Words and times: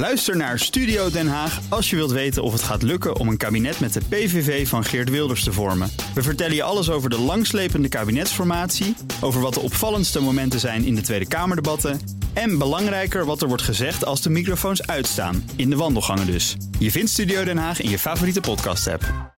Luister 0.00 0.36
naar 0.36 0.58
Studio 0.58 1.10
Den 1.10 1.28
Haag 1.28 1.60
als 1.68 1.90
je 1.90 1.96
wilt 1.96 2.10
weten 2.10 2.42
of 2.42 2.52
het 2.52 2.62
gaat 2.62 2.82
lukken 2.82 3.16
om 3.16 3.28
een 3.28 3.36
kabinet 3.36 3.80
met 3.80 3.92
de 3.92 4.00
PVV 4.08 4.68
van 4.68 4.84
Geert 4.84 5.10
Wilders 5.10 5.44
te 5.44 5.52
vormen. 5.52 5.90
We 6.14 6.22
vertellen 6.22 6.54
je 6.54 6.62
alles 6.62 6.90
over 6.90 7.10
de 7.10 7.18
langslepende 7.18 7.88
kabinetsformatie, 7.88 8.94
over 9.20 9.40
wat 9.40 9.54
de 9.54 9.60
opvallendste 9.60 10.20
momenten 10.20 10.60
zijn 10.60 10.84
in 10.84 10.94
de 10.94 11.00
Tweede 11.00 11.28
Kamerdebatten 11.28 12.00
en 12.32 12.58
belangrijker 12.58 13.24
wat 13.24 13.42
er 13.42 13.48
wordt 13.48 13.62
gezegd 13.62 14.04
als 14.04 14.22
de 14.22 14.30
microfoons 14.30 14.86
uitstaan, 14.86 15.50
in 15.56 15.70
de 15.70 15.76
wandelgangen 15.76 16.26
dus. 16.26 16.56
Je 16.78 16.90
vindt 16.90 17.10
Studio 17.10 17.44
Den 17.44 17.58
Haag 17.58 17.80
in 17.80 17.90
je 17.90 17.98
favoriete 17.98 18.40
podcast-app. 18.40 19.34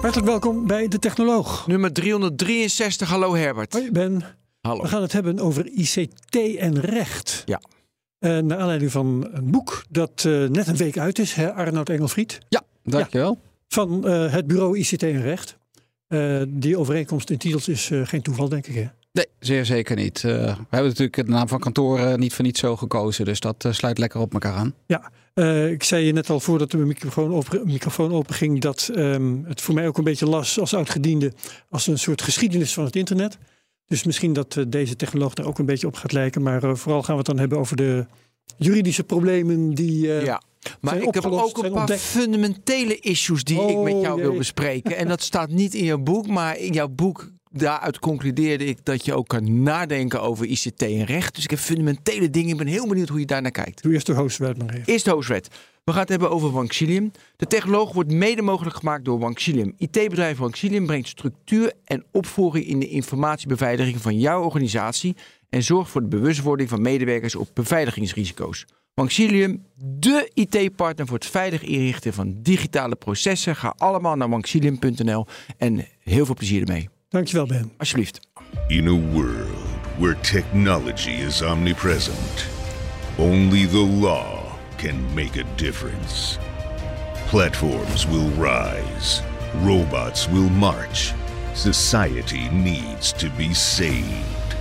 Hartelijk 0.00 0.26
welkom 0.26 0.66
bij 0.66 0.88
De 0.88 0.98
Technoloog. 0.98 1.66
Nummer 1.66 1.92
363. 1.92 3.08
Hallo 3.08 3.34
Herbert. 3.34 3.72
Hoi 3.72 3.90
Ben. 3.90 4.24
Hallo. 4.60 4.82
We 4.82 4.88
gaan 4.88 5.02
het 5.02 5.12
hebben 5.12 5.38
over 5.38 5.66
ICT 5.66 6.56
en 6.56 6.80
recht. 6.80 7.42
Ja. 7.46 7.60
Uh, 8.20 8.38
naar 8.38 8.58
aanleiding 8.58 8.90
van 8.90 9.28
een 9.32 9.50
boek 9.50 9.84
dat 9.90 10.24
uh, 10.26 10.48
net 10.48 10.66
een 10.66 10.76
week 10.76 10.98
uit 10.98 11.18
is, 11.18 11.32
hè, 11.32 11.52
Arnoud 11.52 11.88
Engelfried. 11.88 12.38
Ja, 12.48 12.62
dankjewel. 12.84 13.38
Ja, 13.42 13.50
van 13.68 14.02
uh, 14.04 14.32
het 14.32 14.46
bureau 14.46 14.78
ICT 14.78 15.02
en 15.02 15.22
recht. 15.22 15.58
die 16.48 16.78
overeenkomst 16.78 17.30
in 17.30 17.38
titels 17.38 17.68
is 17.68 17.90
geen 18.02 18.22
toeval, 18.22 18.48
denk 18.48 18.66
ik. 18.66 18.74
Hè? 18.74 18.86
Nee, 19.12 19.26
zeer 19.38 19.64
zeker 19.64 19.96
niet. 19.96 20.20
we 20.20 20.28
hebben 20.28 20.66
natuurlijk 20.68 21.16
de 21.16 21.22
naam 21.22 21.48
van 21.48 21.58
kantoor 21.58 22.18
niet 22.18 22.34
voor 22.34 22.44
niet 22.44 22.58
zo 22.58 22.76
gekozen. 22.76 23.24
Dus 23.24 23.40
dat 23.40 23.66
sluit 23.70 23.98
lekker 23.98 24.20
op 24.20 24.32
elkaar 24.32 24.54
aan. 24.54 24.74
Ja, 24.86 25.10
ik 25.68 25.82
zei 25.82 26.04
je 26.04 26.12
net 26.12 26.30
al 26.30 26.40
voordat 26.40 26.70
de 26.70 26.76
microfoon 26.76 27.34
open, 27.34 27.66
microfoon 27.66 28.12
open 28.12 28.34
ging... 28.34 28.60
dat 28.60 28.90
um, 28.96 29.44
het 29.46 29.60
voor 29.60 29.74
mij 29.74 29.86
ook 29.86 29.98
een 29.98 30.04
beetje 30.04 30.26
las 30.26 30.60
als 30.60 30.74
oudgediende... 30.74 31.32
als 31.70 31.86
een 31.86 31.98
soort 31.98 32.22
geschiedenis 32.22 32.74
van 32.74 32.84
het 32.84 32.96
internet... 32.96 33.38
Dus 33.88 34.04
misschien 34.04 34.32
dat 34.32 34.56
uh, 34.56 34.64
deze 34.68 34.96
technoloog 34.96 35.34
daar 35.34 35.46
ook 35.46 35.58
een 35.58 35.66
beetje 35.66 35.86
op 35.86 35.94
gaat 35.94 36.12
lijken. 36.12 36.42
Maar 36.42 36.64
uh, 36.64 36.74
vooral 36.74 37.02
gaan 37.02 37.12
we 37.12 37.18
het 37.18 37.26
dan 37.26 37.38
hebben 37.38 37.58
over 37.58 37.76
de 37.76 38.06
juridische 38.56 39.04
problemen 39.04 39.74
die. 39.74 40.06
Uh, 40.06 40.24
ja. 40.24 40.42
Maar 40.80 40.96
ik 40.96 41.14
heb 41.14 41.24
ook 41.24 41.56
een 41.56 41.70
paar 41.70 41.80
ontdekt. 41.80 42.00
fundamentele 42.00 42.98
issues 42.98 43.44
die 43.44 43.58
oh, 43.58 43.70
ik 43.70 43.94
met 43.94 44.02
jou 44.02 44.20
jee. 44.20 44.28
wil 44.28 44.38
bespreken. 44.38 44.96
En 45.00 45.08
dat 45.08 45.22
staat 45.22 45.50
niet 45.50 45.74
in 45.74 45.84
jouw 45.84 45.98
boek, 45.98 46.26
maar 46.26 46.58
in 46.58 46.72
jouw 46.72 46.88
boek. 46.88 47.30
Daaruit 47.50 47.98
concludeerde 47.98 48.64
ik 48.64 48.84
dat 48.84 49.04
je 49.04 49.14
ook 49.14 49.28
kan 49.28 49.62
nadenken 49.62 50.22
over 50.22 50.46
ICT 50.46 50.82
en 50.82 51.04
recht. 51.04 51.34
Dus 51.34 51.44
ik 51.44 51.50
heb 51.50 51.58
fundamentele 51.58 52.30
dingen. 52.30 52.50
Ik 52.50 52.56
ben 52.56 52.66
heel 52.66 52.86
benieuwd 52.88 53.08
hoe 53.08 53.20
je 53.20 53.26
daar 53.26 53.42
naar 53.42 53.50
kijkt. 53.50 53.82
Doe 53.82 53.92
eerst 53.92 54.06
de 54.06 54.12
hoofdwet 54.12 54.58
maar 54.58 54.74
even. 54.74 54.84
Eerst 54.84 55.04
de 55.04 55.10
hoofdwet. 55.10 55.48
We 55.88 55.94
gaan 55.94 56.02
het 56.02 56.10
hebben 56.10 56.30
over 56.30 56.50
Wanxilium. 56.50 57.12
De 57.36 57.46
technoloog 57.46 57.92
wordt 57.92 58.12
mede 58.12 58.42
mogelijk 58.42 58.76
gemaakt 58.76 59.04
door 59.04 59.18
Wanxilium. 59.18 59.74
IT-bedrijf 59.76 60.38
Wanxilium 60.38 60.86
brengt 60.86 61.08
structuur 61.08 61.72
en 61.84 62.04
opvolging 62.12 62.66
in 62.66 62.78
de 62.78 62.88
informatiebeveiliging 62.88 64.00
van 64.00 64.18
jouw 64.18 64.42
organisatie 64.42 65.16
en 65.48 65.62
zorgt 65.62 65.90
voor 65.90 66.00
de 66.00 66.08
bewustwording 66.08 66.68
van 66.68 66.82
medewerkers 66.82 67.34
op 67.34 67.48
beveiligingsrisico's. 67.54 68.66
Wanxilium, 68.94 69.64
de 69.76 70.30
IT-partner 70.34 71.06
voor 71.06 71.18
het 71.18 71.26
veilig 71.26 71.62
inrichten 71.62 72.12
van 72.12 72.36
digitale 72.42 72.96
processen. 72.96 73.56
Ga 73.56 73.74
allemaal 73.76 74.16
naar 74.16 74.28
wanxilium.nl 74.28 75.26
en 75.56 75.86
heel 76.00 76.26
veel 76.26 76.34
plezier 76.34 76.60
ermee. 76.60 76.88
Dankjewel 77.08 77.46
Ben. 77.46 77.72
Alsjeblieft. 77.76 78.28
In 78.66 78.86
a 78.86 79.12
world 79.12 79.48
where 79.98 80.20
technology 80.20 81.10
is 81.10 81.42
omnipresent, 81.42 82.46
only 83.16 83.66
the 83.66 83.86
law 84.00 84.37
can 84.78 85.14
make 85.14 85.36
a 85.36 85.44
difference. 85.56 86.38
Platforms 87.26 88.06
will 88.06 88.30
rise, 88.30 89.22
robots 89.56 90.28
will 90.28 90.48
march, 90.50 91.12
society 91.54 92.48
needs 92.50 93.12
to 93.14 93.28
be 93.30 93.52
saved. 93.52 94.54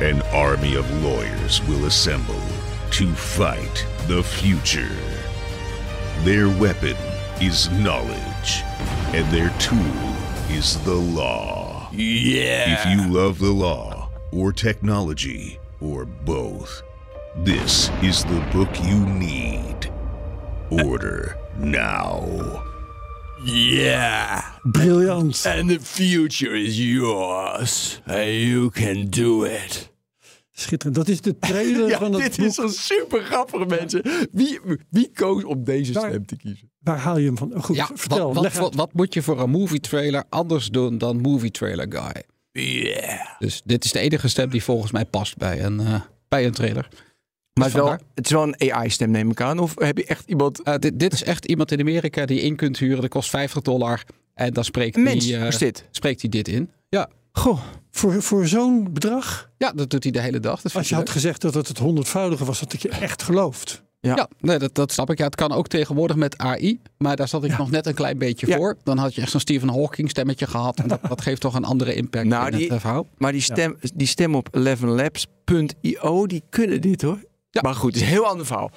An 0.00 0.22
army 0.32 0.76
of 0.76 1.02
lawyers 1.02 1.62
will 1.62 1.86
assemble 1.86 2.42
to 2.90 3.12
fight 3.14 3.86
the 4.06 4.22
future. 4.22 4.96
Their 6.22 6.48
weapon 6.48 6.96
is 7.40 7.70
knowledge, 7.70 8.62
and 9.14 9.26
their 9.32 9.50
tool 9.58 10.14
is 10.50 10.78
the 10.84 10.94
law. 10.94 11.88
Yeah. 11.92 12.78
If 12.78 12.98
you 12.98 13.12
love 13.12 13.38
the 13.38 13.52
law, 13.52 14.10
or 14.32 14.52
technology, 14.52 15.58
or 15.80 16.04
both, 16.04 16.82
this 17.42 17.90
is 18.00 18.20
the 18.22 18.40
book 18.52 18.74
you 18.76 18.98
need. 19.06 19.90
Order 20.70 21.36
now. 21.58 22.22
Yeah. 23.44 24.42
Briljant. 24.62 25.46
And 25.46 25.68
the 25.68 25.78
future 25.80 26.54
is 26.58 26.78
yours. 26.78 28.00
And 28.06 28.28
you 28.30 28.70
can 28.70 29.08
do 29.10 29.44
it. 29.44 29.92
Schitterend. 30.56 30.94
Dat 30.96 31.08
is 31.08 31.20
de 31.20 31.38
trailer 31.38 31.88
ja, 31.94 31.98
van 31.98 32.12
het 32.12 32.22
dit 32.22 32.36
boek. 32.36 32.46
is 32.46 32.54
zo 32.54 32.68
super 32.68 33.22
grappig, 33.22 33.66
mensen. 33.66 34.02
Wie, 34.32 34.60
wie 34.90 35.10
koos 35.14 35.44
om 35.44 35.64
deze 35.64 35.92
stem 35.92 36.26
te 36.26 36.36
kiezen? 36.36 36.70
Waar 36.80 36.98
haal 36.98 37.18
je 37.18 37.26
hem 37.26 37.38
van? 37.38 37.52
Goed, 37.62 37.76
Ja, 37.76 37.88
vertel. 37.94 38.26
wat, 38.26 38.34
wat, 38.34 38.42
leg 38.42 38.76
wat, 38.76 38.92
moet 38.92 39.14
je 39.14 39.22
voor 39.22 39.40
een 39.40 39.50
movie 39.50 39.80
trailer 39.80 40.24
anders 40.28 40.68
doen 40.68 40.98
dan 40.98 41.20
movie 41.20 41.50
trailer 41.50 41.86
guy? 41.88 42.22
Yeah. 42.52 43.20
Dus 43.38 43.62
dit 43.64 43.84
is 43.84 43.92
de 43.92 43.98
enige 43.98 44.28
stem 44.28 44.50
die 44.50 44.62
volgens 44.62 44.92
mij 44.92 45.04
past 45.04 45.36
bij 45.36 45.62
een, 45.64 45.80
eh, 45.80 46.00
bij 46.28 46.44
een 46.46 46.52
trailer. 46.52 46.88
Maar 47.54 47.64
Dus 47.64 47.72
het 47.74 47.82
is, 47.82 47.88
wel, 47.88 47.98
het 48.14 48.24
is 48.24 48.30
wel 48.30 48.42
een 48.42 48.72
AI-stem, 48.72 49.10
neem 49.10 49.30
ik 49.30 49.40
aan. 49.40 49.58
Of 49.58 49.74
heb 49.78 49.96
je 49.98 50.04
echt 50.04 50.24
iemand... 50.28 50.62
Eh, 50.62 50.74
dit, 50.78 50.98
dit 50.98 51.12
is 51.12 51.22
echt 51.22 51.44
iemand 51.44 51.72
in 51.72 51.80
Amerika 51.80 52.26
die 52.26 52.36
je 52.36 52.42
in 52.42 52.56
kunt 52.56 52.78
huren. 52.78 53.00
Dat 53.00 53.10
kost 53.10 53.30
50 53.30 53.62
dollar. 53.62 54.02
En 54.34 54.52
dan 54.52 54.64
spreekt 54.64 54.96
hij, 54.96 55.04
eh, 55.48 55.58
dit? 55.58 55.84
spreekt 55.90 56.20
hij 56.20 56.30
dit 56.30 56.48
in. 56.48 56.70
Ja. 56.88 57.08
Goh. 57.32 57.60
Voor, 57.90 58.22
voor 58.22 58.46
zo'n 58.46 58.92
bedrag, 58.92 59.50
ja, 59.58 59.72
dat 59.72 59.90
doet 59.90 60.02
hij 60.02 60.12
de 60.12 60.20
hele 60.20 60.40
dag. 60.40 60.60
Dat 60.60 60.74
als 60.76 60.88
je 60.88 60.94
had 60.94 61.10
gezegd 61.10 61.40
dat 61.40 61.54
het 61.54 61.68
het 61.68 61.78
honderdvoudige 61.78 62.44
was, 62.44 62.60
had 62.60 62.72
ik 62.72 62.82
je 62.82 62.88
echt 62.88 63.22
geloofd. 63.22 63.82
Ja. 64.00 64.14
Ja, 64.16 64.28
nee, 64.40 64.58
dat, 64.58 64.74
dat 64.74 64.92
snap 64.92 65.10
ik. 65.10 65.18
Ja, 65.18 65.24
het 65.24 65.34
kan 65.34 65.52
ook 65.52 65.68
tegenwoordig 65.68 66.16
met 66.16 66.38
AI. 66.38 66.80
Maar 66.98 67.16
daar 67.16 67.28
zat 67.28 67.44
ik 67.44 67.50
Ja. 67.50 67.56
nog 67.56 67.70
net 67.70 67.86
een 67.86 67.94
klein 67.94 68.18
beetje 68.18 68.46
Ja. 68.46 68.56
voor. 68.56 68.76
Dan 68.82 68.98
had 68.98 69.14
je 69.14 69.20
echt 69.20 69.30
zo'n 69.30 69.40
Stephen 69.40 69.68
Hawking 69.68 70.10
stemmetje 70.10 70.46
gehad. 70.46 70.78
En 70.78 70.88
dat, 70.88 71.00
dat 71.08 71.20
geeft 71.20 71.40
toch 71.40 71.54
een 71.54 71.64
andere 71.64 71.94
impact 71.94 72.26
Nou, 72.26 72.50
in 72.50 72.56
die- 72.58 72.68
het 72.72 72.80
verhaal. 72.80 73.06
Maar 73.16 73.32
die 73.32 73.40
stem, 73.40 73.76
die 73.94 74.06
stem 74.06 74.34
op 74.34 74.48
11labs.io, 74.56 76.26
die 76.26 76.42
kunnen 76.50 76.80
dit 76.80 77.02
hoor. 77.02 77.18
Ja. 77.54 77.60
Maar 77.62 77.74
goed, 77.74 77.92
het 77.92 78.02
is 78.02 78.08
een 78.08 78.14
heel 78.14 78.26
ander 78.26 78.46
verhaal. 78.46 78.70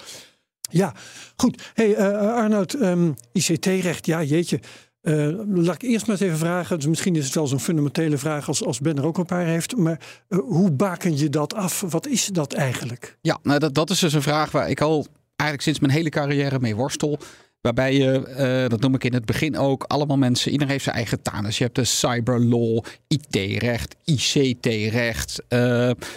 Ja, 0.70 0.94
goed. 1.36 1.72
Hey, 1.74 1.96
eh, 1.96 2.34
Arnoud, 2.34 2.74
ehm, 2.74 3.12
ICT-recht, 3.32 4.06
ja, 4.06 4.24
jeetje. 4.24 4.60
Eh, 5.02 5.30
laat 5.48 5.76
ik 5.76 5.90
eerst 5.90 6.08
maar 6.08 6.16
eens 6.16 6.26
even 6.26 6.38
vragen. 6.38 6.76
Dus 6.78 6.88
misschien 6.88 7.16
is 7.16 7.26
het 7.26 7.36
wel 7.36 7.48
zo'n 7.48 7.60
fundamentele 7.60 8.18
vraag 8.18 8.48
als, 8.48 8.64
als 8.64 8.80
Ben 8.80 8.98
er 8.98 9.06
ook 9.06 9.18
een 9.18 9.26
paar 9.26 9.46
heeft. 9.46 9.76
Maar 9.76 10.00
hoe 10.30 10.72
baken 10.72 11.18
je 11.18 11.30
dat 11.30 11.54
af? 11.54 11.82
Wat 11.82 12.08
is 12.08 12.26
dat 12.26 12.54
eigenlijk? 12.54 13.18
Ja, 13.22 13.40
nou, 13.44 13.60
dat, 13.60 13.74
dat 13.74 13.90
is 13.90 14.00
dus 14.00 14.14
een 14.14 14.22
vraag 14.22 14.52
waar 14.52 14.70
ik 14.70 14.82
al 14.82 15.08
eigenlijk 15.36 15.62
sinds 15.62 15.80
mijn 15.80 15.94
hele 15.94 16.10
carrière 16.10 16.60
mee 16.60 16.76
worstel. 16.76 17.20
Waarbij 17.68 17.96
je, 17.96 18.26
eh, 18.28 18.70
dat 18.70 18.80
noem 18.80 18.94
ik 18.96 19.04
in 19.04 19.14
het 19.14 19.26
begin 19.26 19.58
ook, 19.58 19.84
allemaal 19.84 20.18
mensen, 20.18 20.52
iedereen 20.52 20.72
heeft 20.72 20.84
zijn 20.84 20.96
eigen 20.96 21.22
taal. 21.22 21.42
Dus 21.42 21.58
je 21.58 21.64
hebt 21.64 21.76
de 21.76 21.84
cyberlaw, 21.84 22.84
IT-recht, 23.08 23.96
ICT-recht, 24.06 25.44
eh, 25.48 25.60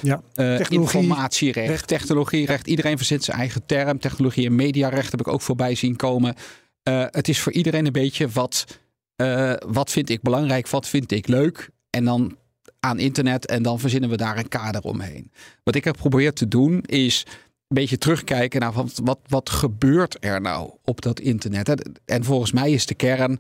Ja, 0.03 0.23
eh, 0.35 0.57
Technologie, 0.57 1.01
informatierecht, 1.01 1.69
recht. 1.69 1.87
technologierecht. 1.87 2.67
Iedereen 2.67 2.97
verzint 2.97 3.25
zijn 3.25 3.39
eigen 3.39 3.67
term. 3.67 3.99
Technologie 3.99 4.47
en 4.47 4.55
mediarecht 4.55 5.11
heb 5.11 5.21
ik 5.21 5.29
ook 5.29 5.41
voorbij 5.41 5.75
zien 5.75 5.97
komen. 5.97 6.35
Het 7.11 7.29
is 7.29 7.41
voor 7.41 7.53
iedereen 7.53 7.87
een 7.87 7.93
beetje 7.93 8.29
wat, 8.29 8.67
wat 9.67 9.91
vind 9.91 10.11
ik 10.11 10.23
belangrijk, 10.23 10.69
wat 10.69 10.89
vind 10.89 11.13
ik 11.13 11.29
leuk. 11.29 11.71
En 11.91 12.05
dan 12.05 12.37
aan 12.81 12.99
internet 12.99 13.47
en 13.47 13.63
dan 13.63 13.79
verzinnen 13.81 14.11
we 14.11 14.17
daar 14.17 14.39
een 14.39 14.49
kader 14.49 14.83
omheen. 14.83 15.31
Wat 15.65 15.75
ik 15.75 15.85
heb 15.85 15.95
geprobeerd 15.95 16.37
te 16.37 16.49
doen 16.49 16.83
is 16.83 17.27
beetje 17.75 17.99
terugkijken 17.99 18.61
naar 18.61 18.73
wat, 18.73 19.01
wat, 19.05 19.19
wat 19.27 19.51
gebeurt 19.51 20.17
er 20.21 20.41
nou 20.41 20.71
op 20.85 21.01
dat 21.01 21.21
internet. 21.21 21.91
En 22.05 22.25
volgens 22.25 22.53
mij 22.53 22.71
is 22.71 22.87
de 22.87 22.95
kern, 22.95 23.39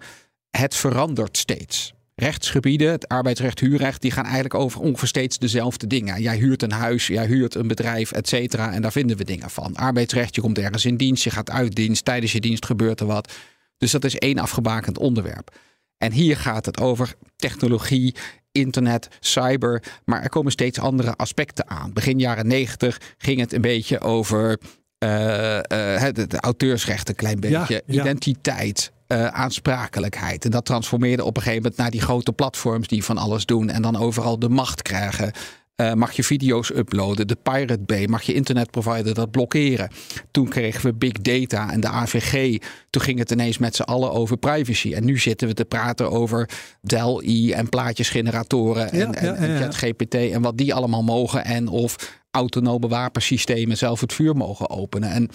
het 0.50 0.74
verandert 0.74 1.36
steeds. 1.36 1.92
Rechtsgebieden, 2.14 2.90
het 2.90 3.08
arbeidsrecht, 3.08 3.60
huurrecht, 3.60 4.02
die 4.02 4.10
gaan 4.10 4.24
eigenlijk 4.24 4.54
over 4.54 4.80
ongeveer 4.80 5.08
steeds 5.08 5.38
dezelfde 5.38 5.86
dingen. 5.86 6.22
Jij 6.22 6.36
huurt 6.36 6.62
een 6.62 6.72
huis, 6.72 7.06
jij 7.06 7.26
huurt 7.26 7.54
een 7.54 7.68
bedrijf, 7.68 8.12
et 8.12 8.28
cetera. 8.28 8.72
En 8.72 8.82
daar 8.82 8.92
vinden 8.92 9.16
we 9.16 9.24
dingen 9.24 9.50
van. 9.50 9.76
Arbeidsrecht, 9.76 10.34
je 10.34 10.40
komt 10.40 10.58
ergens 10.58 10.84
in 10.84 10.96
dienst, 10.96 11.24
je 11.24 11.30
gaat 11.30 11.50
uit 11.50 11.74
dienst. 11.74 12.04
Tijdens 12.04 12.32
je 12.32 12.40
dienst 12.40 12.66
gebeurt 12.66 13.00
er 13.00 13.06
wat. 13.06 13.32
Dus 13.78 13.90
dat 13.90 14.04
is 14.04 14.16
één 14.16 14.38
afgebakend 14.38 14.98
onderwerp. 14.98 15.56
En 16.00 16.12
hier 16.12 16.36
gaat 16.36 16.66
het 16.66 16.80
over 16.80 17.14
technologie, 17.36 18.14
internet, 18.52 19.08
cyber. 19.20 19.82
Maar 20.04 20.22
er 20.22 20.28
komen 20.28 20.52
steeds 20.52 20.78
andere 20.78 21.16
aspecten 21.16 21.68
aan. 21.70 21.92
Begin 21.92 22.18
jaren 22.18 22.46
negentig 22.46 23.00
ging 23.18 23.40
het 23.40 23.52
een 23.52 23.60
beetje 23.60 24.00
over 24.00 24.58
eh, 24.98 25.56
eh, 25.58 26.00
het- 26.02 26.16
het 26.16 26.34
auteursrecht 26.34 27.08
een 27.08 27.14
klein 27.14 27.40
beetje. 27.40 27.82
ja. 27.86 28.00
Identiteit, 28.00 28.92
eh, 29.06 29.26
aansprakelijkheid. 29.26 30.44
En 30.44 30.50
dat 30.50 30.64
transformeerde 30.64 31.24
op 31.24 31.36
een 31.36 31.42
gegeven 31.42 31.62
moment 31.62 31.80
naar 31.80 31.90
die 31.90 32.00
grote 32.00 32.32
platforms 32.32 32.88
die 32.88 33.04
van 33.04 33.18
alles 33.18 33.46
doen. 33.46 33.70
En 33.70 33.82
dan 33.82 33.96
overal 33.96 34.38
de 34.38 34.48
macht 34.48 34.82
krijgen. 34.82 35.32
Eh, 35.80 35.92
mag 35.92 36.12
je 36.12 36.24
video's 36.24 36.70
uploaden? 36.70 37.26
De 37.26 37.36
Pirate 37.42 37.82
Bay. 37.86 38.06
Mag 38.06 38.22
je 38.22 38.34
internetprovider 38.34 39.14
dat 39.14 39.30
blokkeren? 39.30 39.90
Toen 40.30 40.48
kregen 40.48 40.82
we 40.82 40.94
big 40.94 41.12
data 41.12 41.72
en 41.72 41.80
de 41.80 41.88
AVG. 41.88 42.58
Toen 42.90 43.02
ging 43.02 43.18
het 43.18 43.30
ineens 43.30 43.58
met 43.58 43.76
z'n 43.76 43.82
allen 43.82 44.12
over 44.12 44.36
privacy. 44.36 44.94
En 44.94 45.04
nu 45.04 45.18
zitten 45.18 45.48
we 45.48 45.54
te 45.54 45.64
praten 45.64 46.10
over 46.10 46.48
DAL-E 46.82 47.52
en 47.52 47.68
plaatjesgeneratoren. 47.68 48.96
Ja, 48.96 49.04
en, 49.04 49.14
en, 49.14 49.26
ja, 49.26 49.34
en. 49.34 49.58
ChatGPT 49.58 50.14
en 50.14 50.42
wat 50.42 50.56
die 50.56 50.74
allemaal 50.74 51.02
mogen. 51.02 51.44
En 51.44 51.68
of 51.68 52.20
autonome 52.30 52.88
wapensystemen 52.88 53.76
zelf 53.76 54.00
het 54.00 54.12
vuur 54.12 54.36
mogen 54.36 54.70
openen. 54.70 55.10
En 55.10 55.28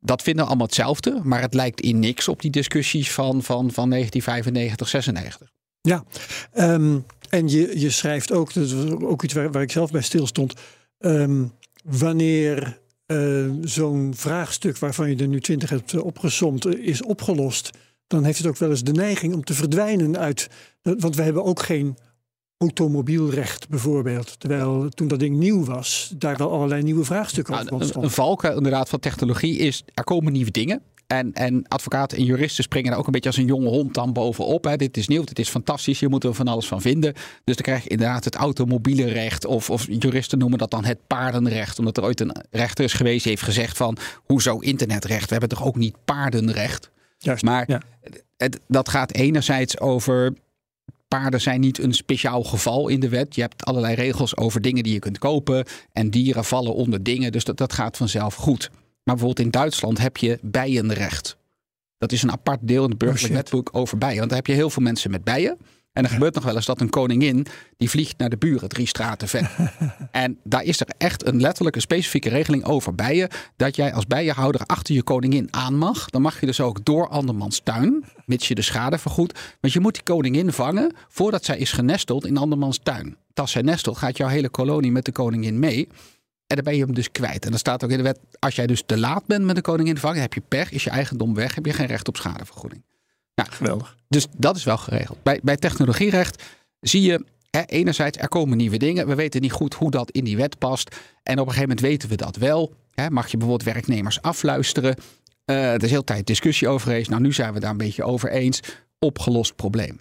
dat 0.00 0.22
vinden 0.22 0.42
we 0.42 0.48
allemaal 0.48 0.66
hetzelfde, 0.66 1.20
maar 1.22 1.40
het 1.40 1.54
lijkt 1.54 1.80
in 1.80 1.98
niks 1.98 2.28
op 2.28 2.40
die 2.40 2.50
discussies 2.50 3.12
van, 3.12 3.42
van, 3.42 3.70
van 3.72 3.90
1995, 3.90 4.88
96. 4.88 5.54
Ja, 5.86 6.04
um, 6.54 7.04
en 7.28 7.48
je, 7.48 7.80
je 7.80 7.90
schrijft 7.90 8.32
ook, 8.32 8.52
dat 8.52 8.72
was 8.72 8.90
ook 8.90 9.22
iets 9.22 9.34
waar, 9.34 9.52
waar 9.52 9.62
ik 9.62 9.70
zelf 9.70 9.90
bij 9.90 10.02
stilstond. 10.02 10.54
Um, 10.98 11.52
wanneer 11.84 12.80
uh, 13.06 13.50
zo'n 13.60 14.12
vraagstuk 14.16 14.78
waarvan 14.78 15.10
je 15.10 15.16
er 15.16 15.28
nu 15.28 15.40
twintig 15.40 15.70
hebt 15.70 16.00
opgezomd, 16.00 16.66
is 16.66 17.02
opgelost, 17.02 17.70
dan 18.06 18.24
heeft 18.24 18.38
het 18.38 18.46
ook 18.46 18.56
wel 18.56 18.70
eens 18.70 18.82
de 18.82 18.92
neiging 18.92 19.34
om 19.34 19.44
te 19.44 19.54
verdwijnen 19.54 20.18
uit. 20.18 20.48
Want 20.82 21.16
we 21.16 21.22
hebben 21.22 21.44
ook 21.44 21.62
geen 21.62 21.96
automobielrecht 22.58 23.68
bijvoorbeeld. 23.68 24.40
Terwijl 24.40 24.88
toen 24.88 25.08
dat 25.08 25.18
ding 25.18 25.36
nieuw 25.36 25.64
was, 25.64 26.12
daar 26.18 26.36
wel 26.36 26.52
allerlei 26.52 26.82
nieuwe 26.82 27.04
vraagstukken 27.04 27.54
over 27.54 27.70
nou, 27.70 27.82
Een, 27.94 28.02
een 28.02 28.10
valkuil 28.10 28.56
inderdaad 28.56 28.88
van 28.88 29.00
technologie 29.00 29.58
is, 29.58 29.84
er 29.94 30.04
komen 30.04 30.32
nieuwe 30.32 30.50
dingen. 30.50 30.82
En, 31.06 31.32
en 31.32 31.68
advocaten 31.68 32.18
en 32.18 32.24
juristen 32.24 32.64
springen 32.64 32.90
daar 32.90 32.98
ook 32.98 33.06
een 33.06 33.12
beetje 33.12 33.28
als 33.28 33.38
een 33.38 33.46
jonge 33.46 33.68
hond 33.68 33.94
dan 33.94 34.12
bovenop. 34.12 34.64
Hè. 34.64 34.76
Dit 34.76 34.96
is 34.96 35.08
nieuw, 35.08 35.24
dit 35.24 35.38
is 35.38 35.48
fantastisch, 35.48 36.00
hier 36.00 36.10
moeten 36.10 36.30
we 36.30 36.36
van 36.36 36.48
alles 36.48 36.66
van 36.66 36.80
vinden. 36.80 37.12
Dus 37.44 37.54
dan 37.54 37.64
krijg 37.64 37.82
je 37.82 37.88
inderdaad 37.88 38.24
het 38.24 38.34
automobielenrecht. 38.34 39.44
Of, 39.44 39.70
of 39.70 39.86
juristen 39.88 40.38
noemen 40.38 40.58
dat 40.58 40.70
dan 40.70 40.84
het 40.84 41.06
paardenrecht. 41.06 41.78
Omdat 41.78 41.96
er 41.96 42.02
ooit 42.02 42.20
een 42.20 42.36
rechter 42.50 42.84
is 42.84 42.92
geweest 42.92 43.22
die 43.22 43.32
heeft 43.32 43.44
gezegd 43.44 43.76
van... 43.76 43.96
hoezo 44.24 44.58
internetrecht? 44.58 45.24
We 45.24 45.30
hebben 45.30 45.48
toch 45.48 45.64
ook 45.66 45.76
niet 45.76 45.96
paardenrecht? 46.04 46.90
Juist, 47.18 47.44
maar 47.44 47.82
het, 48.36 48.60
dat 48.68 48.88
gaat 48.88 49.12
enerzijds 49.12 49.80
over 49.80 50.34
paarden 51.08 51.40
zijn 51.40 51.60
niet 51.60 51.78
een 51.78 51.94
speciaal 51.94 52.42
geval 52.42 52.88
in 52.88 53.00
de 53.00 53.08
wet. 53.08 53.34
Je 53.34 53.40
hebt 53.40 53.64
allerlei 53.64 53.94
regels 53.94 54.36
over 54.36 54.60
dingen 54.60 54.82
die 54.82 54.92
je 54.92 54.98
kunt 54.98 55.18
kopen. 55.18 55.64
En 55.92 56.10
dieren 56.10 56.44
vallen 56.44 56.74
onder 56.74 57.02
dingen. 57.02 57.32
Dus 57.32 57.44
dat, 57.44 57.56
dat 57.56 57.72
gaat 57.72 57.96
vanzelf 57.96 58.34
goed. 58.34 58.70
Maar 59.06 59.14
bijvoorbeeld 59.14 59.46
in 59.46 59.50
Duitsland 59.50 59.98
heb 59.98 60.16
je 60.16 60.38
bijenrecht. 60.42 61.36
Dat 61.98 62.12
is 62.12 62.22
een 62.22 62.32
apart 62.32 62.58
deel 62.62 62.84
in 62.84 62.90
het 62.90 62.98
burgerlijk 62.98 63.32
oh 63.32 63.38
wetboek 63.38 63.68
over 63.72 63.98
bijen. 63.98 64.16
Want 64.16 64.28
daar 64.28 64.38
heb 64.38 64.46
je 64.46 64.52
heel 64.52 64.70
veel 64.70 64.82
mensen 64.82 65.10
met 65.10 65.24
bijen. 65.24 65.58
En 65.92 66.04
er 66.04 66.10
gebeurt 66.10 66.34
nog 66.34 66.44
wel 66.44 66.54
eens 66.54 66.66
dat 66.66 66.80
een 66.80 66.90
koningin 66.90 67.46
die 67.76 67.90
vliegt 67.90 68.18
naar 68.18 68.28
de 68.28 68.36
buren 68.36 68.68
drie 68.68 68.86
straten 68.86 69.28
ver. 69.28 69.50
en 70.10 70.38
daar 70.44 70.62
is 70.62 70.80
er 70.80 70.86
echt 70.98 71.26
een 71.26 71.40
letterlijke 71.40 71.80
specifieke 71.80 72.28
regeling 72.28 72.64
over 72.64 72.94
bijen. 72.94 73.28
Dat 73.56 73.76
jij 73.76 73.92
als 73.92 74.06
bijenhouder 74.06 74.60
achter 74.60 74.94
je 74.94 75.02
koningin 75.02 75.48
aan 75.50 75.78
mag. 75.78 76.10
Dan 76.10 76.22
mag 76.22 76.40
je 76.40 76.46
dus 76.46 76.60
ook 76.60 76.84
door 76.84 77.08
andermans 77.08 77.60
tuin, 77.64 78.04
mits 78.24 78.48
je 78.48 78.54
de 78.54 78.62
schade 78.62 78.98
vergoedt. 78.98 79.38
Want 79.60 79.72
je 79.72 79.80
moet 79.80 79.94
die 79.94 80.02
koningin 80.02 80.52
vangen 80.52 80.94
voordat 81.08 81.44
zij 81.44 81.58
is 81.58 81.72
genesteld 81.72 82.26
in 82.26 82.36
andermans 82.36 82.78
tuin. 82.82 83.16
Als 83.34 83.50
zij 83.50 83.62
nestelt, 83.62 83.96
gaat 83.96 84.16
jouw 84.16 84.28
hele 84.28 84.48
kolonie 84.48 84.92
met 84.92 85.04
de 85.04 85.12
koningin 85.12 85.58
mee. 85.58 85.88
En 86.46 86.56
dan 86.56 86.64
ben 86.64 86.76
je 86.76 86.84
hem 86.84 86.94
dus 86.94 87.10
kwijt. 87.10 87.44
En 87.44 87.50
dan 87.50 87.58
staat 87.58 87.84
ook 87.84 87.90
in 87.90 87.96
de 87.96 88.02
wet, 88.02 88.18
als 88.38 88.54
jij 88.54 88.66
dus 88.66 88.82
te 88.86 88.98
laat 88.98 89.26
bent 89.26 89.44
met 89.44 89.56
de 89.56 89.62
koningin 89.62 89.98
vangen, 89.98 90.20
heb 90.20 90.34
je 90.34 90.42
pech, 90.48 90.70
is 90.70 90.84
je 90.84 90.90
eigendom 90.90 91.34
weg, 91.34 91.54
heb 91.54 91.66
je 91.66 91.72
geen 91.72 91.86
recht 91.86 92.08
op 92.08 92.16
schadevergoeding. 92.16 92.82
Nou, 93.34 93.50
Geweldig. 93.50 93.96
Dus 94.08 94.26
dat 94.36 94.56
is 94.56 94.64
wel 94.64 94.76
geregeld. 94.76 95.22
Bij, 95.22 95.40
bij 95.42 95.56
technologierecht 95.56 96.42
zie 96.80 97.02
je 97.02 97.24
hè, 97.50 97.62
enerzijds 97.62 98.18
er 98.18 98.28
komen 98.28 98.56
nieuwe 98.56 98.76
dingen. 98.76 99.06
We 99.06 99.14
weten 99.14 99.40
niet 99.40 99.52
goed 99.52 99.74
hoe 99.74 99.90
dat 99.90 100.10
in 100.10 100.24
die 100.24 100.36
wet 100.36 100.58
past. 100.58 100.96
En 101.22 101.32
op 101.32 101.46
een 101.46 101.52
gegeven 101.52 101.68
moment 101.68 101.80
weten 101.80 102.08
we 102.08 102.16
dat 102.16 102.36
wel. 102.36 102.74
Hè, 102.94 103.10
mag 103.10 103.30
je 103.30 103.36
bijvoorbeeld 103.36 103.74
werknemers 103.74 104.22
afluisteren? 104.22 104.96
Uh, 105.46 105.72
er 105.72 105.82
is 105.82 105.90
heel 105.90 106.04
tijd 106.04 106.26
discussie 106.26 106.68
over 106.68 106.86
geweest. 106.86 107.10
Nou, 107.10 107.22
nu 107.22 107.32
zijn 107.32 107.52
we 107.52 107.60
daar 107.60 107.70
een 107.70 107.76
beetje 107.76 108.04
over 108.04 108.30
eens. 108.30 108.60
Opgelost 108.98 109.56
probleem. 109.56 110.00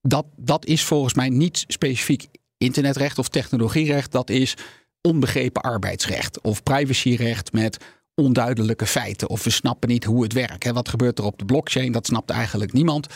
Dat, 0.00 0.26
dat 0.36 0.66
is 0.66 0.84
volgens 0.84 1.14
mij 1.14 1.28
niet 1.28 1.64
specifiek 1.66 2.28
internetrecht 2.58 3.18
of 3.18 3.28
technologierecht. 3.28 4.12
Dat 4.12 4.30
is 4.30 4.56
onbegrepen 5.02 5.62
arbeidsrecht 5.62 6.40
of 6.40 6.62
privacyrecht 6.62 7.52
met 7.52 7.78
onduidelijke 8.14 8.86
feiten. 8.86 9.28
Of 9.28 9.44
we 9.44 9.50
snappen 9.50 9.88
niet 9.88 10.04
hoe 10.04 10.22
het 10.22 10.32
werkt. 10.32 10.70
Wat 10.70 10.88
gebeurt 10.88 11.18
er 11.18 11.24
op 11.24 11.38
de 11.38 11.44
blockchain? 11.44 11.92
Dat 11.92 12.06
snapt 12.06 12.30
eigenlijk 12.30 12.72
niemand. 12.72 13.06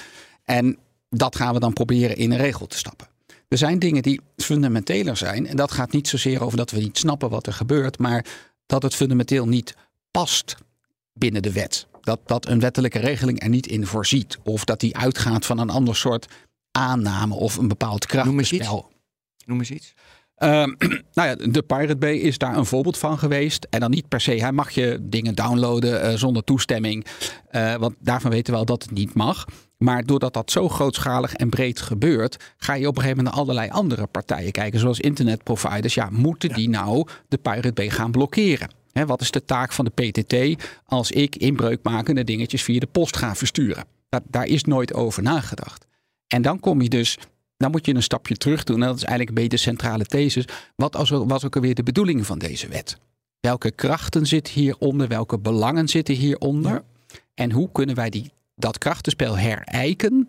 En 0.45 0.79
dat 1.11 1.37
gaan 1.37 1.55
we 1.55 1.61
dan 1.61 1.73
proberen 1.73 2.17
in 2.17 2.31
een 2.31 2.39
regel 2.39 2.67
te 2.67 2.79
stappen. 2.79 3.07
Er 3.49 3.59
zijn 3.59 3.79
dingen 3.79 4.03
die 4.03 4.21
fundamenteler 4.37 5.17
zijn. 5.17 5.47
En 5.47 5.57
dat 5.57 5.73
gaat 5.73 5.93
niet 5.93 6.09
zozeer 6.09 6.43
over 6.43 6.57
dat 6.57 6.71
we 6.71 6.79
niet 6.79 6.99
snappen 6.99 7.31
wat 7.31 7.47
er 7.47 7.53
gebeurt, 7.53 7.99
maar 7.99 8.25
dat 8.67 8.83
het 8.83 8.95
fundamenteel 8.95 9.49
niet 9.49 9.77
past 10.11 10.57
binnen 11.13 11.43
de 11.43 11.53
wet. 11.53 11.87
Dat, 12.01 12.21
dat 12.27 12.47
een 12.47 12.61
wettelijke 12.61 12.99
regeling 12.99 13.43
er 13.43 13.49
niet 13.49 13.67
in 13.67 13.87
voorziet. 13.87 14.39
Of 14.43 14.65
dat 14.65 14.81
die 14.81 14.97
uitgaat 14.97 15.47
van 15.47 15.59
een 15.59 15.71
ander 15.71 15.97
soort 15.97 16.27
aanname 16.71 17.35
of 17.35 17.57
een 17.57 17.69
bepaald 17.69 18.07
krachtspel. 18.07 18.91
Noem 19.45 19.59
eens 19.59 19.71
iets. 19.71 19.95
Ehm, 20.37 20.73
nou 21.15 21.29
ja, 21.29 21.35
de 21.35 21.63
Pirate 21.63 21.97
Bay 21.97 22.15
is 22.15 22.39
daar 22.39 22.57
een 22.57 22.67
voorbeeld 22.67 22.99
van 22.99 23.19
geweest. 23.19 23.67
En 23.71 23.81
dan 23.81 23.91
niet 23.91 24.09
per 24.09 24.21
se, 24.21 24.31
hij 24.31 24.53
mag 24.53 24.71
je 24.71 24.99
dingen 25.01 25.35
downloaden 25.35 26.05
uh, 26.05 26.19
zonder 26.19 26.45
toestemming. 26.45 27.07
Uh, 27.51 27.75
want 27.75 27.95
daarvan 27.99 28.31
weten 28.31 28.47
we 28.47 28.53
wel 28.53 28.65
dat 28.65 28.83
het 28.83 28.93
niet 28.93 29.15
mag. 29.15 29.45
Maar 29.77 30.05
doordat 30.05 30.35
dat 30.35 30.51
zo 30.51 30.69
grootschalig 30.69 31.35
en 31.35 31.49
breed 31.49 31.81
gebeurt, 31.81 32.55
ga 32.57 32.75
je 32.75 32.87
op 32.87 32.97
een 32.97 33.03
gegeven 33.03 33.17
moment 33.17 33.35
naar 33.35 33.45
allerlei 33.45 33.71
andere 33.71 34.07
partijen 34.07 34.53
kijken, 34.53 34.81
zoals 34.81 35.01
internetproviders. 35.01 35.95
Ja, 35.95 36.09
moeten 36.11 36.55
die 36.55 36.69
nou 36.69 37.07
de 37.29 37.39
Pirate 37.39 37.73
Bay 37.73 37.91
gaan 37.91 38.11
blokkeren? 38.11 38.71
He, 38.93 39.07
wat 39.07 39.21
is 39.21 39.31
de 39.31 39.45
taak 39.45 39.73
van 39.73 39.85
de 39.85 40.11
PTT 40.11 40.65
als 40.85 41.11
ik 41.11 41.37
inbreukmakende 41.37 42.25
dingetjes 42.25 42.63
via 42.63 42.79
de 42.79 42.87
post 42.87 43.17
ga 43.17 43.35
versturen? 43.35 43.85
Dat, 44.09 44.23
daar 44.27 44.47
is 44.47 44.65
nooit 44.65 44.95
over 44.95 45.23
nagedacht. 45.23 45.87
En 46.27 46.43
dan 46.43 46.61
kom 46.61 46.81
je 46.83 46.89
dus 46.89 47.19
dan 47.57 47.71
moet 47.71 47.87
je 47.87 47.95
een 47.95 48.03
stapje 48.03 48.37
terug 48.37 48.65
doen. 48.65 48.83
En 48.83 48.87
dat 48.87 48.97
is 48.97 49.05
eigenlijk 49.05 49.29
een 49.29 49.43
beetje 49.43 49.57
de 49.57 49.71
centrale 49.71 50.05
thesis. 50.05 50.45
Wat 50.77 51.09
was 51.09 51.45
ook 51.45 51.57
alweer 51.57 51.75
de 51.75 51.83
bedoeling 51.83 52.27
van 52.27 52.39
deze 52.39 52.69
wet? 52.69 52.99
Welke 53.41 53.71
krachten 53.71 54.27
zitten 54.27 54.55
hieronder? 54.55 55.09
Welke 55.09 55.39
belangen 55.39 55.89
zitten 55.89 56.15
hieronder? 56.15 56.85
En 57.35 57.53
hoe 57.53 57.69
kunnen 57.73 57.95
wij 57.95 58.11
die, 58.11 58.33
dat 58.55 58.79
krachtenspel 58.79 59.39
herijken 59.39 60.29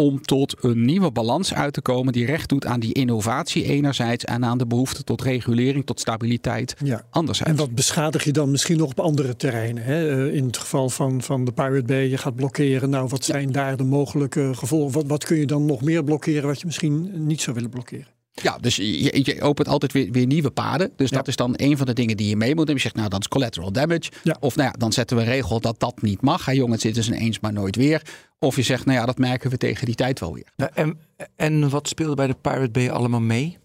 om 0.00 0.22
tot 0.22 0.64
een 0.64 0.84
nieuwe 0.84 1.10
balans 1.10 1.54
uit 1.54 1.72
te 1.72 1.82
komen 1.82 2.12
die 2.12 2.26
recht 2.26 2.48
doet 2.48 2.66
aan 2.66 2.80
die 2.80 2.92
innovatie 2.92 3.64
enerzijds 3.64 4.24
en 4.24 4.44
aan 4.44 4.58
de 4.58 4.66
behoefte 4.66 5.04
tot 5.04 5.22
regulering, 5.22 5.86
tot 5.86 6.00
stabiliteit 6.00 6.76
ja. 6.84 7.04
anderzijds. 7.10 7.52
En 7.52 7.58
wat 7.58 7.74
beschadig 7.74 8.24
je 8.24 8.32
dan 8.32 8.50
misschien 8.50 8.78
nog 8.78 8.90
op 8.90 9.00
andere 9.00 9.36
terreinen? 9.36 9.82
Hè? 9.82 10.26
Eh, 10.26 10.34
in 10.34 10.44
het 10.44 10.56
geval 10.56 10.88
van, 10.88 11.22
van 11.22 11.44
de 11.44 11.52
Pirate 11.52 11.82
Bay, 11.82 12.08
je 12.08 12.18
gaat 12.18 12.34
blokkeren. 12.34 12.90
Nou, 12.90 13.08
wat 13.08 13.24
zijn 13.24 13.52
daar 13.52 13.76
de 13.76 13.84
mogelijke 13.84 14.50
gevolgen? 14.54 14.92
Wat, 14.92 15.06
wat 15.06 15.24
kun 15.24 15.36
je 15.36 15.46
dan 15.46 15.64
nog 15.64 15.82
meer 15.82 16.04
blokkeren 16.04 16.46
wat 16.46 16.60
je 16.60 16.66
misschien 16.66 17.26
niet 17.26 17.40
zou 17.40 17.56
willen 17.56 17.70
blokkeren? 17.70 18.19
Ja, 18.32 18.58
dus 18.58 18.76
je, 18.76 19.24
je, 19.24 19.40
opent 19.40 19.68
altijd 19.68 19.92
weer, 19.92 20.10
weer 20.10 20.26
nieuwe 20.26 20.50
paden. 20.50 20.92
Dus 20.96 21.10
dat 21.10 21.28
is 21.28 21.36
dan 21.36 21.54
een 21.56 21.76
van 21.76 21.86
de 21.86 21.92
dingen 21.92 22.16
die 22.16 22.28
je 22.28 22.36
mee 22.36 22.54
moet 22.54 22.66
nemen. 22.66 22.74
Je 22.74 22.80
zegt, 22.80 22.94
nou, 22.94 23.08
dat 23.08 23.20
is 23.20 23.28
collateral 23.28 23.72
damage. 23.72 24.10
Of 24.40 24.56
nou 24.56 24.68
ja, 24.68 24.74
dan 24.78 24.92
zetten 24.92 25.16
we 25.16 25.22
een 25.22 25.28
regel 25.28 25.60
dat 25.60 25.80
dat 25.80 26.02
niet 26.02 26.20
mag. 26.20 26.44
Hey, 26.44 26.54
jongens, 26.54 26.82
zitten 26.82 27.04
ze 27.04 27.14
eens 27.14 27.40
maar 27.40 27.52
nooit 27.52 27.76
weer. 27.76 28.02
Of 28.38 28.56
je 28.56 28.62
zegt, 28.62 28.84
nou 28.84 28.98
ja, 28.98 29.06
dat 29.06 29.18
merken 29.18 29.50
we 29.50 29.56
tegen 29.56 29.86
die 29.86 29.94
tijd 29.94 30.20
wel 30.20 30.34
weer. 30.34 30.52
en, 30.74 30.98
en 31.36 31.68
wat 31.68 31.88
speelde 31.88 32.14
bij 32.14 32.26
de 32.26 32.36
Pirate 32.40 32.70
Bay 32.70 32.90
allemaal 32.90 33.20
mee? 33.20 33.58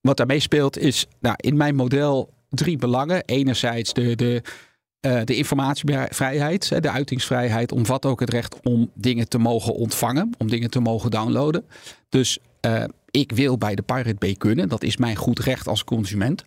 Wat 0.00 0.16
daarmee 0.16 0.40
speelt 0.40 0.78
is, 0.78 1.06
nou, 1.20 1.34
in 1.38 1.56
mijn 1.56 1.74
model 1.74 2.32
drie 2.48 2.76
belangen. 2.76 3.24
Enerzijds 3.24 3.92
de, 3.92 4.16
de, 4.16 4.42
uh, 5.00 5.20
de 5.24 5.36
informatievrijheid, 5.36 6.82
de 6.82 6.90
uitingsvrijheid 6.90 7.72
omvat 7.72 8.06
ook 8.06 8.20
het 8.20 8.30
recht 8.30 8.56
om 8.62 8.90
dingen 8.94 9.28
te 9.28 9.38
mogen 9.38 9.74
ontvangen, 9.74 10.34
om 10.38 10.48
dingen 10.48 10.70
te 10.70 10.80
mogen 10.80 11.10
downloaden. 11.10 11.64
Dus 12.08 12.38
uh, 12.66 12.84
ik 13.10 13.32
wil 13.32 13.58
bij 13.58 13.74
de 13.74 13.82
Pirate 13.82 14.14
Bay 14.18 14.34
kunnen. 14.34 14.68
Dat 14.68 14.82
is 14.82 14.96
mijn 14.96 15.16
goed 15.16 15.38
recht 15.38 15.68
als 15.68 15.84
consument. 15.84 16.44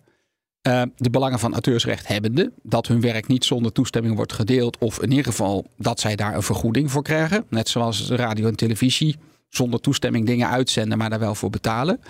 Uh, 0.68 0.82
de 0.96 1.10
belangen 1.10 1.38
van 1.38 1.52
auteursrechthebbenden. 1.52 2.52
Dat 2.62 2.86
hun 2.86 3.00
werk 3.00 3.26
niet 3.26 3.44
zonder 3.44 3.72
toestemming 3.72 4.16
wordt 4.16 4.32
gedeeld. 4.32 4.78
Of 4.78 5.02
in 5.02 5.10
ieder 5.10 5.24
geval 5.24 5.66
dat 5.76 6.00
zij 6.00 6.16
daar 6.16 6.34
een 6.34 6.42
vergoeding 6.42 6.90
voor 6.90 7.02
krijgen. 7.02 7.44
Net 7.48 7.68
zoals 7.68 8.10
radio 8.10 8.46
en 8.46 8.56
televisie. 8.56 9.16
Zonder 9.48 9.80
toestemming 9.80 10.26
dingen 10.26 10.48
uitzenden, 10.48 10.98
maar 10.98 11.10
daar 11.10 11.18
wel 11.18 11.34
voor 11.34 11.50
betalen. 11.50 12.00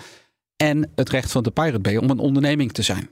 En 0.55 0.91
het 0.95 1.09
recht 1.09 1.31
van 1.31 1.43
de 1.43 1.51
Pirate 1.51 1.79
Bay 1.79 1.95
om 1.95 2.09
een 2.09 2.19
onderneming 2.19 2.71
te 2.71 2.81
zijn. 2.81 3.09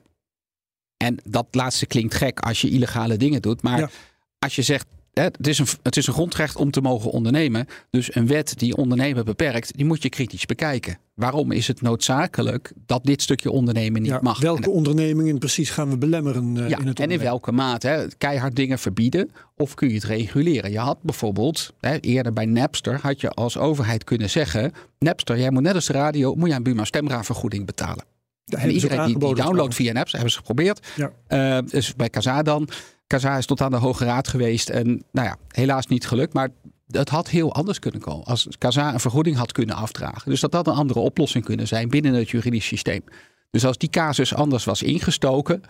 En 1.02 1.18
dat 1.24 1.48
laatste 1.52 1.86
klinkt 1.86 2.16
gek 2.16 2.40
als 2.40 2.62
je 2.62 2.70
illegale 2.70 3.18
dingen 3.18 3.42
doet. 3.42 3.62
Maar 3.62 3.92
als 4.40 4.56
je 4.56 4.62
zegt 4.62 4.86
het, 5.14 5.48
is 5.48 5.60
een, 5.60 5.68
het 5.84 5.98
is 5.98 6.08
een 6.08 6.14
grondrecht 6.14 6.56
om 6.56 6.72
te 6.72 6.82
mogen 6.82 7.12
ondernemen. 7.12 7.68
Dus 7.90 8.16
een 8.16 8.28
wet 8.28 8.54
die 8.58 8.76
ondernemen 8.76 9.26
beperkt, 9.26 9.78
die 9.78 9.86
moet 9.86 10.04
je 10.04 10.10
kritisch 10.10 10.46
bekijken. 10.46 10.98
Waarom 11.14 11.52
is 11.52 11.68
het 11.68 11.82
noodzakelijk 11.82 12.72
dat 12.86 13.04
dit 13.04 13.22
stukje 13.22 13.52
ondernemen 13.52 14.02
niet 14.02 14.22
mag? 14.22 14.40
Welke 14.40 14.70
ondernemingen 14.70 15.38
precies 15.38 15.70
gaan 15.70 15.90
we 15.90 15.98
belemmeren 15.98 16.56
uh, 16.56 16.70
ja, 16.70 16.80
in 16.80 16.88
het 16.88 17.00
En 17.00 17.12
in 17.12 17.20
welke 17.20 17.52
mate? 17.52 18.12
Keihard 18.18 18.56
dingen 18.56 18.80
verbieden 18.80 19.32
of 19.56 19.74
kun 19.74 19.88
je 19.88 19.94
het 19.94 20.04
reguleren? 20.04 20.72
Je 20.72 20.80
had 20.80 20.98
bijvoorbeeld, 21.02 21.74
hè, 21.80 21.98
eerder 22.00 22.34
bij 22.34 22.46
Napster, 22.46 23.00
had 23.02 23.22
je 23.22 23.30
als 23.30 23.58
overheid 23.58 24.04
kunnen 24.04 24.30
zeggen... 24.30 24.74
Napster, 25.00 25.40
jij 25.40 25.52
moet 25.52 25.62
net 25.62 25.76
als 25.76 25.86
de 25.86 25.94
radio, 25.94 26.36
moet 26.36 26.50
je 26.50 26.56
aan 26.56 26.64
Buma 26.64 26.86
stemraadvergoeding 26.86 27.66
betalen. 27.66 28.11
En 28.46 28.72
iedereen 28.72 29.06
die, 29.06 29.18
die 29.18 29.36
downloadt 29.36 29.76
via 29.76 29.94
Napster, 29.94 30.14
hebben 30.14 30.32
ze 30.32 30.38
geprobeerd. 30.38 30.88
Ja. 30.96 31.12
Uh, 31.60 31.70
dus 31.70 31.96
bij 31.96 32.10
Kazaa 32.10 32.42
dan 32.42 32.70
Kaza 33.12 33.38
is 33.38 33.46
tot 33.46 33.62
aan 33.62 33.72
de 33.72 33.78
Hoge 33.78 34.06
Raad 34.06 34.28
geweest. 34.28 34.70
En 34.70 35.04
nou 35.12 35.28
ja, 35.28 35.38
helaas 35.48 35.88
niet 35.88 36.08
gelukt. 36.08 36.34
Maar 36.34 36.50
het 36.88 37.10
had 37.10 37.30
heel 37.30 37.54
anders 37.54 37.80
kunnen 37.80 38.02
komen. 38.02 38.26
Als 38.26 38.48
Kaza 38.58 38.94
een 38.94 39.00
vergoeding 39.00 39.36
had 39.36 39.52
kunnen 39.52 39.76
afdragen. 39.76 40.30
Dus 40.30 40.40
dat 40.40 40.54
had 40.54 40.68
een 40.68 40.74
andere 40.74 41.00
oplossing 41.00 41.44
kunnen 41.44 41.68
zijn 41.68 41.90
binnen 41.90 42.14
het 42.14 42.30
juridisch 42.30 42.66
systeem. 42.66 43.04
Dus 43.50 43.66
als 43.66 43.78
die 43.78 43.90
casus 43.90 44.34
anders 44.34 44.64
was 44.64 44.82
ingestoken, 44.82 45.62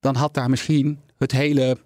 dan 0.00 0.14
had 0.14 0.34
daar 0.34 0.50
misschien 0.50 0.98
het 1.18 1.32
hele, 1.32 1.76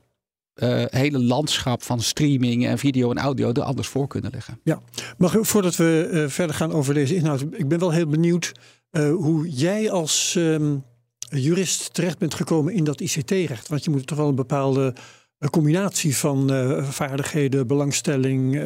uh, 0.54 0.84
hele 0.86 1.18
landschap 1.18 1.82
van 1.82 2.00
streaming 2.00 2.66
en 2.66 2.78
video 2.78 3.10
en 3.10 3.18
audio 3.18 3.52
er 3.52 3.62
anders 3.62 3.88
voor 3.88 4.06
kunnen 4.06 4.30
liggen. 4.30 4.60
Ja, 4.62 4.80
maar 5.18 5.30
voordat 5.40 5.76
we 5.76 6.08
uh, 6.12 6.28
verder 6.28 6.56
gaan 6.56 6.72
over 6.72 6.94
deze 6.94 7.14
inhoud, 7.14 7.44
ik 7.50 7.68
ben 7.68 7.78
wel 7.78 7.90
heel 7.90 8.06
benieuwd 8.06 8.52
uh, 8.96 9.14
hoe 9.14 9.48
jij 9.48 9.90
als 9.90 10.34
um, 10.38 10.84
jurist 11.28 11.94
terecht 11.94 12.18
bent 12.18 12.34
gekomen 12.34 12.72
in 12.72 12.84
dat 12.84 13.00
ICT-recht. 13.00 13.68
Want 13.68 13.84
je 13.84 13.90
moet 13.90 14.06
toch 14.06 14.18
wel 14.18 14.28
een 14.28 14.34
bepaalde 14.34 14.94
een 15.38 15.50
combinatie 15.50 16.16
van 16.16 16.52
uh, 16.52 16.84
vaardigheden, 16.84 17.66
belangstelling, 17.66 18.60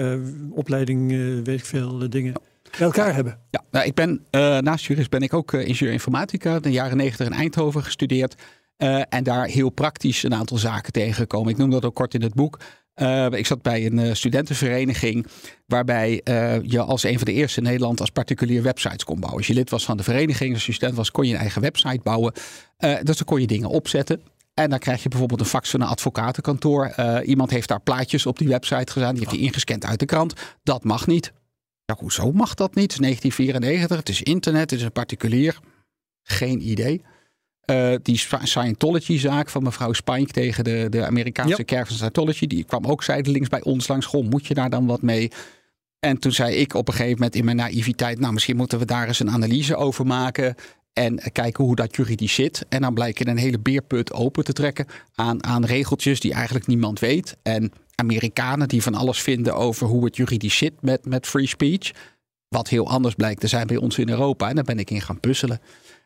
opleiding, 0.51 1.11
weet 1.45 1.59
ik 1.59 1.65
veel 1.65 2.11
dingen 2.11 2.33
bij 2.71 2.87
elkaar 2.87 3.15
hebben. 3.15 3.39
Ja, 3.51 3.65
nou, 3.71 3.87
ik 3.87 3.95
ben 3.95 4.27
naast 4.61 4.85
jurist 4.85 5.11
ben 5.11 5.21
ik 5.21 5.35
ook 5.35 5.53
ingenieur 5.53 5.93
informatica, 5.93 6.55
in 6.55 6.63
de 6.63 6.71
jaren 6.71 6.97
negentig 6.97 7.27
in 7.27 7.33
Eindhoven 7.33 7.83
gestudeerd. 7.83 8.35
en 9.09 9.25
daar 9.25 9.47
heel 9.47 9.71
praktisch 9.71 10.23
een 10.23 10.35
aantal 10.35 10.59
zaken 10.59 10.93
tegengekomen. 10.93 11.53
Ik 11.53 11.57
noem 11.57 11.71
dat 11.71 11.85
ook 11.85 11.95
kort 11.95 12.15
in 12.15 12.23
het 12.23 12.35
boek. 12.35 12.59
Ik 13.31 13.47
zat 13.47 13.63
bij 13.63 13.87
een 13.87 14.17
studentenvereniging 14.17 15.27
waarbij 15.67 16.21
je 16.63 16.81
als 16.81 17.03
een 17.03 17.17
van 17.17 17.25
de 17.25 17.33
eerste 17.33 17.59
in 17.59 17.67
Nederland 17.67 18.01
als 18.01 18.11
particulier 18.11 18.63
websites 18.63 19.05
kon 19.05 19.21
bouwen. 19.21 19.39
Als 19.39 19.47
je 19.47 19.55
lid 19.55 19.71
was 19.71 19.85
van 19.85 19.97
de 19.97 20.03
vereniging, 20.03 20.55
als 20.55 20.67
je 20.67 20.73
student 20.73 20.97
was, 20.97 21.11
kon 21.11 21.27
je 21.27 21.35
een 21.35 21.41
eigen 21.41 21.63
website 21.63 22.01
bouwen. 22.03 22.33
dus 22.79 23.17
dan 23.17 23.25
kon 23.25 23.41
je 23.41 23.47
dingen 23.47 23.69
opzetten. 23.69 24.23
En 24.55 24.71
dan 24.71 24.79
krijg 24.79 25.03
je 25.03 25.09
bijvoorbeeld 25.09 25.41
een 25.41 25.47
fax 25.47 25.71
van 25.71 25.81
een 25.81 25.87
advocatenkantoor. 25.87 26.95
Iemand 27.25 27.51
heeft 27.51 27.69
daar 27.69 27.81
plaatjes 27.81 28.27
op 28.27 28.39
die 28.39 28.49
website 28.49 28.93
gedaan. 28.93 29.11
Die 29.15 29.19
heeft 29.19 29.37
die 29.37 29.47
ingescand 29.47 29.85
uit 29.85 29.99
de 29.99 30.07
krant. 30.07 30.33
Dat 30.63 30.85
mag 30.85 31.07
niet. 31.07 31.33
Ja, 31.85 31.97
hoezo 31.99 32.33
mag 32.33 32.55
dat 32.55 32.75
niet? 32.75 32.93
Het 32.93 32.93
is 32.93 32.99
1994. 32.99 33.97
Het 33.97 34.09
is 34.09 34.23
internet. 34.23 34.71
Het 34.71 34.79
is 34.79 34.85
een 34.85 34.93
particulier. 34.93 35.59
Geen 36.23 36.69
idee. 36.69 37.03
Uh, 37.71 37.95
die 38.03 38.21
Scientology-zaak 38.43 39.49
van 39.49 39.63
mevrouw 39.63 39.93
Spink 39.93 40.31
tegen 40.31 40.65
de, 40.65 40.87
de 40.91 41.07
Amerikaanse 41.07 41.57
ja. 41.57 41.65
kerk 41.65 41.87
van 41.87 41.97
Scientology. 41.97 42.47
Die 42.47 42.65
kwam 42.65 42.85
ook 42.85 43.03
zijdelings 43.03 43.49
bij 43.49 43.63
ons 43.63 43.89
langs. 43.89 44.07
school. 44.07 44.23
moet 44.23 44.47
je 44.47 44.55
daar 44.55 44.71
dan 44.71 44.87
wat 44.87 45.03
mee? 45.03 45.31
En 46.01 46.19
toen 46.19 46.33
zei 46.33 46.55
ik 46.55 46.75
op 46.75 46.89
een 46.89 46.95
gegeven 46.95 47.17
moment 47.17 47.35
in 47.35 47.45
mijn 47.45 47.57
naïviteit... 47.57 48.19
nou, 48.19 48.33
misschien 48.33 48.57
moeten 48.57 48.79
we 48.79 48.85
daar 48.85 49.07
eens 49.07 49.21
een 49.21 49.31
analyse 49.31 49.77
over 49.77 50.07
maken. 50.07 50.55
En 50.93 51.33
kijken 51.33 51.65
hoe 51.65 51.77
dat 51.77 51.97
juridisch 51.97 52.35
zit. 52.35 52.67
En 52.69 52.81
dan 52.81 52.95
blijkt 52.95 53.19
je 53.19 53.27
een 53.27 53.37
hele 53.37 53.59
beerput 53.59 54.13
open 54.13 54.45
te 54.45 54.53
trekken 54.53 54.87
aan, 55.15 55.45
aan 55.45 55.65
regeltjes 55.65 56.21
die 56.21 56.33
eigenlijk 56.33 56.67
niemand 56.67 56.99
weet. 56.99 57.37
En 57.43 57.73
Amerikanen 57.95 58.69
die 58.69 58.83
van 58.83 58.95
alles 58.95 59.23
vinden 59.23 59.55
over 59.55 59.87
hoe 59.87 60.05
het 60.05 60.17
juridisch 60.17 60.57
zit 60.57 60.73
met, 60.81 61.05
met 61.05 61.27
free 61.27 61.47
speech. 61.47 61.91
Wat 62.49 62.69
heel 62.69 62.89
anders 62.89 63.15
blijkt 63.15 63.41
te 63.41 63.47
zijn 63.47 63.67
bij 63.67 63.77
ons 63.77 63.99
in 63.99 64.09
Europa. 64.09 64.49
En 64.49 64.55
daar 64.55 64.65
ben 64.65 64.79
ik 64.79 64.91
in 64.91 65.01
gaan 65.01 65.21
puzzelen. 65.21 65.61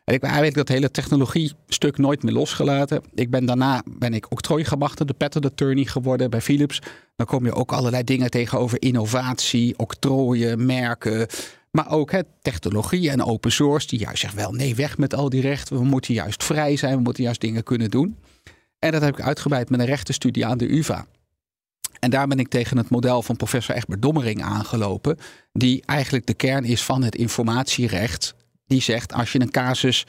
Ik 0.05 0.13
heb 0.13 0.23
eigenlijk 0.23 0.55
dat 0.55 0.67
hele 0.67 0.91
technologie-stuk 0.91 1.97
nooit 1.97 2.23
meer 2.23 2.33
losgelaten. 2.33 3.03
Ik 3.13 3.29
ben 3.29 3.45
daarna 3.45 3.83
ben 3.89 4.13
ik 4.13 4.31
octrooigemachtigde 4.31 5.13
patent 5.13 5.45
attorney 5.45 5.85
geworden 5.85 6.29
bij 6.29 6.41
Philips. 6.41 6.81
Dan 7.15 7.25
kom 7.25 7.45
je 7.45 7.53
ook 7.53 7.71
allerlei 7.71 8.03
dingen 8.03 8.29
tegenover 8.29 8.81
innovatie, 8.81 9.77
octrooien, 9.77 10.65
merken. 10.65 11.27
Maar 11.71 11.91
ook 11.91 12.11
hè, 12.11 12.19
technologie 12.41 13.09
en 13.09 13.23
open 13.23 13.51
source, 13.51 13.87
die 13.87 13.99
juist 13.99 14.19
zegt 14.19 14.33
wel 14.33 14.51
nee, 14.51 14.75
weg 14.75 14.97
met 14.97 15.13
al 15.13 15.29
die 15.29 15.41
rechten. 15.41 15.77
We 15.77 15.83
moeten 15.83 16.13
juist 16.13 16.43
vrij 16.43 16.75
zijn, 16.75 16.95
we 16.95 17.01
moeten 17.01 17.23
juist 17.23 17.41
dingen 17.41 17.63
kunnen 17.63 17.89
doen. 17.89 18.17
En 18.79 18.91
dat 18.91 19.01
heb 19.01 19.17
ik 19.17 19.25
uitgebreid 19.25 19.69
met 19.69 19.79
een 19.79 19.85
rechtenstudie 19.85 20.45
aan 20.45 20.57
de 20.57 20.71
UVA. 20.71 21.05
En 21.99 22.09
daar 22.09 22.27
ben 22.27 22.39
ik 22.39 22.47
tegen 22.47 22.77
het 22.77 22.89
model 22.89 23.21
van 23.21 23.35
professor 23.35 23.75
Egbert 23.75 24.01
Dommering 24.01 24.43
aangelopen, 24.43 25.17
die 25.53 25.83
eigenlijk 25.85 26.25
de 26.25 26.33
kern 26.33 26.63
is 26.63 26.83
van 26.83 27.03
het 27.03 27.15
informatierecht. 27.15 28.35
Die 28.73 28.81
zegt 28.81 29.13
als 29.13 29.31
je 29.31 29.41
een 29.41 29.51
casus 29.51 30.05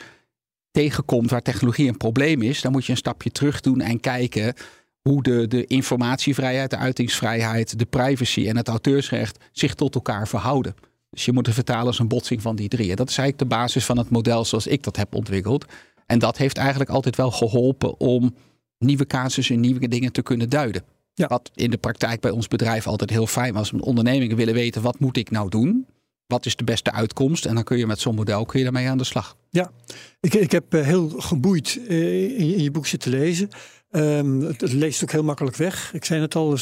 tegenkomt 0.70 1.30
waar 1.30 1.42
technologie 1.42 1.88
een 1.88 1.96
probleem 1.96 2.42
is, 2.42 2.60
dan 2.60 2.72
moet 2.72 2.84
je 2.84 2.92
een 2.92 2.98
stapje 2.98 3.30
terug 3.30 3.60
doen 3.60 3.80
en 3.80 4.00
kijken 4.00 4.54
hoe 5.02 5.22
de, 5.22 5.46
de 5.46 5.66
informatievrijheid, 5.66 6.70
de 6.70 6.76
uitingsvrijheid, 6.76 7.78
de 7.78 7.84
privacy 7.84 8.48
en 8.48 8.56
het 8.56 8.68
auteursrecht 8.68 9.44
zich 9.52 9.74
tot 9.74 9.94
elkaar 9.94 10.28
verhouden. 10.28 10.74
Dus 11.10 11.24
je 11.24 11.32
moet 11.32 11.46
het 11.46 11.54
vertalen 11.54 11.86
als 11.86 11.98
een 11.98 12.08
botsing 12.08 12.42
van 12.42 12.56
die 12.56 12.68
drie. 12.68 12.90
En 12.90 12.96
dat 12.96 13.08
is 13.08 13.18
eigenlijk 13.18 13.50
de 13.50 13.56
basis 13.56 13.84
van 13.84 13.98
het 13.98 14.10
model 14.10 14.44
zoals 14.44 14.66
ik 14.66 14.82
dat 14.82 14.96
heb 14.96 15.14
ontwikkeld. 15.14 15.64
En 16.06 16.18
dat 16.18 16.36
heeft 16.36 16.56
eigenlijk 16.56 16.90
altijd 16.90 17.16
wel 17.16 17.30
geholpen 17.30 18.00
om 18.00 18.34
nieuwe 18.78 19.06
casussen 19.06 19.54
en 19.54 19.60
nieuwe 19.60 19.88
dingen 19.88 20.12
te 20.12 20.22
kunnen 20.22 20.48
duiden. 20.48 20.82
Ja. 21.14 21.26
Wat 21.26 21.50
in 21.54 21.70
de 21.70 21.78
praktijk 21.78 22.20
bij 22.20 22.30
ons 22.30 22.48
bedrijf 22.48 22.86
altijd 22.86 23.10
heel 23.10 23.26
fijn 23.26 23.54
was. 23.54 23.72
Ondernemingen 23.72 24.36
willen 24.36 24.54
weten, 24.54 24.82
wat 24.82 24.98
moet 24.98 25.16
ik 25.16 25.30
nou 25.30 25.48
doen? 25.48 25.86
Wat 26.26 26.46
is 26.46 26.56
de 26.56 26.64
beste 26.64 26.92
uitkomst? 26.92 27.46
En 27.46 27.54
dan 27.54 27.64
kun 27.64 27.78
je 27.78 27.86
met 27.86 28.00
zo'n 28.00 28.14
model 28.14 28.44
kun 28.44 28.58
je 28.58 28.64
daarmee 28.64 28.88
aan 28.88 28.98
de 28.98 29.04
slag. 29.04 29.36
Ja, 29.50 29.70
ik, 30.20 30.34
ik 30.34 30.52
heb 30.52 30.74
eh, 30.74 30.82
heel 30.82 31.08
geboeid 31.08 31.80
eh, 31.88 32.38
in 32.38 32.62
je 32.62 32.70
boek 32.70 32.86
zitten 32.86 33.10
lezen. 33.10 33.48
Um, 33.96 34.40
het, 34.40 34.72
leest 34.72 35.02
ook 35.02 35.10
heel 35.10 35.22
makkelijk 35.22 35.56
weg. 35.56 35.92
Ik 35.92 36.04
zei 36.04 36.20
het 36.20 36.34
al, 36.34 36.58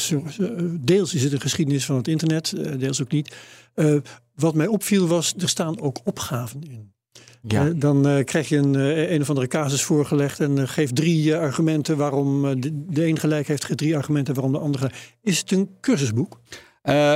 deels 0.79 1.13
is 1.13 1.23
het 1.23 1.33
een 1.33 1.41
geschiedenis 1.41 1.85
van 1.85 1.95
het 1.95 2.07
internet, 2.07 2.53
eh, 2.53 2.79
deels 2.79 3.01
ook 3.01 3.11
niet. 3.11 3.35
Uh, 3.75 3.95
wat 4.35 4.53
mij 4.53 4.67
opviel 4.67 5.07
was, 5.07 5.33
er 5.37 5.49
staan 5.49 5.81
ook 5.81 5.99
opgaven 6.03 6.61
in. 6.63 6.93
Ja. 7.41 7.65
Uh, 7.65 7.73
dan 7.75 8.07
uh, 8.07 8.23
krijg 8.23 8.49
je 8.49 8.57
een, 8.57 8.73
een 9.13 9.21
of 9.21 9.29
andere 9.29 9.47
casus 9.47 9.83
voorgelegd 9.83 10.39
en 10.39 10.67
geeft 10.67 10.95
drie 10.95 11.35
argumenten 11.35 11.97
waarom 11.97 12.61
de, 12.61 12.85
de 12.89 13.05
een 13.05 13.19
gelijk 13.19 13.47
heeft, 13.47 13.65
geeft 13.65 13.77
drie 13.77 13.95
argumenten 13.97 14.33
waarom 14.33 14.51
de 14.51 14.59
andere. 14.59 14.91
Is 15.21 15.39
het 15.39 15.51
een 15.51 15.69
cursusboek? 15.81 16.39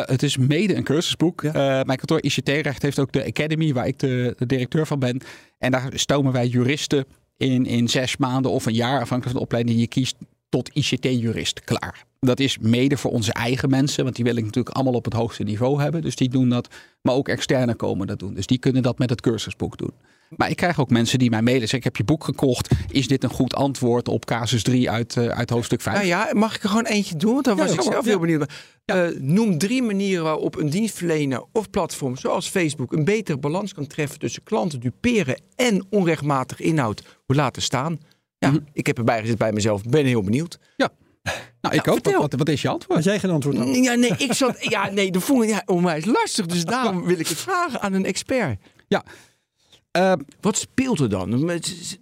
Het 0.06 0.24
is 0.24 0.38
mede 0.38 0.76
een 0.76 0.84
cursusboek. 0.84 1.42
mijn 1.42 1.86
kantoor 1.86 2.22
ICT-recht 2.22 2.82
heeft 2.82 3.00
ook 3.00 3.12
de 3.12 3.26
Academy, 3.26 3.74
waar 3.74 3.88
ik 3.88 4.00
de, 4.00 4.34
de, 4.38 4.46
directeur 4.46 4.88
van 4.88 5.00
ben. 5.00 5.22
En 5.58 5.72
daar 5.72 5.90
stomen 5.94 6.32
wij 6.32 6.48
juristen 6.48 7.06
in, 7.38 7.66
in 7.66 7.88
zes 7.88 8.18
maanden 8.18 8.52
of 8.52 8.66
een 8.66 8.74
jaar, 8.74 9.02
afhankelijk 9.02 9.24
van 9.24 9.34
de 9.34 9.40
opleiding 9.40 9.76
die 9.76 9.86
je 9.86 9.92
kiest, 9.94 10.16
tot 10.50 10.70
ICT-jurist 10.74 11.64
klaar. 11.64 12.06
Dat 12.20 12.40
is 12.40 12.58
mede 12.58 12.98
voor 12.98 13.12
onze 13.12 13.34
eigen 13.34 13.70
mensen, 13.70 14.04
want 14.04 14.16
die 14.16 14.26
wil 14.26 14.36
ik 14.36 14.44
natuurlijk 14.44 14.76
allemaal 14.76 14.94
op 14.94 15.06
het 15.06 15.14
hoogste 15.14 15.44
niveau 15.44 15.82
hebben. 15.82 16.02
Dus 16.02 16.16
die 16.16 16.30
doen 16.30 16.50
dat, 16.50 16.68
maar 17.02 17.14
ook 17.14 17.28
externe 17.28 17.76
komen 17.76 18.08
dat 18.08 18.20
doen. 18.20 18.34
Dus 18.34 18.46
die 18.46 18.58
kunnen 18.58 18.84
dat 18.84 18.98
met 18.98 19.10
het 19.10 19.22
cursusboek 19.22 19.78
doen. 19.78 19.92
Maar 20.36 20.50
ik 20.50 20.56
krijg 20.56 20.80
ook 20.80 20.90
mensen 20.90 21.20
die 21.20 21.30
mij 21.30 21.42
mailen. 21.42 21.62
Zeggen, 21.62 21.78
ik 21.78 21.84
heb 21.84 21.96
je 21.96 22.04
boek 22.04 22.24
gekocht. 22.24 22.70
Is 22.92 23.08
dit 23.08 23.24
een 23.24 23.30
goed 23.30 23.56
antwoord 23.56 24.08
op 24.08 24.26
casus 24.26 24.64
3 24.64 24.90
uit, 24.90 25.16
uh, 25.16 25.28
uit 25.28 25.50
hoofdstuk 25.50 25.82
5? 25.82 25.96
Nou 25.96 26.08
ja, 26.08 26.30
mag 26.34 26.56
ik 26.56 26.64
er 26.64 26.70
gewoon 26.70 26.86
eentje 26.86 27.16
doen? 27.16 27.34
Want 27.34 27.46
daar 27.46 27.56
was 27.56 27.74
ik 27.74 27.82
zelf 27.82 28.06
heel 28.06 28.20
benieuwd 28.20 28.40
naar. 28.40 28.50
Uh, 29.12 29.20
noem 29.20 29.58
drie 29.58 29.84
manieren 29.84 30.24
waarop 30.24 30.56
een 30.56 30.70
dienstverlener 30.70 31.44
of 31.52 31.70
platform 31.70 32.18
zoals 32.18 32.50
Facebook 32.50 32.94
een 32.94 33.04
betere 33.04 33.38
balans 33.38 33.74
kan 33.74 33.88
treffen 33.88 34.20
tussen 34.20 34.44
klanten 34.44 34.80
duperen 34.80 35.42
en 35.56 35.86
onrechtmatig 35.90 36.60
inhoud 36.60 37.04
hoe 37.26 37.36
laten 37.36 37.62
staan. 37.62 38.00
Ja, 38.38 38.50
mhm. 38.50 38.60
ik 38.74 38.88
heb 38.88 38.98
erbij 38.98 39.20
gezet 39.22 39.38
bij 39.38 39.52
mezelf. 39.52 39.84
Ben 39.84 40.06
heel 40.06 40.24
benieuwd. 40.24 40.60
Ja. 40.78 40.90
Nou, 41.62 41.76
ik 41.76 41.88
ook. 41.88 42.12
Wat, 42.12 42.34
wat, 42.34 42.50
is 42.50 42.62
je 42.62 42.70
antwoord? 42.70 43.04
Jij 43.04 43.20
geen 43.20 43.32
antwoord 43.32 43.58
had. 43.58 43.76
Ja, 43.76 43.94
nee, 43.94 44.14
ik 44.18 44.34
zat, 44.34 44.64
ja, 44.64 44.90
nee, 44.90 45.12
de 45.12 45.20
vond 45.20 45.44
ik 45.44 45.50
ja, 45.50 45.62
onwijs 45.66 46.06
lastig. 46.06 46.46
Dus 46.46 46.66
daarom 46.66 47.06
wil 47.06 47.20
ik 47.20 47.28
het 47.28 47.38
vragen 47.38 47.82
aan 47.82 47.94
een 47.94 48.06
expert. 48.06 48.60
Ja, 48.88 49.04
uh, 49.98 50.14
Wat 50.42 50.58
speelt 50.58 51.00
er 51.00 51.10
dan? 51.10 51.52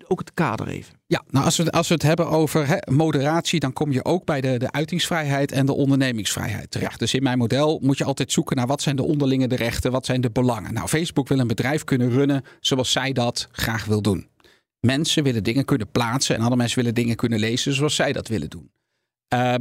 Ook 0.08 0.20
het 0.20 0.34
kader 0.34 0.68
even. 0.68 0.94
Ja, 1.08 1.24
nou 1.30 1.46
als 1.46 1.58
we, 1.58 1.72
als 1.72 1.88
we 1.88 1.94
het 1.94 2.04
hebben 2.04 2.28
over 2.28 2.80
moderatie, 2.92 3.60
dan 3.60 3.74
kom 3.74 3.92
je 3.92 4.06
ook 4.06 4.26
bij 4.26 4.42
de, 4.42 4.58
de 4.58 4.72
uitingsvrijheid 4.72 5.52
en 5.52 5.66
de 5.66 5.74
ondernemingsvrijheid 5.74 6.72
terecht. 6.72 7.00
Dus 7.00 7.14
in 7.14 7.24
mijn 7.24 7.38
model 7.38 7.80
moet 7.84 7.98
je 7.98 8.04
altijd 8.04 8.32
zoeken 8.32 8.56
naar 8.56 8.68
wat 8.68 8.82
zijn 8.82 8.96
de 8.96 9.04
onderlinge 9.04 9.48
de 9.48 9.56
rechten, 9.56 9.92
wat 9.92 10.06
zijn 10.06 10.22
de 10.22 10.32
belangen. 10.32 10.74
Nou, 10.74 10.88
Facebook 10.88 11.28
wil 11.28 11.40
een 11.40 11.48
bedrijf 11.48 11.84
kunnen 11.84 12.10
runnen 12.10 12.44
zoals 12.60 12.92
zij 12.92 13.14
dat 13.14 13.48
graag 13.52 13.86
wil 13.86 14.02
doen. 14.02 14.28
Mensen 14.80 15.24
willen 15.24 15.44
dingen 15.44 15.66
kunnen 15.66 15.92
plaatsen 15.92 16.36
en 16.36 16.42
andere 16.42 16.58
mensen 16.58 16.78
willen 16.78 16.96
dingen 16.96 17.16
kunnen 17.16 17.40
lezen 17.40 17.74
zoals 17.74 17.96
zij 17.96 18.14
dat 18.14 18.28
willen 18.28 18.50
doen. 18.50 18.72
Uh, 19.34 19.56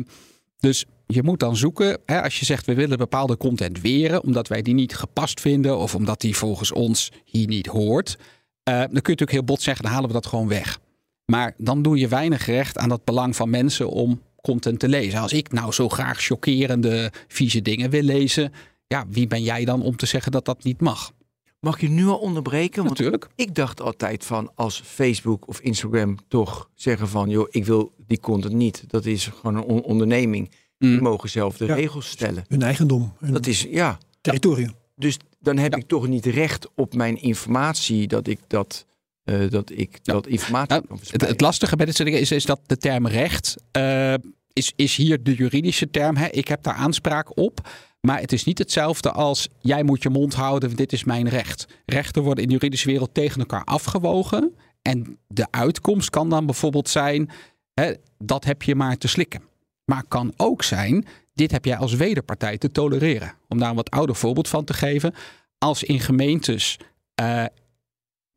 dus 0.59 0.85
je 1.07 1.23
moet 1.23 1.41
dan 1.41 1.57
zoeken, 1.57 1.99
hè, 2.07 2.23
als 2.23 2.39
je 2.39 2.45
zegt 2.45 2.67
we 2.67 2.75
willen 2.75 2.99
bepaalde 2.99 3.37
content 3.37 3.81
weren, 3.81 4.23
omdat 4.23 4.49
wij 4.49 4.63
die 4.63 4.75
niet 4.75 4.97
gepast 4.97 5.41
vinden 5.41 5.79
of 5.79 5.95
omdat 5.95 6.21
die 6.21 6.37
volgens 6.37 6.73
ons 6.73 7.13
hier 7.25 7.47
niet 7.47 7.67
hoort, 7.67 8.17
uh, 8.19 8.75
dan 8.75 8.79
kun 8.79 8.89
je 8.89 9.01
natuurlijk 9.01 9.31
heel 9.31 9.45
bot 9.45 9.63
zeggen, 9.63 9.85
dan 9.85 9.93
halen 9.93 10.09
we 10.09 10.15
dat 10.15 10.27
gewoon 10.27 10.49
weg. 10.49 10.79
Maar 11.25 11.55
dan 11.59 11.83
doe 11.83 11.99
je 11.99 12.09
weinig 12.09 12.47
recht 12.47 12.79
aan 12.79 12.89
dat 12.89 13.05
belang 13.05 13.37
van 13.37 13.51
mensen 13.51 13.89
om 13.89 14.23
content 14.43 14.79
te 14.79 14.89
lezen. 14.89 15.21
Als 15.21 15.33
ik 15.33 15.53
nou 15.53 15.73
zo 15.73 15.89
graag 15.89 16.21
chockerende, 16.21 17.13
vieze 17.29 17.63
dingen 17.63 17.91
wil 17.91 18.03
lezen, 18.03 18.53
ja, 18.87 19.05
wie 19.09 19.27
ben 19.27 19.43
jij 19.43 19.65
dan 19.65 19.83
om 19.83 19.97
te 19.97 20.07
zeggen 20.07 20.33
dat 20.33 20.45
dat 20.45 20.65
niet 20.65 20.81
mag? 20.81 21.13
Mag 21.61 21.81
je 21.81 21.89
nu 21.89 22.07
al 22.07 22.19
onderbreken? 22.19 22.85
Want 22.85 22.89
Natuurlijk. 22.89 23.29
Ik 23.35 23.55
dacht 23.55 23.81
altijd 23.81 24.25
van 24.25 24.51
als 24.55 24.83
Facebook 24.85 25.49
of 25.49 25.61
Instagram 25.61 26.17
toch 26.29 26.71
zeggen 26.75 27.09
van 27.09 27.29
joh, 27.29 27.47
ik 27.51 27.65
wil 27.65 27.93
die 28.07 28.21
content 28.21 28.55
niet. 28.55 28.85
Dat 28.87 29.05
is 29.05 29.27
gewoon 29.27 29.57
een 29.57 29.83
onderneming. 29.83 30.51
Die 30.85 30.97
mm. 30.97 31.03
mogen 31.03 31.31
zelf 31.31 31.57
de 31.57 31.64
regels 31.64 32.09
stellen. 32.09 32.45
Hun 32.49 32.62
eigendom. 32.62 33.12
dat 33.21 33.47
is 33.47 33.67
ja. 33.71 33.99
Territorium. 34.21 34.75
Dus 34.97 35.17
dan 35.41 35.59
heb 35.59 35.76
ik 35.76 35.87
toch 35.87 36.09
niet 36.09 36.26
recht 36.26 36.69
op 36.75 36.95
mijn 36.95 37.23
informatie 37.23 38.07
dat 38.07 38.26
ik 38.26 38.38
dat. 38.47 38.87
Uh, 39.25 39.50
dat 39.50 39.71
ik 39.71 40.05
dat 40.05 40.26
informatie 40.26 40.69
nou, 40.69 40.87
kan 40.87 40.99
het, 41.11 41.21
het, 41.21 41.41
lastige 41.41 41.76
bij 41.76 41.87
dit 41.87 41.95
soort 41.97 42.09
dingen 42.09 42.23
is, 42.23 42.31
is 42.31 42.45
dat 42.45 42.61
de 42.67 42.76
term 42.76 43.07
recht 43.07 43.57
uh, 43.76 44.14
is, 44.53 44.73
is 44.76 44.97
hier 44.97 45.23
de 45.23 45.35
juridische 45.35 45.91
term. 45.91 46.17
Hè? 46.17 46.29
Ik 46.29 46.49
heb 46.49 46.62
daar 46.62 46.75
aanspraak 46.75 47.38
op. 47.38 47.69
Maar 48.00 48.21
het 48.21 48.33
is 48.33 48.45
niet 48.45 48.59
hetzelfde 48.59 49.11
als 49.11 49.49
jij 49.61 49.83
moet 49.83 50.03
je 50.03 50.11
mond 50.11 50.35
houden, 50.35 50.76
dit 50.76 50.93
is 50.93 51.05
mijn 51.05 51.29
recht. 51.29 51.67
Rechten 51.87 52.23
worden 52.23 52.43
in 52.43 52.49
de 52.49 52.55
juridische 52.55 52.87
wereld 52.87 53.14
tegen 53.14 53.41
elkaar 53.41 53.64
afgewogen. 53.64 54.55
En 54.83 55.19
de 55.29 55.47
uitkomst 55.50 56.11
kan 56.11 56.29
dan 56.29 56.47
bijvoorbeeld 56.47 56.88
zijn, 56.88 57.31
hè, 57.75 57.93
dat 58.19 58.45
heb 58.45 58.62
je 58.62 58.75
maar 58.75 58.99
te 58.99 59.09
slikken. 59.09 59.43
Maar 59.85 60.05
kan 60.09 60.33
ook 60.37 60.62
zijn, 60.62 61.07
dit 61.35 61.50
heb 61.50 61.64
jij 61.64 61.76
als 61.76 61.95
wederpartij 61.95 62.59
te 62.59 62.71
tolereren. 62.71 63.33
Om 63.49 63.59
daar 63.59 63.69
een 63.69 63.76
wat 63.76 63.91
ouder 63.91 64.17
voorbeeld 64.17 64.49
van 64.49 64.64
te 64.64 64.75
geven. 64.75 65.14
Als 65.59 65.83
in 65.83 66.00
gemeentes 66.00 66.79
uh, 67.21 67.45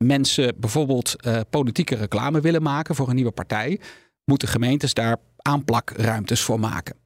mensen 0.04 0.54
bijvoorbeeld 0.60 1.16
uh, 1.26 1.40
politieke 1.50 1.94
reclame 1.94 2.40
willen 2.40 2.62
maken 2.62 2.94
voor 2.94 3.08
een 3.08 3.14
nieuwe 3.14 3.30
partij, 3.30 3.80
moeten 4.24 4.48
gemeentes 4.48 4.94
daar 4.94 5.16
aanplakruimtes 5.36 6.40
voor 6.40 6.60
maken. 6.60 6.96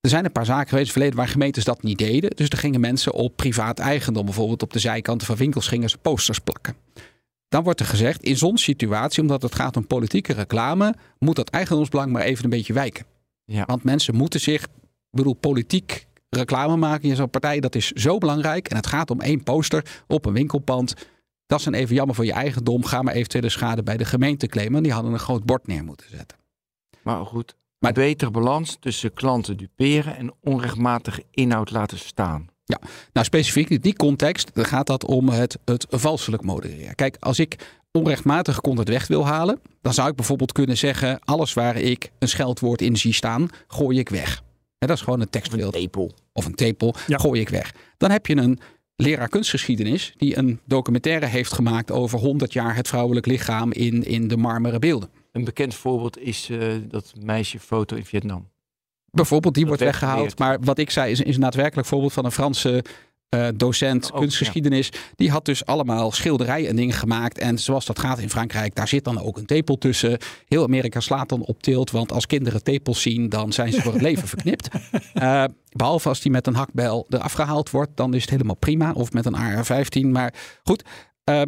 Er 0.00 0.10
zijn 0.10 0.24
een 0.24 0.32
paar 0.32 0.44
zaken 0.44 0.68
geweest 0.68 0.86
in 0.86 0.92
het 0.92 0.92
verleden 0.92 1.16
waar 1.16 1.28
gemeentes 1.28 1.64
dat 1.64 1.82
niet 1.82 1.98
deden. 1.98 2.30
Dus 2.30 2.48
er 2.48 2.58
gingen 2.58 2.80
mensen 2.80 3.12
op 3.12 3.36
privaat 3.36 3.78
eigendom, 3.78 4.24
bijvoorbeeld 4.24 4.62
op 4.62 4.72
de 4.72 4.78
zijkanten 4.78 5.26
van 5.26 5.36
winkels, 5.36 5.68
gingen 5.68 5.90
ze 5.90 5.98
posters 5.98 6.38
plakken. 6.38 6.76
Dan 7.48 7.62
wordt 7.62 7.80
er 7.80 7.86
gezegd, 7.86 8.22
in 8.22 8.36
zo'n 8.36 8.58
situatie, 8.58 9.22
omdat 9.22 9.42
het 9.42 9.54
gaat 9.54 9.76
om 9.76 9.86
politieke 9.86 10.32
reclame, 10.32 10.94
moet 11.18 11.36
dat 11.36 11.50
eigendomsbelang 11.50 12.12
maar 12.12 12.22
even 12.22 12.44
een 12.44 12.50
beetje 12.50 12.72
wijken. 12.72 13.04
Ja. 13.48 13.64
Want 13.66 13.84
mensen 13.84 14.14
moeten 14.14 14.40
zich, 14.40 14.62
ik 14.62 14.68
bedoel, 15.10 15.34
politiek 15.34 16.06
reclame 16.30 16.76
maken 16.76 17.08
in 17.08 17.16
zo'n 17.16 17.30
partij, 17.30 17.60
dat 17.60 17.74
is 17.74 17.90
zo 17.90 18.18
belangrijk. 18.18 18.68
En 18.68 18.76
het 18.76 18.86
gaat 18.86 19.10
om 19.10 19.20
één 19.20 19.42
poster 19.42 20.02
op 20.06 20.26
een 20.26 20.32
winkelpand. 20.32 20.94
Dat 21.46 21.58
is 21.58 21.64
dan 21.64 21.74
even 21.74 21.94
jammer 21.94 22.14
voor 22.14 22.24
je 22.24 22.32
eigendom. 22.32 22.84
Ga 22.84 23.02
maar 23.02 23.14
eventueel 23.14 23.42
de 23.42 23.48
schade 23.48 23.82
bij 23.82 23.96
de 23.96 24.04
gemeente 24.04 24.46
claimen. 24.46 24.82
Die 24.82 24.92
hadden 24.92 25.12
een 25.12 25.18
groot 25.18 25.44
bord 25.44 25.66
neer 25.66 25.84
moeten 25.84 26.08
zetten. 26.10 26.38
Maar 27.02 27.26
goed, 27.26 27.56
maar 27.78 27.92
betere 27.92 28.30
balans 28.30 28.76
tussen 28.80 29.12
klanten 29.12 29.56
duperen 29.56 30.16
en 30.16 30.34
onrechtmatige 30.40 31.24
inhoud 31.30 31.70
laten 31.70 31.98
staan. 31.98 32.48
Ja, 32.64 32.80
nou 33.12 33.26
specifiek 33.26 33.68
in 33.68 33.80
die 33.80 33.96
context 33.96 34.50
gaat 34.54 34.86
dat 34.86 35.04
om 35.04 35.28
het, 35.28 35.58
het 35.64 35.86
valselijk 35.88 36.42
modereren. 36.42 36.94
Kijk, 36.94 37.16
als 37.20 37.38
ik 37.38 37.77
onrechtmatige 37.92 38.60
content 38.60 38.88
weg 38.88 39.06
wil 39.06 39.26
halen, 39.26 39.60
dan 39.82 39.94
zou 39.94 40.08
ik 40.08 40.16
bijvoorbeeld 40.16 40.52
kunnen 40.52 40.76
zeggen: 40.76 41.18
alles 41.24 41.54
waar 41.54 41.76
ik 41.76 42.10
een 42.18 42.28
scheldwoord 42.28 42.82
in 42.82 42.96
zie 42.96 43.12
staan, 43.12 43.48
gooi 43.66 43.98
ik 43.98 44.08
weg. 44.08 44.42
dat 44.78 44.90
is 44.90 45.00
gewoon 45.00 45.20
een 45.20 45.30
tekstbeeld. 45.30 45.74
Een 45.74 45.80
tepel. 45.80 46.12
Of 46.32 46.46
een 46.46 46.54
tepel, 46.54 46.94
gooi 47.08 47.40
ik 47.40 47.48
weg. 47.48 47.74
Dan 47.96 48.10
heb 48.10 48.26
je 48.26 48.36
een 48.36 48.58
leraar 48.96 49.28
kunstgeschiedenis 49.28 50.14
die 50.16 50.38
een 50.38 50.60
documentaire 50.64 51.26
heeft 51.26 51.52
gemaakt 51.52 51.90
over 51.90 52.18
100 52.18 52.52
jaar 52.52 52.74
het 52.74 52.88
vrouwelijk 52.88 53.26
lichaam 53.26 53.72
in, 53.72 54.04
in 54.04 54.28
de 54.28 54.36
marmeren 54.36 54.80
beelden. 54.80 55.08
Een 55.32 55.44
bekend 55.44 55.74
voorbeeld 55.74 56.18
is 56.18 56.48
uh, 56.50 56.74
dat 56.88 57.12
meisjefoto 57.20 57.96
in 57.96 58.04
Vietnam. 58.04 58.48
Bijvoorbeeld, 59.10 59.54
die 59.54 59.66
wordt 59.66 59.82
weggehaald. 59.82 60.38
Maar 60.38 60.60
wat 60.60 60.78
ik 60.78 60.90
zei 60.90 61.10
is, 61.10 61.20
is 61.20 61.34
een 61.34 61.40
daadwerkelijk 61.40 61.88
voorbeeld 61.88 62.12
van 62.12 62.24
een 62.24 62.32
Franse 62.32 62.84
uh, 63.34 63.48
docent 63.54 64.12
oh, 64.12 64.18
kunstgeschiedenis. 64.18 64.90
Die 65.14 65.30
had 65.30 65.44
dus 65.44 65.66
allemaal 65.66 66.12
schilderijen 66.12 66.68
en 66.68 66.76
dingen 66.76 66.94
gemaakt. 66.94 67.38
En 67.38 67.58
zoals 67.58 67.86
dat 67.86 67.98
gaat 67.98 68.18
in 68.18 68.30
Frankrijk, 68.30 68.74
daar 68.74 68.88
zit 68.88 69.04
dan 69.04 69.20
ook 69.20 69.36
een 69.36 69.46
tepel 69.46 69.78
tussen. 69.78 70.18
Heel 70.46 70.62
Amerika 70.62 71.00
slaat 71.00 71.28
dan 71.28 71.40
op 71.40 71.62
tilt. 71.62 71.90
Want 71.90 72.12
als 72.12 72.26
kinderen 72.26 72.62
tepels 72.62 73.02
zien, 73.02 73.28
dan 73.28 73.52
zijn 73.52 73.72
ze 73.72 73.82
voor 73.82 73.92
het 73.92 74.02
leven 74.02 74.28
verknipt. 74.34 74.68
Uh, 75.14 75.44
behalve 75.72 76.08
als 76.08 76.20
die 76.20 76.30
met 76.30 76.46
een 76.46 76.54
hakbel 76.54 77.06
eraf 77.08 77.32
gehaald 77.32 77.70
wordt, 77.70 77.96
dan 77.96 78.14
is 78.14 78.20
het 78.20 78.30
helemaal 78.30 78.56
prima. 78.56 78.92
Of 78.92 79.12
met 79.12 79.26
een 79.26 79.34
AR-15. 79.34 80.06
Maar 80.06 80.34
goed. 80.62 80.84
Uh, 81.24 81.40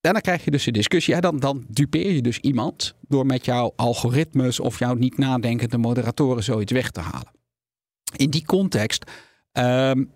en 0.00 0.12
dan 0.12 0.20
krijg 0.20 0.44
je 0.44 0.50
dus 0.50 0.64
de 0.64 0.70
discussie. 0.70 1.14
Ja, 1.14 1.20
dan, 1.20 1.38
dan 1.38 1.64
dupeer 1.68 2.12
je 2.12 2.22
dus 2.22 2.38
iemand 2.38 2.94
door 3.08 3.26
met 3.26 3.44
jouw 3.44 3.72
algoritmes 3.76 4.60
of 4.60 4.78
jouw 4.78 4.94
niet 4.94 5.18
nadenkende 5.18 5.78
moderatoren 5.78 6.42
zoiets 6.42 6.72
weg 6.72 6.90
te 6.90 7.00
halen. 7.00 7.32
In 8.16 8.30
die 8.30 8.44
context 8.44 9.10
um, 9.52 10.10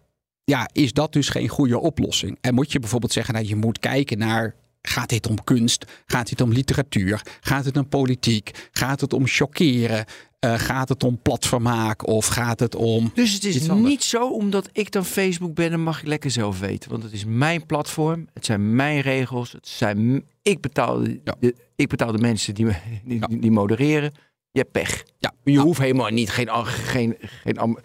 ja, 0.48 0.68
is 0.72 0.92
dat 0.92 1.12
dus 1.12 1.28
geen 1.28 1.48
goede 1.48 1.78
oplossing. 1.78 2.38
En 2.40 2.54
moet 2.54 2.72
je 2.72 2.80
bijvoorbeeld 2.80 3.12
zeggen 3.12 3.34
dat 3.34 3.42
nou, 3.42 3.54
je 3.54 3.60
moet 3.60 3.78
kijken 3.78 4.18
naar 4.18 4.54
Gaat 4.82 5.08
dit 5.08 5.26
om 5.26 5.44
kunst? 5.44 5.84
Gaat 6.06 6.28
dit 6.28 6.40
om 6.40 6.52
literatuur? 6.52 7.22
Gaat 7.40 7.64
het 7.64 7.76
om 7.76 7.88
politiek? 7.88 8.68
Gaat 8.72 9.00
het 9.00 9.12
om 9.12 9.26
chockeren? 9.26 10.04
Uh, 10.44 10.54
gaat 10.58 10.88
het 10.88 11.04
om 11.04 11.22
platvermaak 11.22 12.06
of 12.06 12.26
gaat 12.26 12.60
het 12.60 12.74
om. 12.74 13.10
Dus 13.14 13.32
het 13.32 13.44
is 13.44 13.68
niet 13.68 14.02
zo 14.02 14.28
omdat 14.28 14.68
ik 14.72 14.92
dan 14.92 15.04
Facebook 15.04 15.54
ben, 15.54 15.70
dan 15.70 15.82
mag 15.82 16.00
ik 16.00 16.06
lekker 16.06 16.30
zelf 16.30 16.60
weten. 16.60 16.90
Want 16.90 17.02
het 17.02 17.12
is 17.12 17.24
mijn 17.24 17.66
platform, 17.66 18.26
het 18.34 18.44
zijn 18.44 18.74
mijn 18.74 19.00
regels, 19.00 19.52
het 19.52 19.68
zijn, 19.68 20.24
ik, 20.42 20.60
betaal 20.60 21.02
de, 21.02 21.54
ik 21.76 21.88
betaal 21.88 22.12
de 22.12 22.18
mensen 22.18 22.54
die, 22.54 22.66
die, 23.04 23.38
die, 23.38 23.50
modereren. 23.50 24.12
Je 24.50 24.60
hebt 24.60 24.72
pech. 24.72 25.04
Ja. 25.18 25.32
Je 25.44 25.58
hoeft 25.58 25.80
helemaal 25.80 26.10
niet, 26.10 26.30
geen, 26.30 26.48
geen, 26.64 27.16
geen, 27.20 27.78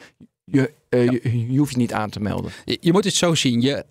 je, 0.46 0.74
uh, 0.90 1.06
je, 1.06 1.52
je, 1.52 1.58
hoeft 1.58 1.72
je 1.72 1.78
niet 1.78 1.94
aan 1.94 2.10
te 2.10 2.20
melden. 2.20 2.52
Je, 2.66 2.78
je 2.82 2.92
moet 2.92 3.04
het 3.04 3.14
zo 3.14 3.36
zien. 3.36 3.62
Je, 3.62 3.86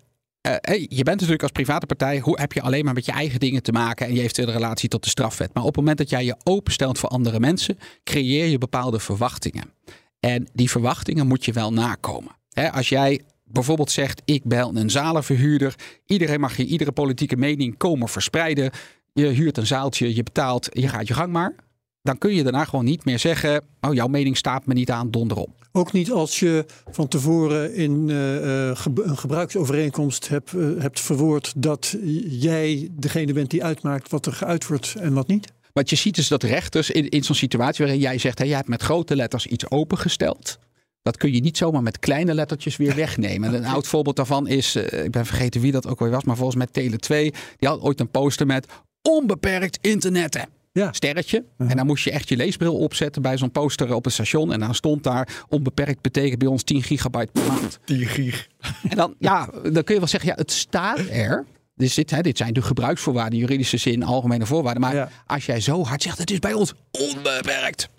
uh, 0.47 0.75
je 0.89 1.03
bent 1.03 1.15
natuurlijk 1.15 1.41
als 1.41 1.51
private 1.51 1.85
partij, 1.85 2.19
hoe 2.19 2.39
heb 2.39 2.53
je 2.53 2.61
alleen 2.61 2.85
maar 2.85 2.93
met 2.93 3.05
je 3.05 3.11
eigen 3.11 3.39
dingen 3.39 3.63
te 3.63 3.71
maken 3.71 4.07
en 4.07 4.13
je 4.13 4.19
heeft 4.19 4.37
een 4.37 4.51
relatie 4.51 4.89
tot 4.89 5.03
de 5.03 5.09
strafwet. 5.09 5.53
Maar 5.53 5.63
op 5.63 5.69
het 5.69 5.77
moment 5.77 5.97
dat 5.97 6.09
jij 6.09 6.25
je 6.25 6.35
openstelt 6.43 6.99
voor 6.99 7.09
andere 7.09 7.39
mensen, 7.39 7.77
creëer 8.03 8.45
je 8.45 8.57
bepaalde 8.57 8.99
verwachtingen. 8.99 9.73
En 10.19 10.47
die 10.53 10.69
verwachtingen 10.69 11.27
moet 11.27 11.45
je 11.45 11.53
wel 11.53 11.73
nakomen. 11.73 12.31
als 12.71 12.89
jij 12.89 13.21
bijvoorbeeld 13.43 13.91
zegt, 13.91 14.21
ik 14.25 14.43
bel 14.43 14.75
een 14.75 14.89
zalenverhuurder, 14.89 15.75
iedereen 16.05 16.39
mag 16.39 16.57
je 16.57 16.65
iedere 16.65 16.91
politieke 16.91 17.35
mening 17.35 17.77
komen 17.77 18.09
verspreiden. 18.09 18.71
Je 19.13 19.25
huurt 19.25 19.57
een 19.57 19.65
zaaltje, 19.65 20.15
je 20.15 20.23
betaalt, 20.23 20.69
je 20.71 20.87
gaat 20.87 21.07
je 21.07 21.13
gang 21.13 21.31
maar 21.31 21.55
dan 22.03 22.17
kun 22.17 22.33
je 22.33 22.43
daarna 22.43 22.65
gewoon 22.65 22.85
niet 22.85 23.05
meer 23.05 23.19
zeggen: 23.19 23.63
Oh, 23.81 23.93
jouw 23.93 24.07
mening 24.07 24.37
staat 24.37 24.65
me 24.65 24.73
niet 24.73 24.91
aan, 24.91 25.11
donderom. 25.11 25.53
Ook 25.75 25.91
niet 25.91 26.11
als 26.11 26.39
je 26.39 26.65
van 26.91 27.07
tevoren 27.07 27.75
in 27.75 28.09
uh, 28.09 28.67
een 28.83 29.17
gebruiksovereenkomst 29.17 30.27
hebt, 30.27 30.53
uh, 30.53 30.81
hebt 30.81 30.99
verwoord 30.99 31.53
dat 31.55 31.95
jij 32.27 32.89
degene 32.91 33.33
bent 33.33 33.49
die 33.49 33.63
uitmaakt 33.63 34.09
wat 34.09 34.25
er 34.25 34.33
geuit 34.33 34.67
wordt 34.67 34.95
en 34.99 35.13
wat 35.13 35.27
niet. 35.27 35.51
Wat 35.71 35.89
je 35.89 35.95
ziet 35.95 36.17
is 36.17 36.27
dat 36.27 36.43
rechters 36.43 36.89
in, 36.89 37.09
in 37.09 37.23
zo'n 37.23 37.35
situatie 37.35 37.85
waarin 37.85 38.01
jij 38.01 38.17
zegt: 38.17 38.37
hey, 38.37 38.47
jij 38.47 38.55
hebt 38.55 38.69
met 38.69 38.81
grote 38.81 39.15
letters 39.15 39.45
iets 39.45 39.69
opengesteld. 39.69 40.59
Dat 41.01 41.17
kun 41.17 41.33
je 41.33 41.39
niet 41.39 41.57
zomaar 41.57 41.83
met 41.83 41.99
kleine 41.99 42.33
lettertjes 42.33 42.77
weer 42.77 42.95
wegnemen. 43.05 43.53
Een 43.53 43.65
oud 43.65 43.87
voorbeeld 43.87 44.15
daarvan 44.15 44.47
is, 44.47 44.75
ik 44.75 45.11
ben 45.11 45.25
vergeten 45.25 45.61
wie 45.61 45.71
dat 45.71 45.87
ook 45.87 45.99
weer 45.99 46.09
was, 46.09 46.23
maar 46.23 46.35
volgens 46.35 46.57
mij 46.57 46.67
Tele 46.71 46.97
2. 46.97 47.33
Die 47.57 47.69
had 47.69 47.81
ooit 47.81 47.99
een 47.99 48.11
poster 48.11 48.45
met 48.45 48.67
onbeperkt 49.01 49.77
internetten 49.81 50.47
ja. 50.73 50.93
sterretje. 50.93 51.43
En 51.57 51.77
dan 51.77 51.85
moest 51.85 52.03
je 52.03 52.11
echt 52.11 52.29
je 52.29 52.35
leesbril 52.35 52.75
opzetten 52.77 53.21
bij 53.21 53.37
zo'n 53.37 53.51
poster 53.51 53.93
op 53.93 54.03
het 54.03 54.13
station. 54.13 54.53
En 54.53 54.59
dan 54.59 54.75
stond 54.75 55.03
daar 55.03 55.43
onbeperkt 55.49 56.01
betekent 56.01 56.39
bij 56.39 56.47
ons 56.47 56.63
10 56.63 56.83
gigabyte 56.83 57.31
per 57.31 57.47
maand. 57.47 57.79
10 57.85 58.05
gig. 58.05 58.47
En 58.89 58.97
dan, 58.97 59.15
ja, 59.19 59.49
dan 59.63 59.83
kun 59.83 59.93
je 59.93 59.99
wel 59.99 60.07
zeggen, 60.07 60.29
ja, 60.29 60.35
het 60.35 60.51
staat 60.51 60.99
er. 60.99 61.45
Dus 61.75 61.93
dit, 61.93 62.09
hè, 62.09 62.21
dit 62.21 62.37
zijn 62.37 62.53
de 62.53 62.61
gebruiksvoorwaarden, 62.61 63.39
juridische 63.39 63.77
zin, 63.77 64.03
algemene 64.03 64.45
voorwaarden. 64.45 64.81
Maar 64.81 65.11
als 65.25 65.45
jij 65.45 65.59
zo 65.59 65.83
hard 65.83 66.01
zegt, 66.01 66.17
het 66.17 66.31
is 66.31 66.39
bij 66.39 66.53
ons 66.53 66.73
onbeperkt. 66.91 67.89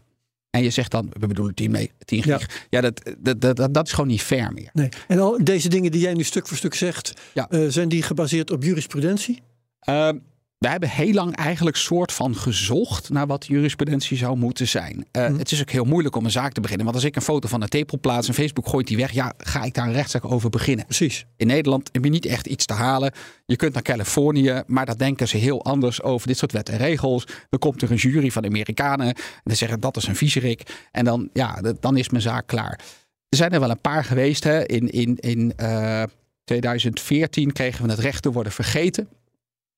En 0.50 0.62
je 0.62 0.70
zegt 0.70 0.90
dan, 0.90 1.12
we 1.18 1.26
bedoelen 1.26 1.54
10, 1.54 1.70
mee, 1.70 1.90
10 2.04 2.22
gig. 2.22 2.66
Ja, 2.70 2.80
dat, 2.80 3.14
dat, 3.18 3.40
dat, 3.40 3.74
dat, 3.74 3.87
is 3.87 3.92
gewoon 3.92 4.08
niet 4.08 4.22
fair 4.22 4.52
meer. 4.52 4.70
Nee. 4.72 4.88
En 5.08 5.18
al 5.18 5.44
deze 5.44 5.68
dingen 5.68 5.90
die 5.90 6.00
jij 6.00 6.14
nu 6.14 6.22
stuk 6.22 6.46
voor 6.48 6.56
stuk 6.56 6.74
zegt, 6.74 7.12
ja. 7.32 7.46
uh, 7.50 7.68
zijn 7.68 7.88
die 7.88 8.02
gebaseerd 8.02 8.50
op 8.50 8.62
jurisprudentie? 8.62 9.42
Uh, 9.88 10.08
we 10.64 10.70
hebben 10.70 10.88
heel 10.88 11.12
lang 11.12 11.37
eigenlijk 11.37 11.77
soort 11.77 12.12
van 12.12 12.37
gezocht 12.37 13.11
naar 13.11 13.27
wat 13.27 13.46
jurisprudentie 13.46 14.16
zou 14.16 14.37
moeten 14.37 14.68
zijn. 14.68 15.07
Uh, 15.12 15.37
Het 15.37 15.50
is 15.50 15.61
ook 15.61 15.70
heel 15.70 15.85
moeilijk 15.85 16.16
om 16.16 16.24
een 16.24 16.31
zaak 16.31 16.53
te 16.53 16.61
beginnen. 16.61 16.85
Want 16.85 16.96
als 16.96 17.07
ik 17.07 17.16
een 17.16 17.22
foto 17.22 17.48
van 17.48 17.62
een 17.62 17.68
tepel 17.68 17.98
plaats 18.00 18.29
en 18.29 18.35
Facebook 18.35 18.68
gooit 18.68 18.87
die 18.87 18.96
weg, 18.96 19.12
ja, 19.12 19.35
ga 19.38 19.62
ik 19.62 19.74
daar 19.74 19.87
een 19.87 19.92
rechtszaak 19.92 20.24
over 20.24 20.50
beginnen. 20.50 20.85
Precies. 20.85 21.27
In 21.37 21.46
Nederland 21.46 21.88
heb 21.92 22.05
je 22.05 22.11
niet 22.11 22.27
echt 22.27 22.46
iets 22.46 22.66
te 22.66 22.72
halen. 22.72 23.12
Je 23.46 23.57
kunt 23.57 23.72
naar 23.72 23.83
Californië, 23.83 24.62
maar 24.66 24.87
daar 24.87 24.98
denken 24.98 25.29
ze 25.29 25.37
heel 25.37 25.64
anders 25.64 26.03
over 26.03 26.27
dit 26.27 26.38
soort 26.38 26.53
wetten 26.53 26.74
en 26.74 26.81
regels. 26.81 27.27
Dan 27.48 27.59
komt 27.59 27.83
er 27.83 27.90
een 27.90 27.96
jury 27.96 28.31
van 28.31 28.44
Amerikanen 28.44 29.07
en 29.07 29.14
dan 29.44 29.57
zeggen 29.57 29.81
dat 29.81 29.96
is 29.96 30.07
een 30.07 30.16
viezerik. 30.16 30.88
En 30.90 31.05
dan, 31.05 31.29
ja, 31.33 31.61
dan 31.81 31.96
is 31.96 32.09
mijn 32.09 32.22
zaak 32.22 32.46
klaar. 32.46 32.81
Er 33.29 33.37
zijn 33.37 33.50
er 33.50 33.61
wel 33.61 33.70
een 33.70 33.81
paar 33.81 34.05
geweest. 34.05 34.44
Hè. 34.44 34.66
In, 34.66 34.90
in, 34.90 35.16
in 35.16 35.53
uh, 35.61 36.03
eh, 36.03 36.09
2014 36.44 37.53
kregen 37.53 37.85
we 37.85 37.90
het 37.90 38.00
recht 38.00 38.22
te 38.22 38.33
worden 38.33 38.53
vergeten. 38.53 39.09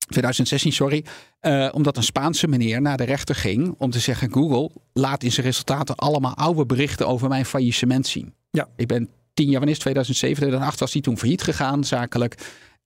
2016, 0.07 0.73
sorry. 0.73 1.05
Uh, 1.40 1.69
omdat 1.73 1.97
een 1.97 2.03
Spaanse 2.03 2.49
meneer 2.49 2.81
naar 2.81 2.97
de 2.97 3.05
rechter 3.05 3.35
ging 3.35 3.75
om 3.79 3.90
te 3.90 3.99
zeggen: 3.99 4.33
Google 4.33 4.71
laat 4.92 5.23
in 5.23 5.33
zijn 5.33 5.47
resultaten 5.47 5.97
allemaal 5.97 6.35
oude 6.35 6.66
berichten 6.66 7.07
over 7.09 7.29
mijn 7.29 7.45
faillissement 7.45 8.07
zien. 8.07 8.35
Ja. 8.51 8.69
Ik 8.77 8.87
ben 8.87 9.09
tien 9.35 9.47
jaar, 9.47 9.57
wanneer 9.57 9.75
is 9.75 9.81
2007, 9.81 10.37
2008 10.37 10.81
was 10.81 10.92
hij 10.92 11.03
toen 11.03 11.19
failliet 11.19 11.42
gegaan, 11.42 11.85
zakelijk. 11.85 12.35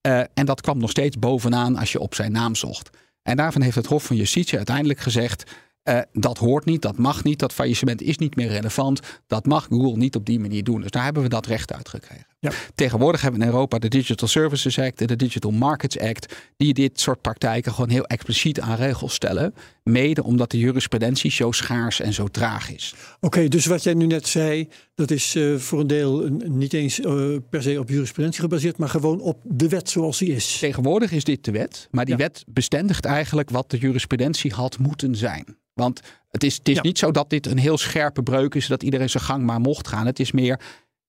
Uh, 0.07 0.19
en 0.35 0.47
dat 0.47 0.61
kwam 0.61 0.79
nog 0.79 0.91
steeds 0.91 1.19
bovenaan 1.19 1.77
als 1.77 1.93
je 1.93 2.01
op 2.01 2.15
zijn 2.15 2.33
naam 2.33 2.55
zocht. 2.55 2.91
En 3.23 3.37
daarvan 3.37 3.63
heeft 3.63 3.77
het 3.77 3.87
Hof 3.87 4.05
van 4.05 4.17
Justitie 4.17 4.57
uiteindelijk 4.57 5.01
gezegd: 5.01 5.51
uh, 5.85 6.01
dat 6.13 6.39
hoort 6.39 6.65
niet, 6.65 6.83
dat 6.83 6.99
mag 6.99 7.25
niet, 7.25 7.39
dat 7.39 7.53
faillissement 7.53 8.03
is 8.03 8.19
niet 8.19 8.37
meer 8.37 8.49
relevant. 8.49 9.01
Dat 9.27 9.47
mag 9.47 9.67
Google 9.69 9.97
niet 9.97 10.17
op 10.17 10.27
die 10.27 10.41
manier 10.41 10.65
doen. 10.65 10.81
Dus 10.81 10.91
daar 10.91 11.05
hebben 11.05 11.23
we 11.23 11.29
dat 11.29 11.47
recht 11.47 11.73
uitgekregen. 11.73 12.30
Ja. 12.43 12.51
Tegenwoordig 12.75 13.21
hebben 13.21 13.41
we 13.41 13.47
in 13.47 13.53
Europa 13.53 13.79
de 13.79 13.89
Digital 13.89 14.29
Services 14.29 14.79
Act 14.79 15.01
en 15.01 15.07
de 15.07 15.17
Digital 15.17 15.51
Markets 15.51 15.99
Act, 15.99 16.35
die 16.57 16.75
dit 16.75 17.01
soort 17.01 17.21
praktijken 17.21 17.73
gewoon 17.73 17.91
heel 17.91 18.05
expliciet 18.05 18.61
aan 18.61 18.77
regels 18.77 19.15
stellen. 19.15 19.55
Mede 19.83 20.23
omdat 20.25 20.51
de 20.51 20.59
jurisprudentie 20.59 21.31
zo 21.31 21.53
schaars 21.53 22.01
en 22.01 22.13
zo 22.13 22.29
traag 22.29 22.73
is. 22.73 22.95
Oké, 23.21 23.49
dus 23.49 23.67
wat 23.67 23.83
jij 23.83 23.95
nu 23.95 24.07
net 24.07 24.27
zei, 24.29 24.69
dat 24.95 25.11
is 25.11 25.35
eh, 25.35 25.57
voor 25.57 25.81
een 25.81 25.87
deel 25.87 26.29
niet 26.45 26.73
eens 26.73 27.01
eh, 27.01 27.37
per 27.51 27.63
se 27.63 27.79
op 27.79 27.89
jurisprudentie 27.89 28.41
gebaseerd, 28.41 28.77
maar 28.79 28.89
gewoon 28.89 29.21
op 29.21 29.41
de 29.45 29.69
wet 29.69 29.91
zoals 29.91 30.19
die 30.19 30.35
is. 30.35 30.59
Tegenwoordig 30.59 31.13
is 31.13 31.25
dit 31.25 31.45
de 31.45 31.51
wet, 31.51 31.89
maar 31.91 32.05
die 32.05 32.15
Ja. 32.17 32.21
wet 32.21 32.45
bestendigt 32.47 33.05
eigenlijk 33.05 33.51
wat 33.51 33.71
de 33.71 33.79
jurisprudentie 33.79 34.53
had 34.53 34.79
moeten 34.79 35.15
zijn. 35.17 35.57
Want 35.75 36.01
het 36.31 36.45
is, 36.45 36.57
het 36.57 36.69
is 36.69 36.75
Ja. 36.77 36.83
niet 36.83 36.99
zo 36.99 37.11
dat 37.11 37.31
dit 37.31 37.47
een 37.47 37.59
heel 37.59 37.79
scherpe 37.79 38.23
breuk 38.23 38.55
is, 38.55 38.67
dat 38.67 38.83
iedereen 38.83 39.11
zijn 39.11 39.25
gang 39.25 39.45
maar 39.45 39.61
mocht 39.61 39.89
gaan. 39.89 40.07
Het 40.07 40.21
is 40.21 40.33
meer, 40.33 40.61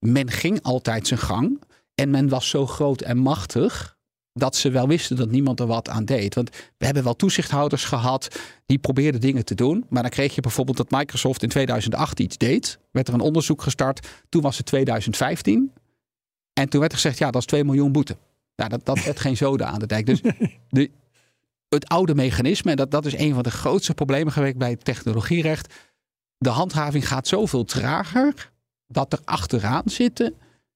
men 0.06 0.32
ging 0.32 0.62
altijd 0.62 1.08
zijn 1.08 1.20
gang 1.20 1.62
en 1.96 2.10
men 2.10 2.30
was 2.30 2.50
zo 2.50 2.68
groot 2.68 3.02
en 3.02 3.18
machtig 3.18 4.00
dat 4.34 4.56
ze 4.56 4.70
wel 4.70 4.88
wisten 4.88 5.16
dat 5.16 5.32
niemand 5.32 5.60
er 5.60 5.68
wat 5.68 5.90
aan 5.90 6.06
deed. 6.06 6.36
Want 6.36 6.50
we 6.78 6.86
hebben 6.86 7.04
wel 7.04 7.16
toezichthouders 7.16 7.84
gehad 7.84 8.40
die 8.66 8.78
probeerden 8.78 9.22
dingen 9.22 9.46
te 9.46 9.56
doen. 9.56 9.86
Maar 9.90 10.02
dan 10.02 10.12
kreeg 10.12 10.36
je 10.36 10.42
bijvoorbeeld 10.42 10.78
dat 10.78 10.92
Microsoft 10.92 11.44
in 11.44 11.50
2008 11.50 12.20
iets 12.20 12.38
deed. 12.38 12.80
Werd 12.92 13.08
er 13.08 13.14
een 13.14 13.20
onderzoek 13.20 13.62
gestart. 13.62 14.08
Toen 14.30 14.42
was 14.42 14.58
het 14.58 14.66
2015. 14.66 15.74
En 16.54 16.70
toen 16.70 16.80
werd 16.80 16.92
er 16.92 16.98
gezegd, 16.98 17.18
ja, 17.18 17.32
dat 17.32 17.42
is 17.42 17.48
2 17.48 17.64
miljoen 17.64 17.92
boete. 17.92 18.18
Nou, 18.56 18.70
dat, 18.70 18.86
dat 18.86 19.04
werd 19.04 19.20
geen 19.20 19.38
zoden 19.38 19.68
aan 19.68 19.80
de 19.80 19.88
dijk. 19.88 20.06
Dus 20.06 20.22
de, 20.70 20.92
het 21.70 21.88
oude 21.88 22.16
mechanisme, 22.16 22.72
en 22.72 22.78
dat, 22.78 22.92
dat 22.92 23.06
is 23.06 23.18
een 23.18 23.34
van 23.34 23.44
de 23.44 23.52
grootste 23.52 23.94
problemen 23.94 24.34
geweest 24.34 24.58
bij 24.58 24.70
het 24.70 24.86
technologierecht. 24.86 25.74
De 26.38 26.50
handhaving 26.50 27.08
gaat 27.08 27.28
zoveel 27.28 27.64
trager 27.64 28.51
dat 28.92 29.14
er 29.14 29.20
achteraan 29.26 29.84
zitten 29.86 30.34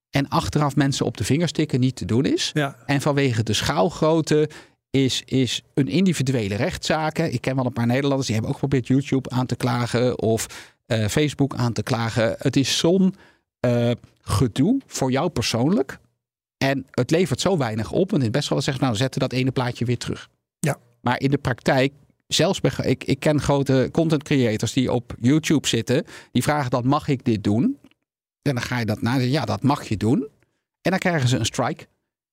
en 0.10 0.28
achteraf 0.28 0.76
mensen 0.76 1.06
op 1.06 1.18
de 1.18 1.24
vingers 1.24 1.52
tikken 1.52 1.80
niet 1.80 1.96
te 1.96 2.06
doen 2.06 2.26
is. 2.26 2.52
Ja, 2.54 2.76
En 2.86 3.02
vanwege 3.02 3.44
de 3.44 3.54
schaalgrootte 3.54 4.50
is, 4.90 5.22
is 5.26 5.62
een 5.74 5.88
individuele 5.88 6.56
rechtszaken. 6.56 7.34
Ik 7.34 7.42
ken 7.42 7.56
wel 7.56 7.66
een 7.66 7.74
paar 7.74 7.86
Nederlanders 7.86 8.26
die 8.26 8.36
hebben 8.36 8.54
ook 8.54 8.60
geprobeerd 8.60 8.88
YouTube 8.88 9.30
aan 9.30 9.46
te 9.46 9.56
klagen 9.56 10.22
of 10.22 10.74
eh, 10.86 11.08
Facebook 11.08 11.56
aan 11.56 11.74
te 11.74 11.84
klagen. 11.84 12.36
Het 12.38 12.56
is 12.56 12.78
zo'n 12.78 13.16
eh, 13.60 13.92
gedoe 14.22 14.82
voor 14.86 15.12
jou 15.12 15.30
persoonlijk. 15.30 16.00
En 16.58 16.86
het 16.92 17.12
levert 17.12 17.42
zo 17.42 17.58
weinig 17.58 17.92
op. 17.92 18.14
En 18.14 18.22
het 18.22 18.32
best 18.32 18.50
wel 18.50 18.62
zeggen, 18.62 18.84
nou, 18.84 18.96
zetten 18.96 19.20
dat 19.20 19.34
ene 19.34 19.52
plaatje 19.52 19.86
weer 19.86 19.98
terug. 19.98 20.30
Ja. 20.60 20.78
Maar 21.02 21.20
in 21.20 21.32
de 21.32 21.38
praktijk, 21.38 21.94
zelfs 22.28 22.62
bij, 22.62 22.72
ik, 22.84 23.04
ik 23.04 23.20
ken 23.20 23.42
grote 23.42 23.90
content 23.92 24.24
creators 24.24 24.74
die 24.74 24.92
op 24.92 25.16
YouTube 25.20 25.68
zitten. 25.68 26.06
Die 26.32 26.44
vragen 26.44 26.70
dan, 26.70 26.88
mag 26.88 27.08
ik 27.08 27.26
dit 27.26 27.44
doen? 27.44 27.78
En 28.48 28.54
dan 28.56 28.62
ga 28.64 28.80
je 28.80 28.86
dat 28.86 29.02
na. 29.02 29.16
Ja, 29.16 29.46
dat 29.46 29.64
mag 29.64 29.84
je 29.88 29.98
doen. 29.98 30.28
En 30.82 30.92
dan 30.92 31.00
krijgen 31.00 31.30
ze 31.30 31.38
een 31.38 31.46
strike. 31.46 31.86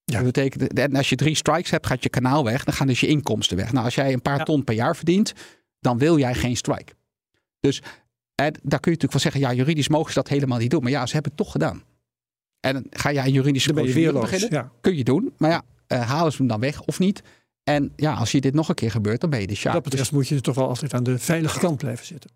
Ja. 0.04 0.16
Dat 0.16 0.24
betekent, 0.24 0.72
en 0.78 0.96
als 0.96 1.08
je 1.08 1.16
drie 1.16 1.34
strikes 1.34 1.70
hebt, 1.70 1.86
gaat 1.86 2.02
je 2.02 2.08
kanaal 2.08 2.44
weg. 2.44 2.64
Dan 2.64 2.74
gaan 2.74 2.86
dus 2.86 3.00
je 3.00 3.06
inkomsten 3.06 3.56
weg. 3.56 3.72
Nou, 3.72 3.84
als 3.84 3.94
jij 3.94 4.12
een 4.12 4.22
paar 4.22 4.38
Ja. 4.38 4.44
ton 4.44 4.64
per 4.64 4.74
jaar 4.74 4.96
verdient, 4.96 5.32
dan 5.80 5.98
wil 5.98 6.18
jij 6.18 6.34
geen 6.34 6.56
strike. 6.56 6.92
Dus 7.60 7.78
en 8.34 8.52
daar 8.62 8.80
kun 8.80 8.92
je 8.92 8.98
natuurlijk 8.98 9.12
wel 9.12 9.20
zeggen, 9.20 9.40
ja, 9.40 9.52
juridisch 9.52 9.88
mogen 9.88 10.12
ze 10.12 10.18
dat 10.18 10.28
helemaal 10.28 10.58
niet 10.58 10.70
doen. 10.70 10.82
Maar 10.82 10.90
ja, 10.90 11.06
ze 11.06 11.12
hebben 11.12 11.32
het 11.36 11.40
toch 11.40 11.52
gedaan. 11.52 11.82
En 12.60 12.72
dan 12.72 12.84
ga 12.90 13.12
jij 13.12 13.24
een 13.24 13.32
juridische 13.32 13.72
dan 13.72 13.76
ben 13.76 13.84
je 13.84 13.90
procedure 13.90 14.20
weerloos. 14.20 14.40
beginnen. 14.40 14.62
Ja. 14.64 14.72
Kun 14.80 14.96
je 14.96 15.04
doen. 15.04 15.32
Maar 15.38 15.50
ja, 15.50 15.62
eh, 15.86 16.08
halen 16.08 16.32
ze 16.32 16.38
hem 16.38 16.46
dan 16.46 16.60
weg 16.60 16.82
of 16.82 16.98
niet? 16.98 17.22
En 17.64 17.92
ja, 17.96 18.12
als 18.14 18.32
je 18.32 18.40
dit 18.40 18.54
nog 18.54 18.68
een 18.68 18.74
keer 18.74 18.90
gebeurt, 18.90 19.20
dan 19.20 19.30
ben 19.30 19.40
je 19.40 19.46
de 19.46 19.54
sjaak. 19.54 19.72
dat 19.72 19.82
betreft 19.82 20.12
moet 20.12 20.28
je 20.28 20.40
toch 20.40 20.54
wel 20.54 20.68
altijd 20.68 20.94
aan 20.94 21.02
de 21.02 21.18
veilige 21.18 21.58
kant 21.58 21.76
blijven 21.78 22.06
zitten. 22.06 22.30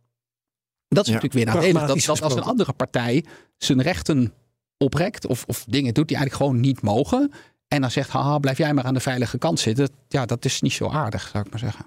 Dat 0.88 1.07
is 1.07 1.12
Ja. 1.12 1.14
natuurlijk 1.14 1.33
weer 1.33 1.55
nadelig. 1.55 1.87
Dat, 1.87 2.05
dat 2.16 2.22
als 2.22 2.35
een 2.35 2.42
andere 2.42 2.72
partij 2.72 3.25
zijn 3.57 3.83
rechten 3.83 4.33
oprekt 4.79 5.27
of, 5.27 5.44
of 5.46 5.64
dingen 5.68 5.94
doet 5.94 6.09
die 6.09 6.16
eigenlijk 6.16 6.46
gewoon 6.46 6.62
niet 6.62 6.83
mogen. 6.83 7.33
En 7.68 7.81
dan 7.81 7.90
zegt, 7.90 8.11
haha, 8.11 8.38
blijf 8.38 8.59
jij 8.59 8.75
maar 8.75 8.85
aan 8.85 8.94
de 8.94 9.01
veilige 9.01 9.38
kant 9.38 9.61
zitten. 9.61 9.88
Ja, 10.09 10.27
dat 10.27 10.44
is 10.44 10.61
niet 10.61 10.72
zo 10.72 10.88
aardig, 10.88 11.29
zou 11.33 11.44
ik 11.44 11.51
maar 11.51 11.59
zeggen. 11.61 11.85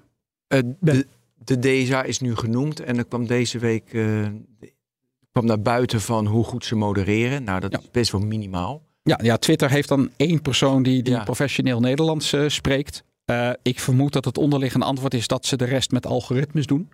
Eh, 0.48 0.60
de, 0.80 1.08
de 1.36 1.60
DSA 1.60 2.04
is 2.04 2.20
nu 2.20 2.36
genoemd 2.36 2.80
en 2.80 2.98
er 2.98 3.06
kwam 3.06 3.28
deze 3.28 3.60
week 3.60 3.94
eh, 3.94 4.28
kwam 5.32 5.46
naar 5.46 5.62
buiten 5.62 6.02
van 6.02 6.26
hoe 6.26 6.44
goed 6.44 6.66
ze 6.66 6.76
modereren. 6.76 7.44
Nou, 7.44 7.60
dat 7.60 7.72
Ja. 7.72 7.80
is 7.80 7.92
best 7.92 8.12
wel 8.12 8.22
minimaal. 8.22 8.82
Ja, 9.04 9.20
ja, 9.24 9.38
Twitter 9.38 9.70
heeft 9.70 9.88
dan 9.88 10.10
één 10.16 10.42
persoon 10.42 10.84
die, 10.84 11.04
die 11.04 11.14
Ja. 11.14 11.24
professioneel 11.24 11.80
Nederlands 11.80 12.34
eh, 12.34 12.48
spreekt. 12.48 13.04
Eh, 13.26 13.50
ik 13.62 13.80
vermoed 13.80 14.14
dat 14.14 14.26
het 14.26 14.38
onderliggende 14.38 14.86
antwoord 14.86 15.14
is 15.14 15.28
dat 15.28 15.46
ze 15.46 15.58
de 15.58 15.66
rest 15.66 15.92
met 15.92 16.06
algoritmes 16.06 16.66
doen. 16.66 16.90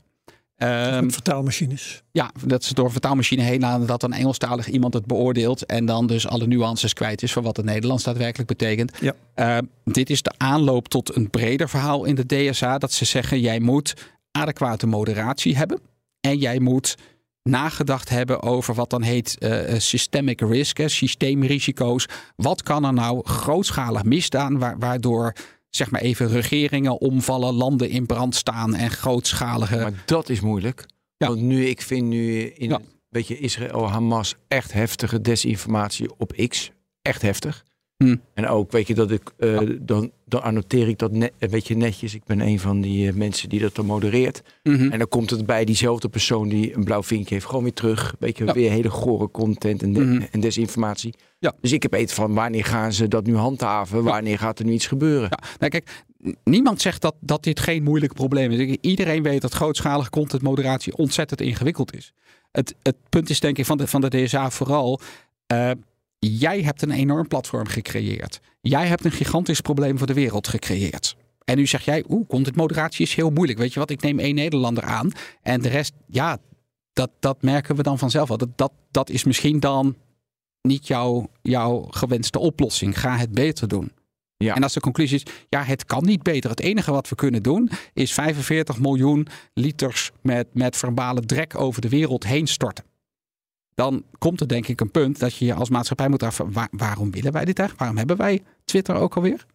Ehm, 0.55 1.09
vertaalmachines. 1.09 2.03
ja, 2.11 2.31
dat 2.45 2.63
ze 2.63 2.73
door 2.73 2.91
vertaalmachine 2.91 3.41
heen 3.41 3.59
laten 3.59 3.87
dat 3.87 4.03
een 4.03 4.13
Engelstalig 4.13 4.67
iemand 4.67 4.93
het 4.93 5.05
beoordeelt. 5.05 5.65
En 5.65 5.85
dan 5.85 6.07
dus 6.07 6.27
alle 6.27 6.47
nuances 6.47 6.93
kwijt 6.93 7.23
is 7.23 7.33
van 7.33 7.43
wat 7.43 7.57
het 7.57 7.65
Nederlands 7.65 8.03
daadwerkelijk 8.03 8.47
betekent. 8.49 8.91
Ja. 9.01 9.13
Eh, 9.33 9.57
dit 9.83 10.09
is 10.09 10.21
de 10.21 10.31
aanloop 10.37 10.87
tot 10.87 11.15
een 11.15 11.29
breder 11.29 11.69
verhaal 11.69 12.05
in 12.05 12.15
de 12.15 12.25
DSA. 12.25 12.77
Dat 12.77 12.91
ze 12.91 13.05
zeggen, 13.05 13.39
jij 13.39 13.59
moet 13.59 13.93
adequate 14.31 14.87
moderatie 14.87 15.57
hebben. 15.57 15.79
En 16.19 16.37
jij 16.37 16.59
moet 16.59 16.95
nagedacht 17.43 18.09
hebben 18.09 18.41
over 18.41 18.73
wat 18.73 18.89
dan 18.89 19.01
heet 19.01 19.37
eh, 19.37 19.79
systemic 19.79 20.41
risk, 20.41 20.77
hè, 20.77 20.87
systeemrisico's. 20.87 22.05
Wat 22.35 22.63
kan 22.63 22.85
er 22.85 22.93
nou 22.93 23.21
grootschalig 23.27 24.03
misdaan 24.03 24.59
wa- 24.59 24.75
waardoor 24.77 25.33
zeg 25.75 25.91
maar 25.91 26.01
even 26.01 26.27
regeringen 26.27 26.99
omvallen, 26.99 27.53
landen 27.53 27.89
in 27.89 28.05
brand 28.05 28.35
staan 28.35 28.75
en 28.75 28.91
grootschalige... 28.91 29.77
Maar 29.77 30.03
dat 30.05 30.29
is 30.29 30.41
moeilijk. 30.41 30.85
Ja. 31.17 31.27
Want 31.27 31.41
nu, 31.41 31.65
ik 31.65 31.81
vind 31.81 32.07
nu 32.07 32.41
in 32.41 32.69
Ja. 32.69 32.79
weet 33.09 33.27
je, 33.27 33.39
Israël, 33.39 33.89
Hamas 33.89 34.35
echt 34.47 34.73
heftige 34.73 35.21
desinformatie 35.21 36.09
op 36.17 36.47
X. 36.47 36.71
Echt 37.01 37.21
heftig. 37.21 37.63
Hm. 38.05 38.15
En 38.33 38.47
ook, 38.47 38.71
weet 38.71 38.87
je, 38.87 38.93
dat 38.93 39.11
ik, 39.11 39.31
eh, 39.37 39.59
dan, 39.79 40.11
dan 40.25 40.41
annoteer 40.43 40.87
ik 40.87 40.97
dat 40.99 41.11
net, 41.11 41.31
een 41.39 41.49
beetje 41.49 41.75
netjes. 41.75 42.13
Ik 42.15 42.23
ben 42.23 42.39
een 42.39 42.59
van 42.59 42.81
die 42.81 43.07
eh, 43.07 43.13
mensen 43.13 43.49
die 43.49 43.59
dat 43.59 43.75
dan 43.75 43.85
modereert. 43.85 44.41
Mhm. 44.63 44.91
En 44.91 44.97
dan 44.99 45.07
komt 45.07 45.29
het 45.29 45.45
bij 45.45 45.65
diezelfde 45.65 46.09
persoon 46.09 46.49
die 46.49 46.75
een 46.75 46.83
blauw 46.83 47.03
vinkje 47.03 47.33
heeft, 47.33 47.45
gewoon 47.45 47.63
weer 47.63 47.73
terug. 47.73 48.15
Weet 48.19 48.37
je, 48.37 48.45
Ja. 48.45 48.53
weer 48.53 48.71
hele 48.71 48.89
gore 48.89 49.31
content 49.31 49.83
en, 49.83 49.93
de- 49.93 49.99
Mhm. 49.99 50.21
en 50.31 50.39
desinformatie. 50.39 51.13
Ja. 51.39 51.53
Dus 51.61 51.71
ik 51.71 51.83
heb 51.83 51.93
eten 51.93 52.15
van 52.15 52.33
wanneer 52.33 52.65
gaan 52.65 52.93
ze 52.93 53.07
dat 53.07 53.25
nu 53.25 53.35
handhaven? 53.35 54.03
Wanneer 54.03 54.39
gaat 54.39 54.59
er 54.59 54.65
nu 54.65 54.71
iets 54.71 54.87
gebeuren? 54.87 55.27
Ja, 55.29 55.39
nou 55.59 55.71
kijk, 55.71 56.03
niemand 56.43 56.81
zegt 56.81 57.01
dat, 57.01 57.15
dat 57.19 57.43
dit 57.43 57.59
geen 57.59 57.83
moeilijk 57.83 58.13
probleem 58.13 58.51
is. 58.51 58.77
Iedereen 58.81 59.23
weet 59.23 59.41
dat 59.41 59.53
grootschalige 59.53 60.09
contentmoderatie 60.09 60.97
ontzettend 60.97 61.41
ingewikkeld 61.41 61.95
is. 61.95 62.13
Het, 62.51 62.75
het 62.81 62.95
punt 63.09 63.29
is 63.29 63.39
denk 63.39 63.57
ik 63.57 63.65
van 63.65 63.77
de, 63.77 63.87
van 63.87 64.01
de 64.01 64.09
DSA 64.09 64.49
vooral... 64.51 64.99
eh, 65.47 65.71
jij 66.19 66.61
hebt 66.61 66.81
een 66.81 66.91
enorm 66.91 67.27
platform 67.27 67.67
gecreëerd. 67.67 68.39
Jij 68.61 68.87
hebt 68.87 69.05
een 69.05 69.11
gigantisch 69.11 69.61
probleem 69.61 69.97
voor 69.97 70.07
de 70.07 70.13
wereld 70.13 70.47
gecreëerd. 70.47 71.15
En 71.43 71.57
nu 71.57 71.67
zeg 71.67 71.85
jij, 71.85 72.03
oeh, 72.09 72.27
contentmoderatie 72.27 73.05
is 73.05 73.15
heel 73.15 73.29
moeilijk. 73.29 73.59
Weet 73.59 73.73
je 73.73 73.79
wat, 73.79 73.89
ik 73.89 74.01
neem 74.01 74.19
één 74.19 74.35
Nederlander 74.35 74.83
aan. 74.83 75.11
En 75.41 75.61
de 75.61 75.69
rest, 75.69 75.93
ja, 76.07 76.37
dat, 76.93 77.09
dat 77.19 77.41
merken 77.41 77.75
we 77.75 77.83
dan 77.83 77.97
vanzelf 77.97 78.27
wel. 78.27 78.37
Dat, 78.37 78.57
dat, 78.57 78.71
dat 78.91 79.09
is 79.09 79.23
misschien 79.23 79.59
dan 79.59 79.95
niet 80.61 80.87
jouw, 80.87 81.29
jouw 81.41 81.87
gewenste 81.89 82.39
oplossing. 82.39 82.99
Ga 82.99 83.17
het 83.17 83.31
beter 83.31 83.67
doen. 83.67 83.91
Ja. 84.37 84.55
En 84.55 84.63
als 84.63 84.73
de 84.73 84.79
conclusie 84.79 85.17
is, 85.17 85.33
ja, 85.49 85.63
het 85.63 85.85
kan 85.85 86.05
niet 86.05 86.23
beter. 86.23 86.49
Het 86.49 86.59
enige 86.59 86.91
wat 86.91 87.09
we 87.09 87.15
kunnen 87.15 87.43
doen 87.43 87.69
is 87.93 88.13
45 88.13 88.79
miljoen 88.79 89.27
liters 89.53 90.11
met, 90.21 90.47
met 90.53 90.77
verbale 90.77 91.21
drek 91.21 91.59
over 91.59 91.81
de 91.81 91.89
wereld 91.89 92.23
heen 92.23 92.47
storten. 92.47 92.85
Dan 93.75 94.03
komt 94.17 94.41
er 94.41 94.47
denk 94.47 94.67
ik 94.67 94.81
een 94.81 94.91
punt 94.91 95.19
dat 95.19 95.35
je 95.35 95.45
je 95.45 95.53
als 95.53 95.69
maatschappij 95.69 96.09
moet 96.09 96.23
afvragen, 96.23 96.53
waar- 96.53 96.67
waarom 96.71 97.11
willen 97.11 97.31
wij 97.31 97.45
dit 97.45 97.59
eigenlijk? 97.59 97.79
Waarom 97.79 97.97
hebben 97.97 98.17
wij 98.17 98.43
Twitter 98.65 98.95
ook 98.95 99.15
alweer? 99.15 99.45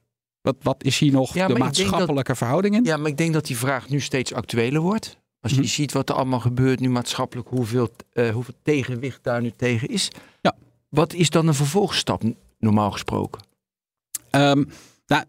Wat, 0.40 0.56
wat 0.62 0.84
is 0.84 0.98
hier 0.98 1.12
nog 1.12 1.34
Ja, 1.34 1.46
de 1.46 1.58
maatschappelijke 1.58 2.34
verhouding 2.34 2.74
in? 2.74 2.84
Ja, 2.84 2.96
maar 2.96 3.10
ik 3.10 3.16
denk 3.16 3.32
dat 3.32 3.46
die 3.46 3.56
vraag 3.56 3.88
nu 3.88 4.00
steeds 4.00 4.32
actueler 4.32 4.80
wordt. 4.80 5.18
Als 5.40 5.52
je 5.52 5.58
Mhm. 5.58 5.66
ziet 5.68 5.92
wat 5.92 6.08
er 6.08 6.14
allemaal 6.14 6.40
gebeurt 6.40 6.80
nu 6.80 6.88
maatschappelijk, 6.90 7.48
hoeveel, 7.48 7.88
eh, 8.12 8.30
hoeveel 8.30 8.54
tegenwicht 8.62 9.22
daar 9.22 9.40
nu 9.42 9.52
tegen 9.56 9.88
is. 9.88 10.08
Ja. 10.40 10.56
Wat 10.88 11.12
is 11.12 11.30
dan 11.30 11.46
een 11.46 11.54
vervolgstap, 11.54 12.22
normaal 12.58 12.90
gesproken? 12.90 13.40
Ehm, 14.30 14.64
nou, 15.06 15.24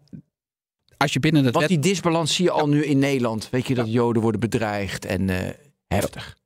als 0.96 1.12
je 1.12 1.20
binnen 1.20 1.44
het 1.44 1.54
Want 1.54 1.68
die 1.68 1.78
disbalans 1.78 2.34
zie 2.34 2.44
je 2.44 2.50
al 2.50 2.68
nu 2.68 2.84
in 2.84 2.98
Nederland. 2.98 3.50
Weet 3.50 3.66
je, 3.66 3.74
dat 3.74 3.92
Joden 3.92 4.22
worden 4.22 4.40
bedreigd 4.40 5.04
en 5.04 5.28
eh, 5.30 5.50
heftig. 5.86 6.36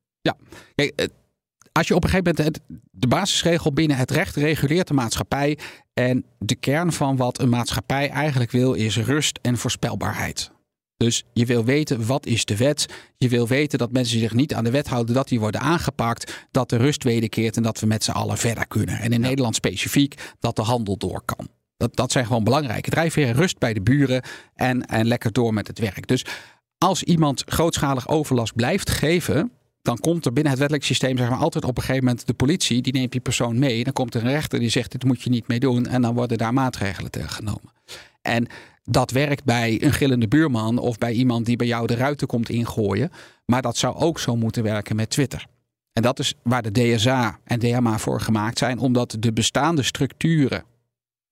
Kijk, 0.74 0.92
eh, 0.96 1.06
als 1.76 1.88
je 1.88 1.94
op 1.94 2.04
een 2.04 2.10
gegeven 2.10 2.34
moment 2.36 2.56
het, 2.56 2.80
de 2.90 3.06
basisregel 3.06 3.72
binnen 3.72 3.96
het 3.96 4.10
recht 4.10 4.36
reguleert 4.36 4.88
de 4.88 4.94
maatschappij. 4.94 5.58
En 5.94 6.24
de 6.38 6.54
kern 6.54 6.92
van 6.92 7.16
wat 7.16 7.40
een 7.40 7.48
maatschappij 7.48 8.10
eigenlijk 8.10 8.50
wil 8.50 8.72
is 8.72 8.96
rust 8.96 9.38
en 9.42 9.58
voorspelbaarheid. 9.58 10.50
Dus 10.96 11.24
je 11.32 11.46
wil 11.46 11.64
weten 11.64 12.06
wat 12.06 12.26
is 12.26 12.44
de 12.44 12.56
wet. 12.56 12.86
Je 13.16 13.28
wil 13.28 13.48
weten 13.48 13.78
dat 13.78 13.92
mensen 13.92 14.18
zich 14.18 14.34
niet 14.34 14.54
aan 14.54 14.64
de 14.64 14.70
wet 14.70 14.88
houden, 14.88 15.14
dat 15.14 15.28
die 15.28 15.40
worden 15.40 15.60
aangepakt. 15.60 16.46
Dat 16.50 16.70
de 16.70 16.76
rust 16.76 17.02
wederkeert 17.02 17.56
en 17.56 17.62
dat 17.62 17.80
we 17.80 17.86
met 17.86 18.04
z'n 18.04 18.10
allen 18.10 18.38
verder 18.38 18.66
kunnen. 18.66 18.98
En 18.98 19.12
in 19.12 19.20
Nederland 19.20 19.54
specifiek 19.54 20.34
dat 20.40 20.56
de 20.56 20.62
handel 20.62 20.96
door 20.96 21.22
kan. 21.24 21.48
Dat, 21.76 21.96
dat 21.96 22.12
zijn 22.12 22.26
gewoon 22.26 22.44
belangrijke 22.44 22.90
drijfveren. 22.90 23.34
Rust 23.34 23.58
bij 23.58 23.74
de 23.74 23.82
buren 23.82 24.22
en, 24.54 24.82
en 24.82 25.06
lekker 25.06 25.32
door 25.32 25.54
met 25.54 25.66
het 25.66 25.78
werk. 25.78 26.06
Dus 26.06 26.24
als 26.78 27.02
iemand 27.02 27.42
grootschalig 27.46 28.08
overlast 28.08 28.54
blijft 28.54 28.90
geven, 28.90 29.52
dan 29.86 29.98
komt 29.98 30.24
er 30.24 30.32
binnen 30.32 30.50
het 30.50 30.60
wettelijk 30.60 30.86
systeem 30.86 31.16
zeg 31.16 31.28
maar, 31.28 31.38
altijd 31.38 31.64
op 31.64 31.76
een 31.76 31.82
gegeven 31.82 32.04
moment 32.04 32.26
de 32.26 32.34
politie. 32.34 32.82
Die 32.82 32.92
neemt 32.92 33.12
die 33.12 33.20
persoon 33.20 33.58
mee. 33.58 33.84
Dan 33.84 33.92
komt 33.92 34.14
er 34.14 34.24
een 34.24 34.30
rechter 34.30 34.58
die 34.58 34.68
zegt: 34.68 34.92
dit 34.92 35.04
moet 35.04 35.22
je 35.22 35.30
niet 35.30 35.48
mee 35.48 35.60
doen. 35.60 35.86
En 35.86 36.02
dan 36.02 36.14
worden 36.14 36.38
daar 36.38 36.52
maatregelen 36.52 37.10
tegen 37.10 37.30
genomen. 37.30 37.72
En 38.22 38.46
dat 38.84 39.10
werkt 39.10 39.44
bij 39.44 39.82
een 39.82 39.92
gillende 39.92 40.28
buurman 40.28 40.78
of 40.78 40.98
bij 40.98 41.12
iemand 41.12 41.46
die 41.46 41.56
bij 41.56 41.66
jou 41.66 41.86
de 41.86 41.94
ruiten 41.94 42.26
komt 42.26 42.48
ingooien. 42.48 43.10
Maar 43.44 43.62
dat 43.62 43.76
zou 43.76 43.96
ook 43.96 44.18
zo 44.18 44.36
moeten 44.36 44.62
werken 44.62 44.96
met 44.96 45.10
Twitter. 45.10 45.46
En 45.92 46.02
dat 46.02 46.18
is 46.18 46.34
waar 46.42 46.62
de 46.62 46.94
DSA 46.94 47.38
en 47.44 47.58
DMA 47.58 47.98
voor 47.98 48.20
gemaakt 48.20 48.58
zijn, 48.58 48.78
omdat 48.78 49.16
de 49.20 49.32
bestaande 49.32 49.82
structuren 49.82 50.64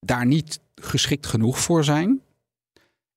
daar 0.00 0.26
niet 0.26 0.60
geschikt 0.74 1.26
genoeg 1.26 1.58
voor 1.58 1.84
zijn. 1.84 2.20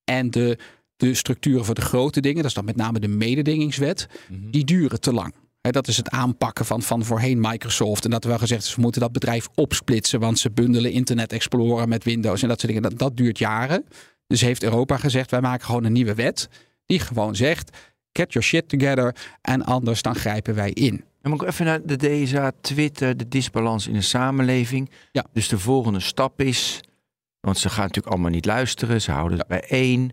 En 0.04 0.32
de, 0.32 0.58
de 0.98 1.14
structuren 1.14 1.66
voor 1.66 1.76
de 1.76 1.82
grote 1.82 2.22
dingen, 2.22 2.38
dat 2.38 2.46
is 2.46 2.54
dan 2.54 2.66
met 2.66 2.76
name 2.76 3.00
de 3.00 3.08
mededingingswet, 3.08 4.08
Mhm. 4.30 4.50
die 4.50 4.64
duren 4.64 5.00
te 5.02 5.14
lang. 5.14 5.34
Dat 5.62 5.88
is 5.88 5.98
het 5.98 6.10
aanpakken 6.10 6.66
van, 6.66 6.82
van 6.82 7.04
voorheen 7.06 7.40
Microsoft. 7.40 8.06
En 8.06 8.12
dat 8.12 8.24
er 8.24 8.30
wel 8.30 8.40
gezegd 8.40 8.64
is, 8.64 8.76
we 8.76 8.82
moeten 8.82 9.02
dat 9.02 9.12
bedrijf 9.12 9.48
opsplitsen, 9.56 10.20
want 10.20 10.40
ze 10.40 10.52
bundelen 10.52 10.92
Internet 10.92 11.34
Explorer 11.34 11.88
met 11.88 12.04
Windows 12.04 12.42
en 12.42 12.48
dat 12.48 12.60
soort 12.60 12.74
dingen. 12.74 12.90
Dat, 12.90 13.00
dat 13.00 13.18
duurt 13.18 13.38
jaren. 13.38 13.86
Dus 14.28 14.42
heeft 14.42 14.64
Europa 14.64 14.98
gezegd, 14.98 15.32
wij 15.32 15.42
maken 15.42 15.66
gewoon 15.66 15.84
een 15.84 15.92
nieuwe 15.92 16.14
wet 16.14 16.50
die 16.86 17.00
gewoon 17.00 17.36
zegt, 17.36 17.78
get 18.12 18.34
your 18.34 18.48
shit 18.48 18.70
together 18.70 19.16
en 19.42 19.66
anders 19.66 20.02
dan 20.02 20.16
grijpen 20.16 20.56
wij 20.56 20.72
in. 20.72 21.04
En 21.22 21.30
moet 21.30 21.42
ik 21.42 21.48
even 21.48 21.66
naar 21.66 21.80
de 21.86 21.96
DSA, 21.96 22.52
Twitter, 22.62 23.18
de 23.18 23.28
disbalans 23.28 23.88
in 23.88 23.94
de 23.94 24.02
samenleving. 24.02 24.90
Ja. 25.12 25.26
Dus 25.34 25.48
de 25.48 25.60
volgende 25.60 26.00
stap 26.00 26.42
is, 26.42 26.80
want 27.40 27.58
ze 27.58 27.70
gaan 27.70 27.82
natuurlijk 27.86 28.14
allemaal 28.14 28.32
niet 28.32 28.46
luisteren, 28.46 29.02
ze 29.02 29.12
houden 29.12 29.38
het 29.38 29.48
bij 29.48 29.64
één. 29.68 30.12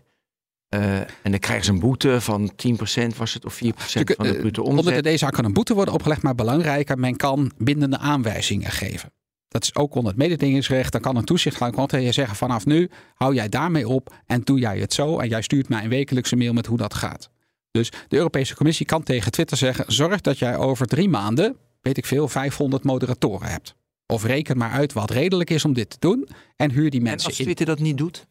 Eh, 0.81 0.97
en 0.99 1.31
dan 1.31 1.39
krijgen 1.39 1.65
ze 1.65 1.71
een 1.71 1.79
boete 1.79 2.21
van 2.21 2.51
10% 2.55 3.17
was 3.17 3.33
het, 3.33 3.45
of 3.45 3.53
4% 3.53 4.15
van 4.15 4.25
de 4.25 4.33
Eh, 4.33 4.39
bruto 4.39 4.61
Onder 4.63 4.85
omzet. 4.85 5.03
de 5.03 5.13
DSA 5.13 5.29
kan 5.29 5.45
een 5.45 5.53
boete 5.53 5.73
worden 5.73 5.93
opgelegd, 5.93 6.21
maar 6.21 6.35
belangrijker, 6.35 6.97
men 6.99 7.15
kan 7.15 7.51
bindende 7.57 7.97
aanwijzingen 7.97 8.71
geven. 8.71 9.11
Dat 9.47 9.63
is 9.63 9.75
ook 9.75 9.95
onder 9.95 10.11
het 10.11 10.21
mededingingsrecht. 10.21 10.91
Dan 10.91 11.01
kan 11.01 11.15
een 11.15 11.23
toezichthouder 11.25 11.87
tegen 11.87 12.05
je 12.05 12.11
zeggen: 12.11 12.35
vanaf 12.35 12.65
nu 12.65 12.89
hou 13.13 13.33
jij 13.33 13.49
daarmee 13.49 13.87
op 13.87 14.13
en 14.25 14.41
doe 14.41 14.59
jij 14.59 14.79
het 14.79 14.93
zo. 14.93 15.19
En 15.19 15.29
jij 15.29 15.41
stuurt 15.41 15.69
mij 15.69 15.83
een 15.83 15.89
wekelijkse 15.89 16.35
mail 16.35 16.53
met 16.53 16.65
hoe 16.65 16.77
dat 16.77 16.93
gaat. 16.93 17.29
Dus 17.71 17.89
de 18.07 18.17
Europese 18.17 18.55
Commissie 18.55 18.85
kan 18.85 19.03
tegen 19.03 19.31
Twitter 19.31 19.57
zeggen: 19.57 19.85
zorg 19.87 20.21
dat 20.21 20.39
jij 20.39 20.57
over 20.57 20.87
drie 20.87 21.09
maanden, 21.09 21.57
weet 21.81 21.97
ik 21.97 22.05
veel, 22.05 22.27
500 22.27 22.83
moderatoren 22.83 23.49
hebt. 23.49 23.75
Of 24.05 24.23
reken 24.23 24.57
maar 24.57 24.71
uit 24.71 24.93
wat 24.93 25.09
redelijk 25.11 25.49
is 25.49 25.65
om 25.65 25.73
dit 25.73 25.89
te 25.89 25.97
doen 25.99 26.27
en 26.55 26.71
huur 26.71 26.89
die 26.89 26.99
en 26.99 27.05
mensen 27.05 27.29
als 27.29 27.37
in 27.39 27.45
Twitter 27.45 27.65
dat 27.65 27.79
niet 27.79 27.97
doet? 27.97 28.27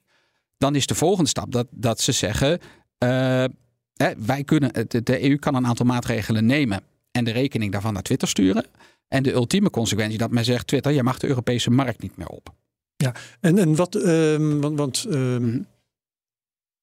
Dan 0.65 0.75
is 0.75 0.87
de 0.87 0.95
volgende 0.95 1.31
stap 1.31 1.53
dat, 1.53 1.67
dat 1.71 2.01
ze 2.01 2.13
zeggen: 2.13 2.59
eh, 2.99 3.45
hè, 3.95 4.13
wij 4.27 4.45
kunnen, 4.45 4.73
de, 4.89 5.03
de 5.03 5.31
EU 5.31 5.37
kan 5.37 5.55
een 5.55 5.67
aantal 5.67 5.87
maatregelen 5.87 6.47
nemen 6.47 6.83
en 7.11 7.25
de 7.25 7.31
rekening 7.31 7.73
daarvan 7.73 7.93
naar 7.93 8.03
Twitter 8.03 8.29
sturen. 8.29 8.65
En 9.09 9.23
de 9.23 9.33
ultieme 9.33 9.71
consequentie 9.71 10.19
dat 10.19 10.31
men 10.31 10.45
zegt: 10.45 10.67
Twitter, 10.67 10.93
je 10.93 11.03
mag 11.03 11.19
de 11.19 11.29
Europese 11.29 11.71
markt 11.71 12.03
niet 12.03 12.17
meer 12.17 12.27
op. 12.27 12.55
En, 13.41 13.59
en 13.59 13.77
wat, 13.77 13.95
ehm, 13.95 14.61
want, 14.61 14.79
want 14.79 15.07
ehm, 15.11 15.43
Mhm. 15.45 15.63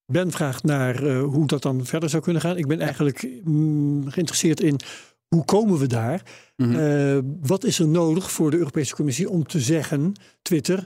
Ben 0.06 0.32
vraagt 0.32 0.64
naar 0.64 1.04
eh, 1.04 1.24
hoe 1.24 1.48
dat 1.48 1.62
dan 1.62 1.86
verder 1.86 2.10
zou 2.10 2.24
kunnen 2.24 2.42
gaan. 2.42 2.58
Ik 2.58 2.68
ben 2.68 2.80
eigenlijk 2.80 3.28
mm, 3.44 4.10
geïnteresseerd 4.10 4.60
in 4.60 4.80
hoe 5.28 5.46
komen 5.46 5.80
we 5.80 5.88
daar? 5.88 6.22
Eh, 6.56 7.18
wat 7.42 7.64
is 7.64 7.80
er 7.80 7.88
nodig 7.88 8.32
voor 8.32 8.52
de 8.52 8.58
Europese 8.58 8.96
Commissie 8.96 9.30
om 9.30 9.48
te 9.48 9.60
zeggen, 9.60 10.14
Twitter, 10.42 10.86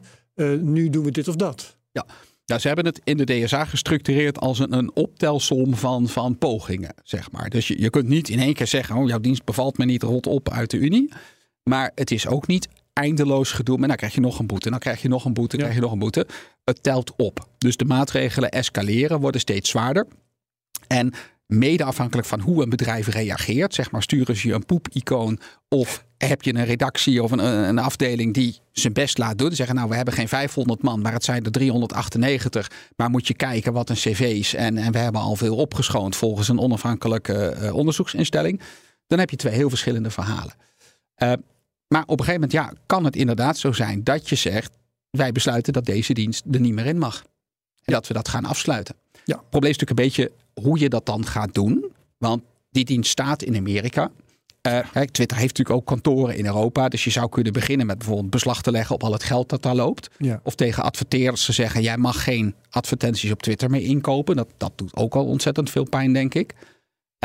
nu 0.62 0.90
doen 0.90 1.04
we 1.04 1.12
dit 1.12 1.28
of 1.28 1.36
dat? 1.36 1.78
Ja, 1.92 2.06
ze 2.46 2.68
hebben 2.68 2.86
het 2.86 3.02
in 3.04 3.18
de 3.18 3.24
DSA 3.24 3.66
gestructureerd 3.66 4.40
als 4.40 4.60
een, 4.60 4.74
een 4.74 4.96
optelsom 4.96 5.76
van, 5.76 6.08
van 6.08 6.38
pogingen, 6.38 6.94
zeg 7.04 7.32
maar. 7.32 7.50
Dus 7.50 7.68
je, 7.68 7.82
je 7.82 7.90
kunt 7.90 8.08
niet 8.08 8.30
in 8.30 8.40
één 8.40 8.54
keer 8.54 8.68
zeggen, 8.68 8.96
oh, 8.96 9.08
jouw 9.08 9.20
dienst 9.20 9.44
bevalt 9.44 9.78
me 9.78 9.86
niet, 9.86 10.04
rot 10.04 10.28
op 10.28 10.50
uit 10.50 10.72
de 10.72 10.78
Unie. 10.78 11.14
Maar 11.64 11.92
het 11.96 12.12
is 12.12 12.28
ook 12.28 12.48
niet 12.48 12.68
eindeloos 12.94 13.52
gedoe. 13.52 13.82
En 13.82 13.88
dan 13.88 13.98
krijg 13.98 14.14
je 14.14 14.22
nog 14.22 14.40
een 14.40 14.48
boete, 14.48 14.70
dan 14.70 14.80
krijg 14.80 15.02
je 15.02 15.08
nog 15.08 15.26
een 15.26 15.34
boete, 15.34 15.56
dan 15.58 15.66
krijg 15.66 15.80
je 15.80 15.86
nog 15.86 15.94
een 15.94 16.00
boete. 16.00 16.28
Het 16.64 16.84
telt 16.84 17.14
op. 17.16 17.48
Dus 17.58 17.78
de 17.78 17.86
maatregelen 17.86 18.50
escaleren, 18.52 19.20
worden 19.20 19.42
steeds 19.42 19.70
zwaarder. 19.70 20.08
En 20.88 21.14
mede 21.48 21.84
afhankelijk 21.84 22.28
van 22.28 22.40
hoe 22.40 22.64
een 22.64 22.70
bedrijf 22.70 23.08
reageert, 23.08 23.74
zeg 23.74 23.92
maar, 23.92 24.02
sturen 24.02 24.36
ze 24.36 24.48
je 24.48 24.54
een 24.54 24.66
poep-icoon 24.66 25.40
of 25.70 26.06
heb 26.18 26.42
je 26.42 26.56
een 26.56 26.66
redactie 26.66 27.24
of 27.24 27.32
een, 27.32 27.40
een 27.46 27.78
afdeling 27.78 28.34
die 28.34 28.60
zijn 28.72 28.94
best 28.94 29.18
laat 29.18 29.38
doen. 29.38 29.52
Zeggen, 29.52 29.76
nou, 29.76 29.90
we 29.90 29.96
hebben 29.96 30.14
geen 30.14 30.28
500 30.28 30.82
man, 30.82 31.02
maar 31.02 31.14
het 31.14 31.24
zijn 31.24 31.44
er 31.44 31.52
398. 31.52 32.72
Maar 32.96 33.10
moet 33.10 33.28
je 33.28 33.34
kijken 33.34 33.74
wat 33.74 33.90
een 33.90 33.96
cv's 33.96 34.54
en, 34.54 34.78
en 34.78 34.92
we 34.92 34.98
hebben 34.98 35.22
al 35.22 35.36
veel 35.36 35.56
opgeschoond 35.56 36.16
volgens 36.16 36.48
een 36.48 36.60
onafhankelijke 36.60 37.48
eh, 37.48 37.74
onderzoeksinstelling. 37.74 38.62
Dan 39.08 39.20
heb 39.20 39.30
je 39.30 39.36
twee 39.36 39.54
heel 39.54 39.70
verschillende 39.70 40.10
verhalen. 40.10 40.54
Eh, 41.16 41.34
maar 41.88 42.04
op 42.04 42.20
een 42.20 42.26
gegeven 42.26 42.34
moment 42.34 42.52
ja, 42.52 42.74
kan 42.86 43.06
het 43.06 43.16
inderdaad 43.16 43.58
zo 43.58 43.72
zijn 43.72 44.04
dat 44.04 44.30
je 44.30 44.36
zegt, 44.36 44.78
wij 45.10 45.32
besluiten 45.32 45.74
dat 45.74 45.86
deze 45.86 46.14
dienst 46.14 46.44
er 46.52 46.60
niet 46.60 46.74
meer 46.74 46.86
in 46.86 46.98
mag. 46.98 47.24
En 47.84 47.94
dat 47.94 48.08
we 48.08 48.14
dat 48.14 48.28
gaan 48.28 48.46
afsluiten. 48.46 48.96
Ja. 49.26 49.38
Het 49.38 49.50
probleem 49.50 49.72
is 49.72 49.78
natuurlijk 49.78 50.00
een 50.00 50.24
beetje 50.24 50.32
hoe 50.62 50.80
je 50.80 50.90
dat 50.90 51.06
dan 51.06 51.26
gaat 51.26 51.54
doen. 51.54 51.92
Want 52.18 52.42
die 52.70 52.86
dienst 52.86 53.12
staat 53.12 53.44
in 53.44 53.56
Amerika. 53.56 54.12
Eh, 54.62 54.80
Twitter 55.12 55.38
heeft 55.38 55.58
natuurlijk 55.58 55.70
ook 55.70 55.86
kantoren 55.86 56.38
in 56.38 56.46
Europa. 56.46 56.88
Dus 56.88 57.04
je 57.04 57.10
zou 57.10 57.30
kunnen 57.30 57.54
beginnen 57.54 57.86
met 57.86 57.98
bijvoorbeeld 57.98 58.30
beslag 58.30 58.62
te 58.62 58.72
leggen 58.72 58.96
op 58.96 59.04
al 59.04 59.12
het 59.12 59.24
geld 59.24 59.50
dat 59.50 59.62
daar 59.62 59.76
loopt. 59.76 60.10
Ja. 60.18 60.40
Of 60.44 60.56
tegen 60.56 60.84
adverteerders 60.84 61.46
te 61.46 61.54
zeggen: 61.54 61.82
jij 61.82 61.98
mag 61.98 62.24
geen 62.24 62.56
advertenties 62.70 63.32
op 63.32 63.42
Twitter 63.42 63.70
meer 63.70 63.82
inkopen. 63.82 64.36
Dat, 64.36 64.48
dat 64.58 64.72
doet 64.76 64.96
ook 64.96 65.16
al 65.16 65.26
ontzettend 65.26 65.70
veel 65.70 65.90
pijn, 65.90 66.14
denk 66.14 66.34
ik. 66.34 66.54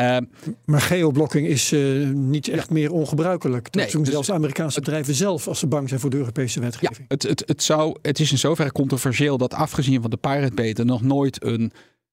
Eh, 0.01 0.17
Maar 0.65 0.81
geoblocking 0.81 1.47
is 1.47 1.73
eh, 1.73 1.81
niet 2.09 2.49
echt 2.49 2.71
meer 2.71 2.93
ongebruikelijk. 2.93 3.65
Dat 3.73 3.83
Nee, 3.83 3.91
doen 3.93 4.03
dus- 4.03 4.13
zelfs 4.13 4.31
Amerikaanse 4.31 4.81
bedrijven 4.81 5.15
zelf 5.15 5.49
als 5.49 5.59
ze 5.59 5.67
bang 5.67 5.89
zijn 5.89 6.01
voor 6.01 6.11
de 6.11 6.17
Europese 6.17 6.59
Ja, 6.59 6.65
wetgeving. 6.65 7.05
het, 7.09 7.23
het, 7.23 7.43
het, 7.47 7.63
zou, 7.63 7.97
het 8.03 8.21
is 8.21 8.31
in 8.33 8.39
zoverre 8.39 8.73
controversieel 8.73 9.39
dat 9.39 9.55
afgezien 9.55 10.01
van 10.01 10.11
de 10.11 10.17
Pirate 10.17 10.55
Beta 10.55 10.83
nog 10.83 11.03
nooit 11.03 11.45
een 11.45 11.73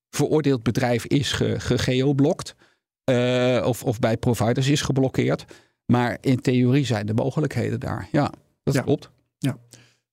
veroordeeld 0.10 0.64
bedrijf 0.64 1.06
is 1.06 1.32
ge, 1.32 1.60
gegeoblokt. 1.60 2.56
Eh, 3.04 3.64
of, 3.66 3.84
of 3.84 4.00
bij 4.00 4.18
providers 4.18 4.68
is 4.68 4.82
geblokkeerd. 4.82 5.46
Maar 5.86 6.18
in 6.22 6.42
theorie 6.42 6.86
zijn 6.86 7.06
de 7.06 7.14
mogelijkheden 7.14 7.80
daar. 7.80 8.08
Ja, 8.12 8.32
dat 8.64 8.74
Ja. 8.74 8.82
klopt. 8.82 9.10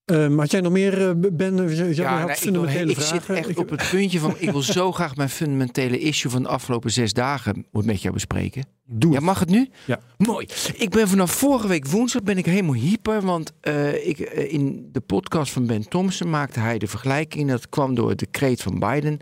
Ehm, 0.04 0.38
had 0.38 0.50
jij 0.50 0.60
nog 0.60 0.72
meer, 0.72 1.08
eh, 1.08 1.14
Ben? 1.32 1.54
Ja, 1.94 2.18
nou, 2.18 2.20
ik, 2.20 2.26
wil- 2.26 2.34
fundamentele 2.36 2.90
ik 2.90 3.00
zit 3.00 3.28
echt 3.28 3.48
Ik- 3.48 3.58
op 3.58 3.70
het 3.70 3.88
puntje 3.90 4.18
van, 4.18 4.34
ik 4.38 4.50
wil 4.50 4.62
zo 4.62 4.92
graag 4.98 5.16
mijn 5.16 5.28
fundamentele 5.28 5.98
issue 5.98 6.30
van 6.30 6.42
de 6.42 6.48
afgelopen 6.48 6.90
zes 6.90 7.12
dagen 7.12 7.66
met 7.72 8.02
jou 8.02 8.14
bespreken. 8.14 8.64
Doe 8.86 9.10
Ja, 9.10 9.16
het. 9.16 9.24
mag 9.24 9.38
het 9.38 9.48
nu? 9.48 9.68
Ja. 9.84 10.00
Mooi. 10.16 10.46
Ik 10.76 10.90
ben 10.90 11.08
vanaf 11.08 11.30
vorige 11.32 11.68
week 11.68 11.86
woensdag 11.86 12.22
ben 12.22 12.38
ik 12.38 12.46
helemaal 12.46 12.74
hyper. 12.74 13.20
Want 13.22 13.52
eh, 13.60 14.06
ik, 14.06 14.18
eh, 14.18 14.52
in 14.52 14.88
de 14.92 15.00
podcast 15.00 15.52
van 15.52 15.66
Ben 15.66 15.88
Thompson 15.88 16.30
maakte 16.30 16.60
hij 16.60 16.78
de 16.78 16.86
vergelijking. 16.86 17.48
Dat 17.50 17.68
kwam 17.68 17.94
door 17.94 18.08
het 18.08 18.18
decreet 18.18 18.62
van 18.62 18.78
Biden. 18.78 19.18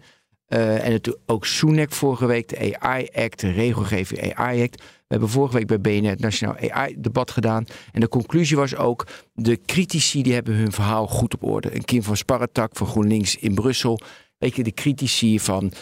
En 0.47 0.93
het, 0.93 1.19
ook 1.27 1.47
Sunak 1.47 1.93
vorige 1.93 2.27
week, 2.27 2.49
de 2.49 2.79
AI-act, 2.81 3.41
de 3.41 3.51
regelgeving 3.51 4.35
AI-act. 4.35 4.77
We 4.83 4.85
hebben 5.13 5.29
vorige 5.29 5.57
week 5.57 5.67
bij 5.67 5.81
BNR 5.81 6.09
het 6.09 6.21
Nationaal 6.21 6.57
AI-debat 6.71 7.31
gedaan. 7.31 7.65
En 7.93 8.01
de 8.01 8.09
conclusie 8.09 8.57
was 8.57 8.77
ook, 8.77 9.07
de 9.35 9.61
critici 9.67 10.23
die 10.23 10.33
hebben 10.33 10.55
hun 10.55 10.73
verhaal 10.73 11.07
goed 11.07 11.35
op 11.35 11.45
orde. 11.45 11.75
Een 11.75 11.85
Kim 11.85 12.03
van 12.03 12.17
Sparretak 12.17 12.77
van 12.77 12.87
GroenLinks 12.87 13.37
in 13.37 13.55
Brussel. 13.55 14.01
Weet 14.39 14.57
je, 14.57 14.63
de 14.63 14.73
critici 14.73 15.41
van 15.41 15.73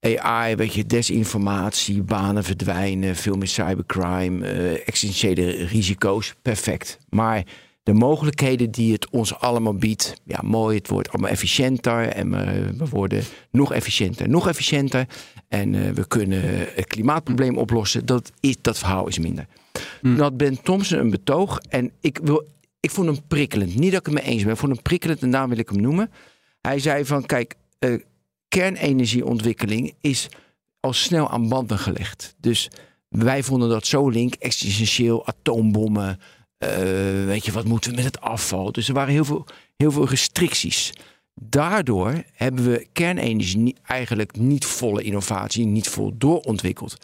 AI, 0.00 0.54
weet 0.54 0.74
je, 0.74 0.86
desinformatie, 0.86 2.02
banen 2.02 2.44
verdwijnen, 2.44 3.16
veel 3.16 3.36
meer 3.36 3.48
cybercrime, 3.48 4.46
eh 4.46 4.72
existentiële 4.72 5.50
risico's, 5.50 6.34
perfect. 6.42 6.98
Maar 7.08 7.44
de 7.86 7.94
mogelijkheden 7.94 8.70
die 8.70 8.92
het 8.92 9.10
ons 9.10 9.34
allemaal 9.38 9.74
biedt, 9.74 10.20
ja 10.24 10.40
mooi, 10.42 10.76
het 10.76 10.88
wordt 10.88 11.08
allemaal 11.08 11.30
efficiënter 11.30 12.08
en 12.08 12.30
we, 12.30 12.74
we 12.76 12.88
worden 12.88 13.24
nog 13.50 13.72
efficiënter, 13.72 14.28
nog 14.28 14.48
efficiënter. 14.48 15.06
En 15.48 15.74
eh, 15.74 15.90
we 15.90 16.06
kunnen 16.06 16.42
het 16.74 16.86
klimaatprobleem 16.86 17.58
oplossen, 17.58 18.06
dat, 18.06 18.32
is, 18.40 18.56
dat 18.60 18.78
verhaal 18.78 19.08
is 19.08 19.18
minder. 19.18 19.46
Toen 20.02 20.18
had 20.18 20.36
Ben 20.36 20.62
Thompson 20.62 20.98
een 20.98 21.10
betoog 21.10 21.60
en 21.68 21.92
ik, 22.00 22.18
wil, 22.22 22.48
ik 22.80 22.90
vond 22.90 23.06
hem 23.06 23.26
prikkelend. 23.28 23.74
Niet 23.74 23.90
dat 23.90 24.00
ik 24.00 24.06
het 24.06 24.14
mee 24.14 24.32
eens 24.32 24.42
ben, 24.42 24.52
ik 24.52 24.58
vond 24.58 24.72
hem 24.72 24.82
prikkelend 24.82 25.22
en 25.22 25.30
daarom 25.30 25.50
wil 25.50 25.58
ik 25.58 25.68
hem 25.68 25.80
noemen. 25.80 26.10
Hij 26.60 26.78
zei 26.78 27.04
van, 27.04 27.26
kijk, 27.26 27.54
eh, 27.78 27.94
kernenergieontwikkeling 28.48 29.94
is 30.00 30.28
al 30.80 30.92
snel 30.92 31.30
aan 31.30 31.48
banden 31.48 31.78
gelegd. 31.78 32.34
Dus 32.40 32.70
wij 33.08 33.42
vonden 33.42 33.68
dat 33.68 33.86
zo 33.86 34.08
link, 34.08 34.34
existentieel, 34.34 35.26
atoombommen. 35.26 36.18
Eh, 36.58 36.68
weet 37.24 37.44
je, 37.44 37.52
wat 37.52 37.64
moeten 37.64 37.90
we 37.90 37.96
met 37.96 38.04
het 38.04 38.20
afval? 38.20 38.72
Dus 38.72 38.88
er 38.88 38.94
waren 38.94 39.12
heel 39.12 39.24
veel, 39.24 39.46
heel 39.76 39.92
veel 39.92 40.08
restricties. 40.08 40.92
Daardoor 41.34 42.22
hebben 42.32 42.64
we 42.70 42.86
kernenergie 42.92 43.76
eigenlijk 43.82 44.36
niet 44.36 44.64
volle 44.64 45.02
innovatie, 45.02 45.66
niet 45.66 45.88
vol 45.88 46.12
doorontwikkeld. 46.18 46.96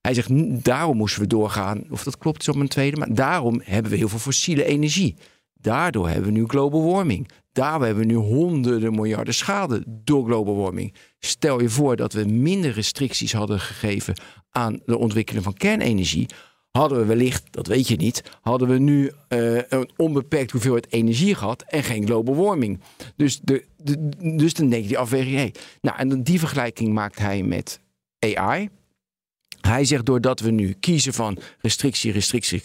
Hij 0.00 0.14
zegt, 0.14 0.28
"N- 0.28 0.58
daarom 0.62 0.96
moesten 0.96 1.20
we 1.22 1.26
doorgaan. 1.28 1.84
Of 1.90 2.02
dat 2.02 2.18
klopt 2.18 2.40
is 2.40 2.48
op 2.48 2.56
mijn 2.56 2.68
tweede, 2.68 2.96
maar 2.96 3.14
daarom 3.14 3.60
hebben 3.64 3.90
we 3.90 3.96
heel 3.98 4.08
veel 4.08 4.18
fossiele 4.18 4.64
energie. 4.64 5.14
Daardoor 5.54 6.06
hebben 6.08 6.32
we 6.32 6.38
nu 6.38 6.46
global 6.46 6.92
warming. 6.92 7.28
Daardoor 7.52 7.86
hebben 7.86 8.06
we 8.06 8.12
nu 8.12 8.18
honderden 8.18 8.94
miljarden 8.94 9.34
schade 9.34 9.82
door 9.86 10.24
global 10.26 10.56
warming. 10.56 10.94
Stel 11.18 11.60
je 11.60 11.68
voor 11.68 11.96
dat 11.96 12.12
we 12.12 12.24
minder 12.24 12.70
restricties 12.72 13.32
hadden 13.32 13.60
gegeven 13.60 14.14
aan 14.50 14.80
de 14.84 14.98
ontwikkeling 14.98 15.44
van 15.44 15.54
kernenergie. 15.54 16.26
Hadden 16.70 16.98
we 16.98 17.04
wellicht, 17.04 17.44
dat 17.50 17.66
weet 17.66 17.88
je 17.88 17.96
niet, 17.96 18.22
hadden 18.40 18.68
we 18.68 18.78
nu 18.78 19.12
uh, 19.28 19.60
een 19.68 19.90
onbeperkt 19.96 20.50
hoeveelheid 20.50 20.92
energie 20.92 21.34
gehad 21.34 21.62
en 21.62 21.82
geen 21.82 22.06
global 22.06 22.36
warming. 22.36 22.80
Dus, 23.16 23.40
de, 23.40 23.64
dus 24.36 24.54
dan 24.54 24.68
denk 24.68 24.82
je 24.82 24.88
die 24.88 24.98
afweging, 24.98 25.34
hey. 25.36 25.54
Nou, 25.80 25.98
en 25.98 26.22
die 26.22 26.38
vergelijking 26.38 26.92
maakt 26.92 27.18
hij 27.18 27.42
met 27.42 27.80
AI. 28.18 28.68
Hij 29.60 29.84
zegt 29.84 30.06
doordat 30.06 30.40
we 30.40 30.50
nu 30.50 30.72
kiezen 30.72 31.12
van 31.12 31.38
restrictie, 31.60 32.12
restrictie 32.12 32.62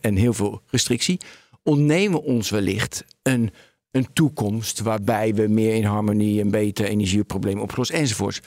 en 0.00 0.16
heel 0.16 0.32
veel 0.32 0.62
restrictie, 0.66 1.20
ontnemen 1.62 2.22
ons 2.22 2.50
wellicht 2.50 3.04
een, 3.22 3.50
een 3.90 4.12
toekomst 4.12 4.80
waarbij 4.80 5.34
we 5.34 5.48
meer 5.48 5.74
in 5.74 5.84
harmonie 5.84 6.40
en 6.40 6.50
beter 6.50 6.84
energieproblemen 6.84 7.62
oplossen 7.62 7.96
enzovoorts. 7.96 8.40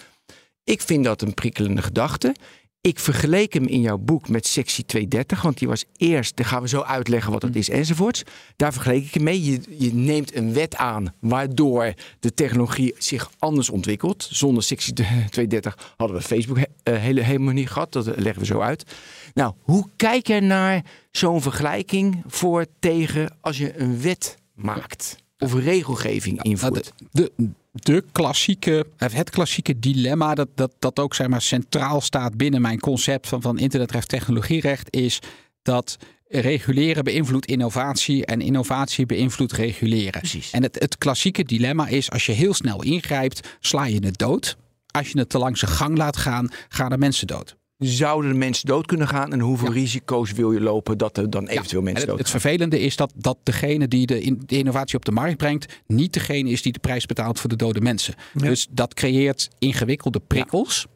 Ik 0.63 0.81
vind 0.81 1.03
dat 1.03 1.21
een 1.21 1.33
prikkelende 1.33 1.81
gedachte. 1.81 2.35
Ik 2.81 2.99
vergeleek 2.99 3.53
hem 3.53 3.65
in 3.65 3.81
jouw 3.81 3.97
boek 3.97 4.29
met 4.29 4.47
sectie 4.47 4.85
230, 4.85 5.41
want 5.41 5.57
die 5.57 5.67
was 5.67 5.85
eerst, 5.97 6.35
daar 6.35 6.45
gaan 6.45 6.61
we 6.61 6.67
zo 6.67 6.81
uitleggen 6.81 7.31
wat 7.31 7.41
het 7.41 7.55
is 7.55 7.69
enzovoorts. 7.69 8.23
Daar 8.55 8.73
vergeleek 8.73 9.05
ik 9.05 9.13
hem 9.13 9.23
mee. 9.23 9.43
Je, 9.43 9.61
je 9.77 9.93
neemt 9.93 10.35
een 10.35 10.53
wet 10.53 10.75
aan 10.75 11.13
waardoor 11.19 11.93
de 12.19 12.33
technologie 12.33 12.95
zich 12.97 13.31
anders 13.39 13.69
ontwikkelt. 13.69 14.27
Zonder 14.31 14.63
sectie 14.63 14.93
230 14.93 15.93
hadden 15.97 16.17
we 16.17 16.23
Facebook 16.23 16.57
uh, 16.57 16.63
hele, 16.83 17.21
helemaal 17.21 17.53
niet 17.53 17.69
gehad. 17.69 17.91
Dat 17.91 18.05
leggen 18.05 18.39
we 18.39 18.45
zo 18.45 18.59
uit. 18.59 18.95
Nou, 19.33 19.53
hoe 19.61 19.89
kijk 19.95 20.27
je 20.27 20.41
naar 20.41 20.85
zo'n 21.11 21.41
vergelijking 21.41 22.23
voor 22.27 22.65
tegen 22.79 23.37
als 23.41 23.57
je 23.57 23.79
een 23.79 24.01
wet 24.01 24.37
maakt? 24.53 25.17
Of 25.39 25.53
regelgeving 25.53 26.43
invoert? 26.43 26.93
de, 27.11 27.31
de 27.35 27.49
de 27.79 28.03
klassieke, 28.11 28.85
het 28.97 29.29
klassieke 29.29 29.79
dilemma 29.79 30.35
dat, 30.35 30.47
dat, 30.55 30.73
dat 30.79 30.99
ook 30.99 31.15
zeg 31.15 31.27
maar, 31.27 31.41
centraal 31.41 32.01
staat 32.01 32.37
binnen 32.37 32.61
mijn 32.61 32.79
concept 32.79 33.27
van, 33.27 33.41
van 33.41 33.59
internetrecht 33.59 34.09
technologierecht 34.09 34.95
is 34.95 35.19
dat 35.61 35.97
reguleren 36.27 37.03
beïnvloedt 37.03 37.45
innovatie 37.45 38.25
en 38.25 38.41
innovatie 38.41 39.05
beïnvloedt 39.05 39.51
reguleren. 39.51 40.19
Precies. 40.19 40.51
En 40.51 40.63
het, 40.63 40.79
het 40.79 40.97
klassieke 40.97 41.43
dilemma 41.43 41.87
is 41.87 42.11
als 42.11 42.25
je 42.25 42.31
heel 42.31 42.53
snel 42.53 42.83
ingrijpt, 42.83 43.57
sla 43.59 43.85
je 43.85 44.05
het 44.05 44.17
dood. 44.17 44.57
Als 44.91 45.11
je 45.11 45.19
het 45.19 45.29
te 45.29 45.37
lang 45.37 45.57
zijn 45.57 45.71
gang 45.71 45.97
laat 45.97 46.17
gaan, 46.17 46.49
gaan 46.69 46.91
er 46.91 46.97
mensen 46.97 47.27
dood 47.27 47.56
zouden 47.77 48.31
de 48.31 48.37
mensen 48.37 48.67
dood 48.67 48.85
kunnen 48.85 49.07
gaan 49.07 49.33
en 49.33 49.39
hoeveel 49.39 49.71
risico's 49.71 50.31
wil 50.31 50.51
je 50.51 50.61
lopen 50.61 50.97
dat 50.97 51.17
er 51.17 51.29
dan 51.29 51.47
eventueel 51.47 51.81
mensen 51.81 52.01
het, 52.01 52.09
dood 52.09 52.19
Het 52.19 52.29
vervelende 52.29 52.79
is 52.79 52.95
dat, 52.95 53.13
dat 53.15 53.37
degene 53.43 53.87
die 53.87 54.05
de, 54.05 54.37
de, 54.45 54.57
innovatie 54.57 54.97
op 54.97 55.05
de 55.05 55.11
markt 55.11 55.37
brengt, 55.37 55.81
niet 55.87 56.13
degene 56.13 56.49
is 56.49 56.61
die 56.61 56.71
de 56.71 56.79
prijs 56.79 57.05
betaalt 57.05 57.39
voor 57.39 57.49
de 57.49 57.55
dode 57.55 57.81
mensen. 57.81 58.15
Dus 58.33 58.67
dat 58.71 58.93
creëert 58.93 59.49
ingewikkelde 59.59 60.19
prikkels. 60.19 60.87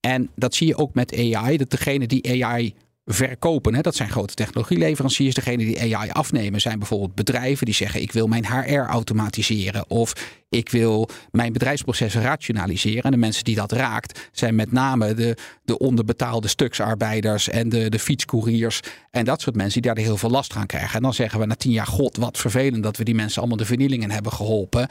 En 0.00 0.30
dat 0.34 0.54
zie 0.54 0.66
je 0.66 0.76
ook 0.76 0.94
met 0.94 1.14
AI, 1.14 1.56
dat 1.56 1.70
degene 1.70 2.06
die 2.06 2.44
AI 2.44 2.74
verkopen. 3.06 3.74
Hè? 3.74 3.80
Dat 3.80 3.94
zijn 3.94 4.10
grote 4.10 4.34
technologieleveranciers. 4.34 5.34
Degene 5.34 5.64
die 5.64 5.96
AI 5.96 6.10
afnemen 6.10 6.60
zijn 6.60 6.78
bijvoorbeeld 6.78 7.14
bedrijven 7.14 7.66
die 7.66 7.74
zeggen: 7.74 8.00
ik 8.00 8.12
wil 8.12 8.26
mijn 8.26 8.46
HR 8.46 8.74
automatiseren 8.74 9.90
of 9.90 10.12
ik 10.48 10.68
wil 10.68 11.08
mijn 11.30 11.52
bedrijfsprocessen 11.52 12.22
rationaliseren. 12.22 13.02
En 13.02 13.10
de 13.10 13.16
mensen 13.16 13.44
die 13.44 13.54
dat 13.54 13.72
raakt 13.72 14.28
zijn 14.32 14.54
met 14.54 14.72
name 14.72 15.14
de, 15.14 15.36
de 15.64 15.78
onderbetaalde 15.78 16.48
stuksarbeiders 16.48 17.48
en 17.48 17.68
de, 17.68 17.88
de 17.88 17.98
fietscouriers 17.98 18.80
en 19.10 19.24
dat 19.24 19.40
soort 19.40 19.56
mensen 19.56 19.82
die 19.82 19.92
daar 19.92 20.04
heel 20.04 20.16
veel 20.16 20.30
last 20.30 20.52
gaan 20.52 20.66
krijgen. 20.66 20.96
En 20.96 21.02
dan 21.02 21.14
zeggen 21.14 21.40
we 21.40 21.46
na 21.46 21.54
tien 21.54 21.72
jaar: 21.72 21.86
God, 21.86 22.16
wat 22.16 22.38
vervelend 22.38 22.82
dat 22.82 22.96
we 22.96 23.04
die 23.04 23.14
mensen 23.14 23.38
allemaal 23.38 23.58
de 23.58 23.64
vernielingen 23.64 24.10
hebben 24.10 24.32
geholpen. 24.32 24.88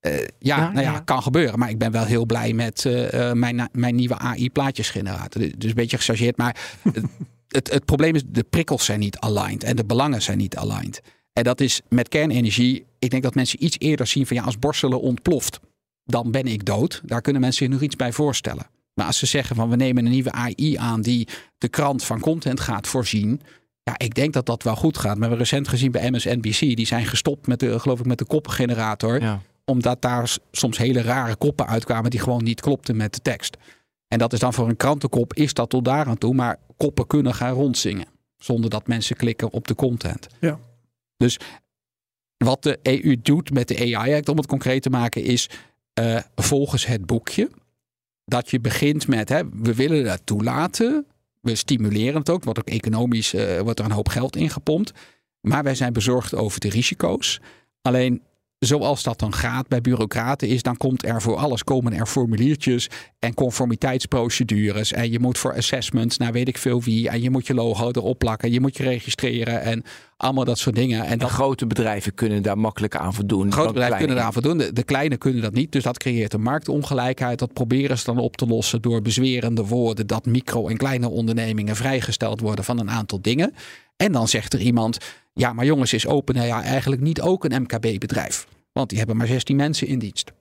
Uh, 0.00 0.12
ja, 0.38 0.72
nou 0.72 0.84
ja, 0.84 1.00
kan 1.00 1.22
gebeuren. 1.22 1.58
Maar 1.58 1.70
ik 1.70 1.78
ben 1.78 1.92
wel 1.92 2.04
heel 2.04 2.26
blij 2.26 2.52
met 2.52 2.84
uh, 2.84 3.32
mijn, 3.32 3.68
mijn 3.72 3.94
nieuwe 3.94 4.18
AI-plaatjesgenerator. 4.18 5.42
Dus 5.56 5.68
een 5.68 5.74
beetje 5.74 5.96
gechargeerd. 5.96 6.36
Maar 6.36 6.56
het, 7.48 7.70
het 7.70 7.84
probleem 7.84 8.14
is, 8.14 8.22
de 8.26 8.44
prikkels 8.50 8.84
zijn 8.84 9.00
niet 9.00 9.18
aligned 9.18 9.64
en 9.64 9.76
de 9.76 9.84
belangen 9.84 10.22
zijn 10.22 10.38
niet 10.38 10.56
aligned. 10.56 11.02
En 11.32 11.44
dat 11.44 11.60
is 11.60 11.80
met 11.88 12.08
kernenergie. 12.08 12.86
Ik 12.98 13.10
denk 13.10 13.22
dat 13.22 13.34
mensen 13.34 13.64
iets 13.64 13.76
eerder 13.78 14.06
zien 14.06 14.26
van 14.26 14.36
ja, 14.36 14.42
als 14.42 14.58
borstelen 14.58 15.00
ontploft, 15.00 15.60
dan 16.04 16.30
ben 16.30 16.46
ik 16.46 16.64
dood. 16.64 17.00
Daar 17.04 17.20
kunnen 17.20 17.40
mensen 17.40 17.64
zich 17.64 17.74
nog 17.74 17.82
iets 17.82 17.96
bij 17.96 18.12
voorstellen. 18.12 18.66
Maar 18.94 19.06
als 19.06 19.18
ze 19.18 19.26
zeggen 19.26 19.56
van 19.56 19.70
we 19.70 19.76
nemen 19.76 20.04
een 20.04 20.10
nieuwe 20.10 20.32
AI 20.32 20.76
aan 20.76 21.02
die 21.02 21.28
de 21.58 21.68
krant 21.68 22.04
van 22.04 22.20
content 22.20 22.60
gaat 22.60 22.86
voorzien. 22.86 23.40
Ja, 23.82 23.94
ik 23.96 24.14
denk 24.14 24.32
dat 24.32 24.46
dat 24.46 24.62
wel 24.62 24.76
goed 24.76 24.98
gaat. 24.98 25.14
We 25.14 25.20
hebben 25.20 25.38
recent 25.38 25.68
gezien 25.68 25.90
bij 25.90 26.10
MSNBC, 26.10 26.58
die 26.58 26.86
zijn 26.86 27.06
gestopt 27.06 27.46
met 27.46 27.60
de, 27.60 27.78
geloof 27.78 27.98
ik, 27.98 28.06
met 28.06 28.18
de 28.18 28.24
koppengenerator. 28.24 29.20
Ja. 29.20 29.40
Omdat 29.64 30.02
daar 30.02 30.36
soms 30.52 30.78
hele 30.78 31.02
rare 31.02 31.36
koppen 31.36 31.66
uitkwamen 31.66 32.10
die 32.10 32.20
gewoon 32.20 32.44
niet 32.44 32.60
klopten 32.60 32.96
met 32.96 33.14
de 33.14 33.20
tekst. 33.20 33.56
En 34.08 34.18
dat 34.18 34.32
is 34.32 34.38
dan 34.38 34.54
voor 34.54 34.68
een 34.68 34.76
krantenkop, 34.76 35.34
is 35.34 35.54
dat 35.54 35.70
tot 35.70 35.84
daar 35.84 36.06
aan 36.06 36.18
toe. 36.18 36.34
Maar 36.34 36.58
koppen 36.76 37.06
kunnen 37.06 37.34
gaan 37.34 37.54
rondzingen. 37.54 38.06
Zonder 38.36 38.70
dat 38.70 38.86
mensen 38.86 39.16
klikken 39.16 39.52
op 39.52 39.68
de 39.68 39.74
content. 39.74 40.26
Ja. 40.40 40.58
Dus 41.16 41.38
wat 42.36 42.62
de 42.62 42.78
EU 42.82 43.16
doet 43.22 43.52
met 43.52 43.68
de 43.68 43.96
AI-act, 43.96 44.28
om 44.28 44.36
het 44.36 44.46
concreet 44.46 44.82
te 44.82 44.90
maken, 44.90 45.22
is 45.22 45.50
uh, 46.00 46.20
volgens 46.34 46.86
het 46.86 47.06
boekje. 47.06 47.50
Dat 48.24 48.50
je 48.50 48.60
begint 48.60 49.08
met, 49.08 49.28
hè, 49.28 49.48
we 49.52 49.74
willen 49.74 50.04
dat 50.04 50.20
toelaten. 50.24 51.06
We 51.40 51.54
stimuleren 51.54 52.18
het 52.18 52.30
ook. 52.30 52.44
Wordt 52.44 52.58
ook 52.58 52.68
economisch 52.68 53.34
uh, 53.34 53.60
wordt 53.60 53.78
er 53.78 53.84
een 53.84 53.90
hoop 53.90 54.08
geld 54.08 54.36
ingepompt. 54.36 54.92
Maar 55.40 55.62
wij 55.62 55.74
zijn 55.74 55.92
bezorgd 55.92 56.34
over 56.34 56.60
de 56.60 56.68
risico's. 56.68 57.40
Alleen 57.82 58.22
zoals 58.58 59.02
dat 59.02 59.18
dan 59.18 59.34
gaat 59.34 59.68
bij 59.68 59.80
bureaucraten 59.80 60.48
is, 60.48 60.62
dan 60.62 60.76
komt 60.76 61.04
er 61.04 61.22
voor 61.22 61.36
alles 61.36 61.64
komen 61.64 61.92
er 61.92 62.06
formuliertjes 62.06 62.90
en 63.18 63.34
conformiteitsprocedures. 63.34 64.92
En 64.92 65.10
je 65.10 65.18
moet 65.18 65.38
voor 65.38 65.54
assessments 65.54 66.16
naar 66.16 66.32
weet 66.32 66.48
ik 66.48 66.58
veel 66.58 66.82
wie. 66.82 67.08
En 67.08 67.22
je 67.22 67.30
moet 67.30 67.46
je 67.46 67.54
logo 67.54 67.90
erop 67.90 68.18
plakken. 68.18 68.52
Je 68.52 68.60
moet 68.60 68.76
je 68.76 68.82
registreren 68.82 69.62
en 69.62 69.82
allemaal 70.16 70.44
dat 70.44 70.58
soort 70.58 70.74
dingen. 70.74 71.04
En, 71.04 71.18
dat, 71.18 71.30
grote 71.30 71.66
bedrijven 71.66 72.14
kunnen 72.14 72.42
daar 72.42 72.58
makkelijk 72.58 72.96
aan 72.96 73.14
voldoen. 73.14 73.52
Grote 73.52 73.72
bedrijven 73.72 73.98
kunnen 73.98 74.16
daar 74.16 74.24
aan 74.24 74.32
voldoen. 74.32 74.58
De, 74.58 74.72
de 74.72 74.84
kleine 74.84 75.16
kunnen 75.16 75.42
dat 75.42 75.52
niet. 75.52 75.72
Dus 75.72 75.82
dat 75.82 75.98
creëert 75.98 76.32
een 76.32 76.42
marktongelijkheid. 76.42 77.38
Dat 77.38 77.52
proberen 77.52 77.98
ze 77.98 78.04
dan 78.04 78.18
op 78.18 78.36
te 78.36 78.46
lossen 78.46 78.82
door 78.82 79.02
bezwerende 79.02 79.64
woorden 79.64 80.06
dat 80.06 80.26
micro- 80.26 80.68
en 80.68 80.76
kleine 80.76 81.08
ondernemingen 81.08 81.76
vrijgesteld 81.76 82.40
worden 82.40 82.64
van 82.64 82.78
een 82.78 82.90
aantal 82.90 83.20
dingen. 83.20 83.54
En 83.98 84.12
dan 84.12 84.28
zegt 84.28 84.52
er 84.52 84.60
iemand, 84.60 84.98
ja 85.34 85.52
maar 85.52 85.64
jongens, 85.64 85.92
is 85.92 86.06
OpenAI 86.06 86.62
eigenlijk 86.62 87.02
niet 87.02 87.20
ook 87.20 87.44
een 87.44 87.62
MKB-bedrijf? 87.62 88.46
Want 88.72 88.88
die 88.88 88.98
hebben 88.98 89.16
maar 89.16 89.26
16 89.26 89.56
mensen 89.56 89.86
in 89.86 89.98
dienst. 89.98 90.32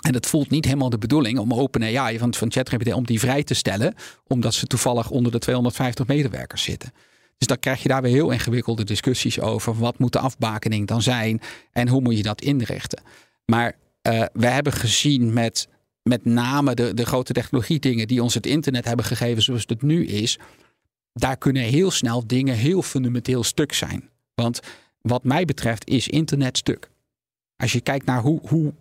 En 0.00 0.14
het 0.14 0.26
voelt 0.26 0.50
niet 0.50 0.64
helemaal 0.64 0.90
de 0.90 0.98
bedoeling 0.98 1.38
om 1.38 1.54
OpenAI 1.54 2.18
van, 2.18 2.34
van 2.34 2.52
ChatGPT 2.52 2.92
om 2.92 3.06
die 3.06 3.20
vrij 3.20 3.44
te 3.44 3.54
stellen, 3.54 3.94
omdat 4.26 4.54
ze 4.54 4.66
toevallig 4.66 5.10
onder 5.10 5.32
de 5.32 5.38
250 5.38 6.06
medewerkers 6.06 6.62
zitten. 6.62 6.92
Dus 7.38 7.46
dan 7.46 7.58
krijg 7.58 7.82
je 7.82 7.88
daar 7.88 8.02
weer 8.02 8.12
heel 8.12 8.30
ingewikkelde 8.30 8.84
discussies 8.84 9.40
over. 9.40 9.78
Wat 9.78 9.98
moet 9.98 10.12
de 10.12 10.18
afbakening 10.18 10.86
dan 10.86 11.02
zijn 11.02 11.40
en 11.72 11.88
hoe 11.88 12.00
moet 12.00 12.16
je 12.16 12.22
dat 12.22 12.40
inrichten? 12.40 13.02
Maar 13.44 13.76
uh, 14.08 14.24
we 14.32 14.46
hebben 14.46 14.72
gezien 14.72 15.32
met 15.32 15.68
met 16.02 16.24
name 16.24 16.74
de, 16.74 16.94
de 16.94 17.06
grote 17.06 17.32
technologie 17.32 17.78
dingen 17.78 18.08
die 18.08 18.22
ons 18.22 18.34
het 18.34 18.46
internet 18.46 18.84
hebben 18.84 19.04
gegeven 19.04 19.42
zoals 19.42 19.64
het 19.66 19.82
nu 19.82 20.06
is, 20.06 20.38
daar 21.20 21.36
kunnen 21.36 21.62
heel 21.62 21.90
snel 21.90 22.26
dingen 22.26 22.54
heel 22.54 22.82
fundamenteel 22.82 23.44
stuk 23.44 23.72
zijn. 23.72 24.08
Want 24.34 24.60
wat 25.00 25.24
mij 25.24 25.44
betreft 25.44 25.88
is 25.88 26.08
internet 26.08 26.58
stuk. 26.58 26.90
Als 27.56 27.72
je 27.72 27.80
kijkt 27.80 28.06
naar 28.06 28.20
hoe, 28.20 28.40
hoe 28.42 28.72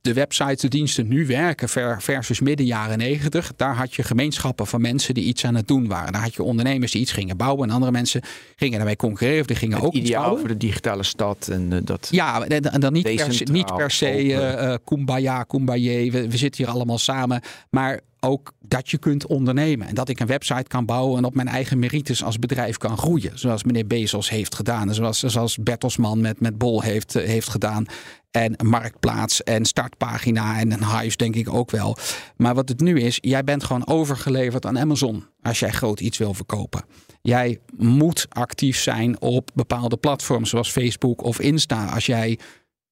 de 0.00 0.12
websites, 0.12 0.60
de 0.60 0.68
diensten 0.68 1.08
nu 1.08 1.26
werken 1.26 1.68
versus 1.98 2.40
midden 2.40 2.66
jaren 2.66 2.98
negentig. 2.98 3.52
Daar 3.56 3.76
had 3.76 3.94
je 3.94 4.02
gemeenschappen 4.02 4.66
van 4.66 4.80
mensen 4.80 5.14
die 5.14 5.24
iets 5.24 5.44
aan 5.44 5.54
het 5.54 5.68
doen 5.68 5.86
waren. 5.86 6.12
Daar 6.12 6.22
had 6.22 6.34
je 6.34 6.42
ondernemers 6.42 6.92
die 6.92 7.00
iets 7.00 7.12
gingen 7.12 7.36
bouwen. 7.36 7.68
En 7.68 7.74
andere 7.74 7.92
mensen 7.92 8.22
gingen 8.56 8.76
daarmee 8.76 8.96
concurreren. 8.96 9.40
Of 9.40 9.46
die 9.46 9.56
gingen 9.56 9.80
ook 9.80 9.92
iets 9.92 10.10
bouwen. 10.10 10.38
voor 10.38 10.48
de 10.48 10.56
digitale 10.56 11.02
stad. 11.02 11.48
En 11.48 11.70
uh, 11.72 11.78
dat 11.84 12.08
ja, 12.10 12.44
en, 12.44 12.80
dan 12.80 12.92
niet 12.92 13.14
per, 13.14 13.32
se, 13.34 13.44
niet 13.44 13.76
per 13.76 13.90
se 13.90 14.24
uh, 14.24 14.74
kumbaya, 14.84 15.42
kumbaye. 15.42 16.10
We, 16.10 16.28
we 16.28 16.36
zitten 16.36 16.64
hier 16.64 16.74
allemaal 16.74 16.98
samen. 16.98 17.40
Maar 17.70 18.00
ook 18.24 18.52
dat 18.60 18.90
je 18.90 18.98
kunt 18.98 19.26
ondernemen. 19.26 19.86
En 19.86 19.94
dat 19.94 20.08
ik 20.08 20.20
een 20.20 20.26
website 20.26 20.68
kan 20.68 20.84
bouwen 20.84 21.18
en 21.18 21.24
op 21.24 21.34
mijn 21.34 21.48
eigen 21.48 21.78
merites 21.78 22.24
als 22.24 22.38
bedrijf 22.38 22.76
kan 22.76 22.98
groeien. 22.98 23.38
Zoals 23.38 23.64
meneer 23.64 23.86
Bezos 23.86 24.30
heeft 24.30 24.54
gedaan. 24.54 24.88
En 24.88 24.94
zoals, 24.94 25.18
zoals 25.18 25.56
Bertelsman 25.56 26.20
met, 26.20 26.40
met 26.40 26.58
Bol 26.58 26.82
heeft, 26.82 27.12
heeft 27.12 27.48
gedaan. 27.48 27.84
En 28.30 28.56
marktplaats 28.64 29.42
en 29.42 29.64
startpagina 29.64 30.58
en 30.58 30.72
een 30.72 30.82
huis 30.82 31.16
denk 31.16 31.34
ik 31.34 31.54
ook 31.54 31.70
wel. 31.70 31.96
Maar 32.36 32.54
wat 32.54 32.68
het 32.68 32.80
nu 32.80 33.00
is, 33.00 33.18
jij 33.20 33.44
bent 33.44 33.64
gewoon 33.64 33.86
overgeleverd 33.86 34.66
aan 34.66 34.78
Amazon 34.78 35.24
als 35.42 35.58
jij 35.58 35.70
groot 35.70 36.00
iets 36.00 36.18
wil 36.18 36.34
verkopen. 36.34 36.84
Jij 37.22 37.58
moet 37.76 38.26
actief 38.28 38.78
zijn 38.78 39.20
op 39.20 39.50
bepaalde 39.54 39.96
platforms 39.96 40.50
zoals 40.50 40.70
Facebook 40.70 41.22
of 41.22 41.40
Insta 41.40 41.86
als 41.86 42.06
jij 42.06 42.38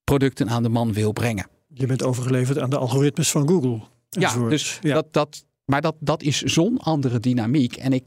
producten 0.05 0.49
aan 0.49 0.63
de 0.63 0.69
man 0.69 0.93
wil 0.93 1.13
brengen. 1.13 1.47
Je 1.69 1.87
bent 1.87 2.03
overgeleverd 2.03 2.59
aan 2.59 2.71
de 2.71 2.79
algoritmes 2.79 3.31
van 3.31 3.49
Google. 3.49 3.81
Ja, 4.11 4.49
dus 4.49 4.79
ja. 4.83 4.95
Dat, 4.95 5.13
dat, 5.13 5.45
maar 5.65 5.81
dat, 5.81 5.95
dat 5.99 6.23
is 6.23 6.43
zo'n 6.43 6.79
andere 6.79 7.21
dynamiek. 7.21 7.77
En 7.77 7.93
ik, 7.93 8.05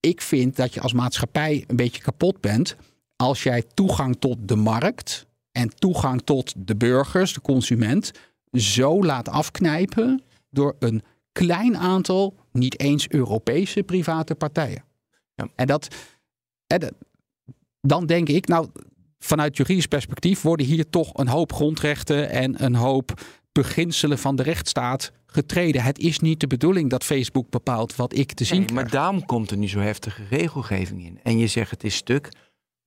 ik 0.00 0.20
vind 0.20 0.56
dat 0.56 0.74
je 0.74 0.80
als 0.80 0.92
maatschappij 0.92 1.64
een 1.66 1.76
beetje 1.76 2.02
kapot 2.02 2.40
bent 2.40 2.76
als 3.16 3.42
jij 3.42 3.62
toegang 3.74 4.16
tot 4.18 4.36
de 4.48 4.56
markt 4.56 5.26
en 5.52 5.68
toegang 5.68 6.22
tot 6.24 6.52
de 6.56 6.76
burgers, 6.76 7.32
de 7.34 7.40
consument, 7.40 8.10
zo 8.52 9.04
laat 9.04 9.28
afknijpen 9.28 10.22
door 10.50 10.76
een 10.78 11.02
klein 11.32 11.76
aantal, 11.76 12.34
niet 12.52 12.80
eens 12.80 13.08
Europese 13.08 13.82
private 13.82 14.34
partijen. 14.34 14.84
Ja. 15.34 15.48
En 15.54 15.66
dat- 15.66 15.88
dan 17.80 18.06
denk 18.06 18.28
ik, 18.28 18.46
nou, 18.48 18.68
vanuit 19.18 19.56
juridisch 19.56 19.86
perspectief 19.86 20.42
worden 20.42 20.66
hier 20.66 20.90
toch 20.90 21.10
een 21.14 21.28
hoop 21.28 21.52
grondrechten 21.52 22.30
en 22.30 22.64
een 22.64 22.74
hoop 22.74 23.20
beginselen 23.52 24.18
van 24.18 24.36
de 24.36 24.42
rechtsstaat 24.42 25.12
getreden. 25.34 25.82
Het 25.82 25.98
is 25.98 26.18
niet 26.18 26.40
de 26.40 26.46
bedoeling 26.46 26.90
dat 26.90 27.04
Facebook 27.04 27.50
bepaalt 27.50 27.96
wat 27.96 28.16
ik 28.16 28.32
te 28.32 28.44
zien 28.44 28.56
Nee, 28.58 28.66
krijg. 28.66 28.80
maar 28.82 28.90
daarom 28.90 29.26
komt 29.26 29.50
er 29.50 29.56
nu 29.56 29.68
zo 29.68 29.78
heftige 29.78 30.22
regelgeving 30.30 31.04
in. 31.04 31.18
En 31.22 31.38
je 31.38 31.46
zegt 31.46 31.70
het 31.70 31.84
is 31.84 31.94
stuk. 31.96 32.28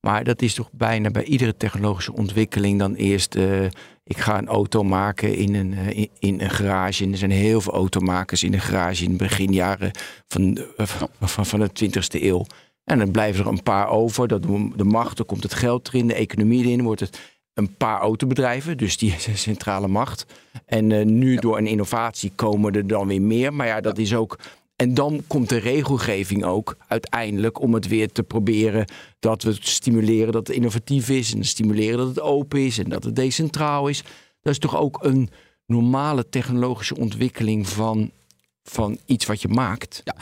Maar 0.00 0.24
dat 0.24 0.42
is 0.42 0.54
toch 0.54 0.70
bijna 0.72 1.10
bij 1.10 1.24
iedere 1.24 1.56
technologische 1.56 2.12
ontwikkeling 2.12 2.78
dan 2.78 2.94
eerst... 2.94 3.34
eh, 3.34 3.64
ik 4.04 4.16
ga 4.18 4.38
een 4.38 4.48
auto 4.48 4.82
maken 4.82 5.34
in 5.36 5.54
een, 5.54 5.74
eh, 5.74 5.88
in, 5.98 6.08
in 6.18 6.40
een 6.40 6.50
garage. 6.50 7.04
En 7.04 7.12
er 7.12 7.18
zijn 7.18 7.30
heel 7.30 7.60
veel 7.60 7.72
automakers 7.72 8.42
in 8.42 8.50
de 8.50 8.58
garage 8.58 9.04
in 9.04 9.10
de 9.10 9.16
beginjaren 9.16 9.90
van, 10.26 10.54
de- 10.54 10.74
eh, 10.76 10.86
van, 11.20 11.46
van 11.46 11.60
de 11.60 11.70
20e 11.72 12.22
eeuw. 12.22 12.44
En 12.84 12.98
dan 12.98 13.10
blijven 13.10 13.44
er 13.44 13.50
een 13.50 13.62
paar 13.62 13.88
over. 13.88 14.28
Dat 14.28 14.42
de 14.76 14.84
macht, 14.84 15.16
dan 15.16 15.26
komt 15.26 15.42
het 15.42 15.54
geld 15.54 15.88
erin, 15.88 16.06
de 16.06 16.14
economie 16.14 16.64
erin. 16.64 16.82
Wordt 16.82 17.00
het 17.00 17.37
een 17.58 17.76
paar 17.76 18.00
autobedrijven, 18.00 18.76
dus 18.76 18.96
die 18.96 19.14
centrale 19.34 19.88
macht. 19.88 20.26
En 20.66 20.92
eh, 20.92 21.04
nu 21.04 21.36
door 21.36 21.58
een 21.58 21.66
innovatie 21.66 22.32
komen 22.34 22.74
er 22.74 22.86
dan 22.86 23.06
weer 23.06 23.22
meer. 23.22 23.54
Maar 23.54 23.66
ja, 23.66 23.80
dat 23.80 23.98
is 23.98 24.14
ook 24.14 24.38
en 24.76 24.94
dan 24.94 25.22
komt 25.26 25.48
de 25.48 25.56
regelgeving 25.56 26.44
ook 26.44 26.76
uiteindelijk 26.88 27.60
om 27.60 27.74
het 27.74 27.88
weer 27.88 28.12
te 28.12 28.22
proberen 28.22 28.90
dat 29.18 29.42
we 29.42 29.56
stimuleren 29.60 30.32
dat 30.32 30.46
het 30.46 30.56
innovatief 30.56 31.08
is 31.08 31.34
en 31.34 31.44
stimuleren 31.44 31.98
dat 31.98 32.08
het 32.08 32.20
open 32.20 32.64
is 32.64 32.78
en 32.78 32.88
dat 32.88 33.04
het 33.04 33.16
decentraal 33.16 33.88
is. 33.88 34.02
Dat 34.42 34.52
is 34.52 34.58
toch 34.58 34.76
ook 34.76 35.04
een 35.04 35.30
normale 35.66 36.28
technologische 36.28 36.96
ontwikkeling 36.96 37.68
van, 37.68 38.10
van 38.62 38.98
iets 39.06 39.26
wat 39.26 39.42
je 39.42 39.48
maakt. 39.48 40.02
Ja, 40.04 40.14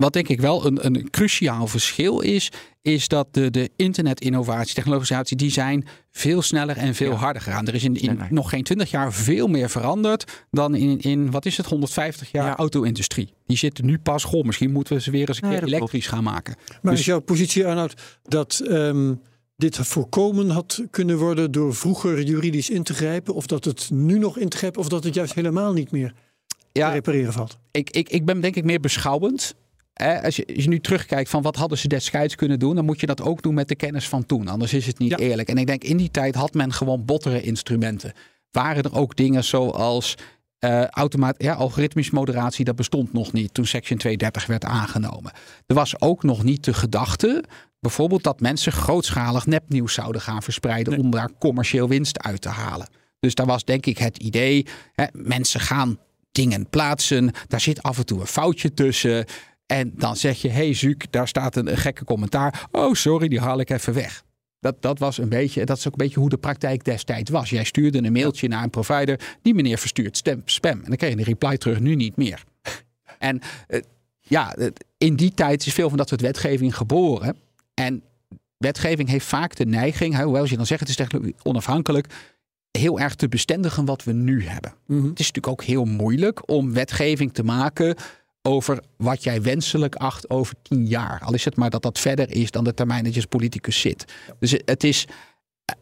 wat 0.00 0.12
denk 0.12 0.28
ik 0.28 0.40
wel 0.40 0.66
een, 0.66 0.86
een 0.86 1.10
cruciaal 1.10 1.66
verschil 1.66 2.20
is, 2.20 2.50
is 2.82 3.08
dat 3.08 3.26
de, 3.30 3.50
de 3.50 3.70
internetinnovatie, 3.76 4.74
technologisatie, 4.74 5.36
die 5.36 5.50
zijn 5.50 5.86
veel 6.10 6.42
sneller 6.42 6.76
en 6.76 6.94
veel 6.94 7.10
Ja. 7.10 7.16
harder 7.16 7.42
gegaan. 7.42 7.66
Er 7.66 7.74
is 7.74 7.84
in, 7.84 7.94
in 7.96 8.06
Nee, 8.06 8.16
nee. 8.16 8.26
nog 8.30 8.50
geen 8.50 8.62
20 8.62 8.90
jaar 8.90 9.12
veel 9.12 9.46
meer 9.46 9.70
veranderd 9.70 10.44
dan 10.50 10.74
in, 10.74 11.00
in 11.00 11.30
wat 11.30 11.46
is 11.46 11.56
het, 11.56 11.66
150 11.66 12.32
jaar 12.32 12.46
Ja. 12.46 12.56
auto-industrie. 12.56 13.32
Die 13.46 13.56
zitten 13.56 13.86
nu 13.86 13.98
pas, 13.98 14.24
goh, 14.24 14.44
misschien 14.44 14.72
moeten 14.72 14.94
we 14.96 15.00
ze 15.02 15.10
weer 15.10 15.28
eens 15.28 15.42
een 15.42 15.48
keer 15.48 15.58
klopt. 15.58 15.72
elektrisch 15.74 16.06
gaan 16.06 16.24
maken. 16.24 16.54
Maar 16.82 16.92
Dus- 16.92 17.00
is 17.00 17.06
jouw 17.06 17.20
positie, 17.20 17.66
Arnoud, 17.66 17.94
dat 18.22 18.60
ehm, 18.68 19.14
dit 19.56 19.76
voorkomen 19.76 20.50
had 20.50 20.82
kunnen 20.90 21.18
worden 21.18 21.52
door 21.52 21.74
vroeger 21.74 22.22
juridisch 22.22 22.70
in 22.70 22.82
te 22.82 22.94
grijpen? 22.94 23.34
Of 23.34 23.46
dat 23.46 23.64
het 23.64 23.90
nu 23.92 24.18
nog 24.18 24.38
in 24.38 24.48
te 24.48 24.56
grijpen, 24.56 24.80
of 24.80 24.88
dat 24.88 25.04
het 25.04 25.14
juist 25.14 25.34
helemaal 25.34 25.72
niet 25.72 25.90
meer 25.90 26.12
te 26.72 26.80
Ja, 26.80 26.92
repareren 26.92 27.32
valt? 27.32 27.58
ik, 27.70 27.90
ik, 27.90 28.08
ik 28.08 28.24
ben 28.24 28.40
denk 28.40 28.56
ik 28.56 28.64
meer 28.64 28.80
beschouwend. 28.80 29.54
Hè, 30.00 30.22
als, 30.22 30.36
je, 30.36 30.46
als 30.46 30.64
je 30.64 30.68
nu 30.68 30.80
terugkijkt 30.80 31.30
van 31.30 31.42
wat 31.42 31.56
hadden 31.56 31.78
ze 31.78 31.88
destijds 31.88 32.34
kunnen 32.34 32.58
doen, 32.58 32.74
dan 32.74 32.84
moet 32.84 33.00
je 33.00 33.06
dat 33.06 33.22
ook 33.22 33.42
doen 33.42 33.54
met 33.54 33.68
de 33.68 33.74
kennis 33.74 34.08
van 34.08 34.26
toen. 34.26 34.48
Anders 34.48 34.72
is 34.72 34.86
het 34.86 34.98
niet 34.98 35.10
Ja. 35.10 35.16
eerlijk. 35.16 35.48
En 35.48 35.56
ik 35.56 35.66
denk 35.66 35.84
in 35.84 35.96
die 35.96 36.10
tijd 36.10 36.34
had 36.34 36.54
men 36.54 36.72
gewoon 36.72 37.04
bottere 37.04 37.42
instrumenten. 37.42 38.12
Waren 38.50 38.82
er 38.82 38.94
ook 38.96 39.16
dingen 39.16 39.44
zoals 39.44 40.14
eh 40.58 40.84
automaat, 40.86 41.34
ja, 41.38 41.52
algoritmische 41.54 42.14
moderatie, 42.14 42.64
dat 42.64 42.76
bestond 42.76 43.12
nog 43.12 43.32
niet 43.32 43.54
toen 43.54 43.66
Section 43.66 43.98
230 43.98 44.46
werd 44.46 44.64
aangenomen. 44.64 45.32
Er 45.66 45.74
was 45.74 46.00
ook 46.00 46.22
nog 46.22 46.42
niet 46.42 46.64
de 46.64 46.74
gedachte, 46.74 47.44
bijvoorbeeld 47.80 48.22
dat 48.22 48.40
mensen 48.40 48.72
grootschalig 48.72 49.46
nepnieuws 49.46 49.94
zouden 49.94 50.20
gaan 50.20 50.42
verspreiden 50.42 50.98
om 50.98 51.10
daar 51.10 51.30
commercieel 51.38 51.88
winst 51.88 52.18
uit 52.22 52.40
te 52.40 52.48
halen. 52.48 52.88
Dus 53.20 53.34
daar 53.34 53.46
was 53.46 53.64
denk 53.64 53.86
ik 53.86 53.98
het 53.98 54.16
idee, 54.18 54.66
hè, 54.92 55.04
mensen 55.12 55.60
gaan 55.60 55.98
dingen 56.32 56.68
plaatsen, 56.70 57.30
daar 57.48 57.60
zit 57.60 57.82
af 57.82 57.98
en 57.98 58.06
toe 58.06 58.20
een 58.20 58.26
foutje 58.26 58.74
tussen. 58.74 59.24
En 59.70 59.92
dan 59.94 60.16
zeg 60.16 60.42
je, 60.42 60.48
hey 60.48 60.74
Zuuk, 60.74 61.12
daar 61.12 61.28
staat 61.28 61.56
een, 61.56 61.70
een 61.70 61.76
gekke 61.76 62.04
commentaar. 62.04 62.68
Oh, 62.70 62.94
sorry, 62.94 63.28
die 63.28 63.40
haal 63.40 63.60
ik 63.60 63.70
even 63.70 63.94
weg. 63.94 64.24
Dat, 64.60 64.82
dat 64.82 64.98
was 64.98 65.18
een 65.18 65.28
beetje, 65.28 65.64
dat 65.64 65.76
is 65.76 65.86
ook 65.86 65.92
een 65.92 66.04
beetje 66.04 66.20
hoe 66.20 66.28
de 66.28 66.36
praktijk 66.36 66.84
destijds 66.84 67.30
was. 67.30 67.50
Jij 67.50 67.64
stuurde 67.64 67.98
een 67.98 68.12
mailtje 68.12 68.48
naar 68.48 68.62
een 68.62 68.70
provider, 68.70 69.20
die 69.42 69.54
meneer 69.54 69.78
verstuurt 69.78 70.16
stem, 70.16 70.42
spam. 70.44 70.70
En 70.70 70.84
dan 70.84 70.96
kreeg 70.96 71.10
je 71.10 71.18
een 71.18 71.24
reply 71.24 71.56
terug, 71.56 71.80
nu 71.80 71.94
niet 71.94 72.16
meer. 72.16 72.44
En 73.18 73.40
eh, 73.66 73.80
ja, 74.20 74.56
in 74.98 75.16
die 75.16 75.34
tijd 75.34 75.66
is 75.66 75.72
veel 75.72 75.88
van 75.88 75.98
dat 75.98 76.08
soort 76.08 76.20
wetgeving 76.20 76.76
geboren. 76.76 77.36
En 77.74 78.02
wetgeving 78.56 79.08
heeft 79.08 79.26
vaak 79.26 79.56
de 79.56 79.66
neiging, 79.66 80.20
hoewel 80.22 80.44
je 80.44 80.56
dan 80.56 80.66
zegt 80.66 80.80
het 80.80 80.88
is 80.88 80.96
technologie 80.96 81.34
onafhankelijk, 81.42 82.06
heel 82.70 83.00
erg 83.00 83.14
te 83.14 83.28
bestendigen 83.28 83.84
wat 83.84 84.04
we 84.04 84.12
nu 84.12 84.44
hebben. 84.44 84.74
Mhm. 84.86 85.08
Het 85.08 85.18
is 85.18 85.26
natuurlijk 85.26 85.60
ook 85.60 85.64
heel 85.64 85.84
moeilijk 85.84 86.50
om 86.50 86.72
wetgeving 86.72 87.32
te 87.32 87.42
maken 87.42 87.96
over 88.42 88.82
wat 88.96 89.22
jij 89.22 89.42
wenselijk 89.42 89.94
acht 89.94 90.30
over 90.30 90.54
tien 90.62 90.86
jaar. 90.86 91.20
Al 91.24 91.34
is 91.34 91.44
het 91.44 91.56
maar 91.56 91.70
dat 91.70 91.82
dat 91.82 91.98
verder 91.98 92.30
is 92.30 92.50
dan 92.50 92.64
de 92.64 92.74
termijn 92.74 93.04
dat 93.04 93.12
je 93.12 93.20
als 93.20 93.28
politicus 93.28 93.80
zit. 93.80 94.04
Dus 94.38 94.56
het 94.64 94.84
is 94.84 95.06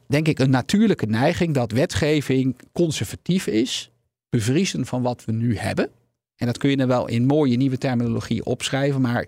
denk 0.06 0.28
ik 0.28 0.38
een 0.38 0.50
natuurlijke 0.50 1.06
neiging 1.06 1.54
dat 1.54 1.72
wetgeving 1.72 2.58
conservatief 2.72 3.46
is, 3.46 3.90
bevriezen 4.30 4.86
van 4.86 5.02
wat 5.02 5.24
we 5.24 5.32
nu 5.32 5.56
hebben. 5.56 5.90
En 6.36 6.46
dat 6.46 6.58
kun 6.58 6.70
je 6.70 6.76
dan 6.76 6.88
wel 6.88 7.08
in 7.08 7.26
mooie 7.26 7.56
nieuwe 7.56 7.78
terminologie 7.78 8.44
opschrijven, 8.44 9.00
maar 9.00 9.26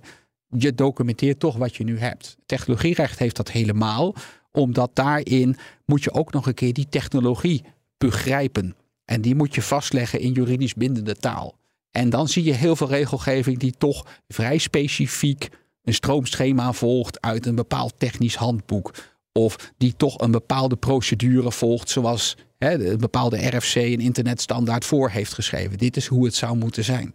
je 0.49 0.75
documenteert 0.75 1.41
toch 1.41 1.57
wat 1.57 1.77
je 1.77 1.85
nu 1.85 1.99
hebt. 1.99 2.37
Technologierecht 2.47 3.19
heeft 3.19 3.37
dat 3.37 3.51
helemaal, 3.51 4.15
omdat 4.53 4.91
daarin 4.95 5.57
moet 5.87 6.05
je 6.05 6.13
ook 6.13 6.33
nog 6.33 6.47
een 6.47 6.55
keer 6.55 6.73
die 6.73 6.89
technologie 6.89 7.65
begrijpen. 7.99 8.77
En 9.05 9.21
die 9.21 9.35
moet 9.35 9.55
je 9.55 9.63
vastleggen 9.63 10.21
in 10.21 10.33
juridisch 10.33 10.75
bindende 10.75 11.15
taal. 11.15 11.59
En 11.91 12.11
dan 12.11 12.29
zie 12.29 12.45
je 12.45 12.53
heel 12.53 12.77
veel 12.77 12.89
regelgeving 12.89 13.59
die 13.59 13.75
toch 13.79 14.07
vrij 14.29 14.59
specifiek 14.59 15.49
een 15.85 15.95
stroomschema 15.95 16.73
volgt 16.73 17.21
uit 17.21 17.47
een 17.47 17.55
bepaald 17.55 17.95
technisch 17.99 18.35
handboek. 18.35 18.95
Of 19.33 19.73
die 19.79 19.95
toch 19.97 20.21
een 20.21 20.31
bepaalde 20.31 20.77
procedure 20.77 21.53
volgt, 21.53 21.89
zoals 21.91 22.37
hè, 22.59 22.91
een 22.91 22.99
bepaalde 22.99 23.47
RFC 23.49 23.75
een 23.75 24.01
internetstandaard 24.01 24.85
voor 24.85 25.11
heeft 25.11 25.35
geschreven. 25.35 25.79
Dit 25.79 25.97
is 25.97 26.07
hoe 26.07 26.25
het 26.25 26.35
zou 26.35 26.57
moeten 26.57 26.85
zijn. 26.85 27.15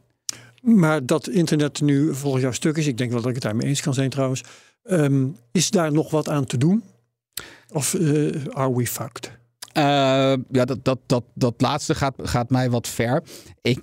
Maar 0.62 1.06
dat 1.06 1.30
internet 1.30 1.82
nu 1.82 2.16
volgens 2.16 2.42
jou 2.42 2.54
stuk 2.54 2.78
is, 2.78 2.88
ik 2.88 2.98
denk 2.98 3.12
wel 3.12 3.20
dat 3.20 3.30
ik 3.30 3.36
het 3.36 3.44
daarmee 3.44 3.68
eens 3.68 3.82
kan 3.82 3.94
zijn 3.94 4.10
trouwens. 4.10 4.44
ehm, 4.84 5.28
is 5.52 5.70
daar 5.70 5.92
nog 5.92 6.12
wat 6.12 6.30
aan 6.30 6.46
te 6.46 6.58
doen? 6.58 6.84
Of 7.74 7.94
eh, 7.94 8.46
are 8.50 8.76
we 8.76 8.88
fucked? 8.88 9.32
Eh, 9.72 9.84
ja, 10.52 10.66
dat, 10.66 10.86
dat, 10.86 11.00
dat, 11.06 11.24
dat 11.34 11.54
laatste 11.58 11.96
gaat, 11.96 12.16
gaat 12.18 12.50
mij 12.50 12.70
wat 12.70 12.88
ver. 12.88 13.24
Ik 13.62 13.82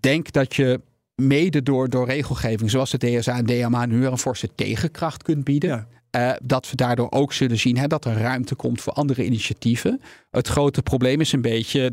denk 0.00 0.32
dat 0.32 0.54
je 0.54 0.80
mede 1.14 1.62
door, 1.62 1.88
door 1.88 2.06
regelgeving, 2.06 2.70
zoals 2.70 2.90
de 2.90 2.98
DSA 2.98 3.36
en 3.36 3.46
DMA, 3.46 3.86
nu 3.86 3.98
weer 3.98 4.10
een 4.10 4.18
forse 4.18 4.54
tegenkracht 4.54 5.22
kunt 5.22 5.44
bieden. 5.44 5.70
Ja. 5.70 5.86
Eh, 6.10 6.32
dat 6.42 6.70
we 6.70 6.76
daardoor 6.76 7.10
ook 7.10 7.32
zullen 7.32 7.58
zien 7.58 7.78
hè, 7.78 7.86
dat 7.86 8.04
er 8.04 8.16
ruimte 8.16 8.54
komt 8.54 8.80
voor 8.80 8.92
andere 8.92 9.24
initiatieven. 9.24 10.00
Het 10.30 10.48
grote 10.48 10.82
probleem 10.82 11.20
is 11.20 11.32
een 11.32 11.40
beetje, 11.40 11.92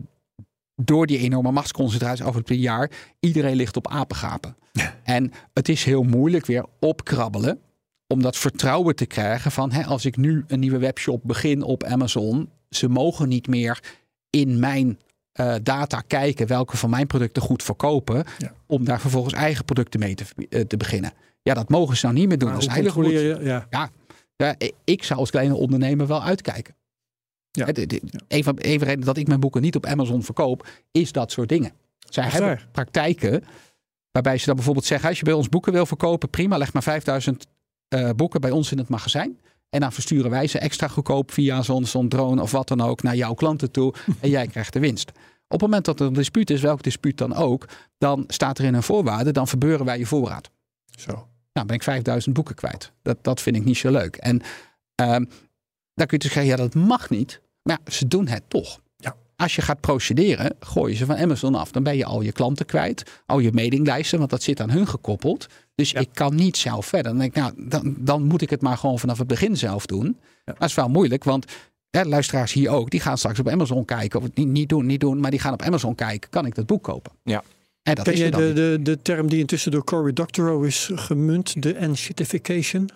door 0.75 1.07
die 1.07 1.17
enorme 1.17 1.51
machtsconcentratie 1.51 2.25
over 2.25 2.41
het 2.45 2.59
jaar, 2.59 2.91
iedereen 3.19 3.55
ligt 3.55 3.77
op 3.77 3.87
apengapen. 3.87 4.55
En 5.03 5.31
het 5.53 5.69
is 5.69 5.83
heel 5.83 6.03
moeilijk 6.03 6.45
weer 6.45 6.65
opkrabbelen 6.79 7.59
om 8.07 8.21
dat 8.21 8.37
vertrouwen 8.37 8.95
te 8.95 9.05
krijgen 9.05 9.51
van 9.51 9.71
hè, 9.71 9.85
als 9.85 10.05
ik 10.05 10.17
nu 10.17 10.43
een 10.47 10.59
nieuwe 10.59 10.77
webshop 10.77 11.21
begin 11.23 11.63
op 11.63 11.83
Amazon, 11.83 12.49
ze 12.69 12.89
mogen 12.89 13.29
niet 13.29 13.47
meer 13.47 13.79
in 14.29 14.59
mijn 14.59 14.99
eh, 15.37 15.55
data 15.63 16.01
kijken 16.07 16.47
welke 16.47 16.77
van 16.77 16.89
mijn 16.89 17.07
producten 17.07 17.41
goed 17.41 17.63
verkopen, 17.63 18.23
Ja. 18.37 18.53
om 18.65 18.85
daar 18.85 18.99
vervolgens 18.99 19.33
eigen 19.33 19.65
producten 19.65 19.99
mee 19.99 20.15
te, 20.15 20.23
eh, 20.49 20.61
te 20.61 20.77
beginnen. 20.77 21.11
Ja, 21.41 21.53
dat 21.53 21.69
mogen 21.69 21.97
ze 21.97 22.05
nou 22.05 22.17
niet 22.17 22.27
meer 22.27 22.37
doen. 22.37 22.51
Dat 22.51 22.61
is 22.61 22.91
goed. 22.91 23.05
je? 23.11 23.37
Ja. 23.41 23.67
Ja, 24.37 24.55
ik 24.83 25.03
zou 25.03 25.19
als 25.19 25.29
kleine 25.29 25.55
ondernemer 25.55 26.07
wel 26.07 26.23
uitkijken. 26.23 26.75
Ja. 27.51 27.65
Hè, 27.65 27.71
de- 27.71 27.85
de- 27.85 28.01
Een 28.27 28.43
van 28.43 28.53
een 28.57 28.69
van 28.69 28.79
de 28.79 28.85
redenen 28.85 29.05
dat 29.05 29.17
ik 29.17 29.27
mijn 29.27 29.39
boeken 29.39 29.61
niet 29.61 29.75
op 29.75 29.85
Amazon 29.85 30.23
verkoop, 30.23 30.67
is 30.91 31.11
dat 31.11 31.31
soort 31.31 31.49
dingen. 31.49 31.71
Zij 32.09 32.23
hebben 32.23 32.41
waar. 32.49 32.67
praktijken 32.71 33.43
waarbij 34.11 34.37
ze 34.37 34.45
dan 34.45 34.55
bijvoorbeeld 34.55 34.85
zeggen, 34.85 35.09
als 35.09 35.17
je 35.19 35.23
bij 35.25 35.33
ons 35.33 35.49
boeken 35.49 35.73
wil 35.73 35.85
verkopen, 35.85 36.29
prima, 36.29 36.57
leg 36.57 36.73
maar 36.73 36.83
5000 36.83 37.47
eh, 37.87 38.09
boeken 38.15 38.41
bij 38.41 38.51
ons 38.51 38.71
in 38.71 38.77
het 38.77 38.89
magazijn. 38.89 39.39
En 39.69 39.79
dan 39.79 39.91
versturen 39.93 40.29
wij 40.31 40.47
ze 40.47 40.59
extra 40.59 40.87
goedkoop 40.87 41.31
via 41.31 41.61
zo'n 41.61 41.85
zo'n 41.85 42.09
drone 42.09 42.41
of 42.41 42.51
wat 42.51 42.67
dan 42.67 42.81
ook 42.81 43.03
naar 43.03 43.15
jouw 43.15 43.33
klanten 43.33 43.71
toe. 43.71 43.93
En 44.19 44.29
jij 44.29 44.47
krijgt 44.47 44.73
de 44.73 44.79
winst. 44.79 45.09
Op 45.09 45.53
het 45.53 45.61
moment 45.61 45.85
dat 45.85 45.99
er 45.99 46.05
een 46.05 46.13
dispuut 46.13 46.49
is, 46.49 46.61
welk 46.61 46.83
dispuut 46.83 47.17
dan 47.17 47.33
ook, 47.33 47.65
dan 47.97 48.23
staat 48.27 48.57
er 48.57 48.65
in 48.65 48.73
een 48.73 48.83
voorwaarde, 48.83 49.31
dan 49.31 49.47
verbeuren 49.47 49.85
wij 49.85 49.97
je 49.97 50.05
voorraad. 50.05 50.49
Zo. 50.97 51.27
Nou, 51.53 51.67
ben 51.67 51.75
ik 51.75 51.83
5000 51.83 52.35
boeken 52.35 52.55
kwijt. 52.55 52.91
Dat, 53.01 53.17
dat 53.21 53.41
vind 53.41 53.55
ik 53.55 53.63
niet 53.63 53.77
zo 53.77 53.91
leuk. 53.91 54.15
En 54.15 54.41
ehm 54.95 55.23
dan 55.97 56.07
kun 56.07 56.17
je 56.17 56.23
dus 56.23 56.33
zeggen, 56.33 56.51
ja, 56.51 56.55
dat 56.55 56.75
mag 56.75 57.09
niet. 57.09 57.41
Maar 57.61 57.79
ja, 57.83 57.91
ze 57.91 58.07
doen 58.07 58.27
het 58.27 58.43
toch. 58.47 58.79
Als 59.37 59.55
je 59.55 59.61
gaat 59.61 59.81
procederen, 59.81 60.55
gooi 60.59 60.91
je 60.91 60.97
ze 60.97 61.05
van 61.05 61.17
Amazon 61.17 61.55
af. 61.55 61.71
Dan 61.71 61.83
ben 61.83 61.97
je 61.97 62.05
al 62.05 62.21
je 62.21 62.31
klanten 62.31 62.65
kwijt, 62.65 63.21
al 63.25 63.39
je 63.39 63.51
mailinglijsten, 63.51 64.17
want 64.17 64.29
dat 64.29 64.43
zit 64.43 64.61
aan 64.61 64.69
hun 64.69 64.87
gekoppeld. 64.87 65.47
Dus 65.75 65.93
ik 65.93 66.09
kan 66.13 66.35
niet 66.35 66.57
zelf 66.57 66.85
verder. 66.85 67.11
Dan 67.11 67.19
denk 67.19 67.35
ik, 67.35 67.41
nou, 67.41 67.53
dan, 67.57 67.95
dan 67.99 68.23
moet 68.23 68.41
ik 68.41 68.49
het 68.49 68.61
maar 68.61 68.77
gewoon 68.77 68.99
vanaf 68.99 69.17
het 69.17 69.27
begin 69.27 69.57
zelf 69.57 69.85
doen. 69.85 70.17
Dat 70.43 70.63
is 70.69 70.73
wel 70.73 70.89
moeilijk, 70.89 71.23
want 71.23 71.45
hè, 71.89 72.03
luisteraars 72.03 72.53
hier 72.53 72.69
ook, 72.69 72.89
die 72.89 72.99
gaan 72.99 73.17
straks 73.17 73.39
op 73.39 73.49
Amazon 73.49 73.85
kijken. 73.85 74.19
Of 74.19 74.25
het 74.25 74.35
niet, 74.35 74.47
niet 74.47 74.69
doen, 74.69 74.85
niet 74.85 74.99
doen, 74.99 75.19
maar 75.19 75.31
die 75.31 75.39
gaan 75.39 75.53
op 75.53 75.61
Amazon 75.61 75.95
kijken. 75.95 76.29
Kan 76.29 76.45
ik 76.45 76.55
dat 76.55 76.65
boek 76.65 76.83
kopen? 76.83 77.11
Ja. 77.23 77.43
En 77.83 77.95
dat 77.95 78.03
Ken 78.03 78.13
is 78.13 78.31
dan 78.31 78.41
de, 78.41 78.53
de, 78.53 78.79
de 78.81 79.01
term 79.01 79.29
die 79.29 79.39
intussen 79.39 79.71
door 79.71 79.83
Cory 79.83 80.13
Doctorow 80.13 80.65
is 80.65 80.89
gemunt, 80.93 81.61
de 81.61 81.73
enshittification? 81.73 82.89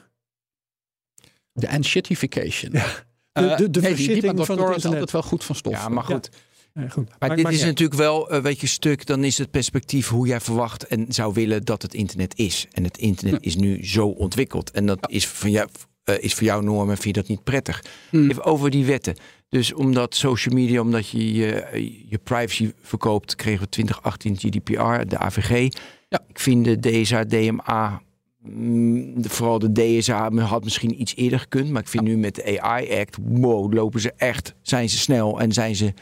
de 1.53 1.67
enshittification. 1.67 2.71
Ja. 2.73 3.09
Eh, 3.33 3.57
De- 3.57 3.69
de- 3.69 3.81
nee, 3.81 3.95
van 3.95 4.05
het 4.27 4.37
Doctor 4.37 4.55
is 4.55 4.57
internet. 4.75 4.83
altijd 4.85 5.11
wel 5.11 5.21
goed 5.21 5.43
van 5.43 5.55
stof. 5.55 5.73
Ja, 5.73 5.89
maar 5.89 6.03
goed. 6.03 6.29
Ja, 6.73 6.87
goed. 6.89 7.09
Maar 7.19 7.35
dit 7.35 7.49
is 7.49 7.63
natuurlijk 7.63 7.99
wel, 7.99 8.29
eh, 8.29 8.41
weet 8.41 8.59
je, 8.59 8.67
stuk. 8.67 9.05
Dan 9.05 9.23
is 9.23 9.37
het 9.37 9.51
perspectief 9.51 10.07
hoe 10.07 10.27
jij 10.27 10.39
verwacht 10.39 10.87
en 10.87 11.05
zou 11.09 11.33
willen 11.33 11.63
dat 11.65 11.81
het 11.81 11.93
internet 11.93 12.37
is. 12.37 12.67
En 12.71 12.83
het 12.83 12.97
internet 12.97 13.43
is 13.43 13.55
nu 13.55 13.85
zo 13.85 14.07
ontwikkeld. 14.07 14.71
En 14.71 14.85
dat 14.85 15.09
is, 15.09 15.27
van 15.27 15.51
jou, 15.51 15.69
eh, 16.03 16.15
is 16.23 16.33
voor 16.33 16.43
jou 16.43 16.63
norm 16.63 16.89
en 16.89 16.97
vind 16.97 17.15
je 17.15 17.21
dat 17.21 17.29
niet 17.29 17.43
prettig. 17.43 17.83
Hmm. 18.09 18.29
Even 18.29 18.43
over 18.43 18.69
die 18.69 18.85
wetten. 18.85 19.15
Dus 19.49 19.73
omdat 19.73 20.15
social 20.15 20.55
media, 20.55 20.81
omdat 20.81 21.09
je 21.09 21.33
je, 21.33 21.65
je 22.09 22.17
privacy 22.17 22.71
verkoopt, 22.81 23.35
kregen 23.35 23.61
we 23.61 23.69
2018 23.69 24.37
GDPR, 24.37 25.07
de 25.07 25.17
AVG. 25.17 25.73
Ja. 26.09 26.19
Ik 26.27 26.39
vind 26.39 26.65
de 26.65 26.79
DSA, 26.79 27.23
DMA, 27.23 28.01
mm, 28.41 29.21
de- 29.21 29.29
vooral 29.29 29.59
de 29.59 29.71
DSA 29.99 30.31
had 30.31 30.63
misschien 30.63 31.01
iets 31.01 31.15
eerder 31.15 31.39
gekund. 31.39 31.69
Maar 31.69 31.81
ik 31.81 31.87
vind 31.87 32.03
nu 32.03 32.17
met 32.17 32.35
de 32.35 32.61
AI 32.61 32.99
Act, 32.99 33.17
wow, 33.21 33.73
lopen 33.73 33.99
ze 34.01 34.13
echt, 34.17 34.53
zijn 34.61 34.89
ze 34.89 34.97
snel 34.97 35.39
en 35.39 35.51
zijn 35.51 35.75
ze, 35.75 35.93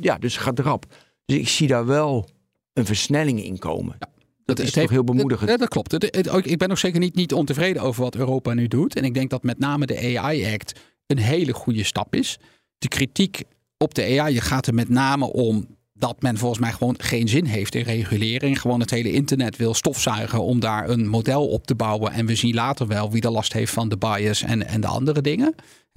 ja, 0.00 0.18
dus 0.18 0.34
het 0.34 0.42
gaat 0.42 0.58
rap. 0.58 0.86
Dus 1.24 1.36
ik 1.38 1.48
zie 1.48 1.66
daar 1.68 1.86
wel 1.86 2.28
een 2.72 2.86
versnelling 2.86 3.44
in 3.44 3.58
komen. 3.58 3.96
Dat 4.44 4.58
is 4.58 4.64
het 4.64 4.72
toch 4.74 4.74
heeft- 4.74 4.90
heel 4.90 5.04
bemoedigend. 5.04 5.48
Dat, 5.48 5.58
dat 5.58 5.68
klopt. 5.68 5.92
Het- 5.92 6.14
het- 6.16 6.28
ook- 6.28 6.44
ik 6.44 6.58
ben 6.58 6.70
ook 6.70 6.78
zeker 6.78 7.00
niet, 7.00 7.14
niet 7.14 7.32
ontevreden 7.32 7.82
over 7.82 8.02
wat 8.02 8.14
Europa 8.16 8.54
nu 8.54 8.68
doet. 8.68 8.96
En 8.96 9.04
ik 9.04 9.14
denk 9.14 9.30
dat 9.30 9.42
met 9.42 9.58
name 9.58 9.86
de 9.86 10.18
AI-act 10.18 10.80
een 11.06 11.18
hele 11.18 11.52
goede 11.52 11.84
stap 11.84 12.14
is. 12.14 12.38
De 12.78 12.88
kritiek 12.88 13.42
op 13.76 13.94
de 13.94 14.20
AI 14.20 14.40
gaat 14.40 14.66
er 14.66 14.74
met 14.74 14.88
name 14.88 15.32
om 15.32 15.66
dat 16.00 16.22
men 16.22 16.38
volgens 16.38 16.60
mij 16.60 16.72
gewoon 16.72 16.94
geen 16.98 17.28
zin 17.28 17.44
heeft 17.44 17.74
in 17.74 17.82
regulering. 17.82 18.60
Gewoon 18.60 18.80
het 18.80 18.90
hele 18.90 19.12
internet 19.12 19.56
wil 19.56 19.74
stofzuigen 19.74 20.42
om 20.42 20.60
daar 20.60 20.88
een 20.88 21.08
model 21.08 21.48
op 21.48 21.66
te 21.66 21.74
bouwen. 21.74 22.12
En 22.12 22.26
we 22.26 22.34
zien 22.34 22.54
later 22.54 22.86
wel 22.86 23.10
wie 23.10 23.22
er 23.22 23.30
last 23.30 23.52
heeft 23.52 23.72
van 23.72 23.88
de 23.88 23.96
bias 23.96 24.42
en, 24.42 24.66
en 24.66 24.80
de 24.80 24.86
andere 24.86 25.20
dingen. 25.20 25.54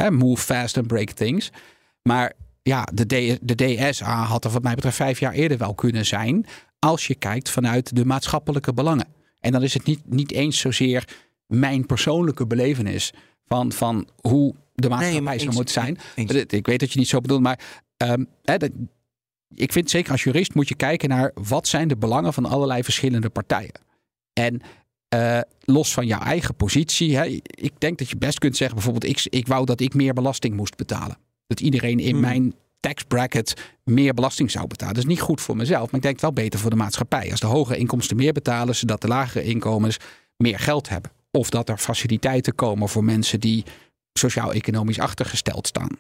Move 0.10 0.42
fast 0.44 0.78
and 0.78 0.88
break 0.88 1.10
things. 1.10 1.50
Maar 2.02 2.34
ja, 2.62 2.88
de, 2.94 3.06
D- 3.06 3.40
de 3.42 3.56
DSA 3.56 4.24
had 4.24 4.46
er 4.46 4.52
wat 4.52 4.64
mij 4.64 4.76
betreft 4.76 4.96
vijf 4.96 5.20
jaar 5.20 5.34
eerder 5.34 5.58
wel 5.58 5.74
kunnen 5.74 6.06
zijn. 6.06 6.46
Als 6.80 7.08
je 7.08 7.16
kijkt 7.16 7.50
vanuit 7.50 7.96
de 7.96 8.06
maatschappelijke 8.06 8.74
belangen. 8.74 9.08
En 9.40 9.52
dan 9.52 9.64
is 9.64 9.74
het 9.74 9.86
niet, 9.86 10.00
niet 10.06 10.32
eens 10.32 10.60
zozeer 10.60 11.08
mijn 11.48 11.86
persoonlijke 11.86 12.48
belevenis 12.48 13.14
van, 13.48 13.72
van 13.72 14.08
hoe 14.22 14.56
de 14.76 14.90
maatschappij 14.90 15.40
zou 15.40 15.54
moeten 15.54 15.74
zijn. 15.74 15.98
eens. 16.16 16.32
Ik 16.34 16.66
weet 16.66 16.80
dat 16.80 16.92
je 16.92 17.00
niet 17.00 17.08
zo 17.08 17.20
bedoelt, 17.22 17.42
maar 17.42 17.60
ehm, 17.98 18.24
ik 19.56 19.72
vind 19.72 19.90
zeker 19.90 20.12
als 20.12 20.24
jurist 20.24 20.54
moet 20.54 20.68
je 20.68 20.76
kijken 20.76 21.10
naar 21.10 21.32
wat 21.34 21.68
zijn 21.68 21.88
de 21.88 21.98
belangen 21.98 22.34
van 22.34 22.46
allerlei 22.46 22.84
verschillende 22.84 23.30
partijen. 23.30 23.82
En 24.34 24.62
eh, 25.08 25.40
los 25.60 25.94
van 25.94 26.08
jouw 26.08 26.20
eigen 26.20 26.56
positie, 26.56 27.18
hè, 27.18 27.26
ik 27.44 27.74
denk 27.78 27.98
dat 27.98 28.10
je 28.10 28.18
best 28.18 28.40
kunt 28.40 28.58
zeggen, 28.58 28.76
bijvoorbeeld, 28.76 29.12
ik, 29.12 29.26
ik 29.30 29.48
wou 29.48 29.66
dat 29.66 29.80
ik 29.80 29.94
meer 29.94 30.14
belasting 30.14 30.56
moest 30.56 30.76
betalen. 30.76 31.18
Dat 31.48 31.60
iedereen 31.60 32.00
in 32.00 32.12
Hmm. 32.12 32.22
mijn 32.22 32.54
tax 32.80 33.04
bracket 33.04 33.54
meer 33.84 34.14
belasting 34.14 34.52
zou 34.52 34.68
betalen. 34.68 34.94
Dat 34.94 35.04
is 35.04 35.10
niet 35.10 35.22
goed 35.22 35.42
voor 35.42 35.56
mezelf, 35.56 35.86
maar 35.86 35.96
ik 35.96 36.02
denk 36.02 36.20
wel 36.20 36.34
beter 36.34 36.60
voor 36.60 36.70
de 36.70 36.76
maatschappij. 36.76 37.32
Als 37.32 37.40
de 37.40 37.48
hogere 37.48 37.78
inkomsten 37.78 38.16
meer 38.16 38.34
betalen, 38.34 38.76
zodat 38.76 39.02
de 39.02 39.08
lagere 39.08 39.44
inkomens 39.44 39.98
meer 40.38 40.60
geld 40.60 40.90
hebben. 40.90 41.12
Of 41.32 41.50
dat 41.50 41.70
er 41.70 41.78
faciliteiten 41.78 42.56
komen 42.56 42.90
voor 42.90 43.04
mensen 43.04 43.40
die 43.40 43.64
sociaal-economisch 44.14 45.00
achtergesteld 45.00 45.68
staan. 45.68 45.98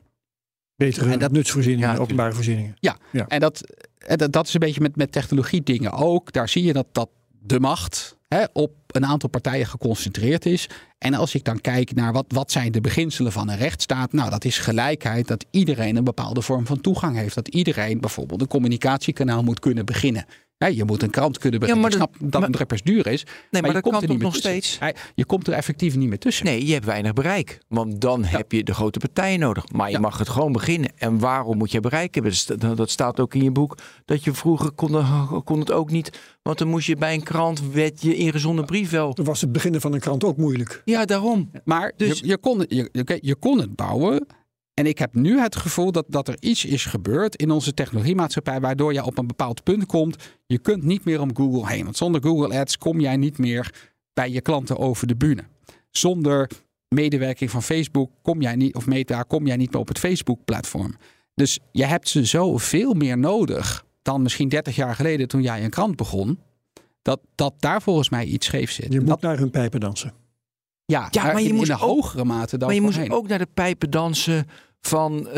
Betere 0.86 1.12
En 1.12 1.20
dat- 1.20 1.32
nutsvoorzieningen, 1.32 1.90
Ja, 1.94 1.98
openbare 1.98 2.34
voorzieningen. 2.34 2.76
Ja, 2.80 2.98
Ja. 3.12 3.28
en 3.28 3.40
dat, 3.40 3.62
en 3.98 4.18
dat, 4.18 4.32
dat 4.32 4.48
is 4.48 4.54
een 4.54 4.60
beetje 4.60 4.82
met, 4.82 4.96
met 4.96 5.12
technologie 5.12 5.64
dingen 5.64 5.92
ook. 5.92 6.32
Daar 6.32 6.50
zie 6.50 6.64
je 6.64 6.74
dat, 6.74 6.88
dat 6.92 7.10
de 7.46 7.60
macht 7.60 8.18
hè, 8.28 8.44
op 8.54 8.72
een 8.88 9.06
aantal 9.06 9.30
partijen 9.30 9.66
geconcentreerd 9.66 10.46
is. 10.46 10.70
En 10.98 11.14
als 11.14 11.36
ik 11.36 11.44
dan 11.44 11.62
kijk 11.62 11.96
naar 11.96 12.14
wat, 12.14 12.26
wat 12.28 12.52
zijn 12.52 12.72
de 12.72 12.82
beginselen 12.82 13.32
van 13.32 13.50
een 13.50 13.58
rechtsstaat. 13.58 14.14
Nou, 14.14 14.30
dat 14.30 14.46
is 14.46 14.58
gelijkheid. 14.58 15.28
Dat 15.28 15.46
iedereen 15.52 15.96
een 15.96 16.04
bepaalde 16.04 16.42
vorm 16.42 16.66
van 16.66 16.82
toegang 16.82 17.16
heeft. 17.18 17.36
Dat 17.36 17.48
iedereen 17.48 18.00
bijvoorbeeld 18.00 18.42
een 18.42 18.48
communicatiekanaal 18.48 19.44
moet 19.44 19.60
kunnen 19.60 19.86
beginnen. 19.86 20.26
Je 20.68 20.84
moet 20.86 21.04
een 21.04 21.10
krant 21.10 21.38
kunnen 21.38 21.60
beginnen. 21.60 21.84
maar 21.84 21.92
ik 21.92 21.98
snap 21.98 22.32
dat- 22.52 22.68
best 22.68 22.86
duur 22.86 23.08
is. 23.08 23.24
Nee, 23.24 23.34
maar, 23.50 23.62
maar, 23.62 23.70
je 23.70 23.74
dat 23.76 23.82
komt 23.84 23.94
kan 23.96 24.04
er 24.04 24.10
niet 24.10 24.22
nog 24.22 24.34
tussen. 24.34 24.52
steeds? 24.64 24.80
Je 25.16 25.26
komt 25.26 25.48
er 25.48 25.54
effectief 25.54 25.96
niet 25.96 26.10
meer 26.10 26.20
tussen. 26.20 26.46
Nee, 26.46 26.66
je 26.66 26.74
hebt 26.74 26.86
weinig 26.86 27.14
bereik. 27.14 27.60
Want 27.68 28.02
dan 28.02 28.24
heb 28.24 28.52
je 28.52 28.64
de 28.64 28.74
grote 28.74 29.00
partijen 29.00 29.40
nodig. 29.40 29.72
Maar 29.72 29.88
je 29.88 29.94
Ja. 29.94 30.00
mag 30.00 30.18
het 30.18 30.30
gewoon 30.30 30.52
beginnen. 30.52 30.92
En 30.98 31.20
waarom 31.20 31.58
moet 31.58 31.72
je 31.72 31.80
bereik 31.80 32.14
hebben? 32.14 32.32
Dat 32.32 32.40
sta- 32.42 32.76
Dat 32.76 32.90
staat 32.90 33.20
ook 33.20 33.34
in 33.34 33.44
je 33.44 33.52
boek. 33.52 33.78
Dat 34.06 34.24
je 34.24 34.34
vroeger 34.34 34.72
kon, 34.72 35.04
kon 35.44 35.60
het 35.60 35.72
ook 35.72 35.92
niet. 35.92 36.20
Want 36.42 36.58
dan 36.58 36.68
moest 36.68 36.88
je 36.88 36.96
bij 36.96 37.14
een 37.14 37.24
krant, 37.24 37.62
werd 37.72 38.02
je 38.02 38.16
ingezonden 38.16 38.66
brief 38.66 38.90
wel. 38.90 39.14
Toen 39.14 39.26
was 39.26 39.42
het 39.42 39.52
beginnen 39.52 39.82
van 39.82 39.94
een 39.94 40.00
krant 40.00 40.24
ook 40.24 40.38
moeilijk. 40.38 40.82
Ja, 40.86 41.06
daarom. 41.06 41.52
Maar 41.64 41.92
Dus- 41.98 42.20
je, 42.20 42.28
je, 42.28 42.38
kon, 42.38 42.60
het- 42.60 42.74
je, 42.74 42.90
je, 42.92 43.18
je 43.22 43.36
kon 43.36 43.60
het 43.60 43.76
bouwen. 43.76 44.26
En 44.74 44.86
ik 44.86 44.98
heb 44.98 45.14
nu 45.14 45.40
het 45.40 45.56
gevoel 45.56 45.92
dat, 45.92 46.06
dat 46.08 46.28
er 46.28 46.36
iets 46.40 46.66
is 46.66 46.86
gebeurd 46.86 47.36
in 47.36 47.52
onze 47.52 47.74
technologiemaatschappij. 47.74 48.60
waardoor 48.60 48.94
je 48.94 49.04
op 49.04 49.18
een 49.18 49.28
bepaald 49.28 49.64
punt 49.64 49.86
komt. 49.86 50.18
Je 50.46 50.60
kunt 50.60 50.84
niet 50.84 51.06
meer 51.06 51.22
om 51.22 51.36
Google 51.36 51.68
heen. 51.68 51.84
Want 51.84 51.98
zonder 51.98 52.22
Google 52.22 52.60
Ads 52.60 52.78
kom 52.78 53.00
jij 53.00 53.18
niet 53.18 53.38
meer 53.38 53.74
bij 54.14 54.30
je 54.30 54.42
klanten 54.42 54.78
over 54.78 55.08
de 55.08 55.16
bühne. 55.16 55.44
Zonder 55.90 56.50
medewerking 56.88 57.52
van 57.52 57.64
Facebook 57.64 58.12
kom 58.22 58.42
jij 58.42 58.56
niet, 58.56 58.76
of 58.76 58.86
Meta, 58.86 59.22
kom 59.22 59.48
jij 59.48 59.56
niet 59.56 59.72
meer 59.72 59.82
op 59.82 59.88
het 59.88 60.00
Facebook-platform. 60.00 60.96
Dus 61.36 61.60
je 61.72 61.86
hebt 61.86 62.10
ze 62.10 62.26
zoveel 62.26 62.94
meer 62.94 63.18
nodig 63.18 63.86
dan 64.02 64.22
misschien 64.22 64.50
30 64.50 64.76
jaar 64.76 64.96
geleden 64.96 65.28
toen 65.28 65.42
jij 65.42 65.64
een 65.64 65.70
krant 65.70 65.96
begon. 65.96 66.40
Dat, 67.02 67.20
dat 67.36 67.54
daar 67.60 67.82
volgens 67.82 68.10
mij 68.10 68.26
iets 68.26 68.46
scheef 68.46 68.72
zit. 68.72 68.94
Je 68.94 69.00
moet 69.00 69.08
dat, 69.08 69.22
naar 69.22 69.38
hun 69.38 69.50
pijpen 69.50 69.80
dansen. 69.80 70.14
Ja, 70.86 71.08
Ja, 71.12 71.24
maar 71.24 71.42
je 71.42 71.48
in, 71.50 71.56
een 71.56 71.72
ook- 71.72 71.80
hogere 71.80 72.24
mate 72.24 72.58
dan 72.58 72.68
maar 72.68 72.76
je 72.76 72.82
moest 72.84 73.10
ook 73.10 73.28
naar 73.28 73.38
de 73.40 73.48
pijpen 73.54 73.90
dansen 73.90 74.48
van, 74.82 75.28
eh, 75.28 75.34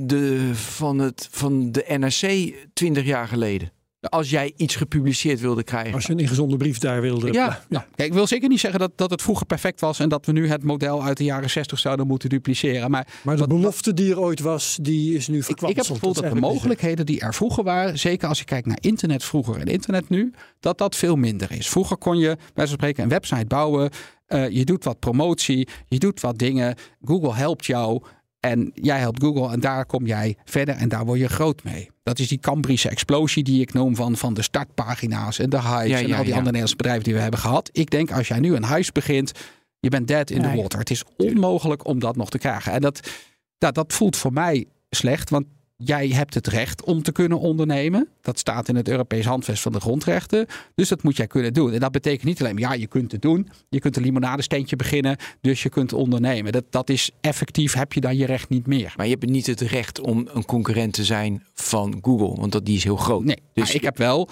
de, 0.00 0.50
van, 0.54 0.98
het, 0.98 1.28
van 1.30 1.72
de 1.72 1.84
NRC 1.98 2.54
20 2.72 3.04
jaar 3.04 3.28
geleden. 3.28 3.72
Als 4.00 4.30
jij 4.30 4.52
iets 4.56 4.76
gepubliceerd 4.76 5.40
wilde 5.40 5.62
krijgen. 5.62 5.94
Als 5.94 6.06
je 6.06 6.12
een 6.12 6.18
ingezonden 6.18 6.58
brief 6.58 6.78
daar 6.78 7.00
wilde. 7.00 7.32
Ja. 7.32 7.64
ja. 7.68 7.86
Kijk, 7.94 8.08
ik 8.08 8.14
wil 8.14 8.26
zeker 8.26 8.48
niet 8.48 8.60
zeggen 8.60 8.80
dat, 8.80 8.92
dat 8.96 9.10
het 9.10 9.22
vroeger 9.22 9.46
perfect 9.46 9.80
was 9.80 9.98
en 9.98 10.08
dat 10.08 10.26
we 10.26 10.32
nu 10.32 10.48
het 10.48 10.62
model 10.62 11.02
uit 11.02 11.16
de 11.16 11.24
jaren 11.24 11.50
60 11.50 11.78
zouden 11.78 12.06
moeten 12.06 12.28
dupliceren. 12.28 12.90
Maar 12.90 13.06
Maar 13.22 13.36
de 13.36 13.46
belofte 13.46 13.94
die 13.94 14.10
er 14.10 14.20
ooit 14.20 14.40
was, 14.40 14.78
die 14.82 15.14
is 15.14 15.28
nu 15.28 15.34
ik, 15.34 15.40
ik 15.40 15.46
verkwanseld. 15.46 15.76
heb 15.86 15.86
het 15.96 15.98
gevoel 15.98 16.22
dat 16.22 16.32
de 16.32 16.40
mogelijkheden 16.40 17.06
die 17.06 17.20
er 17.20 17.34
vroeger 17.34 17.64
waren, 17.64 17.98
zeker 17.98 18.28
als 18.28 18.38
je 18.38 18.44
kijkt 18.44 18.66
naar 18.66 18.78
internet 18.80 19.24
vroeger 19.24 19.56
en 19.56 19.66
internet 19.66 20.08
nu, 20.08 20.32
dat 20.60 20.78
dat 20.78 20.96
veel 20.96 21.16
minder 21.16 21.52
is. 21.52 21.68
Vroeger 21.68 21.96
kon 21.96 22.18
je 22.18 22.36
bij 22.54 22.66
spreken 22.66 23.02
een 23.02 23.08
website 23.08 23.46
bouwen, 23.46 23.90
eh, 24.28 24.48
je 24.48 24.64
doet 24.64 24.84
wat 24.84 24.98
promotie, 24.98 25.68
je 25.86 25.98
doet 25.98 26.20
wat 26.20 26.38
dingen, 26.38 26.74
Google 27.04 27.34
helpt 27.34 27.66
jou 27.66 28.02
en 28.40 28.70
jij 28.74 28.98
helpt 28.98 29.22
Google 29.22 29.52
en 29.52 29.60
daar 29.60 29.86
kom 29.86 30.06
jij 30.06 30.36
verder 30.44 30.74
en 30.74 30.88
daar 30.88 31.04
word 31.04 31.18
je 31.18 31.28
groot 31.28 31.64
mee. 31.64 31.90
Dat 32.02 32.18
is 32.18 32.28
die 32.28 32.38
Cambrische 32.38 32.88
explosie 32.88 33.42
die 33.42 33.60
ik 33.60 33.72
noem 33.72 33.96
van, 33.96 34.16
van 34.16 34.34
de 34.34 34.42
startpagina's 34.42 35.38
en 35.38 35.50
de 35.50 35.56
Hives 35.56 35.88
Ja, 35.88 35.98
en 35.98 36.08
ja, 36.08 36.16
al 36.16 36.22
die 36.22 36.32
ja. 36.32 36.38
andere 36.38 36.38
Nederlandse 36.38 36.76
bedrijven 36.76 37.04
die 37.04 37.14
we 37.14 37.20
hebben 37.20 37.40
gehad. 37.40 37.68
Ik 37.72 37.90
denk 37.90 38.12
als 38.12 38.28
jij 38.28 38.38
nu 38.38 38.54
een 38.54 38.66
Hives 38.66 38.92
begint, 38.92 39.32
je 39.80 39.88
bent 39.88 40.08
dead 40.08 40.30
in 40.30 40.42
the 40.42 40.56
water. 40.56 40.78
Het 40.78 40.90
is 40.90 41.04
onmogelijk 41.16 41.86
om 41.86 41.98
dat 41.98 42.16
nog 42.16 42.30
te 42.30 42.38
krijgen. 42.38 42.72
En 42.72 42.80
dat, 42.80 43.10
dat 43.58 43.92
voelt 43.92 44.16
voor 44.16 44.32
mij 44.32 44.66
slecht, 44.90 45.30
want 45.30 45.46
jij 45.84 46.08
hebt 46.08 46.34
het 46.34 46.46
recht 46.46 46.84
om 46.84 47.02
te 47.02 47.12
kunnen 47.12 47.40
ondernemen. 47.40 48.08
Dat 48.20 48.38
staat 48.38 48.68
in 48.68 48.76
het 48.76 48.88
Europees 48.88 49.24
Handvest 49.24 49.62
van 49.62 49.72
de 49.72 49.80
Grondrechten. 49.80 50.46
Dus 50.74 50.88
dat 50.88 51.02
moet 51.02 51.16
jij 51.16 51.26
kunnen 51.26 51.52
doen. 51.52 51.72
En 51.72 51.80
dat 51.80 51.92
betekent 51.92 52.24
niet 52.24 52.40
alleen, 52.40 52.56
ja, 52.56 52.72
je 52.72 52.86
kunt 52.86 53.12
het 53.12 53.22
doen. 53.22 53.48
Je 53.68 53.80
kunt 53.80 53.96
een 53.96 54.02
limonadesteentje 54.02 54.76
beginnen, 54.76 55.16
dus 55.40 55.62
je 55.62 55.68
kunt 55.68 55.92
ondernemen. 55.92 56.52
Dat, 56.52 56.64
dat 56.70 56.90
is 56.90 57.10
effectief, 57.20 57.72
heb 57.72 57.92
je 57.92 58.00
dan 58.00 58.16
je 58.16 58.26
recht 58.26 58.48
niet 58.48 58.66
meer. 58.66 58.94
Maar 58.96 59.06
je 59.06 59.12
hebt 59.12 59.30
niet 59.30 59.46
het 59.46 59.60
recht 59.60 60.00
om 60.00 60.28
een 60.32 60.44
concurrent 60.44 60.92
te 60.92 61.04
zijn 61.04 61.44
van 61.54 61.98
Google. 62.02 62.40
Want 62.40 62.52
dat, 62.52 62.66
die 62.66 62.76
is 62.76 62.84
heel 62.84 62.96
groot. 62.96 63.24
Nee, 63.24 63.38
Dus 63.52 63.74
ik 63.74 63.82
heb 63.82 63.96
wel 63.96 64.28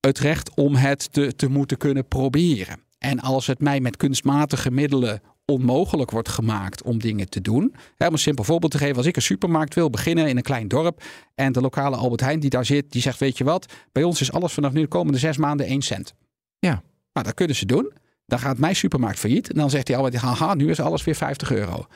het 0.00 0.18
recht 0.18 0.54
om 0.54 0.74
het 0.74 1.12
te, 1.12 1.36
te 1.36 1.48
moeten 1.48 1.76
kunnen 1.76 2.06
proberen. 2.06 2.80
En 2.98 3.20
als 3.20 3.46
het 3.46 3.60
mij 3.60 3.80
met 3.80 3.96
kunstmatige 3.96 4.70
middelen 4.70 5.22
onmogelijk 5.44 6.10
wordt 6.10 6.28
gemaakt 6.28 6.82
om 6.82 6.98
dingen 6.98 7.28
te 7.28 7.40
doen. 7.40 7.74
Hè, 7.96 8.06
om 8.06 8.12
een 8.12 8.18
simpel 8.18 8.44
voorbeeld 8.44 8.72
te 8.72 8.78
geven. 8.78 8.96
Als 8.96 9.06
ik 9.06 9.16
een 9.16 9.22
supermarkt 9.22 9.74
wil 9.74 9.90
beginnen 9.90 10.28
in 10.28 10.36
een 10.36 10.42
klein 10.42 10.68
dorp. 10.68 11.02
En 11.34 11.52
de 11.52 11.60
lokale 11.60 11.96
Albert 11.96 12.20
Heijn 12.20 12.40
die 12.40 12.50
daar 12.50 12.64
zit, 12.64 12.92
die 12.92 13.02
zegt 13.02 13.18
weet 13.18 13.38
je 13.38 13.44
wat. 13.44 13.72
Bij 13.92 14.02
ons 14.02 14.20
is 14.20 14.32
alles 14.32 14.52
vanaf 14.52 14.72
nu 14.72 14.80
de 14.80 14.88
komende 14.88 15.18
zes 15.18 15.36
maanden 15.36 15.66
één 15.66 15.82
cent. 15.82 16.14
Ja. 16.58 16.82
Nou, 17.12 17.26
dat 17.26 17.34
kunnen 17.34 17.56
ze 17.56 17.66
doen. 17.66 17.92
Dan 18.26 18.38
gaat 18.38 18.58
mijn 18.58 18.76
supermarkt 18.76 19.18
failliet. 19.18 19.48
En 19.50 19.56
dan 19.56 19.70
zegt 19.70 19.88
hij 19.88 19.96
Albert, 19.96 20.14
haha, 20.14 20.54
nu 20.54 20.70
is 20.70 20.80
alles 20.80 21.04
weer 21.04 21.14
50 21.14 21.52
euro. 21.52 21.86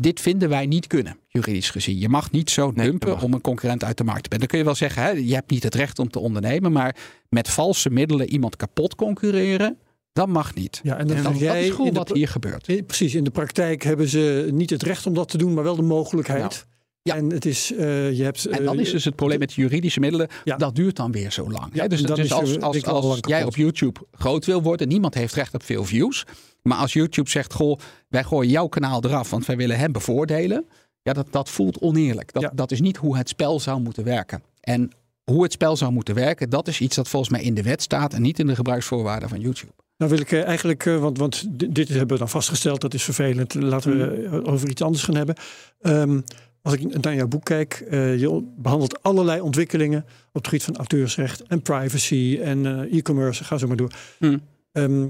Dit 0.00 0.20
vinden 0.20 0.48
wij 0.48 0.66
niet 0.66 0.86
kunnen, 0.86 1.16
juridisch 1.28 1.70
gezien. 1.70 1.98
Je 1.98 2.08
mag 2.08 2.30
niet 2.30 2.50
zo 2.50 2.72
dumpen 2.72 3.20
om 3.20 3.32
een 3.32 3.40
concurrent 3.40 3.84
uit 3.84 3.96
de 3.96 4.04
markt 4.04 4.22
te 4.22 4.28
brengen. 4.28 4.48
Dan 4.48 4.48
kun 4.48 4.58
je 4.58 4.64
wel 4.64 4.88
zeggen, 4.88 5.02
hè, 5.02 5.10
je 5.10 5.34
hebt 5.34 5.50
niet 5.50 5.62
het 5.62 5.74
recht 5.74 5.98
om 5.98 6.10
te 6.10 6.18
ondernemen. 6.18 6.72
Maar 6.72 6.96
met 7.28 7.48
valse 7.48 7.90
middelen 7.90 8.28
iemand 8.28 8.56
kapot 8.56 8.94
concurreren, 8.94 9.78
dat 10.12 10.28
mag 10.28 10.54
niet. 10.54 10.80
Ja, 10.82 10.96
en 10.98 11.06
dan 11.06 11.16
Dat, 11.16 11.24
zeg 11.24 11.32
dat 11.32 11.40
jij 11.42 11.66
is 11.66 11.90
wat 11.92 12.12
hier 12.12 12.28
gebeurt. 12.28 12.86
Precies, 12.86 13.14
in 13.14 13.24
de 13.24 13.30
praktijk 13.30 13.82
hebben 13.82 14.08
ze 14.08 14.48
niet 14.52 14.70
het 14.70 14.82
recht 14.82 15.06
om 15.06 15.14
dat 15.14 15.28
te 15.28 15.38
doen, 15.38 15.54
maar 15.54 15.64
wel 15.64 15.76
de 15.76 15.82
mogelijkheid. 15.82 16.66
Ja. 17.02 17.14
En, 17.16 17.30
het 17.30 17.44
is, 17.44 17.72
eh, 17.72 18.12
je 18.12 18.22
hebt, 18.22 18.46
En 18.46 18.64
dan 18.64 18.74
eh, 18.76 18.80
is 18.80 18.90
dus 18.90 19.04
het 19.04 19.16
probleem 19.16 19.38
met 19.38 19.52
juridische 19.52 20.00
middelen, 20.00 20.28
Ja. 20.44 20.56
dat 20.56 20.74
duurt 20.74 20.96
dan 20.96 21.12
weer 21.12 21.32
zo 21.32 21.50
lang. 21.50 21.68
Ja, 21.74 21.82
hè? 21.82 21.88
dus 21.88 22.02
dus 22.02 22.18
is, 22.18 22.32
als, 22.32 22.60
als, 22.60 22.84
als 22.84 23.18
jij 23.20 23.44
op 23.44 23.56
YouTube 23.56 24.00
groot 24.12 24.46
wil 24.46 24.62
worden, 24.62 24.88
niemand 24.88 25.14
heeft 25.14 25.34
recht 25.34 25.54
op 25.54 25.62
veel 25.62 25.84
views. 25.84 26.24
Maar 26.62 26.78
als 26.78 26.92
YouTube 26.92 27.30
zegt, 27.30 27.52
goh, 27.52 27.78
wij 28.08 28.24
gooien 28.24 28.50
jouw 28.50 28.66
kanaal 28.66 29.04
eraf, 29.04 29.30
want 29.30 29.46
wij 29.46 29.56
willen 29.56 29.78
hem 29.78 29.92
bevoordelen. 29.92 30.64
Ja, 31.02 31.12
dat, 31.12 31.26
dat 31.30 31.48
voelt 31.48 31.78
oneerlijk. 31.80 32.32
Dat, 32.32 32.42
Ja. 32.42 32.50
dat 32.54 32.70
is 32.70 32.80
niet 32.80 32.96
hoe 32.96 33.16
het 33.16 33.28
spel 33.28 33.60
zou 33.60 33.80
moeten 33.80 34.04
werken. 34.04 34.42
En 34.60 34.90
hoe 35.24 35.42
het 35.42 35.52
spel 35.52 35.76
zou 35.76 35.92
moeten 35.92 36.14
werken, 36.14 36.50
dat 36.50 36.68
is 36.68 36.80
iets 36.80 36.96
dat 36.96 37.08
volgens 37.08 37.30
mij 37.32 37.42
in 37.42 37.54
de 37.54 37.62
wet 37.62 37.82
staat 37.82 38.12
en 38.14 38.22
niet 38.22 38.38
in 38.38 38.46
de 38.46 38.54
gebruiksvoorwaarden 38.54 39.28
van 39.28 39.40
YouTube. 39.40 39.72
Nou 40.02 40.14
wil 40.14 40.22
ik 40.22 40.32
eh, 40.32 40.44
eigenlijk, 40.44 40.86
eh, 40.86 40.98
want, 40.98 41.18
want 41.18 41.44
dit 41.74 41.88
hebben 41.88 42.08
we 42.08 42.18
dan 42.18 42.28
vastgesteld, 42.28 42.80
dat 42.80 42.94
is 42.94 43.02
vervelend. 43.02 43.54
Laten 43.54 43.98
we 43.98 44.28
Mm. 44.30 44.44
over 44.44 44.68
iets 44.68 44.82
anders 44.82 45.02
gaan 45.04 45.14
hebben. 45.14 45.34
Ehm, 45.80 46.20
als 46.62 46.74
ik 46.74 47.02
naar 47.02 47.14
jouw 47.14 47.26
boek 47.28 47.44
kijk, 47.44 47.84
eh, 47.90 48.18
je 48.18 48.52
behandelt 48.56 49.02
allerlei 49.02 49.40
ontwikkelingen 49.40 50.02
op 50.02 50.34
het 50.34 50.44
gebied 50.44 50.62
van 50.62 50.76
auteursrecht 50.76 51.42
en 51.42 51.62
privacy 51.62 52.38
en 52.42 52.88
e-commerce, 52.90 53.44
ga 53.44 53.58
zo 53.58 53.66
maar 53.66 53.76
door. 53.76 53.92
Hmm. 54.18 54.40
Ehm, 54.72 55.06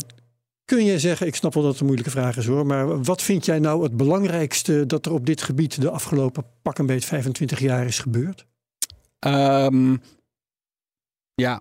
kun 0.65 0.85
je 0.85 0.99
zeggen, 0.99 1.27
ik 1.27 1.35
snap 1.35 1.55
wel 1.55 1.63
dat 1.63 1.73
het 1.73 1.81
een 1.81 1.87
moeilijke 1.87 2.13
vraag 2.13 2.37
is 2.37 2.47
hoor, 2.47 2.67
maar 2.67 3.03
wat 3.03 3.23
vind 3.23 3.45
jij 3.45 3.59
nou 3.59 3.83
het 3.83 3.97
belangrijkste 3.97 4.87
dat 4.87 5.07
er 5.07 5.13
op 5.13 5.27
dit 5.27 5.43
gebied 5.43 5.81
de 5.81 5.91
afgelopen 5.91 6.45
pak 6.63 6.79
een 6.79 6.87
beetje 6.87 7.09
25 7.09 7.61
jaar 7.61 7.87
is 7.87 7.99
gebeurd? 7.99 8.47
Ehm, 9.19 9.97
ja, 11.35 11.61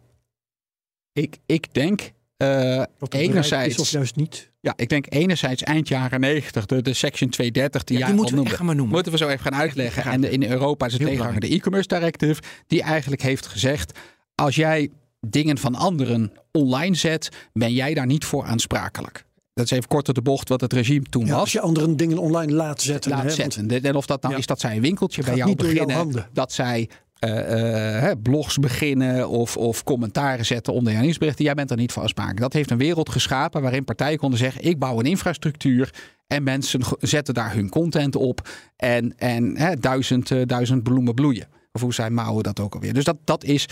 ik, 1.14 1.38
ik 1.46 1.74
denk 1.74 2.12
bereikt 2.46 3.14
enerzijds... 3.14 3.74
is 3.76 3.80
of 3.82 3.90
juist 3.90 4.16
niet? 4.16 4.52
Ja, 4.60 4.74
ik 4.76 4.90
denk 4.90 5.06
enerzijds 5.10 5.64
eind 5.64 5.88
jaren 5.88 6.20
90, 6.20 6.66
de, 6.66 6.82
de 6.82 6.94
Section 6.94 7.30
230 7.30 7.84
die 7.84 7.98
Ja, 7.98 8.02
jij 8.04 8.12
al 8.12 8.18
moeten 8.18 8.36
noemde. 8.36 8.52
gaan 8.52 8.66
maar 8.66 8.76
noemen. 8.76 8.94
Moeten 8.94 9.12
we 9.12 9.18
zo 9.18 9.28
even 9.28 9.40
gaan 9.52 9.56
uitleggen. 9.62 10.04
En 10.12 10.22
de- 10.22 10.30
in 10.30 10.44
Europa 10.44 10.86
is 10.86 10.94
het 10.94 11.02
tegenhanger 11.02 11.40
de 11.40 11.48
e-commerce 11.54 11.88
directive, 11.88 12.42
die 12.68 12.82
eigenlijk 12.82 13.22
heeft 13.22 13.48
gezegd: 13.48 14.00
als 14.36 14.56
jij 14.56 14.90
dingen 15.28 15.58
van 15.58 15.76
anderen 15.76 16.32
online 16.52 16.96
zet, 16.96 17.30
ben 17.54 17.74
jij 17.74 17.94
daar 17.94 18.06
niet 18.06 18.26
voor 18.26 18.44
aansprakelijk. 18.44 19.26
Dat 19.54 19.66
is 19.66 19.72
even 19.72 19.88
kort 19.88 20.10
op 20.10 20.16
de 20.16 20.22
bocht 20.22 20.50
wat 20.50 20.62
het 20.62 20.74
regime 20.74 21.06
toen 21.10 21.26
Ja, 21.26 21.32
was. 21.32 21.40
als 21.40 21.52
je 21.52 21.60
anderen 21.62 21.98
dingen 21.98 22.18
online 22.18 22.52
laat 22.54 22.82
zetten. 22.82 23.12
laat 23.12 23.24
hè, 23.24 23.30
zetten. 23.30 23.82
En 23.84 23.96
of 23.96 24.06
dat 24.06 24.22
nou 24.22 24.34
Ja. 24.34 24.40
is 24.40 24.46
dat 24.46 24.60
zij 24.60 24.76
een 24.76 24.82
winkeltje 24.82 25.24
bij 25.24 25.36
jou 25.36 25.56
beginnen, 25.56 26.28
dat 26.34 26.52
zij 26.52 26.90
eh, 27.22 28.10
eh, 28.10 28.18
blogs 28.24 28.58
beginnen 28.58 29.30
of, 29.30 29.58
of 29.58 29.84
commentaren 29.84 30.46
zetten 30.46 30.74
onder 30.74 31.02
nieuwsberichten. 31.02 31.46
Jij 31.46 31.54
bent 31.54 31.72
er 31.72 31.78
niet 31.78 31.92
voor 31.92 32.02
aansprakelijk. 32.02 32.40
Dat 32.40 32.54
heeft 32.54 32.72
een 32.72 32.78
wereld 32.78 33.10
geschapen 33.10 33.62
waarin 33.62 33.84
partijen 33.84 34.18
konden 34.18 34.40
zeggen: 34.40 34.64
ik 34.64 34.80
bouw 34.80 35.00
een 35.00 35.06
infrastructuur 35.06 35.94
en 36.28 36.44
mensen 36.44 36.82
zetten 37.00 37.34
daar 37.34 37.54
hun 37.54 37.70
content 37.70 38.16
op 38.16 38.50
en, 38.76 39.18
en 39.18 39.58
duizend, 39.80 40.32
eh, 40.32 40.42
duizend 40.46 40.84
bloemen 40.84 41.14
bloeien. 41.14 41.48
Of 41.72 41.82
hoe 41.82 41.94
zei 41.94 42.10
Mao 42.10 42.42
dat 42.42 42.60
ook 42.60 42.74
alweer. 42.74 42.94
Dus 42.94 43.04
dat, 43.04 43.18
dat 43.24 43.44
is. 43.44 43.66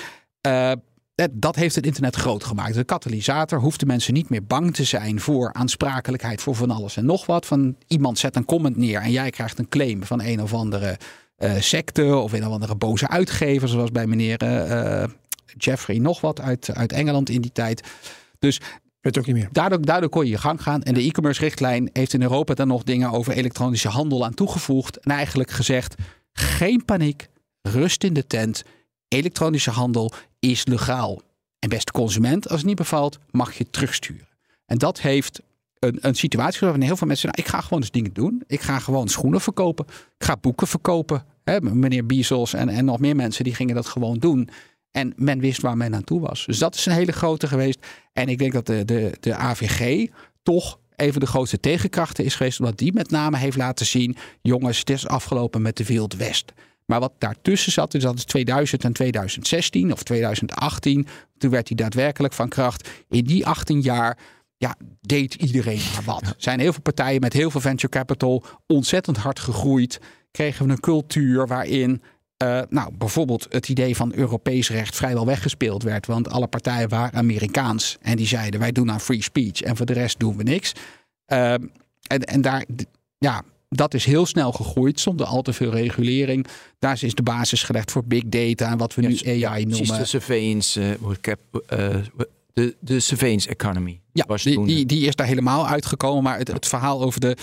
dat- 1.32 1.56
heeft 1.56 1.76
het 1.76 1.86
internet 1.86 2.16
groot 2.16 2.44
gemaakt. 2.44 2.74
De 2.74 2.84
katalysator 2.84 3.60
hoefden 3.60 3.88
mensen 3.88 4.14
niet 4.14 4.30
meer 4.30 4.44
bang 4.44 4.74
te 4.74 4.84
zijn 4.84 5.20
voor 5.20 5.54
aansprakelijkheid 5.54 6.42
voor 6.42 6.56
van 6.56 6.72
alles 6.72 6.98
en 6.98 7.06
nog 7.06 7.26
wat. 7.26 7.46
Van 7.46 7.76
iemand 7.88 8.18
zet 8.20 8.36
een 8.36 8.46
comment 8.46 8.76
neer 8.78 9.02
en 9.02 9.12
jij 9.12 9.30
krijgt 9.30 9.60
een 9.60 9.70
claim 9.70 10.04
van 10.04 10.22
een 10.22 10.42
of 10.42 10.54
andere 10.54 10.98
secte 11.60 12.16
of 12.16 12.34
een 12.34 12.46
of 12.46 12.54
andere 12.54 12.76
boze 12.76 13.08
uitgever, 13.08 13.68
zoals 13.68 13.92
bij 13.92 14.08
meneer 14.08 14.38
eh, 14.38 15.02
eh, 15.02 15.10
Jeffrey 15.58 15.98
nog 15.98 16.22
wat 16.22 16.42
uit, 16.42 16.76
uit 16.76 16.92
Engeland 16.92 17.30
in 17.30 17.42
die 17.42 17.52
tijd. 17.52 17.88
Dus 18.40 18.62
weet 19.02 19.18
ook 19.18 19.26
niet 19.26 19.36
meer. 19.36 19.50
daardoor, 19.52 19.82
daardoor 19.82 20.10
kon 20.10 20.26
je 20.26 20.32
je 20.32 20.38
gang 20.38 20.62
gaan. 20.62 20.84
En 20.84 20.94
de 20.94 21.02
e-commerce 21.02 21.42
richtlijn 21.42 21.90
heeft 21.94 22.14
in 22.14 22.22
Europa 22.22 22.54
dan 22.54 22.68
nog 22.68 22.84
dingen 22.84 23.12
over 23.12 23.34
elektronische 23.34 23.88
handel 23.90 24.26
aan 24.26 24.34
toegevoegd. 24.34 24.98
En 24.98 25.12
eigenlijk 25.12 25.52
gezegd, 25.52 25.96
geen 26.34 26.86
paniek, 26.86 27.28
rust 27.62 28.04
in 28.04 28.14
de 28.14 28.28
tent. 28.28 28.64
Elektronische 29.08 29.72
handel 29.72 30.12
is 30.40 30.66
legaal. 30.66 31.22
En 31.60 31.70
beste 31.70 31.92
consument, 31.92 32.50
als 32.50 32.58
het 32.58 32.68
niet 32.68 32.78
bevalt, 32.78 33.20
mag 33.32 33.54
je 33.54 33.70
terugsturen. 33.70 34.28
En 34.66 34.78
dat 34.78 35.02
heeft 35.02 35.42
een, 35.80 35.98
een 36.02 36.16
situatie 36.16 36.60
waarin 36.60 36.82
heel 36.82 36.98
veel 36.98 37.08
mensen 37.08 37.30
nou, 37.30 37.42
ik 37.42 37.52
ga 37.52 37.62
gewoon 37.62 37.80
eens 37.80 37.92
dingen 37.92 38.14
doen. 38.14 38.44
Ik 38.48 38.62
ga 38.62 38.80
gewoon 38.80 39.08
schoenen 39.08 39.42
verkopen. 39.42 39.86
Ik 40.18 40.26
ga 40.26 40.38
boeken 40.42 40.68
verkopen. 40.68 41.24
Meneer 41.62 42.06
Bezos 42.06 42.54
en, 42.54 42.70
en 42.70 42.86
nog 42.86 43.00
meer 43.00 43.16
mensen 43.16 43.44
die 43.44 43.56
gingen 43.56 43.76
dat 43.76 43.88
gewoon 43.88 44.18
doen. 44.18 44.50
En 44.92 45.14
men 45.16 45.40
wist 45.40 45.62
waar 45.62 45.78
men 45.78 45.92
naartoe 45.92 46.20
was. 46.20 46.46
Dus 46.46 46.58
dat 46.58 46.76
is 46.76 46.86
een 46.86 46.94
hele 46.94 47.12
grote 47.12 47.48
geweest. 47.48 47.86
En 48.14 48.28
ik 48.28 48.38
denk 48.38 48.54
dat 48.54 48.66
de, 48.66 48.86
de, 48.86 49.12
de 49.20 49.36
AVG 49.36 50.08
toch 50.44 50.80
even 50.96 51.20
de 51.20 51.26
grootste 51.26 51.60
tegenkrachten 51.60 52.26
is 52.26 52.36
geweest. 52.36 52.60
Omdat 52.60 52.78
die 52.78 52.94
met 52.94 53.10
name 53.10 53.38
heeft 53.38 53.58
laten 53.58 53.86
zien... 53.86 54.16
jongens, 54.42 54.80
het 54.80 54.90
is 54.90 55.08
afgelopen 55.08 55.62
met 55.62 55.78
de 55.78 55.86
Wild 55.86 56.16
West. 56.16 56.54
Maar 56.86 57.00
wat 57.00 57.14
daartussen 57.18 57.72
zat, 57.72 57.92
dus 57.92 58.04
dat 58.04 58.18
is 58.18 58.24
2000 58.24 58.84
en 58.84 58.94
2016 58.94 59.92
of 59.92 60.04
2018. 60.04 61.08
Toen 61.38 61.52
werd 61.52 61.68
hij 61.68 61.78
daadwerkelijk 61.78 62.34
van 62.34 62.50
kracht. 62.50 62.90
In 63.10 63.24
die 63.24 63.46
18 63.46 63.82
jaar 63.82 64.18
ja, 64.60 64.76
deed 65.02 65.34
iedereen 65.34 65.82
maar 65.94 66.04
wat. 66.04 66.22
Er 66.22 66.34
zijn 66.38 66.60
heel 66.60 66.74
veel 66.74 66.82
partijen 66.82 67.22
met 67.22 67.34
heel 67.34 67.52
veel 67.52 67.62
venture 67.62 67.90
capital 67.90 68.44
ontzettend 68.68 69.18
hard 69.18 69.40
gegroeid. 69.40 70.00
Kregen 70.32 70.66
we 70.66 70.72
een 70.72 70.80
cultuur 70.80 71.48
waarin 71.48 72.02
eh, 72.38 72.62
nou, 72.70 72.92
bijvoorbeeld 72.98 73.48
het 73.50 73.70
idee 73.70 73.96
van 73.96 74.14
Europees 74.16 74.70
recht 74.70 74.96
vrijwel 74.96 75.26
weggespeeld 75.26 75.84
werd. 75.84 76.06
Want 76.06 76.30
alle 76.30 76.48
partijen 76.48 76.90
waren 76.90 77.20
Amerikaans. 77.20 77.98
En 78.02 78.18
die 78.18 78.28
zeiden 78.28 78.60
wij 78.60 78.72
doen 78.72 78.92
aan 78.92 79.00
free 79.00 79.24
speech 79.24 79.62
en 79.62 79.76
voor 79.78 79.86
de 79.86 79.94
rest 79.94 80.20
doen 80.20 80.38
we 80.38 80.44
niks. 80.44 80.74
Ehm, 81.26 81.64
en, 82.08 82.24
en 82.24 82.42
daar, 82.42 82.66
ja, 83.18 83.44
dat 83.70 83.94
is 83.94 84.06
heel 84.06 84.26
snel 84.26 84.52
gegroeid 84.52 85.00
zonder 85.00 85.26
al 85.26 85.42
te 85.42 85.54
veel 85.54 85.72
regulering. 85.72 86.48
Daar 86.80 87.04
is 87.04 87.14
de 87.14 87.24
basis 87.24 87.64
gelegd 87.64 87.92
voor 87.92 88.04
big 88.06 88.24
data 88.26 88.72
en 88.72 88.78
wat 88.78 88.96
we 88.96 89.02
nu 89.02 89.08
AI 89.08 89.66
Precies, 89.66 89.88
noemen. 89.88 89.98
de 89.98 90.06
surveillance, 90.06 90.98
eh, 91.68 91.96
eh, 92.54 92.64
de, 92.64 92.76
de 92.80 93.00
surveillance 93.00 93.50
economy. 93.50 94.02
Ja, 94.14 94.26
was 94.28 94.44
die, 94.44 94.54
toen, 94.54 94.66
die, 94.66 94.86
die 94.86 95.08
is 95.08 95.16
daar 95.16 95.28
helemaal 95.28 95.68
uitgekomen. 95.68 96.24
Maar 96.24 96.38
het, 96.38 96.48
het 96.48 96.68
verhaal 96.68 97.02
over 97.02 97.20
de, 97.20 97.38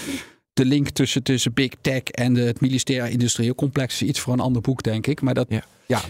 de 0.52 0.64
link 0.64 0.88
tussen, 0.88 1.22
tussen 1.22 1.52
Big 1.54 1.72
Tech 1.80 2.02
en 2.02 2.34
de, 2.34 2.40
het 2.40 2.60
militaire 2.60 3.10
industrieel 3.10 3.54
complex 3.54 4.02
is 4.02 4.08
iets 4.08 4.20
voor 4.20 4.32
een 4.32 4.40
ander 4.40 4.62
boek, 4.62 4.82
denk 4.82 5.06
ik. 5.06 5.20
Maar 5.20 5.34
dat, 5.34 5.46
Ja. 5.48 5.64
ja, 5.86 6.00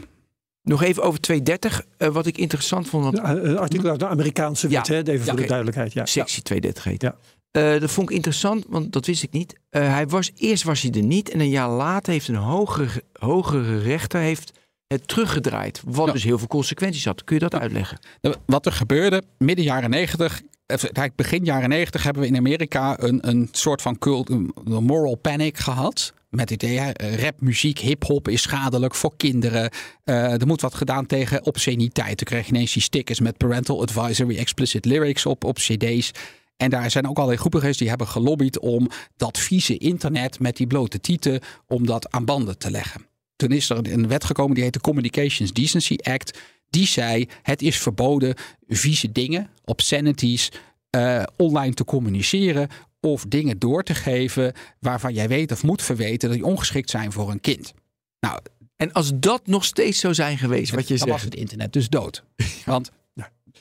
Nog 0.63 0.83
even 0.83 1.03
over 1.03 1.21
230. 1.21 1.83
eh, 1.97 2.09
wat 2.09 2.27
ik 2.27 2.39
interessant 2.39 2.89
vond, 2.89 3.05
want 3.05 3.17
Ja, 3.17 3.31
Een 3.37 3.59
artikel 3.59 3.91
uit 3.91 4.01
de 4.01 4.07
Amerikaanse 4.07 4.69
wet, 4.69 4.87
Ja. 4.87 4.95
hè? 4.95 5.03
even 5.03 5.27
voor 5.27 5.37
de 5.37 5.47
duidelijkheid. 5.47 5.93
Ja. 5.93 6.07
sectie 6.07 6.43
230 6.43 6.85
heet. 6.85 7.03
Ja. 7.03 7.17
Eh, 7.51 7.81
dat 7.81 7.91
vond 7.91 8.11
ik 8.11 8.17
interessant, 8.17 8.65
want 8.69 8.93
dat 8.93 9.07
wist 9.07 9.23
ik 9.23 9.33
niet. 9.33 9.55
Eh, 9.71 9.93
hij 9.93 10.07
was, 10.07 10.31
eerst 10.37 10.63
was 10.65 10.81
hij 10.83 10.91
er 10.91 11.03
niet 11.03 11.31
en 11.31 11.41
een 11.41 11.49
jaar 11.49 11.71
later 11.71 12.13
heeft 12.13 12.29
een 12.29 12.35
hogere, 12.35 13.03
hogere 13.19 13.79
rechter 13.79 14.21
heeft 14.21 14.53
het 14.87 15.09
teruggedraaid. 15.09 15.83
Wat 15.85 16.13
dus 16.13 16.25
heel 16.25 16.39
veel 16.39 16.47
consequenties 16.47 17.05
had. 17.05 17.25
Kun 17.25 17.37
je 17.37 17.49
dat 17.49 17.61
uitleggen? 17.61 17.99
Nou, 18.21 18.35
Wat 18.47 18.67
er 18.67 18.73
gebeurde 18.73 19.23
midden 19.39 19.65
jaren 19.65 19.91
negentig, 19.91 20.43
eigenlijk 20.67 21.17
begin 21.17 21.45
jaren 21.45 21.69
negentig 21.69 22.03
hebben 22.03 22.23
we 22.23 22.29
in 22.29 22.37
Amerika 22.37 23.01
een, 23.01 23.29
een 23.29 23.49
soort 23.53 23.83
van 23.83 23.99
cult, 23.99 24.31
moral 24.65 25.15
panic 25.15 25.59
gehad. 25.59 26.13
Met 26.29 26.51
het 26.51 26.63
idee, 26.63 26.79
hè, 26.79 27.17
rap, 27.17 27.41
muziek, 27.41 27.79
hip-hop 27.79 28.29
is 28.29 28.43
schadelijk 28.43 28.95
voor 28.95 29.17
kinderen. 29.17 29.71
Eh, 30.05 30.41
er 30.41 30.47
moet 30.47 30.61
wat 30.61 30.75
gedaan 30.75 31.07
tegen 31.07 31.47
obsceniteit. 31.47 32.17
Toen 32.17 32.27
kreeg 32.27 32.47
je 32.47 32.53
ineens 32.53 32.73
die 32.73 32.83
stickers 32.83 33.21
met 33.21 33.37
parental 33.37 33.83
advisory, 33.83 34.37
explicit 34.39 34.85
lyrics 34.85 35.27
op, 35.27 35.45
op 35.45 35.57
CD's. 35.57 36.11
En 36.57 36.71
daar 36.71 36.91
zijn 36.91 37.09
ook 37.09 37.17
allerlei 37.17 37.39
groepen 37.39 37.61
geweest 37.61 37.79
die 37.79 37.89
hebben 37.89 38.09
gelobbyd 38.09 38.59
om 38.59 38.89
dat 39.17 39.39
vieze 39.39 39.79
internet 39.79 40.41
met 40.41 40.57
die 40.57 40.67
blote 40.67 41.01
tieten, 41.01 41.41
om 41.67 41.87
dat 41.87 42.11
aan 42.11 42.25
banden 42.25 42.59
te 42.59 42.71
leggen. 42.71 43.07
Toen 43.37 43.53
is 43.53 43.71
er 43.71 43.93
een 43.93 44.09
wet 44.09 44.25
gekomen 44.25 44.55
die 44.55 44.65
heet 44.65 44.73
de 44.73 44.81
Communications 44.81 45.53
Decency 45.53 45.97
Act. 46.03 46.39
Die 46.71 46.87
zei: 46.87 47.29
het 47.43 47.63
is 47.63 47.79
verboden 47.79 48.35
vieze 48.67 49.13
dingen, 49.13 49.51
obscenities, 49.65 50.53
eh, 50.91 51.23
online 51.37 51.75
te 51.75 51.85
communiceren 51.85 52.69
of 53.01 53.25
dingen 53.29 53.59
door 53.59 53.83
te 53.83 53.95
geven 53.95 54.53
waarvan 54.81 55.15
jij 55.15 55.29
weet 55.29 55.53
of 55.53 55.63
moet 55.63 55.83
verweten 55.83 56.29
dat 56.29 56.39
die 56.39 56.47
ongeschikt 56.47 56.91
zijn 56.91 57.13
voor 57.13 57.31
een 57.31 57.41
kind. 57.41 57.75
Nou, 58.21 58.41
En 58.77 58.93
als 58.93 59.13
dat 59.15 59.47
nog 59.47 59.65
steeds 59.65 60.01
zou 60.01 60.15
zijn 60.15 60.39
geweest, 60.39 60.73
wat 60.73 60.89
je 60.89 60.97
dan 60.97 61.09
was 61.09 61.21
zegt. 61.21 61.33
het 61.33 61.41
internet 61.41 61.73
dus 61.73 61.89
dood. 61.89 62.25
Want 62.65 62.91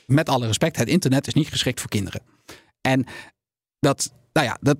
met 0.06 0.28
alle 0.28 0.46
respect, 0.46 0.76
het 0.76 0.88
internet 0.88 1.26
is 1.26 1.34
niet 1.34 1.48
geschikt 1.48 1.80
voor 1.80 1.90
kinderen. 1.90 2.20
En 2.80 3.06
dat, 3.80 4.12
nou 4.32 4.46
ja, 4.46 4.58
dat, 4.60 4.76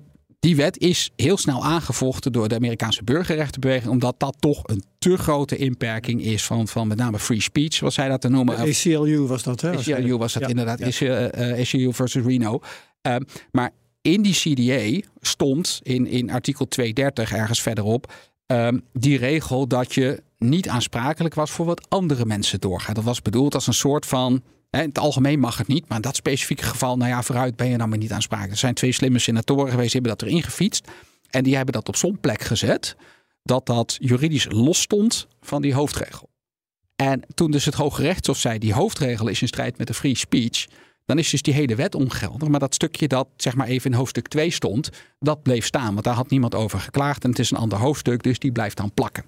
die 0.47 0.55
wet 0.55 0.77
is 0.77 1.11
heel 1.15 1.37
snel 1.37 1.63
aangevochten 1.63 2.31
door 2.31 2.47
de 2.47 2.55
Amerikaanse 2.55 3.03
burgerrechtenbeweging, 3.03 3.91
omdat 3.91 4.19
dat 4.19 4.35
toch 4.39 4.61
een 4.63 4.83
te 4.97 5.17
grote 5.17 5.57
inperking 5.57 6.21
is 6.21 6.45
van, 6.45 6.67
van 6.67 6.87
met 6.87 6.97
name 6.97 7.19
free 7.19 7.41
speech, 7.41 7.73
zoals 7.73 7.93
zij 7.93 8.09
dat 8.09 8.21
te 8.21 8.29
noemen. 8.29 8.55
De 8.55 8.61
ACLU 8.61 9.19
was 9.19 9.43
dat, 9.43 9.61
hè? 9.61 9.71
ACLU 9.71 10.17
was 10.17 10.33
dat 10.33 10.41
Ja, 10.41 10.47
inderdaad, 10.47 10.79
ja. 10.79 10.87
eh, 10.87 11.51
eh, 11.51 11.59
ACLU 11.59 11.93
versus 11.93 12.23
Reno. 12.23 12.59
Ehm, 13.01 13.21
maar 13.51 13.71
in 14.01 14.21
die 14.21 14.33
CDA 14.33 15.07
stond 15.21 15.79
in, 15.83 16.07
in 16.07 16.31
artikel 16.31 16.67
230 16.67 17.33
ergens 17.33 17.61
verderop 17.61 18.13
ehm, 18.45 18.79
die 18.93 19.17
regel 19.17 19.67
dat 19.67 19.93
je 19.93 20.23
niet 20.37 20.69
aansprakelijk 20.69 21.35
was 21.35 21.51
voor 21.51 21.65
wat 21.65 21.85
andere 21.89 22.25
mensen 22.25 22.59
doorgaan. 22.59 22.93
Dat 22.93 23.03
was 23.03 23.21
bedoeld 23.21 23.55
als 23.55 23.67
een 23.67 23.73
soort 23.73 24.05
van. 24.05 24.43
In 24.69 24.79
het 24.79 24.99
algemeen 24.99 25.39
mag 25.39 25.57
het 25.57 25.67
niet, 25.67 25.87
maar 25.87 25.97
in 25.97 26.03
dat 26.03 26.15
specifieke 26.15 26.63
geval, 26.63 26.97
nou 26.97 27.09
ja, 27.09 27.23
vooruit 27.23 27.55
ben 27.55 27.69
je 27.69 27.77
dan 27.77 27.89
maar 27.89 27.97
niet 27.97 28.11
aansprakelijk. 28.11 28.53
Er 28.53 28.59
zijn 28.59 28.73
twee 28.73 28.91
slimme 28.91 29.19
senatoren 29.19 29.69
geweest, 29.69 29.91
die 29.91 30.01
hebben 30.01 30.17
dat 30.17 30.27
erin 30.27 30.43
gefietst. 30.43 30.87
En 31.29 31.43
die 31.43 31.55
hebben 31.55 31.73
dat 31.73 31.87
op 31.87 31.95
zo'n 31.95 32.19
plek 32.19 32.41
gezet, 32.41 32.95
dat 33.43 33.65
dat 33.65 33.97
juridisch 33.99 34.47
los 34.49 34.81
stond 34.81 35.27
van 35.41 35.61
die 35.61 35.73
hoofdregel. 35.73 36.29
En 36.95 37.21
toen 37.33 37.51
dus 37.51 37.65
het 37.65 37.73
Hoge 37.73 38.01
Rechtshof 38.01 38.37
zei, 38.37 38.59
die 38.59 38.73
hoofdregel 38.73 39.27
is 39.27 39.41
in 39.41 39.47
strijd 39.47 39.77
met 39.77 39.87
de 39.87 39.93
free 39.93 40.15
speech, 40.15 40.65
dan 41.05 41.17
is 41.17 41.29
dus 41.29 41.41
die 41.41 41.53
hele 41.53 41.75
wet 41.75 41.95
ongeldig. 41.95 42.47
Maar 42.47 42.59
dat 42.59 42.73
stukje 42.73 43.07
dat 43.07 43.27
zeg 43.37 43.55
maar 43.55 43.67
even 43.67 43.91
in 43.91 43.97
hoofdstuk 43.97 44.27
2 44.27 44.51
stond, 44.51 44.89
dat 45.19 45.43
bleef 45.43 45.65
staan. 45.65 45.93
Want 45.93 46.03
daar 46.03 46.13
had 46.13 46.29
niemand 46.29 46.55
over 46.55 46.79
geklaagd 46.79 47.23
en 47.23 47.29
het 47.29 47.39
is 47.39 47.51
een 47.51 47.57
ander 47.57 47.77
hoofdstuk, 47.77 48.23
dus 48.23 48.39
die 48.39 48.51
blijft 48.51 48.77
dan 48.77 48.93
plakken. 48.93 49.23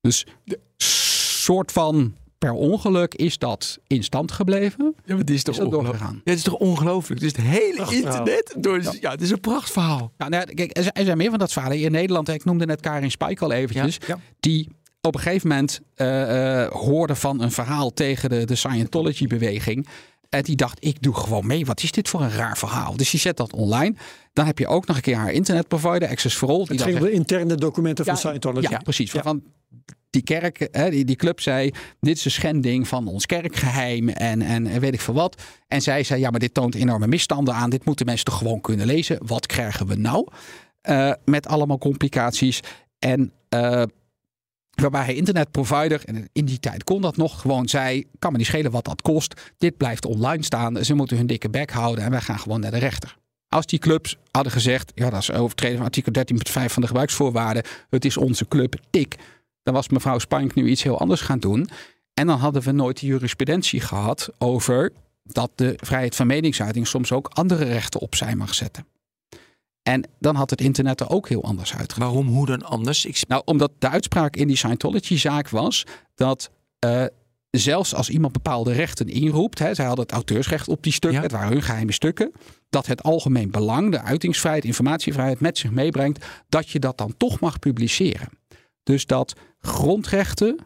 Dus 0.00 0.26
de 0.44 0.60
soort 0.76 1.72
van 1.72 2.14
per 2.44 2.52
ongeluk 2.52 3.14
is 3.14 3.38
dat 3.38 3.78
in 3.86 4.02
stand 4.04 4.32
gebleven. 4.32 4.94
Ja, 5.04 5.14
maar 5.14 5.30
is 5.30 5.42
toch 5.42 5.58
Is 5.60 5.68
doorgegaan? 5.68 6.14
Ja, 6.14 6.30
het 6.30 6.38
is 6.38 6.44
toch 6.44 6.54
ongelooflijk? 6.54 7.20
Dus 7.20 7.32
het 7.32 7.40
hele 7.40 7.86
internet. 7.90 8.54
Door, 8.58 8.82
ja. 9.00 9.10
het 9.10 9.20
is 9.20 9.30
een 9.30 9.40
prachtverhaal. 9.40 10.12
Ja, 10.18 10.28
nou, 10.28 10.44
kijk, 10.54 10.76
er 10.76 10.82
zijn- 10.82 11.08
er 11.08 11.16
meer 11.16 11.30
van 11.30 11.38
dat 11.38 11.52
verhalen. 11.52 11.80
In 11.80 11.92
Nederland, 11.92 12.28
ik 12.28 12.44
noemde 12.44 12.66
net 12.66 12.80
Karin 12.80 13.10
Spijk 13.10 13.40
al 13.40 13.52
eventjes. 13.52 13.98
Ja. 14.06 14.18
Die 14.40 14.68
op 15.00 15.14
een 15.14 15.20
gegeven 15.20 15.48
moment 15.48 15.80
eh, 15.94 16.66
hoorde 16.66 17.14
van 17.14 17.40
een 17.40 17.50
verhaal 17.50 17.92
tegen 17.92 18.28
de, 18.30 18.44
de 18.44 18.54
Scientology-beweging. 18.54 19.86
En 20.34 20.42
die 20.42 20.56
dacht, 20.56 20.84
ik 20.84 21.02
doe 21.02 21.14
gewoon 21.14 21.46
mee. 21.46 21.66
Wat 21.66 21.82
is 21.82 21.92
dit 21.92 22.08
voor 22.08 22.20
een 22.20 22.30
raar 22.30 22.58
verhaal? 22.58 22.96
Dus 22.96 23.10
die 23.10 23.20
zet 23.20 23.36
dat 23.36 23.52
online. 23.52 23.94
Dan 24.32 24.46
heb 24.46 24.58
je 24.58 24.66
ook 24.66 24.86
nog 24.86 24.96
een 24.96 25.02
keer 25.02 25.16
haar 25.16 25.32
internetprovider, 25.32 26.08
Access 26.08 26.36
for 26.36 26.48
All. 26.48 26.64
Die 26.64 26.66
Het 26.76 26.82
ging 26.82 26.98
de 26.98 27.10
interne 27.10 27.54
documenten 27.54 28.04
van 28.04 28.16
Scientology. 28.16 28.70
ja, 28.70 28.78
precies. 28.78 29.12
Ja. 29.12 29.22
Van 29.22 29.42
die 30.10 30.22
kerk, 30.22 30.68
hè, 30.70 30.90
die, 30.90 31.04
die 31.04 31.16
club 31.16 31.40
zei, 31.40 31.70
dit 32.00 32.16
is 32.16 32.24
een 32.24 32.30
schending 32.30 32.88
van 32.88 33.06
ons 33.06 33.26
kerkgeheim 33.26 34.08
en, 34.08 34.42
en, 34.42 34.66
en 34.66 34.80
weet 34.80 34.94
ik 34.94 35.00
veel 35.00 35.14
wat. 35.14 35.42
En 35.68 35.82
zij 35.82 36.02
zei, 36.02 36.20
ja, 36.20 36.30
maar 36.30 36.40
dit 36.40 36.54
toont 36.54 36.74
enorme 36.74 37.06
misstanden 37.06 37.54
aan. 37.54 37.70
Dit 37.70 37.84
moeten 37.84 38.06
mensen 38.06 38.24
toch 38.24 38.38
gewoon 38.38 38.60
kunnen 38.60 38.86
lezen. 38.86 39.18
Wat 39.26 39.46
krijgen 39.46 39.86
we 39.86 39.94
nou? 39.94 40.28
Eh, 40.80 41.12
met 41.24 41.46
allemaal 41.46 41.78
complicaties. 41.78 42.60
En 42.98 43.32
eh, 43.48 43.82
waarbij 44.74 45.14
internetprovider, 45.14 46.00
en 46.04 46.28
in 46.32 46.44
die 46.44 46.60
tijd 46.60 46.84
kon 46.84 47.00
dat 47.00 47.16
nog, 47.16 47.40
gewoon 47.40 47.68
zei, 47.68 48.04
kan 48.18 48.32
me 48.32 48.38
niet 48.38 48.46
schelen 48.46 48.70
wat 48.70 48.84
dat 48.84 49.02
kost. 49.02 49.52
Dit 49.58 49.76
blijft 49.76 50.06
online 50.06 50.42
staan. 50.42 50.84
Ze 50.84 50.94
moeten 50.94 51.16
hun 51.16 51.26
dikke 51.26 51.50
bek 51.50 51.70
houden 51.70 52.04
en 52.04 52.10
wij 52.10 52.20
gaan 52.20 52.38
gewoon 52.38 52.60
naar 52.60 52.70
de 52.70 52.78
rechter. 52.78 53.16
Als 53.48 53.66
die 53.66 53.78
clubs 53.78 54.16
hadden 54.30 54.52
gezegd, 54.52 54.92
ja, 54.94 55.10
dat 55.10 55.20
is 55.20 55.32
overtreden 55.32 55.76
van 55.76 55.86
artikel 55.86 56.12
13.5 56.12 56.72
van 56.72 56.82
de 56.82 56.86
gebruiksvoorwaarden. 56.86 57.62
Het 57.90 58.04
is 58.04 58.16
onze 58.16 58.48
club, 58.48 58.74
tik. 58.90 59.16
Dan 59.62 59.74
was 59.74 59.88
mevrouw 59.88 60.18
Spank 60.18 60.54
nu 60.54 60.68
iets 60.68 60.82
heel 60.82 60.98
anders 60.98 61.20
gaan 61.20 61.38
doen. 61.38 61.68
En 62.14 62.26
dan 62.26 62.38
hadden 62.38 62.62
we 62.62 62.72
nooit 62.72 63.00
de 63.00 63.06
jurisprudentie 63.06 63.80
gehad 63.80 64.30
over 64.38 64.92
dat 65.22 65.50
de 65.54 65.74
vrijheid 65.76 66.16
van 66.16 66.26
meningsuiting 66.26 66.86
soms 66.86 67.12
ook 67.12 67.28
andere 67.32 67.64
rechten 67.64 68.00
opzij 68.00 68.34
mag 68.34 68.54
zetten. 68.54 68.86
En 69.84 70.04
dan 70.18 70.34
had 70.34 70.50
het 70.50 70.60
internet 70.60 71.00
er 71.00 71.10
ook 71.10 71.28
heel 71.28 71.44
anders 71.44 71.74
uitgezien. 71.74 72.04
Waarom, 72.04 72.26
hoe 72.26 72.46
dan 72.46 72.62
anders? 72.62 73.04
Ik, 73.04 73.22
Nou, 73.28 73.42
omdat 73.44 73.70
de 73.78 73.88
uitspraak 73.88 74.36
in 74.36 74.46
die 74.46 74.56
Scientology-zaak 74.56 75.48
was 75.48 75.84
dat 76.14 76.50
eh, 76.78 77.04
zelfs 77.50 77.94
als 77.94 78.10
iemand 78.10 78.32
bepaalde 78.32 78.72
rechten 78.72 79.08
inroept, 79.08 79.58
hè, 79.58 79.74
zij 79.74 79.84
hadden 79.84 80.04
het 80.04 80.14
auteursrecht 80.14 80.68
op 80.68 80.82
die 80.82 80.92
stukken, 80.92 81.18
Ja. 81.18 81.24
het 81.24 81.34
waren 81.34 81.52
hun 81.52 81.62
geheime 81.62 81.92
stukken, 81.92 82.32
dat 82.70 82.86
het 82.86 83.02
algemeen 83.02 83.50
belang, 83.50 83.90
de 83.90 84.00
uitingsvrijheid, 84.00 84.64
informatievrijheid 84.64 85.40
met 85.40 85.58
zich 85.58 85.70
meebrengt, 85.70 86.24
dat 86.48 86.68
je 86.70 86.78
dat 86.78 86.98
dan 86.98 87.14
toch 87.16 87.40
mag 87.40 87.58
publiceren. 87.58 88.28
Dus 88.82 89.06
dat 89.06 89.32
grondrechten, 89.60 90.56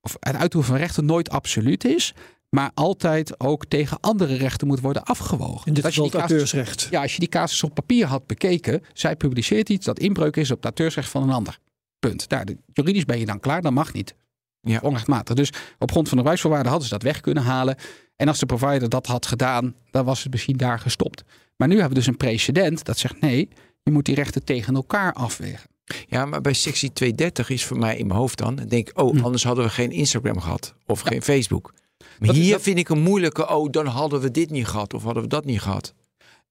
of 0.00 0.16
het 0.20 0.36
uitoefenen 0.36 0.76
van 0.78 0.86
rechten 0.86 1.04
nooit 1.04 1.30
absoluut 1.30 1.84
is, 1.84 2.14
maar 2.56 2.70
altijd 2.74 3.40
ook 3.40 3.66
tegen 3.66 4.00
andere 4.00 4.34
rechten 4.34 4.66
moet 4.66 4.80
worden 4.80 5.02
afgewogen. 5.04 5.66
In 5.66 5.74
dit 5.74 5.84
geval 5.86 6.04
het 6.04 6.14
auteursrecht. 6.14 6.86
ja, 6.90 7.02
als 7.02 7.12
je 7.12 7.18
die 7.18 7.28
casus 7.28 7.62
op 7.62 7.74
papier 7.74 8.06
had 8.06 8.26
bekeken, 8.26 8.82
zij 8.92 9.16
publiceert 9.16 9.68
iets 9.68 9.86
dat 9.86 9.98
inbreuk 9.98 10.36
is 10.36 10.50
op 10.50 10.56
het 10.56 10.64
auteursrecht 10.64 11.08
van 11.10 11.22
een 11.22 11.30
ander. 11.30 11.58
Punt. 11.98 12.28
Daar, 12.28 12.44
de- 12.44 12.56
juridisch 12.72 13.04
ben 13.04 13.18
je 13.18 13.26
dan 13.26 13.40
klaar, 13.40 13.62
dat 13.62 13.72
mag 13.72 13.92
niet. 13.92 14.14
Ja. 14.60 14.78
Onrechtmatig. 14.82 15.34
Dus 15.34 15.48
op 15.78 15.90
grond 15.90 16.04
van 16.08 16.10
de 16.16 16.16
gebruiksvoorwaarden 16.16 16.70
hadden 16.70 16.88
ze 16.88 16.94
dat 16.94 17.02
weg 17.04 17.20
kunnen 17.20 17.42
halen. 17.42 17.76
En 18.16 18.28
als 18.28 18.38
de 18.38 18.46
provider 18.46 18.88
dat 18.88 19.06
had 19.06 19.26
gedaan, 19.26 19.74
dan 19.90 20.04
was 20.04 20.22
het 20.22 20.32
misschien 20.32 20.56
daar 20.56 20.78
gestopt. 20.78 21.22
Maar 21.56 21.68
nu 21.68 21.74
hebben 21.74 21.92
we 21.92 21.98
dus 21.98 22.06
een 22.08 22.16
precedent 22.16 22.84
dat 22.84 22.98
zegt 22.98 23.20
nee, 23.20 23.48
je 23.82 23.90
moet 23.90 24.04
die 24.04 24.14
rechten 24.14 24.44
tegen 24.44 24.74
elkaar 24.74 25.12
afwegen. 25.12 25.70
ja, 26.06 26.26
maar 26.26 26.40
bij 26.40 26.52
sectie 26.52 26.92
230 26.92 27.48
is 27.50 27.64
voor 27.64 27.78
mij 27.78 27.96
in 27.96 28.06
mijn 28.06 28.18
hoofd 28.18 28.38
dan. 28.38 28.54
Dan 28.54 28.66
denk 28.66 28.88
ik, 28.88 29.00
oh, 29.00 29.16
Hm. 29.16 29.24
anders 29.24 29.44
hadden 29.44 29.64
we 29.64 29.70
geen 29.70 29.90
Instagram 29.90 30.40
gehad. 30.40 30.74
Of 30.86 31.00
geen 31.00 31.22
Facebook. 31.22 31.72
Maar 32.18 32.28
Dat 32.28 32.36
is- 32.36 32.42
hier 32.42 32.52
dat- 32.52 32.62
vind 32.62 32.78
ik 32.78 32.88
een 32.88 33.00
moeilijke, 33.02 33.48
oh, 33.48 33.70
dan 33.70 33.86
hadden 33.86 34.20
we 34.20 34.30
dit 34.30 34.50
niet 34.50 34.66
gehad. 34.66 34.94
Of 34.94 35.02
hadden 35.02 35.22
we 35.22 35.28
dat 35.28 35.44
niet 35.44 35.60
gehad. 35.60 35.94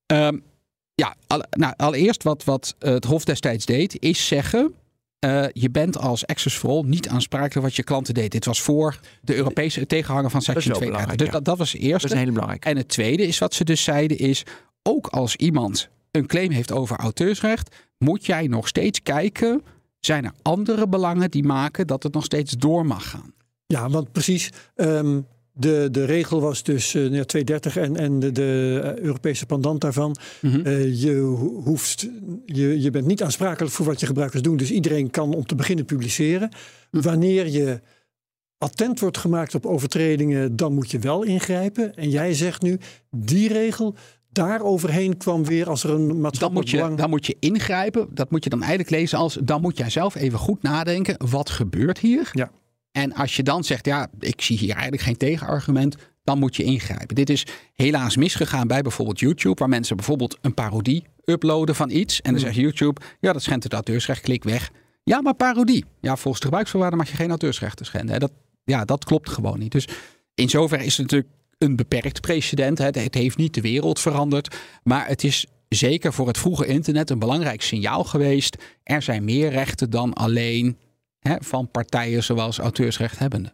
Ehm, 0.06 0.38
ja, 0.96 1.16
nou, 1.50 1.74
allereerst 1.78 2.24
wat, 2.24 2.44
wat 2.44 2.76
eh, 2.80 2.92
het 2.94 3.06
Hof 3.06 3.24
destijds 3.24 3.66
deed, 3.66 3.98
is 4.00 4.28
zeggen. 4.28 4.74
eh, 5.20 5.46
je 5.54 5.70
bent 5.70 5.98
als 5.98 6.26
Access 6.28 6.56
for 6.58 6.70
All 6.70 6.82
niet 6.86 7.08
aansprakelijk 7.08 7.66
wat 7.66 7.76
je 7.76 7.84
klanten 7.84 8.14
deed. 8.14 8.32
Dit 8.32 8.46
was 8.46 8.62
voor 8.62 9.00
de 9.22 9.36
Europese 9.36 9.86
tegenhanger 9.88 10.30
van 10.30 10.42
Section 10.42 10.68
wel 10.68 10.76
2. 10.76 10.88
belangrijk, 10.90 11.18
Dus 11.20 11.28
ja. 11.28 11.34
dat, 11.34 11.46
dat 11.46 11.58
was 11.58 11.72
het 11.72 11.82
Dat 11.82 11.90
eerste. 11.90 12.16
is 12.16 12.26
belangrijke. 12.26 12.70
En 12.70 12.78
het 12.78 12.88
tweede 12.88 13.28
is 13.28 13.38
wat 13.38 13.54
ze 13.54 13.64
dus 13.64 13.84
zeiden 13.84 14.18
is, 14.18 14.44
ook 14.84 15.08
als 15.08 15.36
iemand 15.36 15.90
een 16.12 16.26
claim 16.28 16.52
heeft 16.52 16.72
over 16.72 16.98
auteursrecht, 16.98 17.76
moet 17.98 18.26
jij 18.26 18.48
nog 18.48 18.68
steeds 18.68 19.04
kijken, 19.04 19.64
zijn 20.00 20.26
er 20.26 20.32
andere 20.42 20.88
belangen 20.88 21.32
die 21.32 21.44
maken 21.44 21.88
dat 21.88 22.04
het 22.04 22.14
nog 22.14 22.26
steeds 22.26 22.52
door 22.58 22.86
mag 22.86 23.10
gaan. 23.10 23.34
Ja, 23.66 23.90
want 23.90 24.12
precies. 24.12 24.50
ehm, 24.76 25.20
de, 25.54 25.88
de 25.92 26.06
regel 26.06 26.42
was 26.42 26.64
dus 26.64 26.94
eh, 26.94 27.02
ja, 27.14 27.24
230 27.24 27.78
en, 27.78 27.96
en 27.98 28.20
de, 28.20 28.32
de 28.32 28.80
eh, 28.84 29.04
Europese 29.04 29.46
pendant 29.46 29.82
daarvan. 29.82 30.16
Eh, 30.42 31.02
je, 31.02 31.16
ho- 31.20 31.62
hoeft, 31.64 32.08
je, 32.46 32.82
je 32.82 32.90
bent 32.92 33.06
niet 33.06 33.24
aansprakelijk 33.24 33.74
voor 33.74 33.86
wat 33.86 34.00
je 34.00 34.06
gebruikers 34.06 34.42
doen. 34.42 34.58
Dus 34.58 34.72
iedereen 34.72 35.10
kan 35.10 35.34
om 35.34 35.46
te 35.46 35.56
beginnen 35.56 35.86
publiceren. 35.86 36.50
Wanneer 36.92 37.48
je 37.48 37.80
attent 38.58 39.00
wordt 39.00 39.18
gemaakt 39.18 39.56
op 39.56 39.66
overtredingen, 39.66 40.56
dan 40.56 40.74
moet 40.74 40.92
je 40.92 41.00
wel 41.00 41.24
ingrijpen. 41.24 41.96
En 41.96 42.10
jij 42.10 42.34
zegt 42.34 42.62
nu, 42.62 42.78
die 43.10 43.48
regel, 43.54 43.96
daar 44.32 44.62
overheen 44.62 45.18
kwam 45.18 45.46
weer 45.46 45.70
als 45.70 45.84
er 45.84 45.90
een 45.90 46.08
Dan 46.08 46.20
maatschappelijk 46.22 46.66
moet, 46.66 46.76
je, 46.76 46.82
belang... 46.82 46.98
dan 46.98 47.10
moet 47.10 47.26
je 47.26 47.36
ingrijpen. 47.40 48.08
Dat 48.14 48.32
moet 48.32 48.44
je 48.44 48.50
dan 48.50 48.60
eigenlijk 48.60 48.90
lezen 48.92 49.18
als. 49.18 49.38
Dan 49.44 49.62
moet 49.62 49.78
jij 49.78 49.90
zelf 49.90 50.16
even 50.16 50.40
goed 50.40 50.62
nadenken. 50.62 51.16
Wat 51.30 51.50
gebeurt 51.50 52.00
hier? 52.00 52.30
Ja. 52.32 52.52
En 52.92 53.14
als 53.14 53.36
je 53.36 53.44
dan 53.44 53.64
zegt. 53.64 53.86
Ja, 53.86 54.08
ik 54.20 54.42
zie 54.42 54.58
hier 54.58 54.72
eigenlijk 54.74 55.02
geen 55.04 55.18
tegenargument. 55.18 55.96
Dan 56.24 56.40
moet 56.40 56.56
je 56.56 56.64
ingrijpen. 56.64 57.16
Dit 57.16 57.30
is 57.30 57.46
helaas 57.74 58.16
misgegaan 58.16 58.68
bij 58.68 58.82
bijvoorbeeld 58.82 59.20
YouTube. 59.20 59.60
Waar 59.60 59.70
mensen 59.70 59.96
bijvoorbeeld 59.96 60.38
een 60.42 60.54
parodie 60.54 61.06
uploaden 61.26 61.76
van 61.76 61.90
iets. 61.90 62.22
En 62.22 62.32
dan 62.32 62.42
zegt 62.42 62.56
YouTube. 62.56 63.02
Ja, 63.20 63.34
dat 63.34 63.44
schendt 63.44 63.64
het 63.64 63.74
auteursrecht. 63.74 64.22
Klik 64.22 64.44
weg. 64.44 64.72
Ja, 65.04 65.22
maar 65.22 65.34
parodie. 65.34 65.86
Ja, 66.02 66.16
volgens 66.16 66.38
de 66.38 66.44
gebruiksvoorwaarden 66.44 67.00
mag 67.00 67.10
je 67.10 67.16
geen 67.16 67.30
auteursrechten 67.30 67.86
schenden. 67.86 68.20
Dat, 68.20 68.32
ja, 68.64 68.86
dat 68.86 69.04
klopt 69.04 69.30
gewoon 69.30 69.60
niet. 69.60 69.72
Dus 69.72 69.88
in 70.36 70.50
zoverre 70.50 70.86
is 70.86 70.98
het 70.98 71.12
natuurlijk 71.12 71.34
een 71.58 71.76
beperkt 71.76 72.22
precedent. 72.22 72.78
hè. 72.78 72.86
Het 72.86 73.14
heeft 73.16 73.38
niet 73.38 73.54
de 73.54 73.62
wereld 73.62 74.00
veranderd. 74.00 74.56
Maar 74.84 75.08
het 75.08 75.24
is 75.24 75.46
zeker 75.70 76.14
voor 76.14 76.28
het 76.28 76.38
vroege 76.38 76.66
internet 76.66 77.10
een 77.10 77.20
belangrijk 77.20 77.62
signaal 77.62 78.04
geweest. 78.04 78.58
Er 78.84 79.02
zijn 79.02 79.24
meer 79.24 79.50
rechten 79.50 79.90
dan 79.90 80.14
alleen 80.14 80.78
hè, 81.22 81.36
van 81.40 81.72
partijen 81.72 82.24
zoals 82.24 82.58
auteursrechthebbenden. 82.58 83.54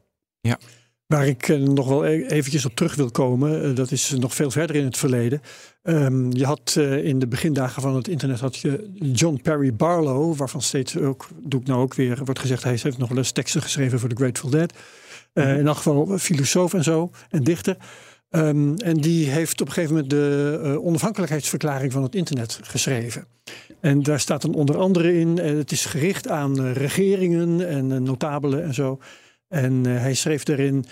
Waar 1.07 1.27
ik 1.27 1.47
eh, 1.47 1.59
nog 1.59 1.87
wel 1.87 2.05
e- 2.05 2.25
eventjes 2.25 2.65
op 2.65 2.75
terug 2.75 2.95
wil 2.95 3.11
komen, 3.11 3.63
eh, 3.63 3.75
dat 3.75 3.91
is 3.91 4.09
nog 4.09 4.35
veel 4.35 4.51
verder 4.51 4.75
in 4.75 4.85
het 4.85 4.97
verleden. 4.97 5.41
Ehm, 5.83 6.31
je 6.31 6.45
had 6.45 6.75
eh, 6.77 7.05
in 7.05 7.19
de 7.19 7.27
begindagen 7.27 7.81
van 7.81 7.95
het 7.95 8.07
internet 8.07 8.39
had 8.39 8.57
je 8.57 8.91
John 9.13 9.39
Perry 9.43 9.73
Barlow, 9.73 10.35
waarvan 10.35 10.61
steeds 10.61 10.97
ook, 10.97 11.27
doe 11.43 11.61
ik 11.61 11.67
nou 11.67 11.81
ook 11.81 11.93
weer, 11.93 12.21
wordt 12.25 12.39
gezegd, 12.39 12.63
hij 12.63 12.77
heeft 12.81 12.97
nog 12.97 13.09
wel 13.09 13.17
eens 13.17 13.31
teksten 13.31 13.61
geschreven 13.61 13.99
voor 13.99 14.09
The 14.09 14.15
Grateful 14.15 14.49
Dead. 14.49 14.73
Eh, 15.33 15.57
in 15.57 15.67
elk 15.67 15.77
geval 15.77 16.17
filosoof 16.17 16.73
en 16.73 16.83
zo, 16.83 17.11
en 17.29 17.43
dichter. 17.43 17.77
Ehm, 18.29 18.75
en 18.75 18.97
die 18.97 19.29
heeft 19.29 19.61
op 19.61 19.67
een 19.67 19.73
gegeven 19.73 19.95
moment 19.95 20.11
de 20.11 20.59
eh, 20.63 20.85
onafhankelijkheidsverklaring 20.85 21.91
van 21.91 22.03
het 22.03 22.15
internet 22.15 22.59
geschreven. 22.63 23.27
En 23.79 24.03
daar 24.03 24.19
staat 24.19 24.41
dan 24.41 24.53
onder 24.53 24.77
andere 24.77 25.19
in, 25.19 25.39
eh, 25.39 25.55
het 25.57 25.71
is 25.71 25.85
gericht 25.85 26.27
aan 26.27 26.59
eh, 26.59 26.71
regeringen 26.73 27.67
en 27.67 28.03
notabelen 28.03 28.63
en 28.63 28.73
zo. 28.73 28.99
En 29.47 29.85
hij 29.85 30.13
schreef 30.13 30.43
daarin: 30.43 30.85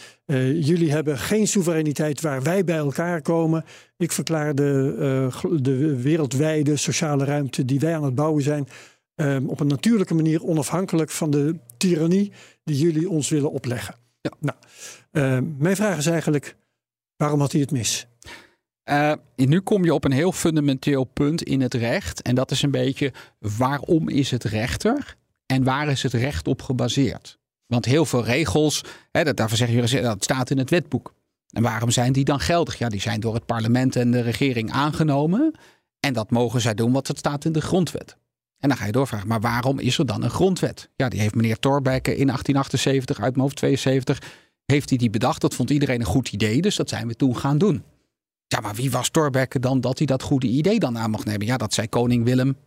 Jullie 0.59 0.91
hebben 0.91 1.17
geen 1.17 1.47
soevereiniteit 1.47 2.21
waar 2.21 2.43
wij 2.43 2.63
bij 2.63 2.77
elkaar 2.77 3.21
komen. 3.21 3.65
Ik 3.97 4.11
verklaar 4.11 4.55
de, 4.55 5.29
de 5.61 6.01
wereldwijde 6.01 6.75
sociale 6.75 7.25
ruimte 7.25 7.65
die 7.65 7.79
wij 7.79 7.95
aan 7.95 8.03
het 8.03 8.15
bouwen 8.15 8.43
zijn. 8.43 8.67
eh, 9.15 9.37
op 9.47 9.59
een 9.59 9.67
natuurlijke 9.67 10.13
manier 10.13 10.43
onafhankelijk 10.43 11.09
van 11.09 11.29
de 11.29 11.55
tirannie 11.77 12.31
die 12.63 12.77
jullie 12.77 13.09
ons 13.09 13.29
willen 13.29 13.51
opleggen. 13.51 13.95
Ja. 14.21 14.31
Nou, 14.39 14.57
eh, 15.11 15.47
mijn 15.57 15.75
vraag 15.75 15.97
is 15.97 16.05
eigenlijk: 16.05 16.55
waarom 17.17 17.39
had 17.39 17.51
hij 17.51 17.61
het 17.61 17.71
mis? 17.71 18.07
Eh, 18.83 19.11
nu 19.35 19.59
kom 19.59 19.83
je 19.83 19.93
op 19.93 20.03
een 20.03 20.11
heel 20.11 20.31
fundamenteel 20.31 21.03
punt 21.03 21.43
in 21.43 21.61
het 21.61 21.73
recht. 21.73 22.21
En 22.21 22.35
dat 22.35 22.51
is 22.51 22.61
een 22.61 22.71
beetje 22.71 23.13
waarom 23.39 24.09
is 24.09 24.31
het 24.31 24.43
rechter 24.43 25.15
en 25.45 25.63
waar 25.63 25.87
is 25.87 26.03
het 26.03 26.13
recht 26.13 26.47
op 26.47 26.61
gebaseerd? 26.61 27.37
Want 27.65 27.85
heel 27.85 28.05
veel 28.05 28.23
regels, 28.23 28.83
hè, 29.11 29.23
dat, 29.23 29.37
daarvan 29.37 29.57
zeggen 29.57 29.75
jullie 29.75 30.01
dat 30.01 30.23
staat 30.23 30.49
in 30.49 30.57
het 30.57 30.69
wetboek. 30.69 31.13
En 31.49 31.63
waarom 31.63 31.91
zijn 31.91 32.13
die 32.13 32.23
dan 32.23 32.39
geldig? 32.39 32.77
Ja, 32.77 32.89
die 32.89 33.01
zijn 33.01 33.19
door 33.19 33.33
het 33.33 33.45
parlement 33.45 33.95
en 33.95 34.11
de 34.11 34.21
regering 34.21 34.71
aangenomen. 34.71 35.53
En 35.99 36.13
dat 36.13 36.31
mogen 36.31 36.61
zij 36.61 36.73
doen 36.73 36.91
wat 36.91 37.07
het 37.07 37.17
staat 37.17 37.45
in 37.45 37.51
de 37.51 37.61
grondwet. 37.61 38.17
En 38.59 38.69
dan 38.69 38.77
ga 38.77 38.85
je 38.85 38.91
doorvragen, 38.91 39.27
maar 39.27 39.39
waarom 39.39 39.79
is 39.79 39.97
er 39.97 40.05
dan 40.05 40.23
een 40.23 40.29
grondwet? 40.29 40.89
Ja, 40.95 41.09
die 41.09 41.19
heeft 41.19 41.35
meneer 41.35 41.59
Thorbecke 41.59 42.15
in 42.15 42.27
1878, 42.27 43.19
uit 43.19 43.31
mijn 43.31 43.41
hoofd 43.41 43.55
72, 43.55 44.21
heeft 44.65 44.89
hij 44.89 44.97
die 44.97 45.09
bedacht. 45.09 45.41
Dat 45.41 45.55
vond 45.55 45.69
iedereen 45.69 45.99
een 45.99 46.05
goed 46.05 46.31
idee, 46.31 46.61
dus 46.61 46.75
dat 46.75 46.89
zijn 46.89 47.07
we 47.07 47.15
toen 47.15 47.37
gaan 47.37 47.57
doen. 47.57 47.83
Ja, 48.47 48.59
maar 48.59 48.75
wie 48.75 48.91
was 48.91 49.09
Thorbecke 49.09 49.59
dan 49.59 49.81
dat 49.81 49.97
hij 49.97 50.07
dat 50.07 50.21
goede 50.21 50.47
idee 50.47 50.79
dan 50.79 50.97
aan 50.97 51.09
mocht 51.09 51.25
nemen? 51.25 51.45
Ja, 51.45 51.57
dat 51.57 51.73
zei 51.73 51.87
koning 51.87 52.23
Willem 52.23 52.57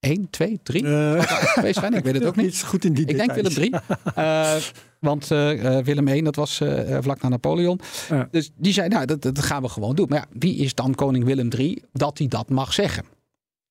1, 0.00 0.30
2, 0.30 0.60
3. 0.62 0.82
Uh, 0.82 1.22
zijn, 1.70 1.94
ik 1.94 2.04
weet 2.04 2.14
het 2.14 2.24
ook 2.30 2.36
niet. 2.36 2.62
Goed 2.62 2.84
in 2.84 2.92
die 2.92 3.06
ik 3.06 3.16
denk 3.16 3.32
Willem 3.32 3.52
3. 3.52 3.74
Uh, 4.18 4.54
want 4.98 5.30
uh, 5.30 5.78
Willem 5.78 6.08
1, 6.08 6.24
dat 6.24 6.36
was 6.36 6.56
vlak 7.00 7.22
na 7.22 7.28
Napoleon. 7.28 7.80
Dus 8.30 8.50
die 8.56 8.72
zei, 8.72 8.88
nou, 8.88 9.06
dat, 9.06 9.22
dat, 9.22 9.38
gaan 9.38 9.62
we 9.62 9.68
gewoon 9.68 9.94
doen. 9.94 10.06
Maar 10.08 10.18
ja, 10.18 10.38
wie 10.38 10.56
is 10.56 10.74
dan 10.74 10.94
koning 10.94 11.24
Willem 11.24 11.48
3 11.48 11.82
dat 11.92 12.18
hij 12.18 12.28
dat 12.28 12.48
mag 12.48 12.72
zeggen? 12.72 13.04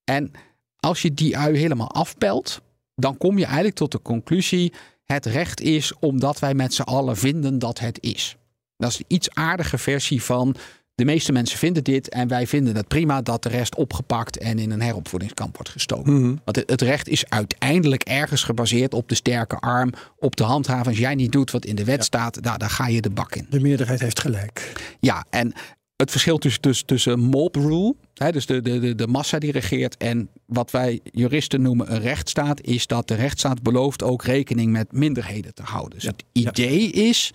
En 0.04 0.32
als 0.80 1.02
je 1.02 1.14
die 1.14 1.38
ui 1.38 1.58
helemaal 1.58 1.92
afpelt, 1.92 2.62
dan 2.96 3.18
kom 3.18 3.38
je 3.38 3.46
eigenlijk 3.46 3.76
tot 3.76 3.92
de 3.92 4.02
conclusie: 4.02 4.74
het 5.12 5.26
recht 5.26 5.62
is 5.62 5.94
omdat 6.00 6.40
wij 6.40 6.54
met 6.54 6.74
z'n 6.74 6.82
allen 6.82 7.18
vinden 7.18 7.60
dat 7.60 7.80
het 7.80 7.98
is. 8.02 8.36
Dat 8.78 8.90
is 8.90 8.98
een 8.98 9.06
iets 9.08 9.30
aardige 9.34 9.78
versie 9.78 10.24
van. 10.24 10.56
De 10.96 11.06
meeste 11.08 11.32
mensen 11.32 11.58
vinden 11.58 11.84
dit 11.84 12.10
en 12.10 12.28
wij 12.28 12.48
vinden 12.48 12.76
het 12.76 12.88
prima 12.88 13.22
dat 13.22 13.44
de 13.44 13.50
rest 13.50 13.76
opgepakt 13.76 14.38
en 14.38 14.60
in 14.60 14.72
een 14.72 14.82
heropvoedingskamp 14.82 15.56
wordt 15.56 15.70
gestoken. 15.72 16.14
Mhm. 16.14 16.36
Want 16.44 16.64
het 16.66 16.82
recht 16.82 17.08
is 17.08 17.30
uiteindelijk 17.30 18.04
ergens 18.04 18.44
gebaseerd 18.44 18.94
op 18.94 19.10
de 19.10 19.16
sterke 19.16 19.56
arm, 19.56 19.94
op 20.18 20.36
de 20.36 20.44
handhaving. 20.44 20.88
Als 20.88 20.98
jij 20.98 21.16
niet 21.16 21.32
doet 21.32 21.52
wat 21.52 21.66
in 21.66 21.76
de 21.76 21.84
wet 21.84 22.04
staat, 22.04 22.44
daar, 22.44 22.58
daar 22.58 22.70
ga 22.70 22.88
je 22.88 23.02
de 23.02 23.10
bak 23.10 23.36
in. 23.36 23.48
De 23.50 23.60
meerderheid 23.60 24.00
heeft 24.00 24.20
gelijk. 24.20 24.72
Ja, 25.00 25.26
en 25.30 25.54
het 26.02 26.12
verschil 26.12 26.38
tussen, 26.38 26.62
tussen, 26.62 26.86
tussen 26.86 27.20
mob 27.20 27.56
rule, 27.56 27.96
hè, 28.14 28.32
dus 28.32 28.46
de, 28.46 28.62
de, 28.62 28.80
de, 28.80 28.96
de 28.96 29.08
massa 29.08 29.40
die 29.40 29.52
regeert, 29.52 29.98
en 29.98 30.30
wat 30.46 30.72
wij 30.72 31.00
juristen 31.04 31.62
noemen 31.62 31.94
een 31.94 32.02
rechtsstaat, 32.02 32.62
is 32.62 32.88
dat 32.88 33.08
de 33.08 33.16
rechtsstaat 33.16 33.62
belooft 33.62 34.04
ook 34.04 34.24
rekening 34.24 34.72
met 34.72 34.92
minderheden 34.92 35.54
te 35.54 35.64
houden. 35.64 36.00
Dus 36.00 36.04
Ja, 36.04 36.10
het 36.10 36.24
idee 36.32 36.92
is, 36.92 37.32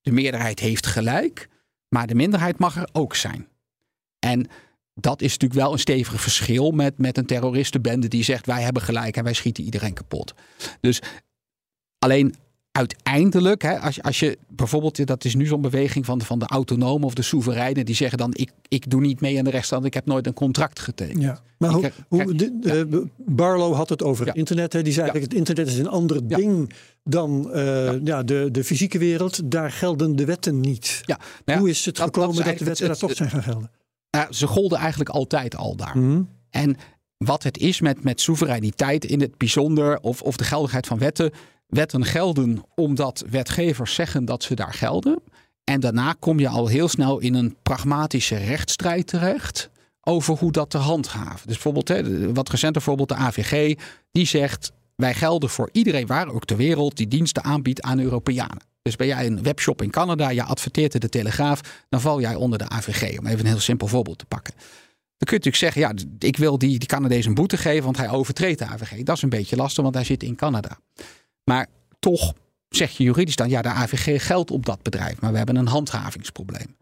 de 0.00 0.12
meerderheid 0.12 0.60
heeft 0.60 0.86
gelijk, 0.86 1.48
maar 1.88 2.06
de 2.06 2.14
minderheid 2.14 2.58
mag 2.58 2.76
er 2.76 2.88
ook 2.92 3.14
zijn. 3.14 3.48
En 4.18 4.48
dat 4.94 5.22
is 5.22 5.32
natuurlijk 5.32 5.60
wel 5.60 5.72
een 5.72 5.78
stevig 5.78 6.20
verschil 6.20 6.70
met, 6.70 6.98
met 6.98 7.18
een 7.18 7.26
terroristenbende 7.26 8.08
die 8.08 8.24
zegt 8.24 8.46
wij 8.46 8.62
hebben 8.62 8.82
gelijk 8.82 9.16
en 9.16 9.24
wij 9.24 9.34
schieten 9.34 9.64
iedereen 9.64 9.94
kapot. 9.94 10.34
Dus 10.80 11.02
alleen 11.98 12.34
uiteindelijk, 12.72 13.62
hè, 13.62 13.78
als, 13.80 13.94
je, 13.94 14.02
als 14.02 14.18
je 14.20 14.38
bijvoorbeeld, 14.48 15.06
dat 15.06 15.24
is 15.24 15.34
nu 15.34 15.46
zo'n 15.46 15.60
beweging 15.60 16.04
van 16.04 16.18
de, 16.18 16.24
van 16.24 16.38
de 16.38 16.46
autonomen 16.46 17.06
of 17.06 17.14
de 17.14 17.22
soevereinen, 17.22 17.84
die 17.84 17.94
zeggen 17.94 18.18
dan: 18.18 18.30
ik, 18.34 18.50
ik 18.68 18.90
doe 18.90 19.00
niet 19.00 19.20
mee 19.20 19.38
aan 19.38 19.44
de 19.44 19.50
rechtsstand, 19.50 19.84
ik 19.84 19.94
heb 19.94 20.06
nooit 20.06 20.26
een 20.26 20.32
contract 20.34 20.80
getekend. 20.80 21.22
Ja. 21.22 21.40
Maar 21.58 21.70
hoe, 21.70 21.80
krijg- 21.80 21.94
hoe, 22.08 22.34
de, 22.34 22.58
de- 22.60 23.06
Barlow 23.16 23.74
had 23.74 23.88
het 23.88 24.02
over 24.02 24.24
Ja. 24.24 24.30
het 24.30 24.38
internet. 24.38 24.72
Hè. 24.72 24.82
Die 24.82 24.92
zei 24.92 25.06
Ja. 25.06 25.12
eigenlijk, 25.12 25.40
het 25.40 25.48
internet 25.48 25.74
is 25.74 25.80
een 25.86 25.92
ander 25.92 26.20
Ja. 26.28 26.36
ding 26.36 26.72
dan 27.04 27.52
eh, 27.52 28.04
ja. 28.04 28.22
de, 28.22 28.48
de 28.52 28.64
fysieke 28.64 28.98
wereld. 28.98 29.50
Daar 29.50 29.70
gelden 29.72 30.16
de 30.16 30.24
wetten 30.24 30.60
niet. 30.60 31.00
Ja, 31.04 31.16
nou 31.16 31.28
ja, 31.44 31.58
hoe 31.58 31.68
is 31.68 31.84
het 31.84 31.96
dat- 31.96 32.04
gekomen 32.04 32.44
dat, 32.44 32.58
de 32.58 32.64
wetten 32.64 32.86
daar 32.86 32.96
toch 32.96 33.14
zijn 33.14 33.30
gaan 33.30 33.42
gelden? 33.42 33.70
nou, 34.10 34.32
ze 34.32 34.46
golden 34.46 34.78
eigenlijk 34.78 35.10
altijd 35.10 35.56
al 35.56 35.76
daar. 35.76 35.98
Mhm. 35.98 36.22
En 36.50 36.76
wat 37.16 37.42
het 37.42 37.58
is 37.58 37.80
met, 37.80 38.04
met 38.04 38.20
soevereiniteit 38.20 39.04
in 39.04 39.20
het 39.20 39.38
bijzonder, 39.38 39.98
of, 40.00 40.22
of 40.22 40.36
de 40.36 40.44
geldigheid 40.44 40.86
van 40.86 40.98
wetten. 40.98 41.30
Wetten 41.70 42.04
gelden 42.04 42.64
omdat 42.74 43.24
wetgevers 43.30 43.94
zeggen 43.94 44.24
dat 44.24 44.42
ze 44.42 44.54
daar 44.54 44.74
gelden. 44.74 45.22
En 45.64 45.80
daarna 45.80 46.14
kom 46.18 46.38
je 46.38 46.48
al 46.48 46.66
heel 46.66 46.88
snel 46.88 47.18
in 47.18 47.34
een 47.34 47.56
pragmatische 47.62 48.36
rechtsstrijd 48.36 49.06
terecht 49.06 49.70
over 50.00 50.36
hoe 50.36 50.52
dat 50.52 50.70
te 50.70 50.78
handhaven. 50.78 51.46
Dus 51.46 51.54
bijvoorbeeld, 51.54 51.88
hè, 51.88 52.32
wat 52.32 52.48
recenter 52.48 52.82
voorbeeld, 52.82 53.08
de 53.08 53.14
AVG, 53.14 53.74
die 54.12 54.26
zegt 54.26 54.72
wij 54.96 55.14
gelden 55.14 55.50
voor 55.50 55.68
iedereen 55.72 56.06
waar 56.06 56.28
ook 56.28 56.44
ter 56.44 56.56
wereld 56.56 56.96
die 56.96 57.08
diensten 57.08 57.44
aanbiedt 57.44 57.82
aan 57.82 58.00
Europeanen. 58.00 58.68
Dus 58.82 58.96
ben 58.96 59.06
jij 59.06 59.26
een 59.26 59.42
webshop 59.42 59.82
in 59.82 59.90
Canada, 59.90 60.28
je 60.28 60.42
adverteert 60.42 60.94
in 60.94 61.00
de 61.00 61.08
Telegraaf, 61.08 61.84
dan 61.88 62.00
val 62.00 62.20
jij 62.20 62.34
onder 62.34 62.58
de 62.58 62.68
AVG. 62.68 63.18
Om 63.18 63.26
even 63.26 63.40
een 63.40 63.46
heel 63.46 63.60
simpel 63.60 63.86
voorbeeld 63.86 64.18
te 64.18 64.24
pakken. 64.24 64.54
Dan 64.54 65.28
kun 65.28 65.38
je 65.38 65.44
natuurlijk 65.44 65.56
zeggen, 65.56 65.80
ja, 65.80 65.92
ik 66.18 66.36
wil 66.36 66.58
die, 66.58 66.78
die 66.78 66.88
Canadees 66.88 67.26
een 67.26 67.34
boete 67.34 67.56
geven, 67.56 67.84
want 67.84 67.96
hij 67.96 68.10
overtreedt 68.10 68.58
de 68.58 68.66
AVG. 68.66 69.02
Dat 69.02 69.16
is 69.16 69.22
een 69.22 69.28
beetje 69.28 69.56
lastig, 69.56 69.82
want 69.82 69.94
hij 69.94 70.04
zit 70.04 70.22
in 70.22 70.36
Canada. 70.36 70.78
Maar 71.50 71.66
toch 71.98 72.34
zeg 72.68 72.96
je 72.96 73.04
juridisch 73.04 73.36
dan, 73.36 73.48
ja, 73.48 73.62
de 73.62 73.68
AVG 73.68 74.26
geldt 74.26 74.50
op 74.50 74.66
dat 74.66 74.82
bedrijf, 74.82 75.20
maar 75.20 75.30
we 75.30 75.36
hebben 75.36 75.56
een 75.56 75.66
handhavingsprobleem. 75.66 76.76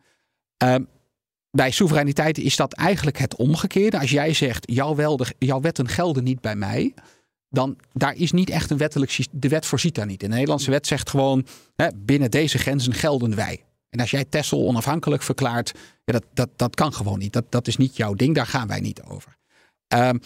Ehm, 0.57 0.83
bij 1.51 1.71
soevereiniteit 1.71 2.39
is 2.39 2.57
dat 2.57 2.73
eigenlijk 2.73 3.19
het 3.19 3.37
omgekeerde. 3.37 3.99
Als 3.99 4.11
jij 4.11 4.33
zegt, 4.33 4.71
jouw, 4.73 5.17
jouw 5.39 5.61
wetten 5.61 5.89
gelden 5.89 6.25
niet 6.25 6.41
bij 6.41 6.57
mij, 6.57 6.95
dan 7.49 7.77
daar 7.93 8.15
is 8.15 8.33
niet 8.33 8.51
echt 8.51 8.71
een 8.71 8.77
wettelijk. 8.77 9.19
De 9.31 9.49
wet 9.49 9.67
voorziet 9.67 9.95
daar 9.95 10.07
niet. 10.07 10.21
De 10.21 10.29
Nederlandse 10.29 10.71
wet 10.71 10.87
zegt 10.87 11.11
gewoon, 11.11 11.47
hè, 11.77 11.89
binnen 11.97 12.31
deze 12.31 12.59
grenzen 12.59 12.95
gelden 12.95 13.35
wij. 13.35 13.65
En 13.91 14.01
als 14.01 14.11
jij 14.11 14.25
Texel 14.25 14.67
onafhankelijk 14.67 15.23
verklaart, 15.23 15.73
ja, 16.05 16.13
dat, 16.13 16.25
dat, 16.35 16.49
dat 16.57 16.75
kan 16.75 16.93
gewoon 16.93 17.19
niet. 17.19 17.33
Dat, 17.33 17.45
dat 17.49 17.67
is 17.67 17.77
niet 17.77 17.97
jouw 17.97 18.15
ding, 18.15 18.35
daar 18.35 18.47
gaan 18.47 18.69
wij 18.69 18.81
niet 18.81 19.03
over. 19.03 19.37
Ehm, 19.87 20.19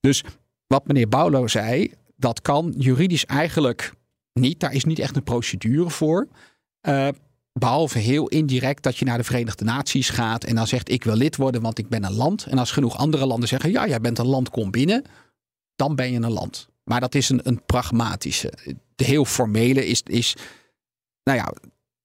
dus 0.00 0.24
wat 0.66 0.86
meneer 0.86 1.08
Bouwlo 1.08 1.46
zei, 1.46 1.92
dat 2.16 2.42
kan 2.42 2.74
juridisch 2.78 3.26
eigenlijk 3.26 3.92
niet. 4.32 4.60
Daar 4.60 4.72
is 4.72 4.84
niet 4.84 4.98
echt 4.98 5.16
een 5.16 5.22
procedure 5.22 5.90
voor. 5.90 6.28
Eh, 6.80 7.08
behalve 7.52 7.98
heel 7.98 8.28
indirect 8.28 8.82
dat 8.82 8.96
je 8.96 9.04
naar 9.04 9.18
de 9.18 9.24
Verenigde 9.24 9.64
Naties 9.64 10.08
gaat 10.08 10.44
en 10.44 10.54
dan 10.54 10.66
zegt 10.66 10.90
ik 10.90 11.04
wil 11.04 11.16
lid 11.16 11.36
worden, 11.36 11.62
want 11.62 11.78
ik 11.78 11.88
ben 11.88 12.04
een 12.04 12.14
land. 12.14 12.46
En 12.46 12.58
als 12.58 12.70
genoeg 12.70 12.96
andere 12.96 13.26
landen 13.26 13.48
zeggen 13.48 13.70
ja, 13.70 13.88
jij 13.88 14.00
bent 14.00 14.18
een 14.18 14.26
land, 14.26 14.50
kom 14.50 14.70
binnen, 14.70 15.04
dan 15.76 15.94
ben 15.94 16.12
je 16.12 16.20
een 16.20 16.32
land. 16.32 16.68
Maar 16.84 17.00
dat 17.00 17.14
is 17.14 17.28
een, 17.28 17.40
een 17.42 17.64
pragmatische. 17.64 18.52
De 18.94 19.04
heel 19.04 19.24
formele 19.24 19.86
is, 19.86 20.02
is 20.04 20.36
nou 21.22 21.38
ja, 21.38 21.52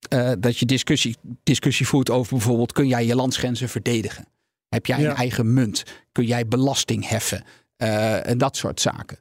eh, 0.09 0.31
dat 0.39 0.57
je 0.57 0.65
discussie, 0.65 1.15
discussie 1.43 1.87
voert 1.87 2.09
over 2.09 2.33
bijvoorbeeld 2.33 2.71
kun 2.71 2.87
jij 2.87 3.05
je 3.05 3.15
landsgrenzen 3.15 3.69
verdedigen? 3.69 4.27
Heb 4.69 4.85
jij 4.85 5.01
Ja. 5.01 5.09
een 5.09 5.15
eigen 5.15 5.53
munt? 5.53 5.83
Kun 6.11 6.25
jij 6.25 6.47
belasting 6.47 7.07
heffen? 7.07 7.43
Eh, 7.77 8.27
en 8.27 8.37
dat 8.37 8.57
soort 8.57 8.81
zaken. 8.81 9.17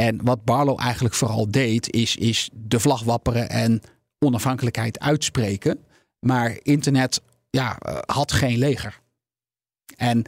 En 0.00 0.20
wat 0.24 0.44
Barlow 0.44 0.80
eigenlijk 0.80 1.14
vooral 1.14 1.50
deed, 1.50 1.90
is, 1.92 2.16
is 2.16 2.50
de 2.52 2.80
vlag 2.80 3.02
wapperen 3.02 3.48
en 3.50 3.80
onafhankelijkheid 4.18 4.98
uitspreken. 5.00 5.78
Maar 6.20 6.58
internet 6.62 7.22
ja, 7.50 7.78
eh, 7.78 7.98
had 8.06 8.32
geen 8.32 8.58
leger. 8.58 9.00
En 9.96 10.24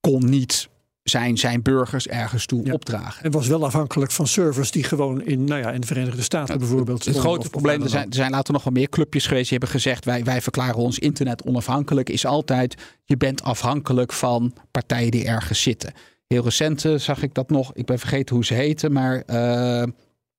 kon 0.00 0.24
niet 0.30 0.68
zijn, 1.02 1.38
zijn 1.38 1.62
burgers 1.62 2.06
ergens 2.06 2.46
toe 2.46 2.64
Ja. 2.66 2.72
opdragen. 2.72 3.24
En 3.24 3.30
was 3.30 3.46
wel 3.46 3.64
afhankelijk 3.64 4.10
van 4.10 4.26
servers 4.26 4.70
die 4.70 4.84
gewoon 4.84 5.22
in, 5.22 5.44
nou 5.44 5.60
ja, 5.60 5.70
in 5.72 5.80
de 5.80 5.86
Verenigde 5.86 6.22
Staten 6.22 6.58
bijvoorbeeld. 6.58 7.04
Het 7.04 7.14
stonden 7.14 7.22
grote 7.22 7.40
of- 7.46 7.50
probleem, 7.50 7.82
er 7.82 7.88
zijn, 7.88 8.08
er 8.08 8.14
zijn 8.14 8.30
later 8.30 8.52
nog 8.52 8.64
wel 8.64 8.72
meer 8.72 8.88
clubjes 8.88 9.26
geweest 9.26 9.48
die 9.48 9.58
hebben 9.58 9.80
gezegd: 9.80 10.04
wij, 10.04 10.24
wij 10.24 10.40
verklaren 10.42 10.76
ons 10.76 10.98
internet 10.98 11.42
onafhankelijk. 11.42 12.10
Is 12.10 12.26
altijd, 12.26 12.74
je 13.04 13.16
bent 13.16 13.42
afhankelijk 13.42 14.12
van 14.12 14.54
partijen 14.70 15.10
die 15.10 15.24
ergens 15.24 15.62
zitten. 15.62 15.92
Heel 16.28 16.42
recent 16.42 16.84
eh, 16.84 16.94
zag 16.94 17.22
ik 17.22 17.34
dat 17.34 17.50
nog, 17.50 17.74
ik 17.74 17.86
ben 17.86 17.98
vergeten 17.98 18.34
hoe 18.34 18.44
ze 18.44 18.54
heten, 18.54 18.92
maar 18.92 19.22
eh 19.26 19.86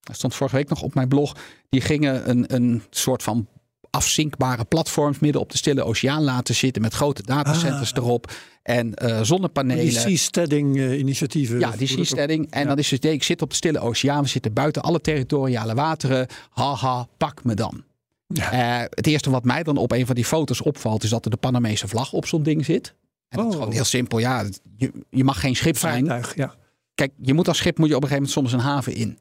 dat 0.10 0.18
stond 0.18 0.36
vorige 0.36 0.56
week 0.56 0.70
nog 0.70 0.82
op 0.82 0.94
mijn 0.94 1.08
blog. 1.08 1.36
Die 1.70 1.82
gingen 1.82 2.30
een, 2.30 2.56
een 2.56 2.84
soort 2.90 3.24
van 3.24 3.48
afzinkbare 3.90 4.66
platforms 4.66 5.20
midden 5.20 5.42
op 5.42 5.52
de 5.52 5.58
stille 5.58 5.84
oceaan 5.84 6.24
laten 6.24 6.56
zitten 6.56 6.82
met 6.82 6.94
grote 6.94 7.24
datacenters 7.24 7.94
erop 7.94 8.32
en 8.64 8.94
eh, 8.94 9.22
zonnepanelen. 9.22 9.84
Die 9.84 10.00
seasteading 10.00 10.92
initiatieven. 10.92 11.60
Ja, 11.60 11.72
die 11.72 11.88
seasteading. 11.88 12.52
En 12.52 12.62
ja. 12.62 12.68
dan 12.68 12.78
is 12.78 12.92
het 12.92 13.04
idee, 13.04 13.14
ik 13.14 13.24
zit 13.24 13.42
op 13.42 13.50
de 13.50 13.56
stille 13.56 13.80
oceaan. 13.80 14.24
We 14.24 14.30
zitten 14.30 14.54
buiten 14.54 14.82
alle 14.82 15.02
territoriale 15.02 15.74
wateren. 15.74 16.28
Haha, 16.50 17.08
pak 17.18 17.44
me 17.44 17.54
dan. 17.54 17.84
Ja. 18.28 18.88
Het 18.90 19.08
eerste 19.08 19.30
wat 19.30 19.44
mij 19.44 19.64
dan 19.64 19.78
op 19.78 19.92
een 19.92 20.06
van 20.06 20.16
die 20.16 20.26
foto's 20.26 20.62
opvalt... 20.62 21.04
is 21.04 21.10
dat 21.10 21.26
er 21.26 21.32
de 21.32 21.38
Panamese 21.38 21.88
vlag 21.88 22.14
op 22.14 22.26
zo'n 22.26 22.44
ding 22.44 22.66
zit. 22.66 22.94
En 23.30 23.38
dat 23.38 23.48
is 23.48 23.54
Oh. 23.54 23.60
gewoon 23.60 23.74
heel 23.74 23.84
simpel. 23.84 24.20
Ja, 24.20 24.46
je, 24.78 24.92
je 25.10 25.24
mag 25.24 25.40
geen 25.40 25.56
schip 25.56 25.78
zijn. 25.78 26.06
Vaartuig, 26.06 26.36
ja. 26.36 26.56
Kijk, 26.96 27.12
je 27.22 27.34
moet 27.34 27.48
als 27.48 27.58
schip 27.58 27.78
moet 27.78 27.90
je 27.90 27.96
op 27.96 28.04
een 28.04 28.08
gegeven 28.10 28.30
moment 28.32 28.52
soms 28.52 28.64
een 28.64 28.70
haven 28.72 28.94
in. 28.94 29.20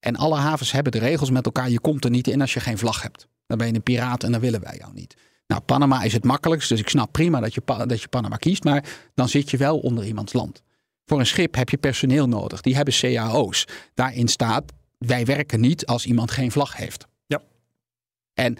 En 0.00 0.16
alle 0.16 0.36
havens 0.36 0.72
hebben 0.72 0.92
de 0.92 0.98
regels 0.98 1.30
met 1.30 1.44
elkaar. 1.44 1.70
Je 1.70 1.80
komt 1.80 2.04
er 2.04 2.10
niet 2.10 2.28
in 2.28 2.40
als 2.40 2.54
je 2.54 2.60
geen 2.60 2.78
vlag 2.78 3.02
hebt. 3.02 3.28
Dan 3.46 3.58
ben 3.58 3.66
je 3.66 3.74
een 3.74 3.82
piraat 3.82 4.22
en 4.22 4.32
dan 4.32 4.40
willen 4.40 4.60
wij 4.60 4.76
jou 4.78 4.92
niet. 4.94 5.16
Nou, 5.46 5.60
Panama 5.60 6.02
is 6.02 6.12
het 6.12 6.24
makkelijkst. 6.24 6.68
Dus 6.68 6.80
ik 6.80 6.88
snap 6.88 7.12
prima 7.12 7.40
dat 7.40 7.54
je, 7.54 7.62
dat 7.86 8.00
je 8.00 8.08
Panama 8.08 8.36
kiest. 8.36 8.64
Maar 8.64 8.84
dan 9.14 9.28
zit 9.28 9.50
je 9.50 9.56
wel 9.56 9.78
onder 9.78 10.04
iemands 10.06 10.32
land. 10.32 10.62
Voor 11.04 11.18
een 11.18 11.26
schip 11.26 11.54
heb 11.54 11.68
je 11.68 11.76
personeel 11.76 12.28
nodig. 12.28 12.60
Die 12.60 12.76
hebben 12.76 12.94
cao's. 12.94 13.64
Daarin 13.94 14.28
staat, 14.28 14.72
wij 14.98 15.24
werken 15.24 15.60
niet 15.60 15.86
als 15.86 16.06
iemand 16.06 16.30
geen 16.30 16.50
vlag 16.52 16.76
heeft. 16.76 17.06
Ja. 17.26 17.42
En 18.34 18.56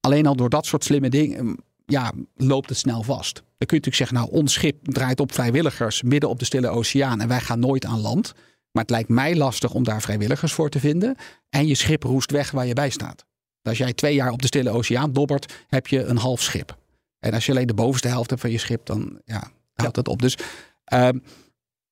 alleen 0.00 0.26
al 0.26 0.36
door 0.36 0.48
dat 0.48 0.66
soort 0.66 0.84
slimme 0.84 1.08
dingen 1.08 1.56
ja, 1.86 2.12
loopt 2.36 2.68
het 2.68 2.78
snel 2.78 3.02
vast. 3.02 3.34
Dan 3.34 3.42
kun 3.68 3.76
je 3.76 3.84
natuurlijk 3.84 3.96
zeggen, 3.96 4.16
nou, 4.16 4.30
ons 4.30 4.52
schip 4.52 4.92
draait 4.92 5.20
op 5.20 5.32
vrijwilligers 5.32 6.02
midden 6.02 6.28
op 6.28 6.38
de 6.38 6.44
Stille 6.44 6.68
Oceaan 6.68 7.20
en 7.20 7.28
wij 7.28 7.40
gaan 7.40 7.58
nooit 7.58 7.84
aan 7.84 8.00
land. 8.00 8.32
Maar 8.72 8.82
het 8.82 8.90
lijkt 8.90 9.08
mij 9.08 9.36
lastig 9.36 9.74
om 9.74 9.84
daar 9.84 10.02
vrijwilligers 10.02 10.52
voor 10.52 10.70
te 10.70 10.80
vinden. 10.80 11.16
En 11.48 11.66
je 11.66 11.74
schip 11.74 12.02
roest 12.02 12.30
weg 12.30 12.50
waar 12.50 12.66
je 12.66 12.74
bij 12.74 12.90
staat. 12.90 13.24
Als 13.62 13.78
jij 13.78 13.92
twee 13.92 14.14
jaar 14.14 14.30
op 14.30 14.40
de 14.40 14.46
Stille 14.46 14.70
Oceaan 14.70 15.12
dobbert, 15.12 15.64
heb 15.68 15.86
je 15.86 16.04
een 16.04 16.16
half 16.16 16.42
schip. 16.42 16.78
En 17.18 17.32
als 17.32 17.46
je 17.46 17.52
alleen 17.52 17.66
de 17.66 17.74
bovenste 17.74 18.08
helft 18.08 18.30
hebt 18.30 18.42
van 18.42 18.50
je 18.50 18.58
schip, 18.58 18.86
dan 18.86 19.20
ja, 19.24 19.50
houdt 19.74 19.96
het 19.96 20.08
op. 20.08 20.22
Dus 20.22 20.36
ehm, 20.84 21.18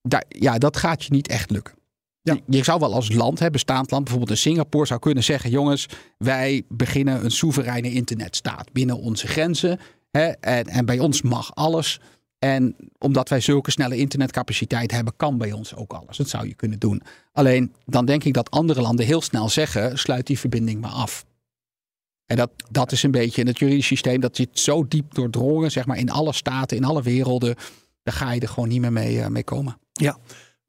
daar, 0.02 0.24
ja, 0.28 0.58
dat 0.58 0.76
gaat 0.76 1.04
je 1.04 1.12
niet 1.12 1.28
echt 1.28 1.50
lukken. 1.50 1.74
Ja. 2.22 2.38
Je, 2.46 2.64
zou 2.64 2.80
wel 2.80 2.94
als 2.94 3.12
land, 3.12 3.38
hè, 3.38 3.50
bestaand 3.50 3.90
land, 3.90 4.04
bijvoorbeeld 4.04 4.36
in 4.38 4.42
Singapore, 4.42 4.86
zou 4.86 5.00
kunnen 5.00 5.24
zeggen: 5.24 5.50
jongens, 5.50 5.86
wij 6.18 6.62
beginnen 6.68 7.24
een 7.24 7.30
soevereine 7.30 7.92
internetstaat 7.92 8.72
binnen 8.72 8.98
onze 8.98 9.26
grenzen. 9.26 9.80
Hè, 10.10 10.26
en, 10.26 10.64
en 10.66 10.84
bij 10.84 10.98
ons 10.98 11.22
mag 11.22 11.54
alles. 11.54 12.00
En 12.38 12.76
omdat 12.98 13.28
wij 13.28 13.40
zulke 13.40 13.70
snelle 13.70 13.96
internetcapaciteit 13.96 14.90
hebben, 14.90 15.16
kan 15.16 15.38
bij 15.38 15.52
ons 15.52 15.74
ook 15.74 15.92
alles. 15.92 16.16
Dat 16.16 16.28
zou 16.28 16.46
je 16.46 16.54
kunnen 16.54 16.78
doen. 16.78 17.02
Alleen 17.32 17.74
dan 17.86 18.06
denk 18.06 18.24
ik 18.24 18.34
dat 18.34 18.50
andere 18.50 18.80
landen 18.80 19.06
heel 19.06 19.20
snel 19.20 19.48
zeggen: 19.48 19.98
sluit 19.98 20.26
die 20.26 20.38
verbinding 20.38 20.80
maar 20.80 20.90
af. 20.90 21.24
En 22.26 22.36
dat, 22.36 22.50
dat 22.70 22.92
is 22.92 23.02
een 23.02 23.10
beetje 23.10 23.40
in 23.40 23.46
het 23.46 23.58
juridisch 23.58 23.86
systeem. 23.86 24.20
Dat 24.20 24.36
zit 24.36 24.58
zo 24.58 24.88
diep 24.88 25.14
doordrongen, 25.14 25.70
zeg 25.70 25.86
maar, 25.86 25.98
in 25.98 26.10
alle 26.10 26.32
staten, 26.32 26.76
in 26.76 26.84
alle 26.84 27.02
werelden. 27.02 27.54
Daar 28.02 28.14
ga 28.14 28.32
je 28.32 28.40
er 28.40 28.48
gewoon 28.48 28.68
niet 28.68 28.80
meer 28.80 28.92
mee, 28.92 29.20
eh, 29.20 29.28
mee 29.28 29.44
komen. 29.44 29.78
Ja. 29.92 30.18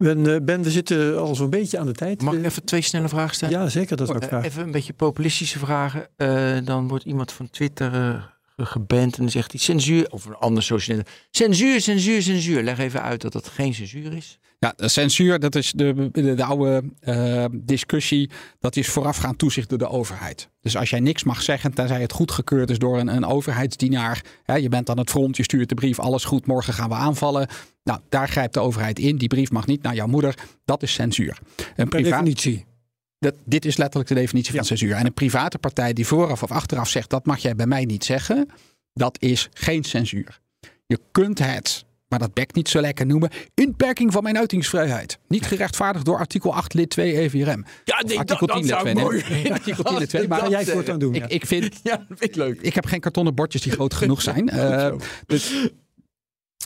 Ben, 0.01 0.33
eh, 0.33 0.41
ben, 0.41 0.61
we 0.61 0.71
zitten 0.71 1.19
al 1.19 1.35
zo'n 1.35 1.49
beetje 1.49 1.79
aan 1.79 1.85
de 1.85 1.91
tijd. 1.93 2.21
Mag 2.21 2.33
ik 2.33 2.39
Eh, 2.39 2.45
even 2.45 2.63
twee 2.65 2.81
snelle 2.81 3.09
vragen 3.09 3.35
stellen? 3.35 3.59
Ja, 3.59 3.69
zeker. 3.69 3.97
Dat 3.97 4.09
is 4.09 4.15
ook 4.15 4.21
Eh, 4.21 4.27
graag. 4.27 4.43
even 4.45 4.63
een 4.63 4.71
beetje 4.71 4.93
populistische 4.93 5.59
vragen. 5.59 6.07
Eh, 6.17 6.57
dan 6.63 6.87
wordt 6.87 7.05
iemand 7.05 7.31
van 7.31 7.49
Twitter 7.49 7.93
eh, 7.93 8.23
geband 8.65 9.15
en 9.15 9.21
dan 9.21 9.31
zegt 9.31 9.51
hij 9.51 9.59
censuur. 9.59 10.11
Of 10.11 10.25
een 10.25 10.35
ander 10.35 10.63
social 10.63 10.97
netwerk. 10.97 11.27
Censuur, 11.31 11.81
censuur, 11.81 12.21
censuur. 12.21 12.63
Leg 12.63 12.77
even 12.77 13.01
uit 13.01 13.21
dat 13.21 13.31
dat 13.31 13.47
geen 13.47 13.73
censuur 13.73 14.13
is. 14.13 14.39
Ja, 14.59 14.73
de 14.75 14.87
censuur, 14.87 15.39
dat 15.39 15.55
is 15.55 15.71
de, 15.71 16.09
de, 16.11 16.33
de 16.33 16.43
oude 16.43 16.83
eh, 16.99 17.45
discussie. 17.51 18.29
Dat 18.59 18.75
is 18.75 18.87
voorafgaand 18.87 19.37
toezicht 19.37 19.69
door 19.69 19.77
de 19.77 19.89
overheid. 19.89 20.49
Dus 20.61 20.77
als 20.77 20.89
jij 20.89 20.99
niks 20.99 21.23
mag 21.23 21.41
zeggen, 21.41 21.73
tenzij 21.73 22.01
het 22.01 22.11
goedgekeurd 22.11 22.69
is 22.69 22.77
door 22.77 22.99
een, 22.99 23.07
een 23.07 23.25
overheidsdienaar. 23.25 24.21
Hè, 24.43 24.55
je 24.55 24.69
bent 24.69 24.89
aan 24.89 24.97
het 24.97 25.09
front, 25.09 25.37
je 25.37 25.43
stuurt 25.43 25.69
de 25.69 25.75
brief, 25.75 25.99
alles 25.99 26.23
goed, 26.23 26.45
morgen 26.45 26.73
gaan 26.73 26.89
we 26.89 26.95
aanvallen. 26.95 27.47
Nou, 27.83 27.99
daar 28.09 28.27
grijpt 28.27 28.53
de 28.53 28.59
overheid 28.59 28.99
in. 28.99 29.17
Die 29.17 29.27
brief 29.27 29.51
mag 29.51 29.65
niet 29.65 29.81
naar 29.81 29.95
jouw 29.95 30.07
moeder. 30.07 30.35
Dat 30.65 30.83
is 30.83 30.93
censuur. 30.93 31.37
Een 31.75 31.89
Per 31.89 32.03
definitie. 32.03 32.65
Dat, 33.21 33.33
dit 33.43 33.65
is 33.65 33.77
letterlijk 33.77 34.09
de 34.09 34.15
definitie 34.15 34.51
van 34.51 34.59
Ja. 34.59 34.65
censuur. 34.65 34.95
En 34.95 35.05
een 35.05 35.13
private 35.13 35.57
partij 35.57 35.93
die 35.93 36.07
vooraf 36.07 36.43
of 36.43 36.51
achteraf 36.51 36.89
zegt: 36.89 37.09
dat 37.09 37.25
mag 37.25 37.37
jij 37.39 37.55
bij 37.55 37.65
mij 37.67 37.85
niet 37.85 38.03
zeggen, 38.05 38.47
dat 38.93 39.17
is 39.21 39.49
geen 39.53 39.83
censuur. 39.83 40.39
Je 40.85 40.99
kunt 41.11 41.39
het, 41.39 41.85
maar 42.07 42.19
dat 42.19 42.33
bek 42.33 42.53
niet 42.53 42.69
zo 42.69 42.81
lekker 42.81 43.05
noemen, 43.05 43.29
inperking 43.53 44.11
van 44.11 44.23
mijn 44.23 44.37
uitingsvrijheid. 44.37 45.17
Niet 45.27 45.45
gerechtvaardigd 45.45 46.05
door 46.05 46.17
artikel 46.17 46.53
8 46.55 46.73
lid 46.73 46.89
2 46.89 47.17
EVRM. 47.17 47.65
Ja, 47.83 47.95
artikel 48.17 48.47
10 48.47 48.65
lid 48.65 48.79
2. 48.79 48.93
nee. 48.93 49.51
Artikel 49.51 49.83
10 49.83 49.97
lid 49.97 50.09
2. 50.09 50.27
Maar 50.27 50.49
jij 50.49 50.65
voortaan 50.65 50.99
doen. 50.99 51.13
ik, 51.15 51.21
ja. 51.21 51.27
ik 51.29 51.45
vind 51.45 51.79
Ja, 51.83 51.95
dat 51.97 52.05
vind 52.07 52.23
ik 52.23 52.35
leuk. 52.35 52.61
ik 52.61 52.73
heb 52.75 52.85
geen 52.85 52.99
kartonnen 52.99 53.35
bordjes 53.35 53.61
die 53.61 53.71
groot 53.71 53.93
genoeg 53.93 54.21
zijn. 54.21 54.49
Eh, 54.59 54.93
dus 55.25 55.69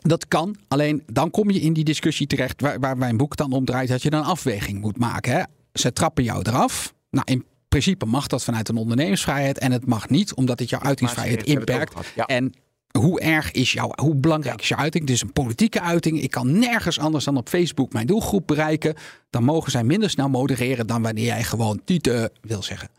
dat 0.01 0.27
kan. 0.27 0.55
Alleen 0.67 1.03
dan 1.11 1.31
kom 1.31 1.49
je 1.49 1.59
in 1.59 1.73
die 1.73 1.83
discussie 1.83 2.27
terecht 2.27 2.61
waar, 2.61 2.79
waar 2.79 2.97
mijn 2.97 3.17
boek 3.17 3.35
dan 3.35 3.51
om 3.51 3.65
draait. 3.65 3.89
Dat 3.89 4.01
je 4.01 4.09
dan 4.09 4.23
afweging 4.23 4.81
moet 4.81 4.97
maken. 4.97 5.31
Hè? 5.31 5.43
Ze 5.79 5.93
trappen 5.93 6.23
jou 6.23 6.41
eraf. 6.43 6.93
Nou, 7.09 7.25
in 7.31 7.45
principe 7.67 8.05
mag 8.05 8.27
dat 8.27 8.43
vanuit 8.43 8.69
een 8.69 8.77
ondernemingsvrijheid. 8.77 9.57
En 9.59 9.71
het 9.71 9.85
mag 9.85 10.09
niet 10.09 10.33
omdat 10.33 10.59
het 10.59 10.69
jouw 10.69 10.79
uitingsvrijheid 10.79 11.43
inperkt. 11.43 11.93
ja. 12.15 12.25
En 12.25 12.53
hoe 12.99 13.19
erg 13.19 13.51
is 13.51 13.71
jouw, 13.71 13.91
hoe 13.95 14.15
belangrijk 14.15 14.61
is 14.61 14.67
jouw 14.67 14.79
uiting? 14.79 15.03
Het 15.03 15.13
is 15.13 15.21
een 15.21 15.33
politieke 15.33 15.81
uiting. 15.81 16.21
Ik 16.21 16.31
kan 16.31 16.59
nergens 16.59 16.99
anders 16.99 17.25
dan 17.25 17.37
op 17.37 17.49
Facebook 17.49 17.93
mijn 17.93 18.07
doelgroep 18.07 18.47
bereiken. 18.47 18.95
Dan 19.29 19.43
mogen 19.43 19.71
zij 19.71 19.83
minder 19.83 20.09
snel 20.09 20.29
modereren 20.29 20.87
dan 20.87 21.01
wanneer 21.01 21.25
jij 21.25 21.43
gewoon 21.43 21.81
tieten 21.83 22.31
wil 22.41 22.63
zeggen. 22.63 22.89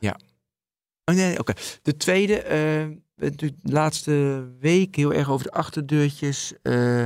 Oh, 1.04 1.14
nee, 1.14 1.38
oké. 1.38 1.52
De 1.82 1.96
tweede, 1.96 2.42
eh, 2.42 3.30
de 3.36 3.52
laatste 3.62 4.44
week 4.60 4.96
heel 4.96 5.12
erg 5.12 5.30
over 5.30 5.44
de 5.44 5.52
achterdeurtjes. 5.52 6.52
Eh 6.62 7.04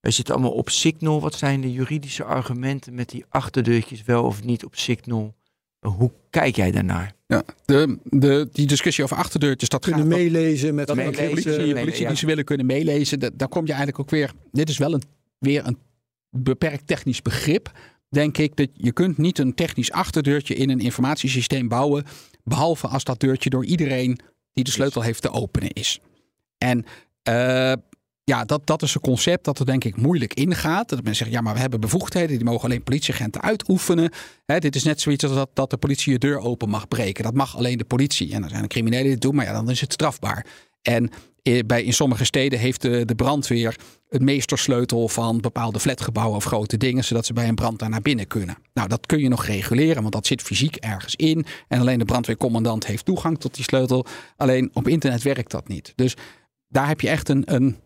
wij 0.00 0.10
zitten 0.10 0.34
allemaal 0.34 0.52
op 0.52 0.70
Signal. 0.70 1.20
Wat 1.20 1.34
zijn 1.34 1.60
de 1.60 1.72
juridische 1.72 2.24
argumenten 2.24 2.94
met 2.94 3.08
die 3.08 3.24
achterdeurtjes 3.28 4.02
wel 4.02 4.24
of 4.24 4.44
niet 4.44 4.64
op 4.64 4.76
Signal? 4.76 5.34
Hoe 5.80 6.12
kijk 6.30 6.56
jij 6.56 6.70
daarnaar? 6.70 7.12
Ja, 7.26 7.42
de, 7.64 7.98
de, 8.04 8.48
die 8.52 8.66
discussie 8.66 9.04
over 9.04 9.16
achterdeurtjes, 9.16 9.68
dat 9.68 9.82
Kunnen 9.84 10.00
gaat 10.00 10.08
meelezen 10.08 10.74
met 10.74 10.86
Dat 10.86 10.96
politie, 10.96 11.50
nee, 11.56 11.74
politie 11.74 12.02
ja. 12.02 12.08
die 12.08 12.16
ze 12.16 12.26
willen 12.26 12.44
kunnen 12.44 12.66
meelezen. 12.66 13.18
Da- 13.18 13.30
Daar 13.34 13.48
kom 13.48 13.62
je 13.62 13.72
eigenlijk 13.72 14.00
ook 14.00 14.10
weer. 14.10 14.32
Dit 14.52 14.68
is 14.68 14.78
wel 14.78 14.94
een, 14.94 15.02
weer 15.38 15.66
een 15.66 15.78
beperkt 16.30 16.86
technisch 16.86 17.22
begrip. 17.22 17.72
Denk 18.08 18.38
ik 18.38 18.56
dat 18.56 18.68
je 18.74 18.92
kunt 18.92 19.18
niet 19.18 19.38
een 19.38 19.54
technisch 19.54 19.92
achterdeurtje 19.92 20.54
in 20.54 20.70
een 20.70 20.80
informatiesysteem 20.80 21.68
bouwen. 21.68 22.04
Behalve 22.44 22.86
als 22.86 23.04
dat 23.04 23.20
deurtje 23.20 23.50
door 23.50 23.64
iedereen 23.64 24.18
die 24.52 24.64
de 24.64 24.70
sleutel 24.70 25.02
heeft 25.02 25.22
te 25.22 25.30
openen 25.30 25.72
is. 25.72 26.00
En 26.58 26.84
eh, 27.22 27.72
ja, 28.28 28.44
dat, 28.44 28.66
dat 28.66 28.82
is 28.82 28.94
een 28.94 29.00
concept 29.00 29.44
dat 29.44 29.58
er 29.58 29.66
denk 29.66 29.84
ik 29.84 29.96
moeilijk 29.96 30.34
ingaat. 30.34 30.88
Dat 30.88 30.98
mensen 30.98 31.16
zeggen, 31.16 31.36
ja, 31.36 31.42
maar 31.42 31.54
we 31.54 31.60
hebben 31.60 31.80
bevoegdheden. 31.80 32.36
Die 32.36 32.44
mogen 32.44 32.64
alleen 32.64 32.82
politieagenten 32.82 33.42
uitoefenen. 33.42 34.10
Dit 34.46 34.76
is 34.76 34.84
net 34.84 35.00
zoiets 35.00 35.24
als 35.24 35.34
dat, 35.34 35.50
dat 35.52 35.70
de 35.70 35.76
politie 35.76 36.12
je 36.12 36.18
deur 36.18 36.38
open 36.38 36.68
mag 36.68 36.88
breken. 36.88 37.24
Dat 37.24 37.34
mag 37.34 37.56
alleen 37.56 37.78
de 37.78 37.84
politie. 37.84 38.32
En 38.32 38.40
dan 38.40 38.50
zijn 38.50 38.62
er 38.62 38.68
criminelen 38.68 39.04
die 39.04 39.12
het 39.12 39.20
doen, 39.20 39.34
maar 39.34 39.44
ja, 39.44 39.52
dan 39.52 39.70
is 39.70 39.80
het 39.80 39.92
strafbaar. 39.92 40.46
En 40.82 41.10
eh, 41.42 41.60
bij, 41.66 41.82
in 41.82 41.92
sommige 41.92 42.24
steden 42.24 42.58
heeft 42.58 42.82
de, 42.82 43.04
de 43.04 43.14
brandweer 43.14 43.76
het 44.08 44.22
meestersleutel 44.22 45.08
van 45.08 45.40
bepaalde 45.40 45.80
flatgebouwen 45.80 46.36
of 46.36 46.44
grote 46.44 46.76
dingen, 46.76 47.04
zodat 47.04 47.26
ze 47.26 47.32
bij 47.32 47.48
een 47.48 47.54
brand 47.54 47.78
daar 47.78 47.90
naar 47.90 48.02
binnen 48.02 48.26
kunnen. 48.26 48.56
Nou, 48.72 48.88
dat 48.88 49.06
kun 49.06 49.18
je 49.18 49.28
nog 49.28 49.44
reguleren, 49.44 50.02
want 50.02 50.14
dat 50.14 50.26
zit 50.26 50.42
fysiek 50.42 50.76
ergens 50.76 51.14
in. 51.14 51.46
En 51.68 51.80
alleen 51.80 51.98
de 51.98 52.04
brandweercommandant 52.04 52.86
heeft 52.86 53.04
toegang 53.04 53.38
tot 53.38 53.54
die 53.54 53.64
sleutel. 53.64 54.06
Alleen 54.36 54.70
op 54.72 54.88
internet 54.88 55.22
werkt 55.22 55.50
dat 55.50 55.68
niet. 55.68 55.92
Dus 55.94 56.14
daar 56.68 56.88
heb 56.88 57.00
je 57.00 57.08
echt 57.08 57.28
een, 57.28 57.54
een 57.54 57.76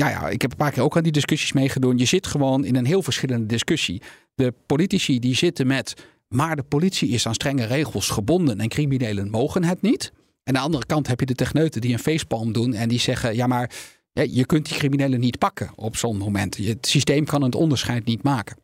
ja, 0.00 0.08
ja, 0.08 0.28
ik 0.28 0.42
heb 0.42 0.50
een 0.50 0.56
paar 0.56 0.72
keer 0.72 0.82
ook 0.82 0.96
aan 0.96 1.02
die 1.02 1.12
discussies 1.12 1.52
meegedaan. 1.52 1.98
Je 1.98 2.04
zit 2.04 2.26
gewoon 2.26 2.64
in 2.64 2.76
een 2.76 2.86
heel 2.86 3.02
verschillende 3.02 3.46
discussie. 3.46 4.02
De 4.34 4.54
politici 4.66 5.18
die 5.18 5.34
zitten 5.34 5.66
met, 5.66 5.94
maar 6.28 6.56
de 6.56 6.62
politie 6.62 7.08
is 7.08 7.26
aan 7.26 7.34
strenge 7.34 7.64
regels 7.64 8.08
gebonden 8.08 8.60
en 8.60 8.68
criminelen 8.68 9.30
mogen 9.30 9.64
het 9.64 9.82
niet. 9.82 10.12
En 10.14 10.22
aan 10.44 10.52
de 10.52 10.58
andere 10.60 10.86
kant 10.86 11.06
heb 11.06 11.20
je 11.20 11.26
de 11.26 11.34
techneuten 11.34 11.80
die 11.80 11.92
een 11.92 11.98
facepalm 11.98 12.52
doen 12.52 12.74
en 12.74 12.88
die 12.88 12.98
zeggen, 12.98 13.34
ja 13.34 13.46
maar 13.46 13.70
je 14.12 14.46
kunt 14.46 14.68
die 14.68 14.78
criminelen 14.78 15.20
niet 15.20 15.38
pakken 15.38 15.70
op 15.74 15.96
zo'n 15.96 16.16
moment. 16.16 16.56
Het 16.56 16.86
systeem 16.86 17.24
kan 17.24 17.42
het 17.42 17.54
onderscheid 17.54 18.04
niet 18.04 18.22
maken. 18.22 18.56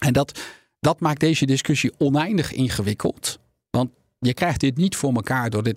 En 0.00 0.12
dat, 0.12 0.40
dat 0.80 1.00
maakt 1.00 1.20
deze 1.20 1.46
discussie 1.46 1.92
oneindig 1.98 2.52
ingewikkeld. 2.52 3.38
Want 3.70 3.90
je 4.18 4.34
krijgt 4.34 4.60
dit 4.60 4.76
niet 4.76 4.96
voor 4.96 5.14
elkaar 5.14 5.50
door 5.50 5.62
dit. 5.62 5.76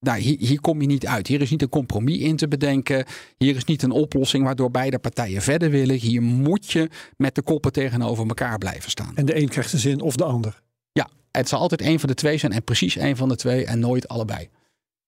Nou, 0.00 0.20
hier, 0.20 0.36
hier 0.38 0.60
kom 0.60 0.80
je 0.80 0.86
niet 0.86 1.06
uit. 1.06 1.26
Hier 1.26 1.40
is 1.40 1.50
niet 1.50 1.62
een 1.62 1.68
compromis 1.68 2.18
in 2.18 2.36
te 2.36 2.48
bedenken. 2.48 3.04
Hier 3.38 3.56
is 3.56 3.64
niet 3.64 3.82
een 3.82 3.90
oplossing 3.90 4.44
waardoor 4.44 4.70
beide 4.70 4.98
partijen 4.98 5.42
verder 5.42 5.70
willen. 5.70 5.96
Hier 5.96 6.22
moet 6.22 6.70
je 6.70 6.88
met 7.16 7.34
de 7.34 7.42
koppen 7.42 7.72
tegenover 7.72 8.26
elkaar 8.26 8.58
blijven 8.58 8.90
staan. 8.90 9.16
En 9.16 9.26
de 9.26 9.36
een 9.36 9.48
krijgt 9.48 9.70
de 9.70 9.78
zin 9.78 10.00
of 10.00 10.16
de 10.16 10.24
ander. 10.24 10.62
Ja, 10.92 11.08
het 11.30 11.48
zal 11.48 11.60
altijd 11.60 11.80
één 11.80 12.00
van 12.00 12.08
de 12.08 12.14
twee 12.14 12.38
zijn 12.38 12.52
en 12.52 12.64
precies 12.64 12.96
één 12.96 13.16
van 13.16 13.28
de 13.28 13.36
twee 13.36 13.64
en 13.64 13.78
nooit 13.78 14.08
allebei. 14.08 14.48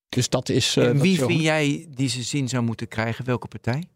Dus 0.09 0.29
dat 0.29 0.49
is. 0.49 0.77
eh, 0.77 0.89
en 0.89 1.01
wie 1.01 1.19
vind 1.19 1.43
jij 1.43 1.87
die 1.91 2.09
zijn 2.09 2.25
zin 2.25 2.49
zou 2.49 2.63
moeten 2.63 2.89
krijgen? 2.89 3.25
Welke 3.25 3.49
partij? 3.49 3.79
Dat 3.81 3.89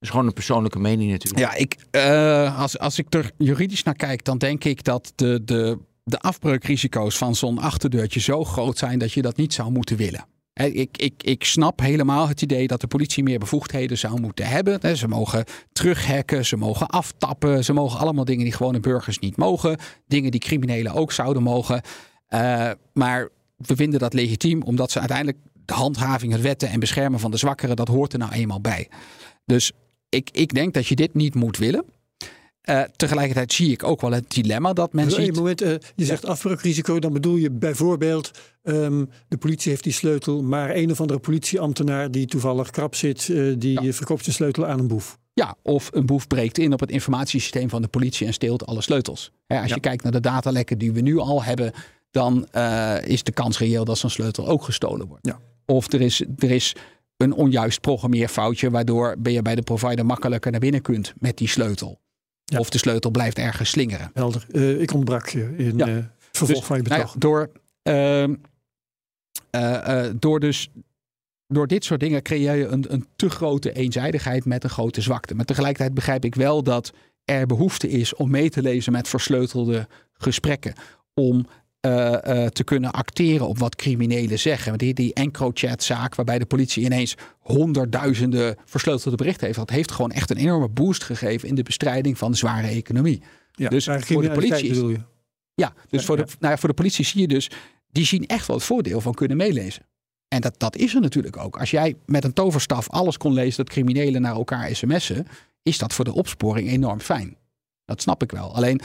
is 0.00 0.10
gewoon 0.10 0.26
een 0.26 0.32
persoonlijke 0.32 0.78
mening 0.78 1.10
natuurlijk. 1.10 1.40
Ja, 1.40 1.54
ik, 1.54 1.76
eh, 1.90 2.60
als, 2.60 2.78
als 2.78 2.98
ik 2.98 3.14
er 3.14 3.30
juridisch 3.38 3.82
naar 3.82 3.94
kijk, 3.96 4.24
dan 4.24 4.38
denk 4.38 4.64
ik 4.64 4.84
dat 4.84 5.12
de, 5.14 5.44
de, 5.44 5.78
de 6.08 6.18
afbreukrisico's 6.18 7.18
van 7.18 7.34
zo'n 7.34 7.58
achterdeurtje 7.58 8.20
zo 8.20 8.44
groot 8.44 8.78
zijn 8.78 8.98
dat 8.98 9.12
je 9.12 9.22
dat 9.22 9.36
niet 9.36 9.54
zou 9.54 9.70
moeten 9.70 9.96
willen. 9.96 10.26
Ik, 10.52 10.96
ik, 10.96 11.22
ik 11.22 11.44
snap 11.44 11.80
helemaal 11.80 12.28
het 12.28 12.42
idee 12.42 12.66
dat 12.66 12.80
de 12.80 12.86
politie 12.86 13.22
meer 13.22 13.38
bevoegdheden 13.38 13.98
zou 13.98 14.20
moeten 14.20 14.46
hebben. 14.46 14.96
Ze 14.96 15.08
mogen 15.08 15.44
terughacken, 15.72 16.46
ze 16.46 16.56
mogen 16.56 16.86
aftappen, 16.86 17.64
ze 17.64 17.72
mogen 17.72 17.98
allemaal 17.98 18.24
dingen 18.24 18.44
die 18.44 18.52
gewone 18.52 18.80
burgers 18.80 19.18
niet 19.18 19.36
mogen. 19.36 19.78
Dingen 20.06 20.30
die 20.30 20.40
criminelen 20.40 20.92
ook 20.92 21.12
zouden 21.12 21.42
mogen. 21.42 21.82
Eh, 22.26 22.70
maar 22.92 23.28
we 23.56 23.76
vinden 23.76 24.00
dat 24.00 24.14
legitiem, 24.14 24.62
omdat 24.62 24.90
ze 24.90 24.98
uiteindelijk 24.98 25.38
de 25.64 25.74
handhaving, 25.74 26.32
het 26.32 26.40
wetten 26.40 26.68
en 26.68 26.80
beschermen 26.80 27.20
van 27.20 27.30
de 27.30 27.36
zwakkeren, 27.36 27.76
dat 27.76 27.88
hoort 27.88 28.12
er 28.12 28.18
nou 28.18 28.32
eenmaal 28.32 28.60
bij. 28.60 28.88
Dus 29.44 29.72
ik, 30.08 30.30
ik 30.32 30.54
denk 30.54 30.74
dat 30.74 30.86
je 30.86 30.96
dit 30.96 31.14
niet 31.14 31.34
moet 31.34 31.56
willen. 31.56 31.84
Eh, 32.66 32.82
tegelijkertijd 32.96 33.52
zie 33.52 33.70
ik 33.70 33.82
ook 33.84 34.00
wel 34.00 34.10
het 34.12 34.30
dilemma 34.30 34.72
dat 34.72 34.92
men 34.92 35.04
Dus 35.04 35.14
één 35.16 35.26
ziet. 35.26 35.34
moment, 35.36 35.60
eh, 35.62 35.74
je 35.96 36.04
zegt 36.04 36.24
afbreukrisico, 36.26 36.98
dan 36.98 37.12
bedoel 37.12 37.36
je 37.36 37.50
bijvoorbeeld 37.50 38.30
ehm, 38.62 39.04
de 39.28 39.36
politie 39.36 39.70
heeft 39.70 39.82
die 39.84 39.92
sleutel, 39.92 40.42
maar 40.42 40.74
een 40.74 40.90
of 40.90 41.00
andere 41.00 41.18
politieambtenaar 41.18 42.10
die 42.10 42.26
toevallig 42.26 42.70
krap 42.70 42.94
zit, 42.94 43.28
eh, 43.30 43.54
die 43.58 43.82
Ja. 43.82 43.92
verkoopt 43.92 44.22
zijn 44.24 44.36
sleutel 44.36 44.66
aan 44.66 44.78
een 44.78 44.88
boef. 44.88 45.18
Ja, 45.34 45.54
of 45.62 45.90
een 45.92 46.06
boef 46.06 46.26
breekt 46.26 46.58
in 46.58 46.72
op 46.72 46.80
het 46.80 46.90
informatiesysteem 46.90 47.68
van 47.68 47.82
de 47.82 47.88
politie 47.88 48.26
en 48.26 48.32
steelt 48.32 48.66
alle 48.66 48.80
sleutels. 48.82 49.32
Hè, 49.46 49.58
als 49.60 49.68
Ja. 49.68 49.74
je 49.74 49.80
kijkt 49.80 50.02
naar 50.02 50.12
de 50.12 50.20
datalekken 50.20 50.78
die 50.78 50.92
we 50.92 51.00
nu 51.00 51.18
al 51.18 51.42
hebben, 51.44 51.72
dan 52.10 52.46
is 53.04 53.22
de 53.22 53.32
kans 53.32 53.58
reëel 53.58 53.84
dat 53.84 53.98
zo'n 53.98 54.10
sleutel 54.10 54.48
ook 54.48 54.62
gestolen 54.64 55.06
wordt. 55.06 55.26
Ja. 55.26 55.38
Of 55.66 55.92
er 55.92 56.00
is, 56.00 56.22
er 56.38 56.50
is 56.50 56.74
een 57.16 57.32
onjuist 57.32 57.80
programmeerfoutje, 57.80 58.70
waardoor 58.70 59.14
ben 59.18 59.32
je 59.32 59.42
bij 59.42 59.54
de 59.54 59.62
provider 59.62 60.06
makkelijker 60.06 60.50
naar 60.50 60.60
binnen 60.60 60.82
kunt 60.82 61.12
met 61.18 61.36
die 61.38 61.48
sleutel. 61.48 61.98
Ja. 62.52 62.58
Of 62.58 62.70
de 62.70 62.78
sleutel 62.78 63.10
blijft 63.10 63.38
ergens 63.38 63.70
slingeren. 63.70 64.10
Helder. 64.14 64.46
Eh, 64.52 64.80
ik 64.80 64.92
ontbrak 64.92 65.28
je 65.28 65.54
in 65.56 65.76
Ja. 65.78 65.86
eh, 65.86 65.96
vervolg 66.32 66.58
Dus, 66.58 66.66
van 66.66 66.76
je 66.76 66.82
nou 66.82 66.94
ja, 67.00 67.04
betoog. 67.06 67.18
door, 67.18 67.50
ehm, 67.82 68.34
eh, 69.50 70.04
door, 70.18 70.40
dus, 70.40 70.68
door 71.46 71.66
dit 71.66 71.84
soort 71.84 72.00
dingen 72.00 72.22
creëer 72.22 72.54
je 72.54 72.66
een, 72.66 72.84
een 72.92 73.06
te 73.16 73.30
grote 73.30 73.72
eenzijdigheid 73.72 74.44
met 74.44 74.64
een 74.64 74.70
grote 74.70 75.00
zwakte. 75.00 75.34
Maar 75.34 75.44
tegelijkertijd 75.44 75.94
begrijp 75.94 76.24
ik 76.24 76.34
wel 76.34 76.62
dat 76.62 76.92
er 77.24 77.46
behoefte 77.46 77.88
is 77.88 78.14
om 78.14 78.30
mee 78.30 78.50
te 78.50 78.62
lezen 78.62 78.92
met 78.92 79.08
versleutelde 79.08 79.88
gesprekken. 80.12 80.74
Om 81.14 81.46
te 82.52 82.64
kunnen 82.64 82.92
acteren 82.92 83.48
op 83.48 83.58
wat 83.58 83.76
criminelen 83.76 84.38
zeggen. 84.38 84.78
Die, 84.78 84.94
die 84.94 85.14
EncroChat-zaak, 85.14 86.14
waarbij 86.14 86.38
de 86.38 86.46
politie 86.46 86.84
ineens 86.84 87.14
honderdduizenden 87.38 88.56
versleutelde 88.64 89.16
berichten 89.16 89.46
heeft, 89.46 89.58
dat 89.58 89.70
heeft 89.70 89.90
gewoon 89.90 90.10
echt 90.10 90.30
een 90.30 90.36
enorme 90.36 90.68
boost 90.68 91.04
gegeven 91.04 91.48
in 91.48 91.54
de 91.54 91.62
bestrijding 91.62 92.18
van 92.18 92.30
de 92.30 92.36
zware 92.36 92.66
economie. 92.66 93.22
Ja, 93.52 93.68
dus 93.68 93.84
voor 93.84 94.22
de 94.22 94.30
politie 94.30 94.68
is-? 94.68 94.78
Ja, 95.54 95.74
dus 95.88 96.00
Ja, 96.00 96.06
voor, 96.06 96.16
de, 96.16 96.24
ja. 96.26 96.34
nou 96.38 96.52
ja, 96.52 96.58
voor 96.58 96.68
de 96.68 96.74
politie 96.74 97.04
zie 97.04 97.20
je 97.20 97.28
dus, 97.28 97.50
die 97.90 98.06
zien 98.06 98.26
echt 98.26 98.46
wel 98.46 98.56
het 98.56 98.64
voordeel 98.64 99.00
van 99.00 99.14
kunnen 99.14 99.36
meelezen. 99.36 99.86
En 100.28 100.40
dat, 100.40 100.54
dat 100.58 100.76
is 100.76 100.94
er 100.94 101.00
natuurlijk 101.00 101.36
ook. 101.36 101.58
Als 101.58 101.70
jij 101.70 101.94
met 102.06 102.24
een 102.24 102.32
toverstaf 102.32 102.90
alles 102.90 103.16
kon 103.16 103.32
lezen 103.32 103.64
dat 103.64 103.74
criminelen 103.74 104.22
naar 104.22 104.34
elkaar 104.34 104.74
sms'en, 104.74 105.26
is 105.62 105.78
dat 105.78 105.92
voor 105.92 106.04
de 106.04 106.14
opsporing 106.14 106.68
enorm 106.68 107.00
fijn. 107.00 107.36
Dat 107.84 108.02
snap 108.02 108.22
ik 108.22 108.32
wel. 108.32 108.54
Alleen 108.54 108.80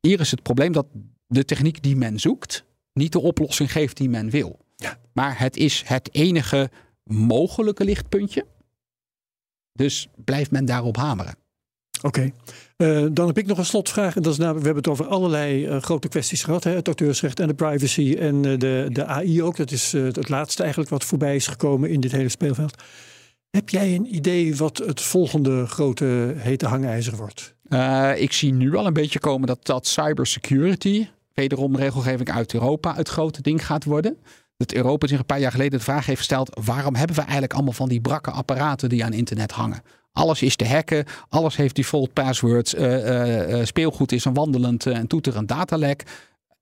hier 0.00 0.20
is 0.20 0.30
het 0.30 0.42
probleem 0.42 0.72
dat 0.72 0.86
de 1.32 1.44
techniek 1.44 1.82
die 1.82 1.96
men 1.96 2.20
zoekt 2.20 2.64
niet 2.92 3.12
de 3.12 3.20
oplossing 3.20 3.72
geeft 3.72 3.96
die 3.96 4.08
men 4.08 4.30
wil. 4.30 4.58
Ja. 4.76 4.98
Maar 5.12 5.38
het 5.38 5.56
is 5.56 5.82
het 5.86 6.08
enige 6.14 6.70
mogelijke 7.04 7.84
lichtpuntje. 7.84 8.46
Dus 9.72 10.08
blijft 10.24 10.50
men 10.50 10.64
daarop 10.64 10.96
hameren. 10.96 11.34
Oké. 12.02 12.32
Eh, 12.76 13.06
dan 13.12 13.26
heb 13.26 13.38
ik 13.38 13.46
nog 13.46 13.58
een 13.58 13.64
slotvraag. 13.64 14.16
En 14.16 14.22
dat 14.22 14.32
is 14.32 14.38
namelijk, 14.38 14.60
we 14.66 14.72
hebben 14.72 14.92
het 14.92 15.00
over 15.00 15.12
allerlei 15.12 15.66
eh, 15.66 15.82
grote 15.82 16.08
kwesties 16.08 16.44
gehad. 16.44 16.64
Hè? 16.64 16.70
Het 16.70 16.86
auteursrecht 16.86 17.40
en 17.40 17.48
de 17.48 17.54
privacy 17.54 18.16
en 18.18 18.44
eh, 18.44 18.58
de, 18.58 18.88
de 18.92 19.04
AI 19.04 19.42
ook. 19.42 19.56
Dat 19.56 19.70
is 19.70 19.92
het 19.92 20.28
laatste 20.28 20.60
eigenlijk 20.62 20.90
wat 20.90 21.04
voorbij 21.04 21.34
is 21.34 21.46
gekomen 21.46 21.90
in 21.90 22.00
dit 22.00 22.12
hele 22.12 22.28
speelveld. 22.28 22.82
Heb 23.50 23.68
jij 23.68 23.94
een 23.94 24.14
idee 24.14 24.56
wat 24.56 24.78
het 24.78 25.00
volgende 25.00 25.66
grote 25.66 26.34
hete 26.36 26.66
hangijzer 26.66 27.16
wordt? 27.16 27.54
Ik 28.20 28.32
zie 28.32 28.52
nu 28.52 28.76
al 28.76 28.86
een 28.86 28.92
beetje 28.92 29.18
komen 29.18 29.46
dat 29.46 29.66
dat 29.66 29.86
cybersecurity, 29.86 31.06
wederom 31.34 31.76
regelgeving 31.76 32.30
uit 32.30 32.54
Europa, 32.54 32.94
het 32.94 33.08
grote 33.08 33.42
ding 33.42 33.66
gaat 33.66 33.84
worden. 33.84 34.18
Dat 34.56 34.72
Europa 34.72 35.06
zich 35.06 35.18
een 35.18 35.26
paar 35.26 35.40
jaar 35.40 35.50
geleden 35.50 35.78
de 35.78 35.84
vraag 35.84 36.06
heeft 36.06 36.18
gesteld: 36.18 36.60
waarom 36.64 36.94
hebben 36.94 37.16
we 37.16 37.22
eigenlijk 37.22 37.52
allemaal 37.52 37.72
van 37.72 37.88
die 37.88 38.00
brakke 38.00 38.30
apparaten 38.30 38.88
die 38.88 39.04
aan 39.04 39.12
internet 39.12 39.52
hangen? 39.52 39.82
Alles 40.12 40.42
is 40.42 40.56
te 40.56 40.66
hacken, 40.66 41.04
alles 41.28 41.56
heeft 41.56 41.76
default 41.76 42.12
passwords, 42.12 42.74
eh, 42.74 42.94
eh, 42.94 43.60
eh, 43.60 43.66
speelgoed 43.66 44.12
is 44.12 44.24
een 44.24 44.34
wandelend 44.34 44.86
en 44.86 45.06
toeterend 45.06 45.48
datalek. 45.48 46.04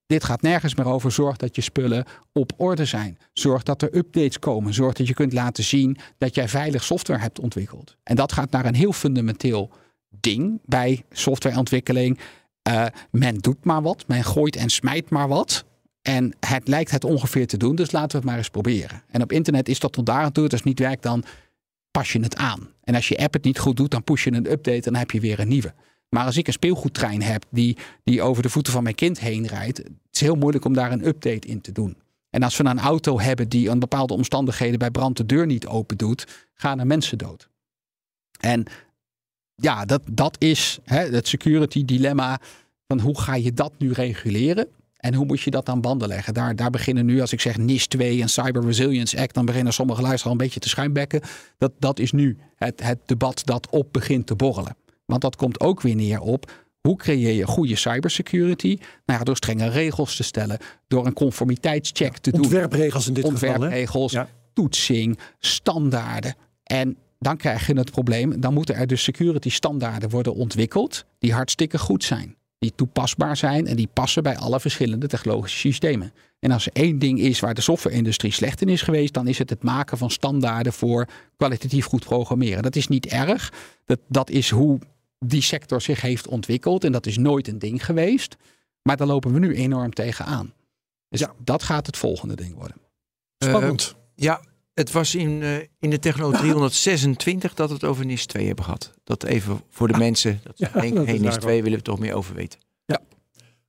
Dit 0.05 0.23
gaat 0.23 0.41
nergens 0.41 0.75
meer 0.75 0.85
over. 0.85 1.11
Zorg 1.11 1.37
dat 1.37 1.55
je 1.55 1.61
spullen 1.61 2.05
op 2.31 2.51
orde 2.57 2.85
zijn. 2.85 3.17
Zorg 3.33 3.63
dat 3.63 3.81
er 3.81 3.95
updates 3.95 4.39
komen. 4.39 4.73
Zorg 4.73 4.93
dat 4.93 5.07
je 5.07 5.13
kunt 5.13 5.33
laten 5.33 5.63
zien 5.63 5.97
dat 6.17 6.35
jij 6.35 6.47
veilig 6.47 6.83
software 6.83 7.19
hebt 7.19 7.39
ontwikkeld. 7.39 7.95
En 8.03 8.15
dat 8.15 8.31
gaat 8.31 8.51
naar 8.51 8.65
een 8.65 8.75
heel 8.75 8.93
fundamenteel 8.93 9.69
ding 10.09 10.59
bij 10.65 11.03
softwareontwikkeling. 11.11 12.19
Eh, 12.61 12.85
men 13.11 13.37
doet 13.37 13.65
maar 13.65 13.81
wat. 13.81 14.07
Men 14.07 14.23
gooit 14.23 14.55
en 14.55 14.69
smijt 14.69 15.09
maar 15.09 15.27
wat. 15.27 15.65
En 16.01 16.33
het 16.39 16.67
lijkt 16.67 16.91
het 16.91 17.03
ongeveer 17.03 17.47
te 17.47 17.57
doen. 17.57 17.75
Dus 17.75 17.91
laten 17.91 18.11
we 18.11 18.17
het 18.17 18.25
maar 18.25 18.37
eens 18.37 18.49
proberen. 18.49 19.03
En 19.07 19.21
op 19.21 19.31
internet 19.31 19.69
is 19.69 19.79
dat 19.79 19.93
tot 19.93 20.05
daar 20.05 20.23
aan 20.23 20.31
toe. 20.31 20.43
Als 20.43 20.53
het 20.53 20.63
niet 20.63 20.79
werkt, 20.79 21.03
dan 21.03 21.23
pas 21.91 22.11
je 22.11 22.19
het 22.19 22.35
aan. 22.35 22.69
En 22.83 22.95
als 22.95 23.07
je 23.07 23.17
app 23.17 23.33
het 23.33 23.43
niet 23.43 23.59
goed 23.59 23.77
doet, 23.77 23.91
dan 23.91 24.03
push 24.03 24.23
je 24.23 24.31
een 24.31 24.51
update 24.51 24.77
en 24.77 24.81
dan 24.81 24.95
heb 24.95 25.11
je 25.11 25.19
weer 25.19 25.39
een 25.39 25.47
nieuwe. 25.47 25.73
Maar 26.09 26.25
als 26.25 26.37
ik 26.37 26.47
een 26.47 26.53
speelgoedtrein 26.53 27.21
heb 27.21 27.45
die, 27.49 27.77
die 28.03 28.21
over 28.21 28.43
de 28.43 28.49
voeten 28.49 28.73
van 28.73 28.83
mijn 28.83 28.95
kind 28.95 29.19
heen 29.19 29.47
rijdt, 29.47 29.77
het 29.77 29.91
is 30.11 30.21
heel 30.21 30.35
moeilijk 30.35 30.65
om 30.65 30.73
daar 30.73 30.91
een 30.91 31.07
update 31.07 31.47
in 31.47 31.61
te 31.61 31.71
doen. 31.71 31.97
En 32.29 32.43
als 32.43 32.57
we 32.57 32.65
een 32.65 32.79
auto 32.79 33.19
hebben 33.19 33.49
die 33.49 33.71
aan 33.71 33.79
bepaalde 33.79 34.13
omstandigheden 34.13 34.79
bij 34.79 34.91
brand 34.91 35.17
de 35.17 35.25
deur 35.25 35.45
niet 35.45 35.67
open 35.67 35.97
doet, 35.97 36.27
gaan 36.53 36.79
er 36.79 36.87
mensen 36.87 37.17
dood. 37.17 37.49
En 38.39 38.65
ja, 39.61 39.85
dat, 39.85 40.01
dat 40.11 40.35
is 40.39 40.79
hè, 40.83 40.99
het 40.99 41.27
security 41.27 41.85
dilemma 41.85 42.39
van 42.87 42.99
hoe 42.99 43.21
ga 43.21 43.35
je 43.35 43.53
dat 43.53 43.71
nu 43.77 43.91
reguleren? 43.91 44.67
En 44.97 45.13
hoe 45.13 45.25
moet 45.25 45.41
je 45.41 45.51
dat 45.51 45.69
aan 45.69 45.81
banden 45.81 46.07
leggen? 46.07 46.33
Daar, 46.33 46.55
daar 46.55 46.69
beginnen 46.69 47.05
nu, 47.05 47.21
als 47.21 47.31
ik 47.31 47.41
zeg 47.41 47.57
NIS 47.57 47.87
2 47.87 48.21
en 48.21 48.29
Cyber 48.29 48.65
Resilience 48.65 49.19
Act, 49.19 49.33
dan 49.33 49.45
beginnen 49.45 49.73
sommige 49.73 50.01
luisteraars 50.01 50.25
al 50.25 50.31
een 50.31 50.45
beetje 50.45 50.59
te 50.59 50.69
schuimbekken. 50.69 51.21
Dat, 51.57 51.71
dat 51.79 51.99
is 51.99 52.11
nu 52.11 52.37
het, 52.55 52.83
het 52.83 52.99
debat 53.05 53.41
dat 53.45 53.67
op 53.69 53.87
begint 53.91 54.27
te 54.27 54.35
borrelen. 54.35 54.75
Want 55.05 55.21
dat 55.21 55.35
komt 55.35 55.59
ook 55.59 55.81
weer 55.81 55.95
neer 55.95 56.19
op 56.19 56.51
hoe 56.81 56.95
creëer 56.95 57.33
je 57.33 57.47
goede 57.47 57.75
cybersecurity? 57.75 58.77
Nou 59.05 59.19
ja, 59.19 59.25
door 59.25 59.35
strenge 59.35 59.69
regels 59.69 60.15
te 60.15 60.23
stellen, 60.23 60.57
door 60.87 61.05
een 61.05 61.13
conformiteitscheck 61.13 62.17
te 62.17 62.31
doen 62.31 62.41
Ontwerpregels 62.41 63.07
in 63.07 63.13
dit 63.13 63.25
geval. 63.25 63.49
Ontwerpregels, 63.49 64.15
toetsing, 64.53 65.19
standaarden. 65.39 66.35
En 66.63 66.97
dan 67.21 67.37
krijg 67.37 67.67
je 67.67 67.73
het 67.73 67.91
probleem, 67.91 68.41
dan 68.41 68.53
moeten 68.53 68.75
er 68.75 68.87
dus 68.87 69.03
security 69.03 69.49
standaarden 69.49 70.09
worden 70.09 70.33
ontwikkeld 70.33 71.05
die 71.19 71.33
hartstikke 71.33 71.77
goed 71.79 72.03
zijn. 72.03 72.35
Die 72.59 72.73
toepasbaar 72.75 73.37
zijn 73.37 73.67
en 73.67 73.75
die 73.75 73.89
passen 73.93 74.23
bij 74.23 74.37
alle 74.37 74.59
verschillende 74.59 75.07
technologische 75.07 75.57
systemen. 75.57 76.13
En 76.39 76.51
als 76.51 76.65
er 76.65 76.71
één 76.73 76.99
ding 76.99 77.19
is 77.19 77.39
waar 77.39 77.53
de 77.53 77.61
softwareindustrie 77.61 78.31
slecht 78.31 78.61
in 78.61 78.69
is 78.69 78.81
geweest, 78.81 79.13
dan 79.13 79.27
is 79.27 79.37
het 79.37 79.49
het 79.49 79.63
maken 79.63 79.97
van 79.97 80.09
standaarden 80.09 80.73
voor 80.73 81.07
kwalitatief 81.37 81.85
goed 81.85 82.03
programmeren. 82.05 82.63
Dat 82.63 82.75
is 82.75 82.87
niet 82.87 83.05
erg. 83.05 83.53
Dat, 83.85 83.99
dat 84.07 84.29
is 84.29 84.49
hoe 84.49 84.79
die 85.19 85.41
sector 85.41 85.81
zich 85.81 86.01
heeft 86.01 86.27
ontwikkeld 86.27 86.83
en 86.83 86.91
dat 86.91 87.05
is 87.05 87.17
nooit 87.17 87.47
een 87.47 87.59
ding 87.59 87.85
geweest. 87.85 88.35
Maar 88.81 88.97
daar 88.97 89.07
lopen 89.07 89.33
we 89.33 89.39
nu 89.39 89.55
enorm 89.55 89.93
tegenaan. 89.93 90.53
Dus 91.09 91.19
Ja. 91.19 91.33
dat 91.43 91.63
gaat 91.63 91.85
het 91.85 91.97
volgende 91.97 92.35
ding 92.35 92.55
worden. 92.55 92.77
Spannend. 93.37 93.95
Ja, 94.15 94.41
het 94.73 94.91
was 94.91 95.15
in, 95.15 95.41
eh, 95.41 95.55
in 95.79 95.89
de 95.89 95.99
Techno 95.99 96.31
326 96.41 97.53
dat 97.53 97.67
we 97.67 97.73
het 97.73 97.83
over 97.83 98.05
NIS 98.05 98.25
2 98.25 98.47
hebben 98.47 98.63
gehad. 98.65 98.93
Dat 99.03 99.23
even 99.23 99.61
voor 99.69 99.87
de 99.87 99.97
mensen. 99.97 100.39
Dat 100.43 100.57
ze 100.57 100.65
Ja, 100.73 100.79
denken, 100.81 100.95
dat 100.95 101.05
hey, 101.05 101.15
is 101.15 101.21
NIS 101.21 101.29
waar 101.29 101.39
2 101.39 101.63
willen 101.63 101.77
we 101.77 101.83
toch 101.83 101.99
meer 101.99 102.13
over 102.13 102.35
weten. 102.35 102.59
Ja. 102.85 102.99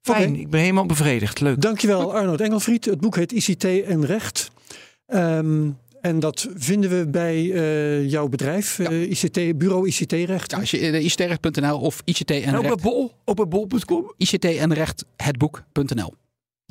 Fijn, 0.00 0.36
ik 0.36 0.50
ben 0.50 0.60
helemaal 0.60 0.86
bevredigd. 0.86 1.40
Leuk. 1.40 1.60
Dankjewel 1.60 2.14
Arnold 2.14 2.40
Engelfried. 2.40 2.84
Het 2.84 3.00
boek 3.00 3.16
heet 3.16 3.32
ICT 3.32 3.64
en 3.64 4.06
Recht. 4.06 4.50
Ehm, 5.06 5.68
en 6.00 6.20
dat 6.20 6.48
vinden 6.54 6.90
we 6.98 7.06
bij 7.06 7.52
eh, 7.52 8.10
jouw 8.10 8.28
bedrijf, 8.28 8.78
eh, 8.78 9.10
ICT, 9.10 9.58
Bureau 9.58 9.88
ICT-recht. 9.88 10.50
Ja, 10.50 10.58
als 10.58 10.70
je 10.70 10.78
eh, 10.78 11.04
ictrecht.nl 11.04 11.78
of 11.78 12.02
ICT 12.04 12.30
en 12.30 12.42
En 12.42 12.56
op 12.58 12.62
recht, 12.62 12.74
een 12.74 12.80
bol, 12.82 13.12
op 13.24 13.38
een 13.38 13.48
bol.com. 13.48 14.12
ICT 14.16 14.44
en 14.44 14.74
recht 14.74 15.04
hetboek.nl. 15.16 16.14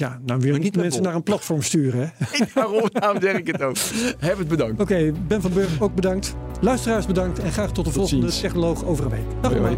Ja, 0.02 0.20
nou 0.26 0.40
weer 0.40 0.52
Maar 0.52 0.60
niet 0.60 0.76
mensen 0.76 0.94
bol. 1.02 1.08
naar 1.08 1.16
een 1.16 1.24
platform 1.24 1.62
sturen. 1.62 2.14
hè? 2.18 2.38
Daarom, 2.54 2.90
daarom 2.94 3.22
zeg 3.22 3.36
ik 3.38 3.48
het 3.48 3.62
ook. 3.62 3.76
Heb 4.20 4.38
het 4.38 4.48
bedankt. 4.48 4.82
Oké, 4.82 5.12
Ben 5.28 5.42
van 5.42 5.54
Burg 5.54 5.82
ook 5.82 5.96
bedankt. 5.96 6.36
Luisteraars 6.62 7.06
bedankt 7.06 7.40
en 7.40 7.52
graag 7.52 7.72
tot 7.72 7.86
de 7.86 7.92
volgende 7.92 8.22
ziens. 8.30 8.40
Technoloog 8.42 8.86
over 8.86 9.06
een 9.06 9.12
week. 9.12 9.22
Dag 9.42 9.52
Hoi, 9.52 9.64
hoi. 9.64 9.78